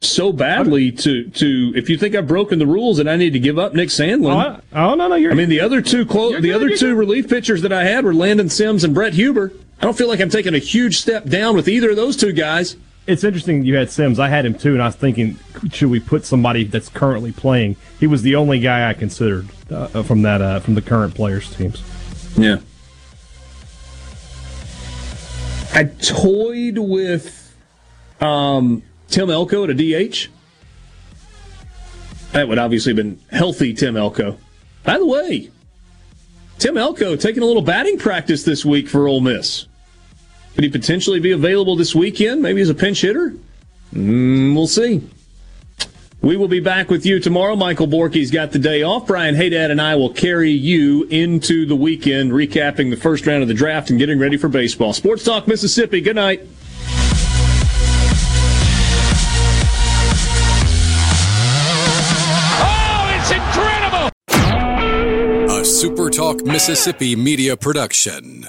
so 0.00 0.32
badly 0.32 0.92
to 0.92 1.28
to 1.30 1.72
if 1.74 1.88
you 1.88 1.96
think 1.96 2.14
I've 2.14 2.26
broken 2.26 2.58
the 2.58 2.66
rules 2.66 2.98
and 2.98 3.08
I 3.08 3.16
need 3.16 3.32
to 3.32 3.38
give 3.38 3.58
up 3.58 3.74
Nick 3.74 3.88
Sandlin. 3.88 4.56
Oh, 4.56 4.60
oh 4.72 4.94
no, 4.94 5.08
no, 5.08 5.14
you're. 5.14 5.32
I 5.32 5.34
mean, 5.34 5.48
the 5.48 5.60
other 5.60 5.80
two 5.80 6.04
quote, 6.04 6.42
the 6.42 6.52
other 6.52 6.76
two 6.76 6.94
relief 6.94 7.28
pitchers 7.28 7.62
that 7.62 7.72
I 7.72 7.84
had 7.84 8.04
were 8.04 8.14
Landon 8.14 8.48
Sims 8.48 8.84
and 8.84 8.94
Brett 8.94 9.14
Huber. 9.14 9.52
I 9.80 9.84
don't 9.84 9.96
feel 9.96 10.08
like 10.08 10.20
I'm 10.20 10.30
taking 10.30 10.54
a 10.54 10.58
huge 10.58 10.98
step 10.98 11.24
down 11.24 11.54
with 11.54 11.68
either 11.68 11.90
of 11.90 11.96
those 11.96 12.16
two 12.16 12.32
guys. 12.32 12.76
It's 13.06 13.22
interesting 13.22 13.64
you 13.64 13.76
had 13.76 13.90
Sims. 13.90 14.18
I 14.18 14.28
had 14.28 14.44
him 14.44 14.54
too, 14.54 14.72
and 14.72 14.82
I 14.82 14.86
was 14.86 14.96
thinking, 14.96 15.38
should 15.70 15.90
we 15.90 16.00
put 16.00 16.24
somebody 16.24 16.64
that's 16.64 16.88
currently 16.88 17.30
playing? 17.30 17.76
He 18.00 18.06
was 18.06 18.22
the 18.22 18.34
only 18.34 18.58
guy 18.58 18.88
I 18.88 18.94
considered 18.94 19.48
uh, 19.70 20.02
from 20.02 20.22
that 20.22 20.42
uh, 20.42 20.60
from 20.60 20.74
the 20.74 20.82
current 20.82 21.14
players 21.14 21.54
teams. 21.54 21.82
Yeah. 22.36 22.58
I 25.76 25.84
toyed 25.84 26.78
with 26.78 27.54
um, 28.22 28.82
Tim 29.08 29.28
Elko 29.28 29.64
at 29.64 29.68
a 29.68 29.74
DH. 29.74 30.28
That 32.32 32.48
would 32.48 32.56
obviously 32.56 32.92
have 32.92 32.96
been 32.96 33.20
healthy 33.30 33.74
Tim 33.74 33.94
Elko. 33.94 34.38
By 34.84 34.96
the 34.96 35.04
way, 35.04 35.50
Tim 36.58 36.78
Elko 36.78 37.14
taking 37.14 37.42
a 37.42 37.46
little 37.46 37.60
batting 37.60 37.98
practice 37.98 38.42
this 38.42 38.64
week 38.64 38.88
for 38.88 39.06
Ole 39.06 39.20
Miss. 39.20 39.66
Could 40.54 40.64
he 40.64 40.70
potentially 40.70 41.20
be 41.20 41.32
available 41.32 41.76
this 41.76 41.94
weekend, 41.94 42.40
maybe 42.40 42.62
as 42.62 42.70
a 42.70 42.74
pinch 42.74 43.02
hitter? 43.02 43.34
Mm, 43.92 44.54
we'll 44.54 44.66
see. 44.68 45.02
We 46.26 46.36
will 46.36 46.48
be 46.48 46.58
back 46.58 46.90
with 46.90 47.06
you 47.06 47.20
tomorrow. 47.20 47.54
Michael 47.54 47.86
Borky's 47.86 48.32
got 48.32 48.50
the 48.50 48.58
day 48.58 48.82
off. 48.82 49.06
Brian 49.06 49.36
Haydad 49.36 49.70
and 49.70 49.80
I 49.80 49.94
will 49.94 50.12
carry 50.12 50.50
you 50.50 51.04
into 51.04 51.64
the 51.66 51.76
weekend, 51.76 52.32
recapping 52.32 52.90
the 52.90 52.96
first 52.96 53.28
round 53.28 53.42
of 53.42 53.48
the 53.48 53.54
draft 53.54 53.90
and 53.90 53.98
getting 54.00 54.18
ready 54.18 54.36
for 54.36 54.48
baseball. 54.48 54.92
Sports 54.92 55.22
Talk 55.22 55.46
Mississippi. 55.46 56.00
Good 56.00 56.16
night. 56.16 56.40
Oh, 62.58 63.18
it's 63.20 63.30
incredible! 63.30 64.10
A 65.48 65.62
SuperTalk 65.62 66.44
Mississippi 66.44 67.14
media 67.14 67.56
production. 67.56 68.46